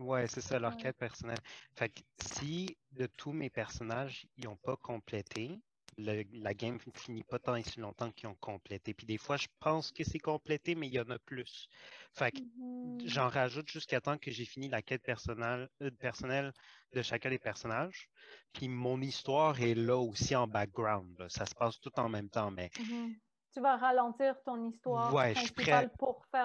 Ouais, 0.00 0.28
c'est 0.28 0.40
ça, 0.42 0.58
leur 0.58 0.76
Ouais. 0.76 0.76
quête 0.76 0.96
personnelle. 0.98 1.40
Fait 1.76 1.88
que 1.90 2.02
si 2.18 2.78
de 2.92 3.06
tous 3.06 3.32
mes 3.32 3.50
personnages, 3.50 4.26
ils 4.36 4.44
n'ont 4.46 4.56
pas 4.56 4.76
complété, 4.76 5.62
le- 5.98 6.24
la 6.32 6.54
game 6.54 6.78
ne 6.86 6.92
finit 6.98 7.24
pas 7.24 7.38
tant 7.38 7.56
et 7.56 7.62
si 7.62 7.80
longtemps 7.80 8.10
qu'ils 8.12 8.28
ont 8.28 8.34
complété. 8.36 8.94
Puis 8.94 9.06
des 9.06 9.18
fois, 9.18 9.36
je 9.36 9.48
pense 9.60 9.92
que 9.92 10.04
c'est 10.04 10.18
complété, 10.18 10.74
mais 10.74 10.88
il 10.88 10.94
y 10.94 11.00
en 11.00 11.10
a 11.10 11.18
plus. 11.18 11.66
Fait 12.14 12.32
que 12.32 12.40
Mhm. 12.40 12.98
j'en 13.04 13.28
rajoute 13.28 13.68
jusqu'à 13.70 14.00
temps 14.00 14.18
que 14.18 14.30
j'ai 14.30 14.44
fini 14.44 14.68
la 14.68 14.82
quête 14.82 15.02
personnelle, 15.02 15.68
euh, 15.82 15.90
personnelle 15.90 16.52
de 16.92 17.02
chacun 17.02 17.30
des 17.30 17.38
personnages. 17.38 18.08
Puis 18.52 18.68
mon 18.68 19.00
histoire 19.00 19.60
est 19.60 19.74
là 19.74 19.98
aussi 19.98 20.36
en 20.36 20.46
background. 20.48 21.18
là. 21.18 21.28
Ça 21.28 21.46
se 21.46 21.54
passe 21.54 21.80
tout 21.80 21.92
en 21.98 22.08
même 22.08 22.30
temps, 22.30 22.50
mais 22.50 22.70
Mhm. 22.76 23.20
Tu 23.52 23.60
vas 23.60 23.76
ralentir 23.76 24.42
ton 24.44 24.68
histoire 24.68 25.14
Ouais, 25.14 25.34
je 25.34 25.40
suis 25.40 25.52
principale 25.54 25.88
prêt. 25.90 25.90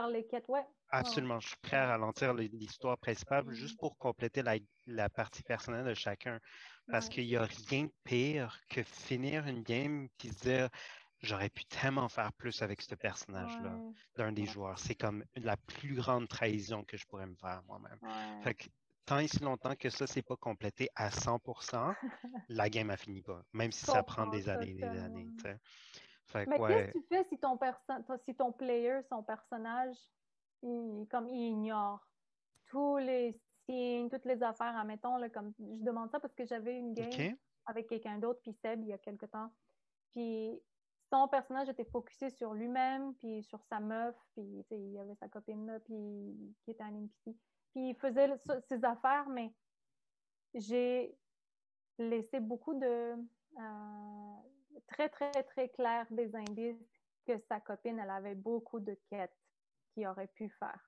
Les 0.07 0.25
quêtes. 0.27 0.47
Ouais. 0.47 0.65
absolument, 0.89 1.39
je 1.39 1.49
suis 1.49 1.57
prêt 1.61 1.77
à 1.77 1.87
ralentir 1.87 2.33
le- 2.33 2.43
l'histoire 2.45 2.97
principale 2.97 3.49
juste 3.51 3.79
pour 3.79 3.97
compléter 3.97 4.41
la, 4.41 4.55
la 4.87 5.09
partie 5.09 5.43
personnelle 5.43 5.85
de 5.85 5.93
chacun. 5.93 6.39
Parce 6.89 7.07
Ouais. 7.07 7.09
qu'il 7.09 7.25
n'y 7.25 7.35
a 7.35 7.43
rien 7.45 7.85
de 7.85 7.91
pire 8.03 8.59
que 8.69 8.81
finir 8.83 9.45
une 9.47 9.61
game 9.63 10.09
puis 10.17 10.29
se 10.29 10.39
dire 10.41 10.69
j'aurais 11.21 11.49
pu 11.49 11.65
tellement 11.65 12.09
faire 12.09 12.33
plus 12.33 12.61
avec 12.61 12.81
ce 12.81 12.95
personnage-là 12.95 13.81
Ouais, 13.81 13.93
d'un 14.15 14.31
des 14.31 14.45
joueurs. 14.47 14.79
C'est 14.79 14.95
comme 14.95 15.23
la 15.35 15.57
plus 15.57 15.95
grande 15.95 16.27
trahison 16.27 16.83
que 16.83 16.97
je 16.97 17.05
pourrais 17.05 17.27
me 17.27 17.35
faire 17.35 17.61
moi-même. 17.65 17.99
ouais. 18.01 18.43
Fait 18.43 18.55
que 18.55 18.65
tant 19.05 19.19
et 19.19 19.27
si 19.27 19.39
longtemps 19.43 19.75
que 19.75 19.89
ça, 19.89 20.07
c'est 20.07 20.23
pas 20.23 20.37
complété 20.37 20.89
à 20.95 21.11
100%, 21.11 21.95
la 22.47 22.69
game 22.69 22.89
a 22.89 22.97
fini 22.97 23.21
pas. 23.21 23.43
Même 23.53 23.71
si 23.71 23.85
ça 23.85 24.03
prend 24.03 24.25
des 24.27 24.49
années 24.49 24.71
et 24.71 24.73
des 24.73 24.95
années. 24.97 25.31
Fait 26.29 26.45
Mais 26.45 26.57
qu'est-ce 26.57 26.91
que 26.93 26.97
tu 26.99 27.05
fais 27.07 27.23
si 27.25 27.37
ton, 27.39 27.57
si 28.25 28.35
ton 28.35 28.51
player, 28.51 29.01
son 29.09 29.23
personnage, 29.23 29.97
il, 30.61 31.07
comme 31.09 31.27
il 31.27 31.49
ignore 31.49 32.05
tous 32.67 32.97
les 32.97 33.39
signes, 33.65 34.09
toutes 34.09 34.25
les 34.25 34.41
affaires, 34.43 34.77
admettons, 34.77 35.17
là, 35.17 35.29
comme 35.29 35.53
je 35.59 35.83
demande 35.83 36.09
ça 36.11 36.19
parce 36.19 36.33
que 36.35 36.45
j'avais 36.45 36.77
une 36.77 36.93
game 36.93 37.09
avec 37.65 37.87
quelqu'un 37.87 38.17
d'autre, 38.19 38.39
puis 38.41 38.53
Seb, 38.53 38.81
il 38.83 38.89
y 38.89 38.93
a 38.93 38.97
quelque 38.97 39.25
temps. 39.25 39.51
Puis 40.11 40.59
son 41.11 41.27
personnage 41.27 41.69
était 41.69 41.85
focusé 41.85 42.29
sur 42.29 42.53
lui-même, 42.53 43.15
puis 43.15 43.43
sur 43.43 43.63
sa 43.63 43.79
meuf, 43.79 44.15
puis 44.33 44.63
il 44.69 44.91
y 44.91 44.99
avait 44.99 45.15
sa 45.15 45.27
copine 45.27 45.65
là, 45.65 45.79
puis 45.79 46.55
qui 46.63 46.71
était 46.71 46.83
un 46.83 46.93
NPC. 46.95 47.35
Puis 47.71 47.89
il 47.89 47.95
faisait 47.95 48.27
le- 48.27 48.37
ses 48.67 48.83
affaires, 48.85 49.27
mais 49.29 49.51
j'ai 50.53 51.15
laissé 51.97 52.39
beaucoup 52.39 52.73
de 52.73 52.85
euh, 53.57 54.28
très, 54.87 55.09
très, 55.09 55.31
très 55.43 55.69
clair 55.69 56.05
des 56.11 56.35
indices 56.35 56.83
que 57.25 57.37
sa 57.47 57.59
copine, 57.59 57.99
elle 57.99 58.09
avait 58.09 58.35
beaucoup 58.35 58.79
de 58.79 58.97
quêtes 59.09 59.35
qu'il 59.93 60.07
aurait 60.07 60.27
pu 60.27 60.49
faire. 60.59 60.79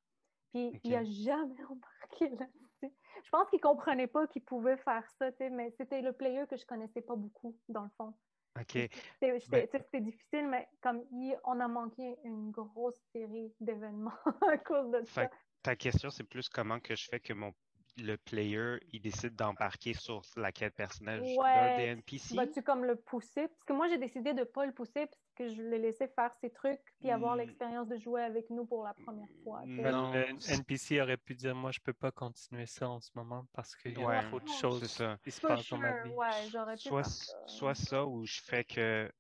Puis 0.53 0.79
il 0.83 0.91
n'a 0.91 1.03
jamais 1.03 1.63
embarqué 1.69 2.29
là-dessus. 2.29 2.93
Je 3.23 3.29
pense 3.29 3.49
qu'il 3.49 3.61
comprenait 3.61 4.07
pas 4.07 4.27
qu'il 4.27 4.43
pouvait 4.43 4.77
faire 4.77 5.07
ça, 5.17 5.29
mais 5.39 5.71
c'était 5.77 6.01
le 6.01 6.13
player 6.13 6.45
que 6.49 6.57
je 6.57 6.65
connaissais 6.65 7.01
pas 7.01 7.15
beaucoup, 7.15 7.57
dans 7.69 7.83
le 7.83 7.89
fond. 7.97 8.13
OK. 8.59 8.71
C'était 8.73 9.39
Ben- 9.49 10.03
difficile, 10.03 10.47
mais 10.47 10.67
comme 10.81 11.03
il- 11.11 11.39
on 11.45 11.59
a 11.61 11.67
manqué 11.69 12.17
une 12.25 12.51
grosse 12.51 12.99
série 13.13 13.53
d'événements 13.61 14.11
à 14.53 14.57
cause 14.57 14.91
de 14.91 15.03
Fait 15.05 15.23
ça. 15.25 15.31
ta 15.63 15.75
question, 15.77 16.09
c'est 16.09 16.25
plus 16.25 16.49
comment 16.49 16.79
que 16.81 16.95
je 16.95 17.07
fais 17.09 17.19
que 17.21 17.31
mon 17.33 17.53
le 17.97 18.17
player 18.17 18.77
il 18.91 19.01
décide 19.01 19.35
d'embarquer 19.35 19.93
sur 19.93 20.21
la 20.37 20.51
quête 20.51 20.75
personnelle 20.75 21.25
d'un 21.53 21.69
Ouais, 21.69 21.71
des 21.71 21.83
NPC. 21.83 22.37
Vas-tu 22.37 22.63
comme 22.63 22.85
le 22.85 22.95
pousser? 23.01 23.47
Parce 23.49 23.63
que 23.65 23.73
moi, 23.73 23.87
j'ai 23.89 23.97
décidé 23.97 24.33
de 24.33 24.39
ne 24.39 24.43
pas 24.45 24.65
le 24.65 24.73
pousser 24.73 25.07
parce 25.07 25.33
que 25.35 25.47
je 25.49 25.61
l'ai 25.61 25.79
laissé 25.79 26.07
faire 26.07 26.33
ses 26.35 26.51
trucs 26.51 26.81
puis 26.99 27.11
avoir 27.11 27.35
Hmm. 27.35 27.35
l'expérience 27.35 27.87
de 27.89 27.97
jouer 27.97 28.23
avec 28.23 28.49
nous 28.49 28.65
pour 28.65 28.83
la 28.85 28.93
première 28.93 29.27
fois. 29.43 29.63
Non, 29.63 30.13
le 30.13 30.37
NPC 30.45 31.01
aurait 31.01 31.17
pu 31.17 31.35
dire 31.35 31.55
Moi, 31.55 31.71
je 31.71 31.79
peux 31.79 31.93
pas 31.93 32.11
continuer 32.11 32.65
ça 32.65 32.89
en 32.89 32.99
ce 32.99 33.11
moment 33.15 33.45
parce 33.53 33.75
qu'il 33.75 33.95
y 33.97 34.03
a 34.03 34.07
Ouais, 34.07 34.21
trop 34.23 34.39
de 34.39 34.47
c'est 34.79 34.87
choses 34.87 34.87
ça. 34.87 35.17
qui 35.23 35.31
se 35.31 35.41
passent 35.41 35.67
dans 35.67 35.77
ma 35.77 35.93
sure, 35.93 35.93
vie. 35.93 36.17
ouais, 36.17 36.49
j'aurais 36.49 36.77
pu 36.77 36.89
soit, 36.89 37.03
ça. 37.03 37.37
soit 37.45 37.75
ça 37.75 38.05
ou 38.07 38.25
je 38.25 38.41
fais 38.41 38.63
que 38.65 39.11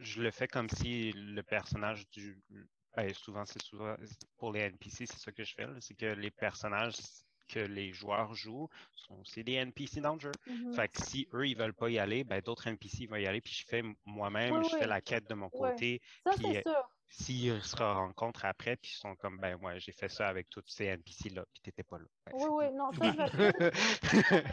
je 0.00 0.22
le 0.22 0.30
fais 0.32 0.48
comme 0.48 0.68
si 0.70 1.12
le 1.12 1.42
personnage 1.42 2.08
du. 2.10 2.42
Ben, 2.96 3.12
souvent, 3.14 3.44
c'est 3.46 3.62
souvent 3.62 3.96
pour 4.36 4.52
les 4.52 4.60
NPC, 4.62 5.06
c'est 5.06 5.18
ça 5.18 5.32
que 5.32 5.44
je 5.44 5.54
fais. 5.54 5.66
C'est 5.80 5.94
que 5.96 6.06
les 6.06 6.30
personnages 6.32 6.96
que 7.48 7.60
les 7.60 7.92
joueurs 7.92 8.34
jouent 8.34 8.68
sont 8.94 9.20
aussi 9.20 9.44
des 9.44 9.54
NPC 9.54 10.00
dans 10.00 10.14
le 10.14 10.20
jeu. 10.20 10.32
Mhm. 10.46 10.72
Fait 10.74 10.88
que 10.88 11.02
si 11.02 11.28
eux, 11.34 11.46
ils 11.46 11.56
veulent 11.56 11.74
pas 11.74 11.90
y 11.90 11.98
aller, 11.98 12.24
ben 12.24 12.40
d'autres 12.40 12.66
NPC 12.66 13.06
vont 13.06 13.16
y 13.16 13.26
aller, 13.26 13.40
puis 13.40 13.52
je 13.52 13.66
fais 13.66 13.82
moi-même, 14.04 14.56
Oui, 14.56 14.64
je 14.68 14.74
oui. 14.74 14.80
fais 14.80 14.86
la 14.86 15.00
quête 15.00 15.28
de 15.28 15.34
mon 15.34 15.50
côté. 15.50 16.00
Ça, 16.26 16.32
puis, 16.32 16.44
c'est 16.46 16.66
euh, 16.66 16.72
sûr. 16.72 16.90
S'ils 17.08 17.62
se 17.62 17.76
rencontrent 17.76 18.44
après, 18.44 18.76
puis 18.76 18.90
ils 18.94 18.98
sont 18.98 19.14
comme, 19.16 19.38
ben 19.38 19.56
ouais, 19.62 19.78
j'ai 19.78 19.92
fait 19.92 20.08
ça 20.08 20.26
avec 20.28 20.48
tous 20.48 20.64
ces 20.66 20.86
NPC-là, 20.86 21.44
puis 21.52 21.62
t'étais 21.62 21.84
pas 21.84 21.98
là. 21.98 22.06
Ben, 22.26 22.32
Oui, 22.34 22.40
c'est 22.42 22.48
oui, 22.48 22.64
non, 22.72 22.90
ça, 22.92 23.12
je 23.12 24.50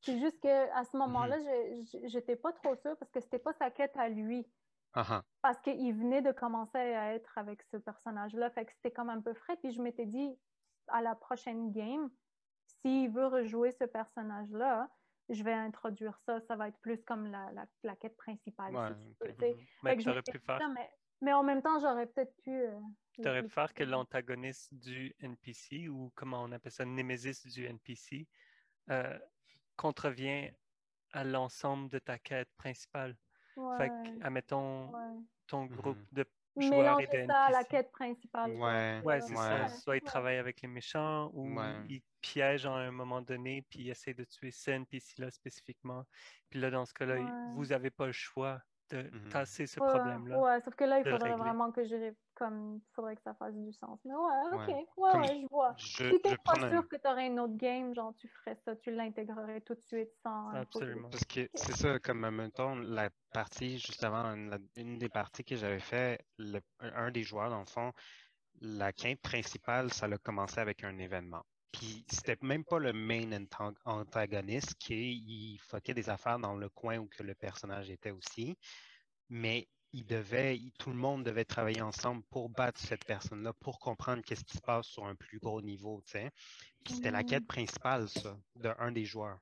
C'est 0.00 0.18
juste 0.18 0.40
qu'à 0.40 0.84
ce 0.84 0.96
moment-là, 0.96 1.38
j'ai- 1.40 1.82
j'ai- 1.84 2.08
j'étais 2.08 2.36
pas 2.36 2.52
trop 2.52 2.74
sûre 2.74 2.96
parce 2.98 3.10
que 3.12 3.20
c'était 3.20 3.38
pas 3.38 3.52
sa 3.52 3.70
quête 3.70 3.96
à 3.96 4.08
lui. 4.08 4.46
Ah. 4.94 5.22
Parce 5.40 5.60
qu'il 5.60 5.94
venait 5.94 6.20
de 6.22 6.32
commencer 6.32 6.76
à 6.76 7.14
être 7.14 7.38
avec 7.38 7.62
ce 7.62 7.76
personnage-là. 7.78 8.50
Fait 8.50 8.66
que 8.66 8.72
c'était 8.72 8.90
comme 8.90 9.08
un 9.10 9.20
peu 9.22 9.32
frais. 9.32 9.56
Puis 9.62 9.72
je 9.72 9.80
m'étais 9.80 10.04
dit, 10.04 10.28
à 10.88 11.00
la 11.00 11.14
prochaine 11.14 11.72
game, 11.72 12.10
s'il 12.84 13.10
veut 13.10 13.26
rejouer 13.26 13.72
ce 13.72 13.84
personnage-là, 13.84 14.90
je 15.28 15.42
vais 15.42 15.52
introduire 15.52 16.18
ça. 16.26 16.40
Ça 16.40 16.56
va 16.56 16.68
être 16.68 16.78
plus 16.80 17.02
comme 17.04 17.26
la, 17.30 17.50
la, 17.52 17.66
la 17.82 17.96
quête 17.96 18.16
principale. 18.16 18.74
Ouais, 18.74 18.88
si 18.88 18.94
tu 18.94 19.24
veux, 19.24 19.30
ok. 19.30 19.34
tu 19.34 19.40
sais. 19.40 19.56
Mais 19.82 19.90
Fait 19.90 19.96
que 19.98 20.02
tu 20.02 20.08
aurais 20.10 20.22
pu 20.22 20.38
faire, 20.38 20.58
ça, 20.60 20.68
mais, 20.68 20.90
mais 21.20 21.32
en 21.32 21.42
même 21.42 21.62
temps, 21.62 21.78
j'aurais 21.80 22.06
peut-être 22.06 22.34
pu. 22.42 22.50
euh, 22.50 22.80
t'aurais 23.22 23.42
le- 23.42 23.48
pu 23.48 23.54
faire 23.54 23.72
que 23.74 23.84
l'antagoniste 23.84 24.74
du 24.74 25.14
NPC, 25.20 25.88
ou 25.88 26.10
comment 26.14 26.42
on 26.42 26.52
appelle 26.52 26.72
ça, 26.72 26.84
Némésis 26.84 27.46
du 27.46 27.64
NPC, 27.66 28.28
euh, 28.90 29.18
contrevient 29.76 30.50
à 31.12 31.24
l'ensemble 31.24 31.90
de 31.90 31.98
ta 31.98 32.18
quête 32.18 32.50
principale. 32.56 33.16
Fait 33.76 33.88
Ouais, 33.88 33.88
que, 33.88 34.24
admettons, 34.24 34.90
ouais. 34.90 35.20
ton 35.46 35.66
groupe 35.66 35.98
Mhm. 35.98 36.06
de 36.12 36.24
joueurs 36.24 36.26
et 36.26 36.26
de 36.26 36.30
Mélanger 36.56 37.26
ça 37.26 37.44
à 37.44 37.50
la 37.50 37.64
quête 37.64 37.90
principale. 37.92 38.52
Ouais, 38.52 39.00
Ouais, 39.04 39.20
c'est 39.20 39.34
ça. 39.34 39.68
Soit 39.68 39.96
ils 39.96 40.02
Ouais. 40.02 40.06
travaillent 40.06 40.36
avec 40.38 40.60
les 40.60 40.68
méchants 40.68 41.30
ou 41.32 41.58
Ouais. 41.58 41.74
ils 41.88 42.02
piègent 42.20 42.66
à 42.66 42.72
un 42.72 42.90
moment 42.90 43.22
donné, 43.22 43.62
puis 43.70 43.80
ils 43.80 43.90
essaient 43.90 44.14
de 44.14 44.24
tuer 44.24 44.50
ce 44.50 44.70
NPC-là 44.70 45.30
spécifiquement. 45.30 46.04
Puis 46.50 46.60
là, 46.60 46.70
dans 46.70 46.84
ce 46.84 46.92
cas-là, 46.94 47.18
il- 47.18 47.24
Ouais. 47.24 47.30
vous 47.54 47.66
n'avez 47.66 47.90
pas 47.90 48.06
le 48.06 48.12
choix 48.12 48.60
de 48.92 49.10
Mhm. 49.10 49.30
tasser 49.30 49.66
ce 49.66 49.80
Ouais, 49.80 49.88
problème-là. 49.88 50.38
Ouais, 50.40 50.60
sauf 50.60 50.74
que 50.74 50.84
là, 50.84 50.98
il 51.00 51.04
faudrait 51.04 51.30
régler. 51.30 51.44
vraiment 51.44 51.72
que 51.72 51.84
je 51.84 52.14
comme 52.34 52.80
faudrait 52.94 53.16
que 53.16 53.22
ça 53.22 53.34
fasse 53.34 53.54
du 53.54 53.72
sens. 53.72 54.00
Mais 54.04 54.14
ouais, 54.14 54.18
ok. 54.54 54.68
Ouais. 54.68 54.84
Ouais, 54.96 55.40
je 55.42 55.46
vois. 55.50 55.74
Je, 55.78 56.10
Si 56.10 56.20
t'es 56.20 56.30
pas 56.36 56.36
prendre 56.44 56.64
un- 56.66 56.70
sûr 56.70 56.88
que 56.88 56.96
tu 56.96 57.08
aurais 57.08 57.26
une 57.26 57.40
autre 57.40 57.56
game, 57.56 57.94
genre 57.94 58.14
tu 58.16 58.28
ferais 58.28 58.54
ça, 58.54 58.76
tu 58.76 58.90
l'intégrerais 58.90 59.60
tout 59.60 59.74
de 59.74 59.80
suite 59.80 60.10
sans. 60.22 60.50
Absolument. 60.54 61.08
Parce 61.10 61.24
que 61.24 61.48
c'est 61.54 61.72
ça, 61.72 61.98
comme 61.98 62.28
mettons, 62.30 62.76
la 62.76 63.10
partie, 63.32 63.78
justement, 63.78 64.34
la- 64.36 64.58
une 64.76 64.98
des 64.98 65.08
parties 65.08 65.44
que 65.44 65.56
j'avais 65.56 65.80
fait, 65.80 66.26
le- 66.38 66.60
un 66.80 67.10
des 67.10 67.22
joueurs, 67.22 67.50
dans 67.50 67.60
le 67.60 67.64
fond, 67.66 67.92
la 68.60 68.92
quinte 68.92 69.20
principale, 69.20 69.92
ça 69.92 70.06
a 70.06 70.18
commencé 70.18 70.60
avec 70.60 70.84
un 70.84 70.98
événement. 70.98 71.44
Puis 71.72 72.04
c'était 72.08 72.36
même 72.42 72.64
pas 72.64 72.78
le 72.78 72.92
main 72.92 73.30
antagoniste 73.84 74.74
qui 74.74 75.14
il 75.14 75.58
fuckait 75.58 75.94
des 75.94 76.10
affaires 76.10 76.38
dans 76.38 76.54
le 76.54 76.68
coin 76.68 76.98
où 76.98 77.06
que 77.08 77.22
le 77.22 77.34
personnage 77.34 77.90
était 77.90 78.10
aussi. 78.10 78.56
Mais 79.28 79.68
il 79.92 80.04
devait, 80.06 80.56
il- 80.56 80.72
tout 80.72 80.90
le 80.90 80.96
monde 80.96 81.24
devait 81.24 81.44
travailler 81.44 81.82
ensemble 81.82 82.22
pour 82.30 82.48
battre 82.50 82.80
cette 82.80 83.04
personne-là, 83.04 83.52
pour 83.54 83.78
comprendre 83.78 84.22
qu'est-ce 84.22 84.44
qui 84.44 84.56
se 84.56 84.62
passe 84.62 84.86
sur 84.86 85.06
un 85.06 85.14
plus 85.14 85.38
gros 85.38 85.60
niveau, 85.62 86.02
tu 86.06 86.12
sais. 86.12 86.30
Puis 86.84 86.94
c'était 86.94 87.10
la 87.10 87.22
Mhm. 87.22 87.26
quête 87.26 87.46
principale, 87.46 88.08
ça, 88.08 88.38
de 88.56 88.72
un 88.78 88.92
des 88.92 89.04
joueurs. 89.04 89.38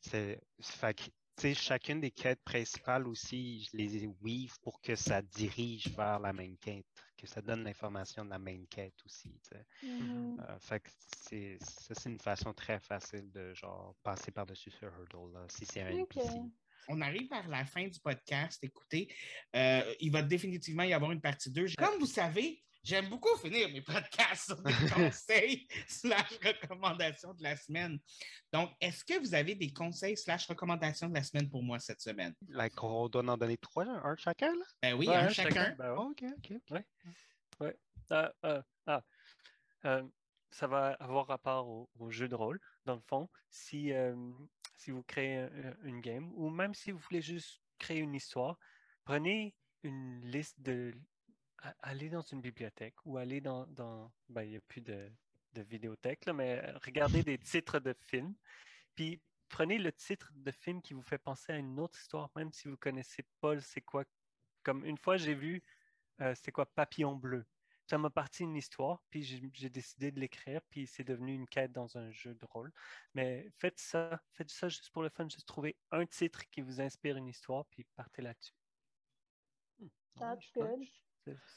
C'est, 0.00 0.40
fait 0.60 1.10
sais, 1.42 1.54
chacune 1.54 2.00
des 2.00 2.10
quêtes 2.10 2.42
principales 2.42 3.06
aussi, 3.06 3.64
je 3.64 3.76
les 3.76 4.06
weave 4.22 4.58
pour 4.62 4.80
que 4.80 4.94
ça 4.94 5.22
dirige 5.22 5.88
vers 5.96 6.18
la 6.18 6.32
main 6.32 6.54
quête, 6.60 6.86
que 7.16 7.26
ça 7.26 7.40
donne 7.40 7.64
l'information 7.64 8.24
de 8.24 8.30
la 8.30 8.38
main 8.38 8.64
quête 8.70 8.94
aussi, 9.04 9.38
tu 9.42 9.50
sais. 9.50 9.66
Euh, 9.84 10.58
fait 10.58 10.80
que 10.80 10.90
c'est, 11.16 11.58
ça, 11.60 11.94
c'est 11.94 12.10
une 12.10 12.20
façon 12.20 12.52
très 12.52 12.80
facile 12.80 13.30
de, 13.32 13.54
genre, 13.54 13.94
passer 14.02 14.30
par-dessus 14.30 14.70
ce 14.70 14.86
hurdle-là, 14.86 15.46
si 15.48 15.66
c'est 15.66 15.82
un. 15.82 15.88
NPC. 15.88 16.28
On 16.88 17.00
arrive 17.00 17.28
vers 17.28 17.48
la 17.48 17.64
fin 17.64 17.88
du 17.88 17.98
podcast. 17.98 18.62
Écoutez, 18.62 19.12
euh, 19.56 19.94
il 19.98 20.12
va 20.12 20.22
définitivement 20.22 20.84
y 20.84 20.92
avoir 20.92 21.10
une 21.10 21.20
partie 21.20 21.50
2. 21.50 21.74
Comme 21.76 21.98
vous 21.98 22.06
savez, 22.06 22.62
j'aime 22.86 23.08
beaucoup 23.08 23.36
finir 23.36 23.68
mes 23.70 23.82
podcasts 23.82 24.46
sur 24.46 24.62
des 24.62 24.72
conseils 24.94 25.66
slash 25.88 26.38
recommandations 26.44 27.34
de 27.34 27.42
la 27.42 27.56
semaine. 27.56 27.98
Donc, 28.52 28.70
est-ce 28.80 29.04
que 29.04 29.18
vous 29.18 29.34
avez 29.34 29.54
des 29.56 29.72
conseils 29.72 30.16
slash 30.16 30.46
recommandations 30.46 31.08
de 31.08 31.14
la 31.14 31.22
semaine 31.24 31.50
pour 31.50 31.62
moi 31.62 31.78
cette 31.80 32.00
semaine? 32.00 32.34
Like, 32.48 32.80
on 32.82 33.08
doit 33.08 33.28
en 33.28 33.36
donner 33.36 33.56
trois, 33.58 33.84
un 33.86 34.16
chacun, 34.16 34.52
là? 34.54 34.64
Ben 34.82 34.94
oui, 34.94 35.08
Ouais, 35.08 35.16
un 35.16 35.28
chacun. 35.28 35.74
ben 35.76 35.90
ok, 35.96 36.24
ok. 36.38 36.84
Ah, 38.10 38.32
ah, 38.44 38.62
ah. 38.86 39.02
Euh, 39.84 40.04
ça 40.50 40.68
va 40.68 40.90
avoir 41.00 41.26
rapport 41.26 41.66
au, 41.68 41.90
au 41.98 42.10
jeu 42.10 42.28
de 42.28 42.36
rôle, 42.36 42.60
dans 42.84 42.94
le 42.94 43.00
fond. 43.00 43.28
Si, 43.50 43.92
euh, 43.92 44.14
si 44.76 44.92
vous 44.92 45.02
créez 45.02 45.38
un- 45.38 45.76
une 45.82 46.00
game, 46.00 46.30
ou 46.34 46.48
même 46.50 46.72
si 46.72 46.92
vous 46.92 46.98
voulez 46.98 47.20
juste 47.20 47.60
créer 47.78 47.98
une 47.98 48.14
histoire, 48.14 48.56
prenez 49.04 49.54
une 49.82 50.20
liste 50.24 50.60
de... 50.60 50.94
a- 51.58 51.74
Allez 51.80 52.08
dans 52.08 52.22
une 52.22 52.40
bibliothèque 52.40 52.94
ou 53.04 53.18
allez 53.18 53.40
dans... 53.40 53.66
dans 53.66 54.12
ben, 54.28 54.42
il 54.42 54.50
n'y 54.50 54.56
a 54.56 54.60
plus 54.60 54.80
de, 54.80 55.10
de 55.54 55.62
vidéothèque, 55.62 56.26
là, 56.26 56.32
mais 56.32 56.60
euh, 56.64 56.78
regardez 56.84 57.22
des 57.22 57.38
titres 57.38 57.78
de 57.78 57.94
films, 58.06 58.34
puis 58.94 59.20
prenez 59.48 59.78
le 59.78 59.92
titre 59.92 60.32
de 60.34 60.50
film 60.50 60.82
qui 60.82 60.94
vous 60.94 61.02
fait 61.02 61.18
penser 61.18 61.52
à 61.52 61.56
une 61.56 61.78
autre 61.78 61.98
histoire, 61.98 62.30
même 62.36 62.52
si 62.52 62.68
vous 62.68 62.76
connaissez 62.76 63.24
pas 63.40 63.58
c'est 63.60 63.82
quoi. 63.82 64.04
Comme 64.62 64.84
une 64.84 64.98
fois, 64.98 65.16
j'ai 65.16 65.34
vu, 65.34 65.62
euh, 66.20 66.34
c'était 66.34 66.52
quoi, 66.52 66.66
Papillon 66.66 67.14
bleu 67.14 67.46
ça 67.86 67.98
m'a 67.98 68.10
parti 68.10 68.42
une 68.42 68.56
histoire, 68.56 69.00
puis 69.10 69.22
j'ai 69.22 69.70
décidé 69.70 70.10
de 70.10 70.18
l'écrire, 70.18 70.60
puis 70.70 70.86
c'est 70.86 71.04
devenu 71.04 71.34
une 71.34 71.46
quête 71.46 71.72
dans 71.72 71.96
un 71.96 72.10
jeu 72.10 72.34
de 72.34 72.44
rôle. 72.46 72.72
Mais 73.14 73.48
faites 73.58 73.78
ça, 73.78 74.20
faites 74.32 74.50
ça 74.50 74.68
juste 74.68 74.90
pour 74.90 75.02
le 75.02 75.08
fun, 75.08 75.28
juste 75.28 75.46
trouver 75.46 75.76
un 75.92 76.04
titre 76.04 76.44
qui 76.50 76.62
vous 76.62 76.80
inspire 76.80 77.16
une 77.16 77.28
histoire, 77.28 77.64
puis 77.66 77.86
partez 77.94 78.22
là-dessus. 78.22 78.54
That's 80.18 80.50
good. 80.52 80.80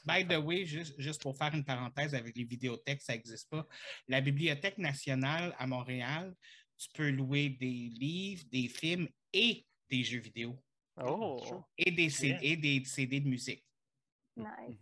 By 0.04 0.26
the 0.26 0.38
way, 0.38 0.64
juste, 0.66 0.94
juste 0.98 1.22
pour 1.22 1.36
faire 1.36 1.54
une 1.54 1.64
parenthèse 1.64 2.14
avec 2.14 2.36
les 2.36 2.44
vidéothèques, 2.44 3.02
ça 3.02 3.12
n'existe 3.14 3.48
pas. 3.50 3.66
La 4.08 4.20
Bibliothèque 4.20 4.78
nationale 4.78 5.54
à 5.58 5.66
Montréal, 5.66 6.34
tu 6.76 6.88
peux 6.94 7.10
louer 7.10 7.50
des 7.50 7.66
livres, 7.90 8.44
des 8.50 8.68
films 8.68 9.08
et 9.32 9.66
des 9.88 10.02
jeux 10.04 10.20
vidéo 10.20 10.62
Oh, 11.02 11.64
et 11.78 11.90
des, 11.90 12.10
C- 12.10 12.28
Bien. 12.28 12.38
et 12.42 12.56
des 12.56 12.84
CD 12.84 13.20
de 13.20 13.28
musique. 13.28 13.64
Nice. 14.36 14.78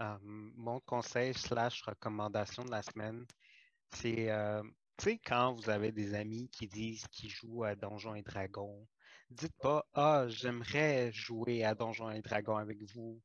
Euh, 0.00 0.18
mon 0.22 0.80
conseil 0.80 1.32
slash 1.34 1.82
recommandation 1.82 2.64
de 2.64 2.70
la 2.70 2.82
semaine, 2.82 3.24
c'est, 3.92 4.30
euh, 4.30 4.62
tu 4.98 5.04
sais, 5.04 5.18
quand 5.18 5.54
vous 5.54 5.70
avez 5.70 5.92
des 5.92 6.14
amis 6.14 6.48
qui 6.50 6.68
disent 6.68 7.06
qu'ils 7.08 7.30
jouent 7.30 7.64
à 7.64 7.74
Donjons 7.74 8.14
et 8.14 8.22
Dragons, 8.22 8.86
dites 9.30 9.56
pas, 9.60 9.86
ah, 9.94 10.26
j'aimerais 10.28 11.10
jouer 11.12 11.64
à 11.64 11.74
Donjons 11.74 12.10
et 12.10 12.20
Dragons 12.20 12.56
avec 12.56 12.78
vous. 12.94 13.20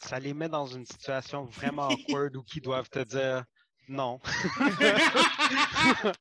Ça 0.00 0.18
les 0.18 0.34
met 0.34 0.48
dans 0.48 0.66
une 0.66 0.86
situation 0.86 1.44
vraiment 1.44 1.88
awkward 1.88 2.36
où 2.36 2.44
ils 2.54 2.62
doivent 2.62 2.88
te 2.88 3.04
dire 3.04 3.44
non. 3.88 4.20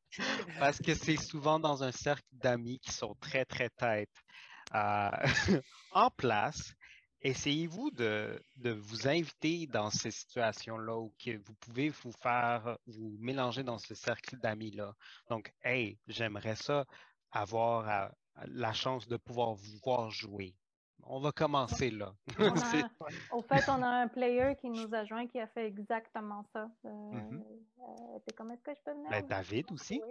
Parce 0.60 0.80
que 0.80 0.96
c'est 0.96 1.18
souvent 1.18 1.60
dans 1.60 1.84
un 1.84 1.92
cercle 1.92 2.28
d'amis 2.32 2.80
qui 2.80 2.92
sont 2.92 3.16
très, 3.22 3.46
très 3.46 3.70
têtes 3.70 4.10
euh, 4.74 5.10
en 5.92 6.10
place. 6.10 6.74
Essayez-vous 7.22 7.92
de, 7.92 8.42
de 8.56 8.72
vous 8.72 9.08
inviter 9.08 9.68
dans 9.68 9.90
ces 9.92 10.10
situations-là 10.10 10.98
où 10.98 11.14
que 11.24 11.38
vous 11.38 11.54
pouvez 11.60 11.90
vous 11.90 12.14
faire, 12.14 12.78
vous 12.88 13.18
mélanger 13.20 13.62
dans 13.64 13.78
ce 13.78 13.94
cercle 13.94 14.38
d'amis-là. 14.40 14.96
Donc, 15.30 15.54
hey, 15.64 16.00
j'aimerais 16.08 16.56
ça 16.56 16.86
avoir 17.32 17.90
euh, 17.90 18.08
la 18.48 18.74
chance 18.74 19.08
de 19.08 19.18
pouvoir 19.18 19.54
vous 19.54 19.78
voir 19.84 20.10
jouer. 20.10 20.56
On 21.06 21.20
va 21.20 21.32
commencer 21.32 21.90
là. 21.92 22.14
On 22.38 22.56
C'est- 22.56 22.84
a- 22.84 22.90
au 23.36 23.42
fait, 23.42 23.64
on 23.70 23.82
a 23.82 23.88
un 23.88 24.08
player 24.08 24.56
qui 24.56 24.70
nous 24.70 24.94
a 24.94 25.04
joint 25.06 25.28
qui 25.28 25.40
a 25.40 25.48
fait 25.48 25.66
exactement 25.68 26.44
ça. 26.54 26.70
Euh, 26.86 26.90
Mhm. 26.90 27.44
euh, 27.80 28.20
t'es 28.26 28.34
comme, 28.34 28.52
est-ce 28.52 28.62
que 28.64 28.74
je 28.76 28.82
peux 28.84 28.92
venir? 28.94 29.10
Ben, 29.10 29.26
David 29.26 29.72
aussi. 29.72 30.02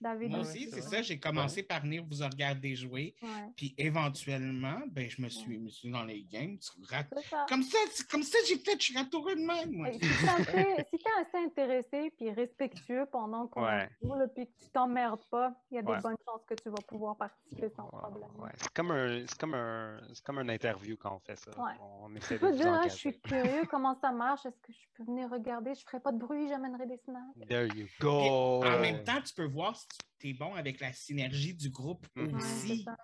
David 0.00 0.30
Moi 0.30 0.40
aussi, 0.40 0.68
c'est 0.70 0.80
ça. 0.82 1.00
J'ai 1.02 1.18
commencé 1.18 1.62
par 1.62 1.80
venir 1.82 2.04
vous 2.04 2.22
regarder 2.24 2.74
jouer. 2.76 3.14
Ouais, 3.22 3.28
Puis 3.56 3.74
éventuellement, 3.78 4.80
ben, 4.90 5.08
je 5.08 5.22
me 5.22 5.28
suis, 5.28 5.90
dans 5.90 6.04
les 6.04 6.22
games. 6.24 6.58
Rat- 6.90 7.04
c'est 7.16 7.24
ça. 7.28 7.46
Comme 7.48 7.62
ça, 7.62 7.78
comme 8.10 8.22
ça 8.22 8.38
j'ai 8.48 8.58
fait, 8.58 8.72
je 8.78 8.84
suis 8.86 8.96
ratoureux 8.96 9.34
de 9.34 9.40
même. 9.40 9.70
moi. 9.72 9.88
Si 9.92 9.98
t'es 10.00 10.06
assez, 10.28 10.84
si 10.90 10.98
t'es 10.98 11.10
assez 11.20 11.44
intéressé 11.44 12.10
puis 12.16 12.30
respectueux 12.30 13.06
pendant 13.10 13.46
qu'on 13.46 13.64
Ouais. 13.64 13.88
joue, 14.02 14.12
puis 14.34 14.46
que 14.46 14.52
tu 14.64 14.68
t'emmerdes 14.70 15.24
pas, 15.30 15.54
il 15.70 15.76
y 15.76 15.78
a 15.78 15.82
des 15.82 15.88
Ouais. 15.92 16.00
bonnes 16.00 16.16
chances 16.26 16.44
que 16.46 16.54
tu 16.54 16.68
vas 16.68 16.82
pouvoir 16.86 17.16
participer 17.16 17.70
sans 17.76 17.86
problème. 17.86 18.28
ouais. 18.38 18.50
C'est 18.56 18.72
comme 18.72 18.90
un, 18.90 19.24
c'est 19.26 19.38
comme 19.38 19.54
un, 19.54 20.00
c'est 20.12 20.24
comme 20.24 20.38
un 20.38 20.48
interview 20.48 20.96
quand 20.96 21.14
on 21.16 21.20
fait 21.20 21.36
ça. 21.38 21.50
Ouais. 21.58 21.72
On 21.80 22.08
Tu 22.10 22.16
essaie 22.18 22.38
de 22.38 22.50
dire, 22.50 22.72
ah, 22.82 22.88
je 22.88 22.94
suis 22.94 23.18
curieux, 23.20 23.62
comment 23.70 23.98
ça 24.00 24.12
marche? 24.12 24.44
Est-ce 24.46 24.60
que 24.60 24.72
je 24.72 24.86
peux 24.96 25.04
venir 25.04 25.30
regarder? 25.30 25.74
Je 25.74 25.82
ferai 25.84 26.00
pas 26.00 26.12
de 26.12 26.18
bruit, 26.18 26.48
j'amènerai 26.48 26.86
des 26.86 26.98
snacks. 26.98 27.48
There 27.48 27.68
you 27.74 27.86
go. 28.00 28.64
En 28.64 28.80
même 28.80 29.02
temps, 29.04 29.20
tu 29.24 29.34
peux 29.34 29.46
voir 29.46 29.76
si 29.76 29.83
tu 30.18 30.28
es 30.30 30.32
bon 30.34 30.54
avec 30.54 30.80
la 30.80 30.92
synergie 30.92 31.54
du 31.54 31.70
groupe 31.70 32.06
Mhm. 32.16 32.40
C'est 32.40 32.46
aussi. 32.72 32.82
ça. 32.84 32.96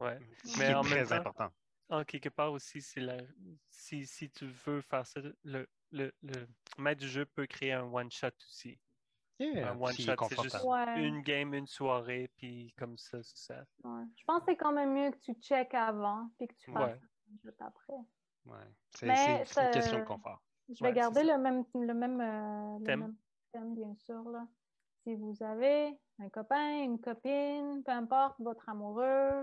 Ouais. 0.00 0.18
Ce 0.44 0.58
Mais 0.58 0.72
même 0.74 0.82
très 0.82 1.04
temps- 1.06 1.14
important. 1.16 1.48
En 1.90 2.04
quelque 2.04 2.28
part 2.28 2.52
aussi, 2.52 2.82
c'est 2.82 3.00
la... 3.00 3.16
si, 3.70 4.06
si 4.06 4.28
tu 4.30 4.46
veux 4.46 4.82
faire 4.82 5.06
ça, 5.06 5.20
le, 5.44 5.66
le, 5.90 6.12
le 6.22 6.46
maître 6.76 7.00
du 7.00 7.08
jeu 7.08 7.24
peut 7.24 7.46
créer 7.46 7.72
un 7.72 7.84
one-shot 7.84 8.28
aussi. 8.46 8.78
Yeah, 9.40 9.70
un 9.70 9.80
one 9.80 9.94
shot, 9.94 10.14
c'est 10.28 10.42
juste 10.42 10.64
Ouais. 10.64 11.00
une 11.06 11.22
game, 11.22 11.54
une 11.54 11.66
soirée, 11.68 12.28
puis 12.36 12.74
comme 12.76 12.98
ça, 12.98 13.18
ça. 13.22 13.64
Ouais. 13.84 14.04
Je 14.16 14.24
pense 14.24 14.40
que 14.40 14.46
c'est 14.50 14.56
quand 14.56 14.72
même 14.72 14.92
mieux 14.92 15.10
que 15.12 15.18
tu 15.18 15.32
checkes 15.40 15.72
avant 15.74 16.28
puis 16.36 16.48
que 16.48 16.54
tu 16.56 16.72
fasses 16.72 16.90
Ouais. 17.00 17.00
un 17.32 17.38
jeu 17.44 17.54
après. 17.60 17.92
Ouais. 18.44 18.56
C'est 18.96 19.06
Mais 19.06 19.14
c'est- 19.16 19.54
c'est 19.54 19.60
une 19.60 19.66
ça- 19.66 19.70
question 19.70 19.98
de 20.00 20.04
confort. 20.04 20.42
Je 20.68 20.74
vais 20.84 20.88
Ouais, 20.90 20.92
garder 20.94 21.20
c'est 21.20 21.26
le 21.32 21.38
même, 21.38 21.64
le, 21.74 21.94
même, 21.94 22.20
euh, 22.20 22.78
le 22.80 22.84
Thème. 22.84 23.00
même 23.00 23.16
thème, 23.52 23.74
bien 23.74 23.94
sûr. 23.94 24.22
Là. 24.28 24.46
Si 25.08 25.14
vous 25.14 25.42
avez 25.42 25.98
un 26.18 26.28
copain, 26.28 26.82
une 26.82 27.00
copine, 27.00 27.82
peu 27.82 27.92
importe, 27.92 28.38
votre 28.40 28.68
amoureux, 28.68 29.42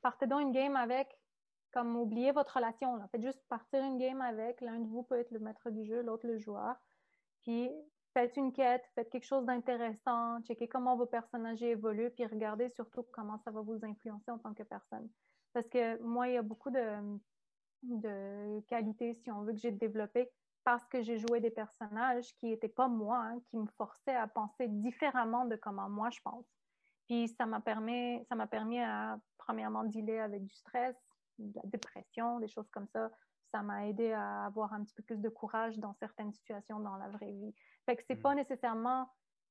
partez 0.00 0.28
donc 0.28 0.42
une 0.42 0.52
game 0.52 0.76
avec, 0.76 1.08
comme 1.72 1.96
oubliez 1.96 2.30
votre 2.30 2.54
relation. 2.54 3.00
Faites 3.08 3.22
juste 3.22 3.42
partir 3.48 3.82
une 3.82 3.98
game 3.98 4.20
avec. 4.20 4.60
L'un 4.60 4.78
de 4.78 4.86
vous 4.86 5.02
peut 5.02 5.18
être 5.18 5.32
le 5.32 5.40
maître 5.40 5.70
du 5.70 5.84
jeu, 5.84 6.02
l'autre 6.02 6.28
le 6.28 6.38
joueur. 6.38 6.76
Puis 7.40 7.68
faites 8.14 8.36
une 8.36 8.52
quête, 8.52 8.84
faites 8.94 9.10
quelque 9.10 9.26
chose 9.26 9.44
d'intéressant, 9.44 10.40
checkez 10.42 10.68
comment 10.68 10.94
vos 10.94 11.06
personnages 11.06 11.64
évoluent, 11.64 12.12
puis 12.12 12.24
regardez 12.24 12.68
surtout 12.68 13.02
comment 13.12 13.38
ça 13.38 13.50
va 13.50 13.60
vous 13.60 13.84
influencer 13.84 14.30
en 14.30 14.38
tant 14.38 14.54
que 14.54 14.62
personne. 14.62 15.10
Parce 15.52 15.68
que 15.68 16.00
moi, 16.00 16.28
il 16.28 16.34
y 16.34 16.38
a 16.38 16.42
beaucoup 16.42 16.70
de, 16.70 17.18
de 17.82 18.60
qualités, 18.68 19.14
si 19.14 19.32
on 19.32 19.42
veut, 19.42 19.52
que 19.52 19.58
j'ai 19.58 19.72
développées 19.72 20.30
parce 20.64 20.86
que 20.86 21.02
j'ai 21.02 21.18
joué 21.18 21.40
des 21.40 21.50
personnages 21.50 22.34
qui 22.36 22.46
n'étaient 22.46 22.68
pas 22.68 22.88
moi, 22.88 23.18
hein, 23.18 23.40
qui 23.50 23.56
me 23.56 23.66
forçaient 23.76 24.14
à 24.14 24.26
penser 24.28 24.68
différemment 24.68 25.44
de 25.44 25.56
comment 25.56 25.88
moi 25.88 26.10
je 26.10 26.20
pense. 26.22 26.46
Puis 27.08 27.28
ça 27.28 27.46
m'a 27.46 27.60
permis, 27.60 28.24
ça 28.28 28.34
m'a 28.36 28.46
permis 28.46 28.80
à, 28.80 29.18
premièrement, 29.38 29.84
dealer 29.84 30.20
avec 30.20 30.44
du 30.44 30.54
stress, 30.54 30.96
de 31.38 31.52
la 31.56 31.62
dépression, 31.64 32.38
des 32.38 32.48
choses 32.48 32.68
comme 32.70 32.86
ça, 32.88 33.10
ça 33.50 33.62
m'a 33.62 33.86
aidé 33.88 34.12
à 34.12 34.44
avoir 34.46 34.72
un 34.72 34.82
petit 34.84 34.94
peu 34.94 35.02
plus 35.02 35.20
de 35.20 35.28
courage 35.28 35.78
dans 35.78 35.92
certaines 35.94 36.32
situations 36.32 36.80
dans 36.80 36.96
la 36.96 37.08
vraie 37.08 37.32
vie. 37.32 37.54
Fait 37.86 37.96
que 37.96 38.02
c'est 38.06 38.14
Mm. 38.16 38.22
pas 38.22 38.34
nécessairement 38.34 39.08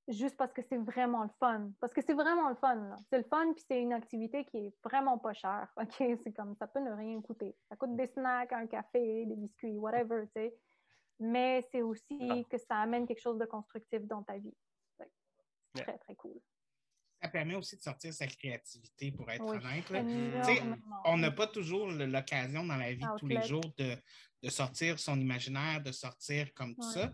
juste 0.08 0.38
parce 0.38 0.52
que 0.54 0.62
c'est 0.64 0.78
vraiment 0.78 1.24
le 1.24 1.30
fun. 1.40 1.72
Parce 1.80 1.94
que 1.94 2.02
c'est 2.02 2.14
vraiment 2.14 2.50
le 2.50 2.56
fun. 2.56 2.76
là. 2.76 2.98
C'est 3.10 3.18
le 3.20 3.24
fun, 3.26 3.54
puis 3.54 3.64
c'est 3.68 3.80
une 3.82 3.94
activité 3.94 4.46
qui 4.46 4.58
est 4.58 4.76
vraiment 4.84 5.18
pas 5.20 5.34
chère. 5.34 5.72
OK? 5.78 6.18
C'est 6.24 6.34
comme 6.34 6.56
ça 6.56 6.68
peut 6.68 6.80
ne 6.80 6.92
rien 6.92 7.22
coûter. 7.22 7.56
Ça 7.70 7.76
coûte 7.76 7.96
des 7.96 8.08
snacks, 8.08 8.52
un 8.54 8.66
café, 8.68 9.26
des 9.26 9.36
biscuits, 9.36 9.78
whatever, 9.78 10.26
tu 10.28 10.32
sais. 10.34 10.58
Mais 11.24 11.66
c'est 11.72 11.82
aussi 11.84 12.18
Ah. 12.30 12.42
que 12.50 12.58
ça 12.58 12.78
amène 12.78 13.06
quelque 13.08 13.22
chose 13.22 13.38
de 13.38 13.46
constructif 13.46 14.02
dans 14.08 14.24
ta 14.24 14.38
vie. 14.38 14.56
C'est 14.98 15.08
Yeah. 15.76 15.86
très, 15.86 15.98
très 16.00 16.16
cool. 16.16 16.40
Ça 17.22 17.30
permet 17.30 17.54
aussi 17.56 17.78
de 17.78 17.82
sortir 17.82 18.12
sa 18.14 18.26
créativité, 18.28 19.12
pour 19.12 19.30
être 19.30 19.46
Oui, 19.46 19.58
honnête. 19.58 20.66
On 21.06 21.18
n'a 21.18 21.30
pas 21.32 21.46
toujours 21.48 21.92
l'occasion 21.92 22.66
dans 22.66 22.76
la 22.78 22.92
vie 22.94 23.06
de 23.06 23.18
tous 23.20 23.28
les 23.28 23.44
jours 23.44 23.62
de, 23.78 23.96
de 24.42 24.50
sortir 24.50 24.98
son 25.00 25.20
imaginaire, 25.20 25.82
de 25.84 25.92
sortir 25.92 26.52
comme 26.56 26.74
tout 26.76 26.82
Ouais. 26.82 26.94
ça. 26.94 27.14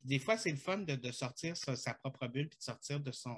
Des 0.00 0.20
fois, 0.20 0.36
c'est 0.38 0.52
le 0.52 0.56
fun 0.56 0.78
de, 0.78 0.94
de 0.94 1.10
sortir 1.10 1.56
sa, 1.56 1.74
sa 1.74 1.92
propre 1.94 2.28
bulle 2.28 2.48
puis 2.48 2.58
de 2.58 2.62
sortir 2.62 3.00
de 3.00 3.10
son, 3.10 3.36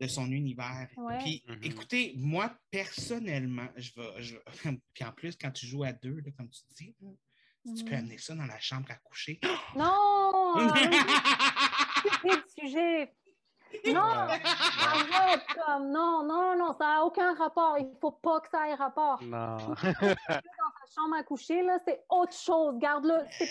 de 0.00 0.06
son 0.06 0.30
univers. 0.32 0.88
Ouais. 0.96 1.18
Puis, 1.18 1.44
Mhm. 1.46 1.62
écoutez, 1.62 2.14
moi, 2.16 2.58
personnellement, 2.70 3.68
je 3.76 3.92
vais. 3.94 4.22
Je... 4.22 4.36
puis 4.94 5.04
en 5.04 5.12
plus, 5.12 5.36
quand 5.36 5.50
tu 5.52 5.66
joues 5.66 5.84
à 5.84 5.92
deux, 5.92 6.20
là, 6.20 6.30
comme 6.32 6.48
tu 6.48 6.62
dis, 6.74 6.96
tu 7.64 7.84
peux 7.84 7.92
Mhm. 7.92 7.98
amener 7.98 8.18
ça 8.18 8.34
dans 8.34 8.46
la 8.46 8.58
chambre 8.60 8.86
à 8.90 8.94
coucher. 8.96 9.40
Non! 9.76 10.56
Stupide 12.06 12.42
sujet! 12.58 13.12
Non! 13.86 14.00
Arrête! 14.00 15.42
Comme, 15.54 15.90
non, 15.92 16.24
non, 16.26 16.56
non, 16.58 16.74
ça 16.78 16.86
n'a 16.86 17.04
aucun 17.04 17.34
rapport. 17.34 17.76
Il 17.78 17.86
faut 18.00 18.10
pas 18.10 18.40
que 18.40 18.48
ça 18.50 18.68
ait 18.68 18.74
rapport. 18.74 19.22
Non. 19.22 19.58
La 19.82 20.40
chambre 20.92 21.14
à 21.18 21.22
coucher, 21.22 21.62
là, 21.62 21.78
c'est 21.84 22.00
autre 22.08 22.32
chose. 22.34 22.74
Garde-le 22.78 23.20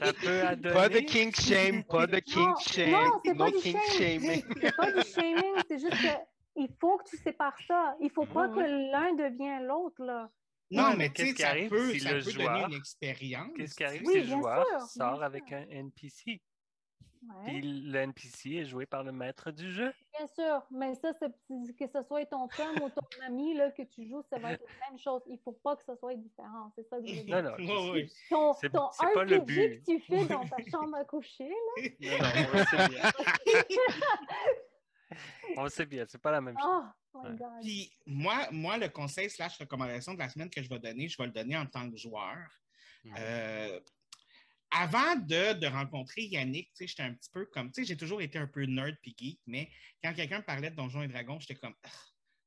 ça 0.00 0.12
peut 0.12 0.42
à 0.42 0.56
Pas 0.74 0.88
de 0.90 0.98
king 0.98 1.34
shame, 1.34 1.82
pas 1.84 2.06
de 2.06 2.18
king 2.18 2.46
Non, 2.48 2.56
shame. 2.56 2.90
non, 2.90 3.20
c'est 3.24 3.34
pas 3.34 3.50
king 3.52 3.78
shame. 3.88 4.20
shaming. 4.20 4.44
C'est 4.60 4.76
pas 4.76 4.92
du 4.92 5.02
shaming, 5.02 5.54
c'est 5.68 5.78
juste 5.78 5.92
que 6.02 6.18
il 6.56 6.68
faut 6.78 6.98
que 6.98 7.04
tu 7.08 7.16
sépares 7.16 7.56
ça. 7.66 7.94
Il 8.00 8.10
faut 8.10 8.26
pas 8.26 8.48
que 8.48 8.60
l'un 8.60 9.14
devienne 9.14 9.64
l'autre, 9.66 10.04
là. 10.04 10.28
Non, 10.72 10.84
Ouais, 10.90 10.96
mais 10.96 11.10
qu'est-ce 11.10 11.34
qui 11.34 11.42
ça 11.42 11.50
arrive 11.50 11.68
peut, 11.70 11.92
si 11.92 12.00
ça 12.00 12.12
le 12.12 12.22
peut 12.24 12.30
joueur- 12.30 12.52
donner 12.62 12.74
une 12.74 12.80
expérience. 12.80 13.50
Qu'est-ce 13.56 13.74
qui 13.76 13.84
arrive 13.84 14.02
Oui, 14.06 14.12
si 14.14 14.20
le 14.20 14.26
joueur 14.26 14.66
sûr, 14.66 14.80
sort 14.88 15.22
avec 15.22 15.52
un 15.52 15.66
NPC? 15.68 16.40
Ouais, 17.24 17.44
Puis 17.44 17.60
le 17.62 17.98
NPC 18.00 18.50
est 18.56 18.64
joué 18.64 18.84
par 18.84 19.04
le 19.04 19.12
maître 19.12 19.52
du 19.52 19.70
jeu? 19.70 19.92
bien 20.18 20.26
sûr. 20.26 20.60
Mais 20.72 20.92
ça, 20.96 21.12
c'est- 21.20 21.30
que 21.76 21.86
ce 21.86 22.02
soit 22.02 22.26
ton 22.26 22.48
chum 22.48 22.74
ou 22.82 22.88
ton 22.90 23.24
ami 23.24 23.54
là, 23.54 23.70
que 23.70 23.82
tu 23.82 24.08
joues, 24.08 24.22
ça 24.28 24.38
va 24.40 24.54
être 24.54 24.64
la 24.80 24.88
même 24.90 24.98
chose. 24.98 25.22
Il 25.28 25.38
faut 25.38 25.52
pas 25.52 25.76
que 25.76 25.84
ce 25.84 25.94
soit 25.94 26.16
différent. 26.16 26.72
C'est 26.74 26.82
ça 26.88 26.98
que 26.98 27.06
je 27.06 27.14
veux 27.14 27.22
dire. 27.22 27.42
Non, 27.42 27.50
non. 27.50 27.96
Ton, 28.28 28.52
C'est- 28.54 28.70
ton 28.70 28.88
c'est 28.90 29.14
pas 29.14 29.22
le 29.24 29.36
RPG 29.36 29.44
but. 29.46 29.84
que 29.86 29.92
tu 29.92 30.00
fais 30.00 30.24
dans 30.26 30.48
ta 30.48 30.56
chambre 30.68 30.96
à 30.96 31.04
coucher, 31.04 31.48
là, 31.48 31.76
Non, 32.00 32.58
non, 32.58 32.64
sait 32.64 32.88
bien. 32.88 33.02
On 35.56 35.64
le 35.64 35.70
sait 35.70 35.86
bien, 35.86 36.04
c'est 36.08 36.20
pas 36.20 36.30
la 36.30 36.40
même 36.40 36.56
chose. 36.58 36.84
oh 37.14 37.22
my 37.24 37.30
Ouais. 37.30 37.36
God. 37.36 37.60
Puis 37.62 37.92
moi, 38.06 38.48
moi, 38.50 38.78
le 38.78 38.88
conseil 38.88 39.28
slash 39.28 39.58
recommandation 39.58 40.14
de 40.14 40.18
la 40.18 40.28
semaine 40.30 40.48
que 40.50 40.62
je 40.62 40.68
vais 40.68 40.78
donner, 40.78 41.08
je 41.08 41.16
vais 41.18 41.26
le 41.26 41.32
donner 41.32 41.56
en 41.56 41.66
tant 41.66 41.90
que 41.90 41.96
joueur. 41.96 42.38
Mhm. 43.04 43.14
Euh, 43.18 43.80
avant 44.70 45.16
de, 45.16 45.52
de 45.52 45.66
rencontrer 45.66 46.22
Yannick, 46.22 46.68
tu 46.68 46.76
sais, 46.76 46.86
j'étais 46.86 47.02
un 47.02 47.12
petit 47.12 47.28
peu 47.30 47.44
comme, 47.46 47.70
tu 47.70 47.82
sais, 47.82 47.88
j'ai 47.88 47.96
toujours 47.96 48.22
été 48.22 48.38
un 48.38 48.46
peu 48.46 48.64
nerd 48.64 48.96
puis 49.02 49.14
geek, 49.18 49.40
mais 49.46 49.70
quand 50.02 50.14
quelqu'un 50.14 50.40
parlait 50.40 50.70
de 50.70 50.76
Donjons 50.76 51.02
et 51.02 51.08
Dragons, 51.08 51.38
j'étais 51.38 51.56
comme, 51.56 51.74
Ah, 51.84 51.88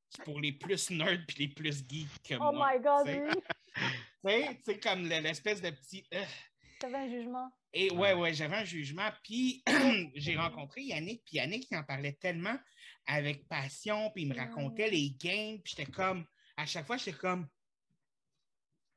c'est 0.09 0.23
pour 0.23 0.39
les 0.39 0.53
plus 0.53 0.89
nerds 0.89 1.19
puis 1.27 1.37
les 1.45 1.47
plus 1.49 1.83
geeks 1.87 2.23
que 2.23 2.33
Oh 2.35 2.51
moi. 2.51 2.71
my 2.73 2.81
God, 2.81 3.05
tu 3.05 3.11
sais. 3.11 3.21
oui. 4.23 4.45
Tu 4.57 4.63
sais, 4.63 4.79
comme 4.79 5.03
le- 5.03 5.19
l'espèce 5.19 5.61
de 5.61 5.69
petit. 5.69 6.03
euh, 6.15 6.23
T'avais 6.79 6.97
un 6.97 7.09
jugement. 7.09 7.51
Et 7.77 7.91
ouais, 7.91 8.13
ouais, 8.13 8.33
j'avais 8.33 8.55
un 8.55 8.63
jugement. 8.63 9.09
Puis 9.21 9.61
j'ai 10.15 10.37
rencontré 10.37 10.81
Yannick, 10.81 11.23
puis 11.25 11.35
Yannick, 11.37 11.67
il 11.69 11.75
en 11.77 11.83
parlait 11.83 12.13
tellement 12.13 12.57
avec 13.05 13.47
passion, 13.49 14.09
puis 14.11 14.23
il 14.23 14.29
me 14.29 14.35
racontait 14.35 14.83
Ouais. 14.85 14.91
les 14.91 15.11
games, 15.11 15.61
puis 15.61 15.73
j'étais 15.75 15.91
comme, 15.91 16.25
à 16.55 16.65
chaque 16.65 16.87
fois, 16.87 16.95
j'étais 16.95 17.17
comme, 17.17 17.47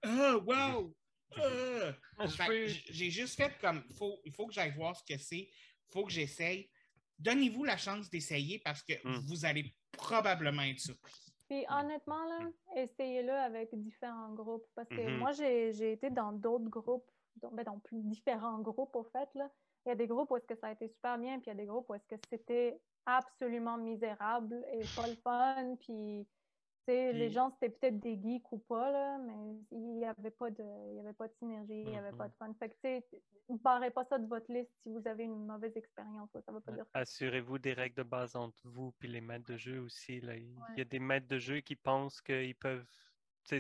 oh, 0.07 0.43
wow! 0.47 0.95
ah. 1.37 2.27
J- 2.67 2.85
J'ai 2.91 3.11
juste 3.11 3.37
fait 3.37 3.53
comme, 3.61 3.83
faut, 3.99 4.21
il 4.25 4.33
faut 4.33 4.47
que 4.47 4.55
j'aille 4.55 4.73
voir 4.75 4.97
ce 4.97 5.03
que 5.05 5.19
c'est, 5.21 5.41
il 5.51 5.93
faut 5.93 6.05
que 6.05 6.13
j'essaye. 6.13 6.71
Donnez-vous 7.19 7.65
la 7.65 7.77
chance 7.77 8.09
d'essayer 8.09 8.61
parce 8.61 8.83
que 8.83 8.93
Mm. 9.05 9.27
vous 9.27 9.45
allez 9.45 9.75
probablement 9.91 10.63
être 10.63 10.79
surpris. 10.81 11.13
Puis 11.49 11.65
honnêtement, 11.69 12.25
là, 12.27 12.49
essayez-le 12.77 13.33
avec 13.33 13.71
différents 13.73 14.33
groupes. 14.35 14.67
Parce 14.77 14.89
que 14.89 15.01
Mhm. 15.01 15.19
moi, 15.19 15.33
j'ai 15.33 15.73
j'ai 15.73 15.93
été 15.93 16.11
dans 16.11 16.31
d'autres 16.33 16.69
groupes, 16.69 17.11
dans, 17.41 17.51
ben, 17.51 17.65
dans 17.65 17.79
plus 17.79 18.03
différents 18.03 18.59
groupes, 18.61 18.95
au 18.97 19.05
fait. 19.05 19.29
Là. 19.35 19.51
Il 19.87 19.91
y 19.91 19.93
a 19.93 19.95
des 19.95 20.07
groupes 20.07 20.31
où 20.31 20.37
est-ce 20.37 20.47
que 20.47 20.57
ça 20.57 20.69
a 20.69 20.73
été 20.73 20.89
super 20.89 21.19
bien, 21.19 21.39
puis 21.39 21.47
il 21.47 21.49
y 21.49 21.53
a 21.53 21.55
des 21.55 21.67
groupes 21.67 21.89
où 21.89 21.95
est-ce 21.95 22.07
que 22.07 22.17
c'était 22.31 22.81
absolument 23.07 23.79
misérable 23.79 24.65
et 24.73 24.81
pas 24.95 25.07
le 25.07 25.15
fun. 25.17 25.77
Puis, 25.81 26.27
tu 26.27 26.95
sais, 26.95 27.13
les 27.13 27.27
Puis- 27.27 27.35
gens, 27.35 27.51
c'était 27.51 27.71
peut-être 27.71 27.99
des 28.01 28.21
geeks 28.21 28.53
ou 28.53 28.59
pas, 28.59 28.91
là, 28.91 29.19
mais 29.19 29.57
il 29.71 29.99
n'y 29.99 30.05
avait, 30.05 30.31
pas 30.31 30.51
de- 30.51 30.91
il 30.91 30.97
y 30.97 31.01
avait 31.01 31.13
pas 31.15 31.29
de 31.29 31.33
synergie, 31.39 31.83
il 31.83 31.91
n'y 31.91 31.97
avait 31.99 32.17
pas 32.17 32.29
de 32.29 32.35
fun. 32.35 32.53
Fait 32.59 32.69
que, 32.69 33.01
ne 33.51 33.57
barrez 33.59 33.91
pas 33.91 34.05
ça 34.05 34.19
de 34.19 34.27
votre 34.27 34.53
liste 34.53 34.71
si 34.83 34.91
vous 34.91 35.07
avez 35.07 35.25
une 35.25 35.47
mauvaise 35.47 35.75
expérience. 35.77 36.31
Ça 36.33 36.41
pas 36.43 36.73
dire 36.73 36.85
Assurez-vous 36.93 37.59
des 37.59 37.73
règles 37.73 37.97
de 37.97 38.03
base 38.03 38.37
entre 38.37 38.69
vous 38.69 38.93
et 39.03 39.07
les 39.07 39.21
maîtres 39.23 39.51
de 39.51 39.57
jeu 39.57 39.81
aussi. 39.81 40.21
Là. 40.21 40.37
Il 40.37 40.55
y 40.77 40.81
a 40.81 40.85
des 40.85 40.99
maîtres 40.99 41.29
de 41.29 41.39
jeu 41.39 41.61
qui 41.61 41.77
pensent 41.77 42.21
qu'ils 42.21 42.57
peuvent. 42.57 42.87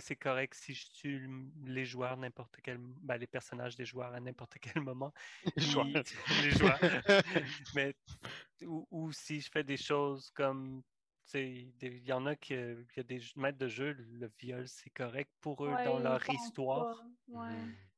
C'est 0.01 0.16
correct 0.16 0.55
si 0.55 0.74
je 0.74 0.90
tue 0.93 1.28
les 1.65 1.85
joueurs 1.86 2.16
n'importe 2.16 2.56
quel 2.62 2.78
ben, 2.78 3.16
les 3.16 3.27
personnages 3.27 3.74
des 3.77 3.85
joueurs 3.86 4.12
à 4.12 4.20
n'importe 4.20 4.56
quel 4.77 4.82
moment. 4.82 5.12
Les 5.56 5.62
joueurs. 5.62 5.86
Puis- 5.86 6.15
les 6.44 6.51
joueurs. 6.51 6.78
Mais 7.74 7.94
ou, 8.62 8.86
ou 8.90 9.12
si 9.12 9.40
je 9.40 9.51
fais 9.51 9.65
des 9.65 9.77
choses 9.78 10.31
comme 10.31 10.82
tu 11.24 11.32
sais, 11.32 11.69
des- 11.78 11.97
il 11.98 12.05
y 12.05 12.12
en 12.12 12.24
a 12.27 12.36
qui 12.36 12.55
il 12.55 12.86
y 12.97 13.01
a 13.01 13.02
des 13.02 13.20
maîtres 13.36 13.59
de 13.59 13.69
jeu, 13.69 13.93
le 13.93 14.31
viol 14.39 14.66
c'est 14.69 14.90
correct 14.90 15.31
pour 15.40 15.65
eux 15.65 15.73
Ouais, 15.73 15.85
dans 15.85 15.98
leur 15.98 16.20
histoire. 16.31 17.02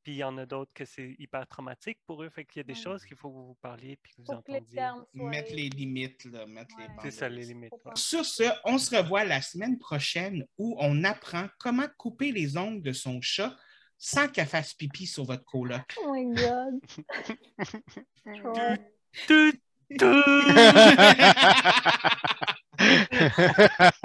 Puis 0.03 0.13
il 0.13 0.19
y 0.19 0.25
en 0.25 0.39
a 0.39 0.47
d'autres 0.47 0.73
que 0.73 0.85
c'est 0.85 1.15
hyper 1.19 1.47
traumatique 1.47 1.99
pour 2.07 2.23
eux. 2.23 2.31
Fait 2.31 2.45
qu'il 2.45 2.61
y 2.61 2.61
a 2.61 2.65
des 2.65 2.75
choses 2.75 3.05
qu'il 3.05 3.17
faut 3.17 3.29
que 3.29 3.35
vous 3.35 3.59
parliez 3.61 3.97
puis 4.03 4.13
que 4.13 4.23
vous 4.23 4.25
pour 4.25 4.37
entendiez. 4.37 4.81
Mettre 5.13 5.55
les 5.55 5.69
limites, 5.69 6.25
là, 6.25 6.47
mettre 6.47 6.75
C'est 7.03 7.11
ça, 7.11 7.29
les 7.29 7.45
limites. 7.45 7.73
Sur 7.95 8.25
ce, 8.25 8.45
on 8.65 8.79
se 8.79 8.97
revoit 8.97 9.25
la 9.25 9.43
semaine 9.43 9.79
prochaine 9.79 10.47
où 10.57 10.75
on 10.79 11.05
apprend 11.05 11.49
comment 11.59 11.87
couper 11.99 12.33
les 12.33 12.57
ongles 12.57 12.83
de 12.83 12.93
son 12.93 13.21
chat 13.21 13.55
sans 13.99 14.29
qu'elle 14.29 14.47
fasse 14.47 14.73
pipi 14.73 15.07
sur 15.07 15.25
votre 15.25 15.45
coloc. 15.45 15.95
Oh 16.03 16.15
my 16.15 16.25
God! 16.35 16.81
tout, 19.27 19.53
tout. 19.99 20.23